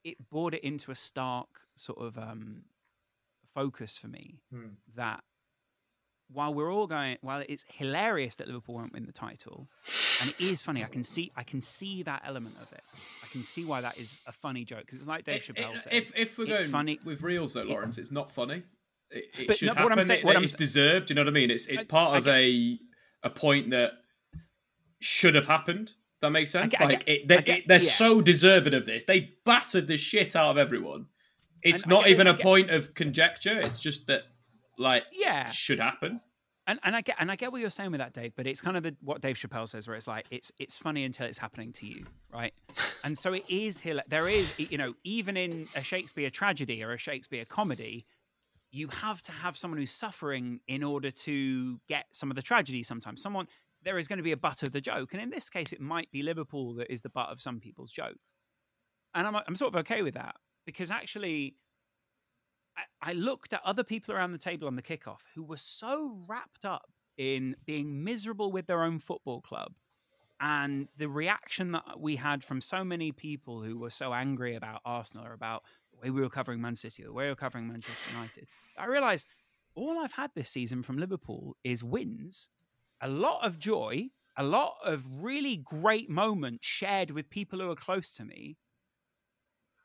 It 0.04 0.18
brought 0.30 0.54
it 0.54 0.64
into 0.64 0.92
a 0.92 0.96
stark 0.96 1.50
sort 1.76 2.00
of 2.00 2.18
um, 2.18 2.66
focus 3.54 3.98
for 3.98 4.08
me 4.08 4.42
Hmm. 4.52 4.70
that 4.96 5.24
while 6.34 6.54
we're 6.54 6.72
all 6.72 6.88
going, 6.88 7.18
while 7.22 7.44
it's 7.50 7.66
hilarious 7.68 8.36
that 8.36 8.48
Liverpool 8.48 8.76
won't 8.76 8.94
win 8.94 9.06
the 9.06 9.12
title, 9.12 9.68
and 10.22 10.30
it 10.30 10.40
is 10.42 10.62
funny, 10.62 10.84
I 10.84 10.88
can 10.88 11.04
see, 11.04 11.32
I 11.36 11.44
can 11.44 11.62
see 11.62 12.04
that 12.04 12.22
element 12.26 12.56
of 12.62 12.72
it. 12.74 12.82
I 13.24 13.28
can 13.32 13.44
see 13.44 13.66
why 13.66 13.82
that 13.82 13.98
is 13.98 14.14
a 14.28 14.32
funny 14.32 14.64
joke 14.66 14.82
because 14.82 15.00
it's 15.00 15.08
like 15.08 15.26
Dave 15.26 15.48
It- 15.50 15.56
Chappelle 15.56 15.76
it- 15.76 15.80
said. 15.80 15.94
if 15.94 16.12
if 16.16 16.38
we're 16.38 16.46
it's 16.48 16.62
going 16.62 16.72
funny 16.72 17.00
with 17.04 17.22
reels 17.22 17.54
though, 17.54 17.64
Lawrence, 17.64 17.98
it's 17.98 18.12
not 18.12 18.32
funny. 18.32 18.64
It, 19.10 19.26
it 19.38 19.48
But 19.48 19.58
should 19.58 19.66
no, 19.68 19.74
happen. 19.74 19.84
what 19.84 19.92
I'm 19.94 20.02
saying- 20.02 20.26
what 20.26 20.38
I'm 20.38 20.44
it's 20.44 20.54
deserved. 20.54 21.10
You 21.10 21.16
know 21.16 21.22
what 21.22 21.28
I 21.30 21.32
mean? 21.32 21.52
It's 21.52 21.68
it's 21.68 21.84
part 21.84 22.14
I 22.14 22.18
of 22.20 22.28
a 22.28 22.80
a 23.24 23.30
point 23.30 23.70
that 23.72 23.92
should 25.00 25.36
have 25.36 25.46
happened. 25.46 25.94
That 26.22 26.30
makes 26.30 26.52
sense. 26.52 26.72
get- 26.72 26.82
I 26.82 26.86
like 26.86 27.06
get- 27.06 27.22
it, 27.22 27.28
they, 27.28 27.38
I 27.38 27.42
get- 27.42 27.60
it- 27.60 27.68
they're 27.68 27.82
yeah. 27.82 27.90
so 27.92 28.22
deserving 28.22 28.74
of 28.74 28.86
this. 28.86 29.04
They 29.04 29.32
battered 29.46 29.88
the 29.88 29.98
shit 29.98 30.36
out 30.36 30.52
of 30.52 30.58
everyone. 30.58 31.08
It's 31.64 31.84
And 31.84 31.90
not 31.90 32.08
even 32.08 32.28
I 32.28 32.32
a 32.32 32.34
get- 32.36 32.44
point 32.44 32.70
of 32.70 32.94
conjecture. 32.94 33.60
It's 33.60 33.80
just 33.80 34.08
that 34.08 34.24
like 34.82 35.04
Yeah. 35.12 35.50
should 35.50 35.80
happen. 35.80 36.22
and 36.68 36.80
and 36.84 36.96
I 36.96 37.02
get 37.02 37.16
and 37.20 37.32
I 37.32 37.36
get 37.36 37.52
what 37.52 37.62
you're 37.62 37.70
saying 37.70 37.92
with 37.92 38.00
that, 38.00 38.14
Dave. 38.14 38.34
But 38.36 38.46
it's 38.48 38.62
kind 38.62 38.78
of 38.78 38.84
the, 38.84 38.96
what 39.02 39.22
Dave 39.22 39.36
Chappelle 39.36 39.68
says, 39.68 39.88
where 39.88 39.96
it's 39.98 40.08
like 40.08 40.26
it's 40.32 40.52
it's 40.60 40.78
funny 40.78 41.04
until 41.04 41.26
it's 41.28 41.38
happening 41.40 41.74
to 41.74 41.86
you, 41.88 42.06
right? 42.34 42.54
And 43.04 43.18
so 43.18 43.34
it 43.34 43.44
is. 43.50 43.84
There 44.08 44.28
is, 44.28 44.54
you 44.60 44.78
know, 44.78 44.94
even 45.04 45.38
in 45.38 45.68
a 45.76 45.84
Shakespeare 45.84 46.30
tragedy 46.30 46.84
or 46.84 46.92
a 46.94 46.98
Shakespeare 46.98 47.46
comedy, 47.46 48.06
you 48.72 48.88
have 48.90 49.22
to 49.24 49.32
have 49.32 49.58
someone 49.58 49.80
who's 49.80 49.92
suffering 49.92 50.60
in 50.68 50.84
order 50.84 51.12
to 51.12 51.80
get 51.88 52.06
some 52.12 52.30
of 52.30 52.36
the 52.36 52.42
tragedy. 52.44 52.84
Sometimes 52.84 53.22
someone 53.22 53.48
there 53.84 53.98
is 53.98 54.08
going 54.08 54.18
to 54.18 54.24
be 54.24 54.32
a 54.32 54.38
butt 54.38 54.62
of 54.62 54.72
the 54.72 54.82
joke, 54.82 55.14
and 55.14 55.22
in 55.22 55.32
this 55.32 55.50
case, 55.50 55.74
it 55.74 55.82
might 55.82 56.12
be 56.12 56.22
Liverpool 56.22 56.76
that 56.76 56.92
is 56.94 57.02
the 57.02 57.10
butt 57.10 57.30
of 57.30 57.42
some 57.42 57.60
people's 57.60 57.92
jokes. 57.92 58.36
And 59.16 59.26
I'm 59.28 59.36
I'm 59.48 59.56
sort 59.56 59.74
of 59.74 59.80
okay 59.80 60.02
with 60.04 60.14
that 60.14 60.36
because 60.66 60.92
actually. 60.92 61.56
I- 63.02 63.14
looked 63.14 63.54
at 63.54 63.62
other 63.64 63.84
people 63.84 64.14
around 64.14 64.32
the 64.32 64.38
table 64.38 64.68
on 64.68 64.76
the 64.76 64.82
kickoff 64.82 65.20
who 65.36 65.44
were 65.44 65.58
so 65.58 66.18
wrapped 66.28 66.66
up 66.66 66.92
in 67.18 67.56
being 67.66 68.04
miserable 68.04 68.52
with 68.52 68.68
their 68.68 68.84
own 68.84 69.00
football 69.00 69.42
club 69.42 69.74
and 70.40 70.88
the 70.98 71.08
reaction 71.08 71.72
that 71.74 72.00
we 72.00 72.16
had 72.16 72.44
from 72.44 72.62
so 72.62 72.84
many 72.84 73.12
people 73.12 73.62
who 73.62 73.78
were 73.78 73.92
so 73.92 74.14
angry 74.14 74.56
about 74.56 74.82
Arsenal 74.86 75.26
or 75.26 75.34
about 75.34 75.64
the 75.92 76.00
way 76.00 76.10
we 76.10 76.22
were 76.22 76.30
covering 76.30 76.60
Man 76.62 76.76
City, 76.76 77.04
the 77.04 77.14
way 77.14 77.26
we 77.26 77.30
were 77.30 77.36
covering 77.36 77.68
Manchester 77.68 78.12
United. 78.14 78.48
I 78.78 78.88
realized 78.88 79.28
all 79.76 80.00
I've 80.00 80.14
had 80.14 80.32
this 80.34 80.50
season 80.50 80.82
from 80.82 80.98
Liverpool 80.98 81.56
is 81.64 81.84
wins, 81.84 82.50
a 83.02 83.08
lot 83.08 83.46
of 83.46 83.60
joy, 83.60 84.10
a 84.36 84.44
lot 84.44 84.78
of 84.84 85.24
really 85.24 85.58
great 85.58 86.10
moments 86.10 86.66
shared 86.66 87.12
with 87.12 87.30
people 87.30 87.60
who 87.60 87.70
are 87.70 87.76
close 87.76 88.12
to 88.14 88.26
me, 88.26 88.58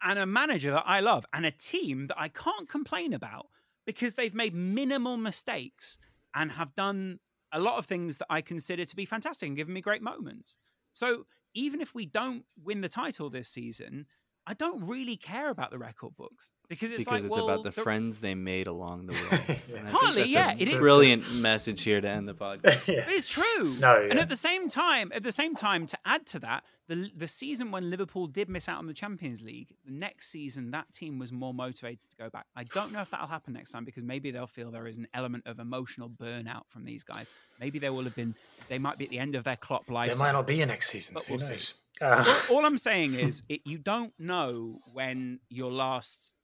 and 0.07 0.21
a 0.21 0.25
manager 0.25 0.71
that 0.71 0.85
I 0.87 1.01
love, 1.01 1.27
and 1.33 1.45
a 1.45 1.51
team 1.51 2.07
that 2.07 2.19
I 2.19 2.29
can't 2.29 2.69
complain 2.69 3.13
about 3.13 3.49
because 3.87 4.15
they've 4.15 4.35
made 4.35 4.55
minimal 4.55 5.17
mistakes 5.17 5.99
and 6.33 6.53
have 6.53 6.77
done 6.77 7.19
a 7.53 7.59
lot 7.59 7.79
of 7.79 7.87
things 7.87 8.19
that 8.19 8.29
I 8.31 8.41
consider 8.41 8.85
to 8.85 8.97
be 8.97 9.05
fantastic 9.05 9.49
and 9.49 9.57
given 9.57 9.75
me 9.75 9.81
great 9.81 10.03
moments. 10.03 10.59
So 10.93 11.27
even 11.55 11.81
if 11.81 11.93
we 11.93 12.07
don't 12.07 12.45
win 12.63 12.83
the 12.83 12.89
title 12.89 13.31
this 13.31 13.49
season, 13.49 14.07
I 14.47 14.55
don't 14.55 14.87
really 14.87 15.17
care 15.17 15.51
about 15.51 15.71
the 15.71 15.79
record 15.79 16.17
books 16.17 16.51
because 16.69 16.93
it's 16.93 17.01
because 17.05 17.23
like 17.23 17.25
it's 17.25 17.31
well, 17.37 17.49
about 17.51 17.65
the 17.65 17.71
the- 17.71 17.81
friends 17.81 18.21
they 18.21 18.35
made 18.35 18.67
along 18.67 19.07
the 19.07 19.13
way. 19.15 19.61
Yeah. 19.69 19.77
And 19.79 19.89
Partly, 19.89 20.25
yeah, 20.29 20.53
a 20.53 20.57
it 20.57 20.69
is. 20.69 20.75
brilliant 20.75 21.33
message 21.35 21.83
here 21.83 22.01
to 22.01 22.09
end 22.09 22.29
the 22.29 22.35
podcast. 22.47 22.87
yeah. 22.87 23.05
It's 23.09 23.29
true. 23.29 23.75
No, 23.81 24.07
And 24.09 24.19
at 24.21 24.29
the 24.29 24.37
same 24.37 24.69
time, 24.69 25.11
at 25.15 25.23
the 25.25 25.33
same 25.33 25.55
time, 25.57 25.87
to 25.89 25.99
add 26.05 26.27
to 26.27 26.39
that, 26.41 26.63
the 26.89 27.11
the 27.17 27.27
season 27.27 27.73
when 27.73 27.91
Liverpool 27.91 28.29
did 28.29 28.49
miss 28.49 28.69
out 28.69 28.79
on 28.79 28.87
the 28.87 28.95
Champions 28.95 29.43
League, 29.43 29.75
the 29.85 29.91
next 29.93 30.29
season 30.29 30.71
that 30.71 30.93
team 30.93 31.19
was 31.19 31.33
more 31.33 31.53
motivated 31.53 32.09
to 32.11 32.17
go 32.17 32.31
back. 32.31 32.47
I 32.55 32.63
don't 32.63 32.93
know 32.93 33.01
if 33.01 33.11
that'll 33.11 33.27
happen 33.27 33.55
next 33.55 33.73
time 33.73 33.85
because 33.85 34.05
maybe 34.05 34.31
they'll 34.31 34.47
feel 34.47 34.71
there 34.71 34.87
is 34.87 34.97
an 34.97 35.09
element 35.13 35.45
of 35.47 35.59
emotional 35.59 36.09
burnout 36.09 36.63
from 36.69 36.85
these 36.85 37.03
guys. 37.03 37.29
Maybe 37.59 37.81
they 37.81 37.91
will 37.91 38.05
have 38.05 38.15
been. 38.15 38.37
They 38.69 38.79
might 38.79 38.99
be 38.99 39.05
at 39.05 39.11
the 39.11 39.19
end 39.19 39.35
of 39.35 39.43
their 39.43 39.57
Klopp 39.57 39.91
life. 39.91 40.07
There 40.07 40.17
might 40.17 40.33
not 40.33 40.47
be 40.47 40.61
a 40.63 40.67
next 40.67 40.91
season. 40.91 41.15
But 41.15 41.25
Who 41.25 41.33
we'll 41.35 41.39
see. 41.41 41.75
Uh, 42.01 42.25
all, 42.51 42.57
all 42.59 42.67
I'm 42.67 42.79
saying 42.79 43.15
is, 43.29 43.43
it, 43.49 43.61
you 43.65 43.79
don't 43.79 44.13
know 44.19 44.77
when 44.93 45.41
your 45.49 45.71
last 45.73 46.35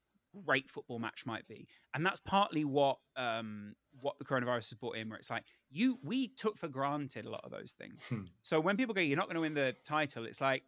great 0.47 0.71
football 0.71 0.99
match 0.99 1.27
might 1.27 1.47
be, 1.47 1.69
and 1.95 2.05
that's 2.07 2.21
partly 2.21 2.65
what 2.65 2.99
um, 3.17 3.75
what 4.01 4.19
the 4.19 4.25
coronavirus 4.25 4.71
has 4.71 4.75
brought 4.75 4.97
in. 4.97 5.09
Where 5.09 5.19
it's 5.19 5.31
like 5.31 5.45
you, 5.71 5.99
we 6.03 6.29
took 6.29 6.57
for 6.57 6.69
granted 6.69 7.27
a 7.27 7.31
lot 7.31 7.43
of 7.45 7.51
those 7.51 7.73
things. 7.73 8.01
Hmm. 8.09 8.23
So 8.41 8.61
when 8.61 8.77
people 8.77 8.95
go, 8.95 9.01
"You're 9.01 9.17
not 9.19 9.27
going 9.27 9.35
to 9.37 9.41
win 9.43 9.55
the 9.55 9.75
title," 9.85 10.25
it's 10.25 10.41
like, 10.41 10.63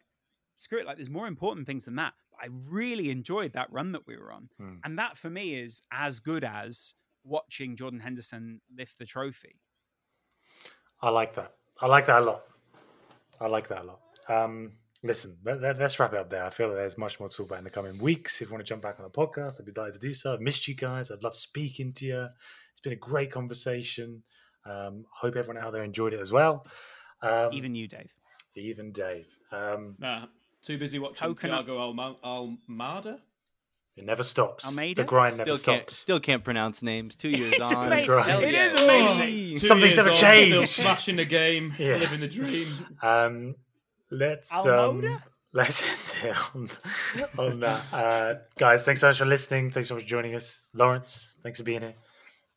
screw 0.57 0.79
it. 0.79 0.85
Like 0.85 0.97
there's 0.97 1.09
more 1.09 1.27
important 1.27 1.65
things 1.65 1.85
than 1.85 1.95
that. 1.95 2.13
I 2.39 2.49
really 2.69 3.09
enjoyed 3.11 3.53
that 3.53 3.71
run 3.71 3.93
that 3.93 4.05
we 4.05 4.17
were 4.17 4.31
on, 4.31 4.49
Hmm. 4.57 4.75
and 4.83 4.99
that 4.99 5.17
for 5.17 5.29
me 5.29 5.55
is 5.55 5.81
as 5.91 6.19
good 6.19 6.43
as 6.43 6.93
watching 7.23 7.75
Jordan 7.75 7.99
Henderson 8.01 8.61
lift 8.77 8.99
the 8.99 9.05
trophy. 9.05 9.55
I 11.01 11.09
like 11.09 11.33
that. 11.35 11.53
I 11.81 11.87
like 11.87 12.05
that 12.05 12.21
a 12.21 12.25
lot. 12.25 12.43
I 13.41 13.47
like 13.47 13.67
that 13.69 13.81
a 13.81 13.83
lot. 13.83 13.99
Um, 14.27 14.73
listen, 15.03 15.37
let, 15.45 15.61
let, 15.61 15.81
us 15.81 15.99
wrap 15.99 16.13
it 16.13 16.19
up 16.19 16.29
there. 16.29 16.43
I 16.43 16.49
feel 16.49 16.69
that 16.69 16.75
there's 16.75 16.97
much 16.97 17.19
more 17.19 17.29
to 17.29 17.35
talk 17.35 17.47
about 17.47 17.59
in 17.59 17.63
the 17.63 17.69
coming 17.69 17.97
weeks. 17.99 18.41
If 18.41 18.47
you 18.49 18.53
want 18.53 18.65
to 18.65 18.69
jump 18.69 18.81
back 18.81 18.99
on 18.99 19.03
the 19.03 19.09
podcast, 19.11 19.59
I'd 19.59 19.65
be 19.65 19.71
delighted 19.71 19.99
to 20.01 20.07
do 20.07 20.13
so. 20.13 20.33
I've 20.33 20.41
missed 20.41 20.67
you 20.67 20.75
guys. 20.75 21.11
I'd 21.11 21.23
love 21.23 21.35
speaking 21.35 21.93
to 21.93 22.05
you. 22.05 22.27
It's 22.71 22.81
been 22.81 22.93
a 22.93 22.97
great 22.97 23.31
conversation. 23.31 24.23
Um, 24.65 25.05
hope 25.11 25.35
everyone 25.35 25.63
out 25.63 25.73
there 25.73 25.83
enjoyed 25.83 26.13
it 26.13 26.19
as 26.19 26.31
well. 26.31 26.65
Um, 27.21 27.49
Even 27.53 27.75
you, 27.75 27.87
Dave. 27.87 28.09
even 28.55 28.91
Dave. 28.91 29.27
Um, 29.51 29.95
Nah, 29.99 30.25
too 30.63 30.77
busy 30.77 30.97
watching 30.99 31.27
Coconut- 31.27 31.67
Thiago 31.67 31.79
Alma- 31.79 32.17
Almada. 32.23 33.19
it 33.95 34.03
never 34.05 34.23
stops. 34.23 34.65
Almeida? 34.65 35.03
The 35.03 35.07
grind 35.07 35.37
never 35.37 35.55
Still 35.55 35.73
can't, 35.73 35.83
stops. 35.83 35.95
still 35.97 36.19
can't 36.19 36.43
pronounce 36.43 36.81
names. 36.81 37.15
Two 37.15 37.29
years 37.41 37.53
It's 37.53 37.61
on. 37.61 37.85
amazing. 37.87 38.11
Hell 38.23 38.43
It 38.43 38.53
yeah. 38.53 38.73
is 38.73 38.81
amazing. 38.81 39.49
Two 39.51 39.57
Something's 39.59 39.93
years 39.93 39.97
never 39.97 40.09
on, 40.09 40.15
changed. 40.15 40.69
Still 40.71 40.83
smashing 40.83 41.15
the 41.17 41.25
game, 41.25 41.73
Yeah. 41.77 41.97
living 41.97 42.19
the 42.21 42.27
dream. 42.27 42.67
Um, 43.03 43.55
let's 44.11 44.53
um, 44.53 45.19
let's 45.53 45.83
end 45.89 46.31
it 46.31 46.37
on, 46.55 46.69
on 47.37 47.59
that. 47.61 47.81
Uh, 47.91 48.35
guys, 48.57 48.83
thanks 48.83 49.01
so 49.01 49.07
much 49.07 49.17
for 49.17 49.25
listening. 49.25 49.71
Thanks 49.71 49.89
so 49.89 49.95
much 49.95 50.03
for 50.03 50.09
joining 50.09 50.35
us. 50.35 50.67
Lawrence, 50.73 51.37
thanks 51.43 51.59
for 51.59 51.65
being 51.65 51.81
here. 51.81 51.93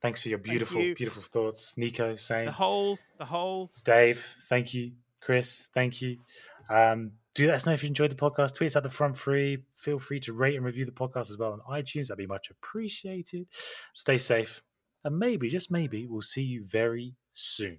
Thanks 0.00 0.22
for 0.22 0.28
your 0.28 0.38
beautiful, 0.38 0.80
you. 0.80 0.94
beautiful 0.94 1.22
thoughts. 1.22 1.76
Nico, 1.76 2.14
same. 2.14 2.46
The 2.46 2.52
whole, 2.52 2.98
the 3.18 3.24
whole. 3.24 3.72
Dave, 3.84 4.24
thank 4.48 4.72
you. 4.72 4.92
Chris, 5.20 5.68
thank 5.74 6.00
you. 6.00 6.18
Um, 6.70 7.12
do 7.34 7.46
let 7.46 7.56
us 7.56 7.66
know 7.66 7.72
if 7.72 7.82
you 7.82 7.88
enjoyed 7.88 8.10
the 8.10 8.16
podcast. 8.16 8.54
Tweet 8.54 8.70
us 8.70 8.76
at 8.76 8.82
the 8.82 8.88
front 8.88 9.16
free. 9.16 9.58
Feel 9.74 9.98
free 9.98 10.20
to 10.20 10.32
rate 10.32 10.56
and 10.56 10.64
review 10.64 10.84
the 10.84 10.92
podcast 10.92 11.30
as 11.30 11.38
well 11.38 11.52
on 11.52 11.82
iTunes. 11.82 12.08
That'd 12.08 12.18
be 12.18 12.26
much 12.26 12.50
appreciated. 12.50 13.46
Stay 13.94 14.18
safe. 14.18 14.62
And 15.04 15.18
maybe, 15.18 15.48
just 15.48 15.70
maybe, 15.70 16.06
we'll 16.06 16.22
see 16.22 16.42
you 16.42 16.64
very 16.64 17.14
soon. 17.32 17.78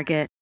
Target. 0.00 0.39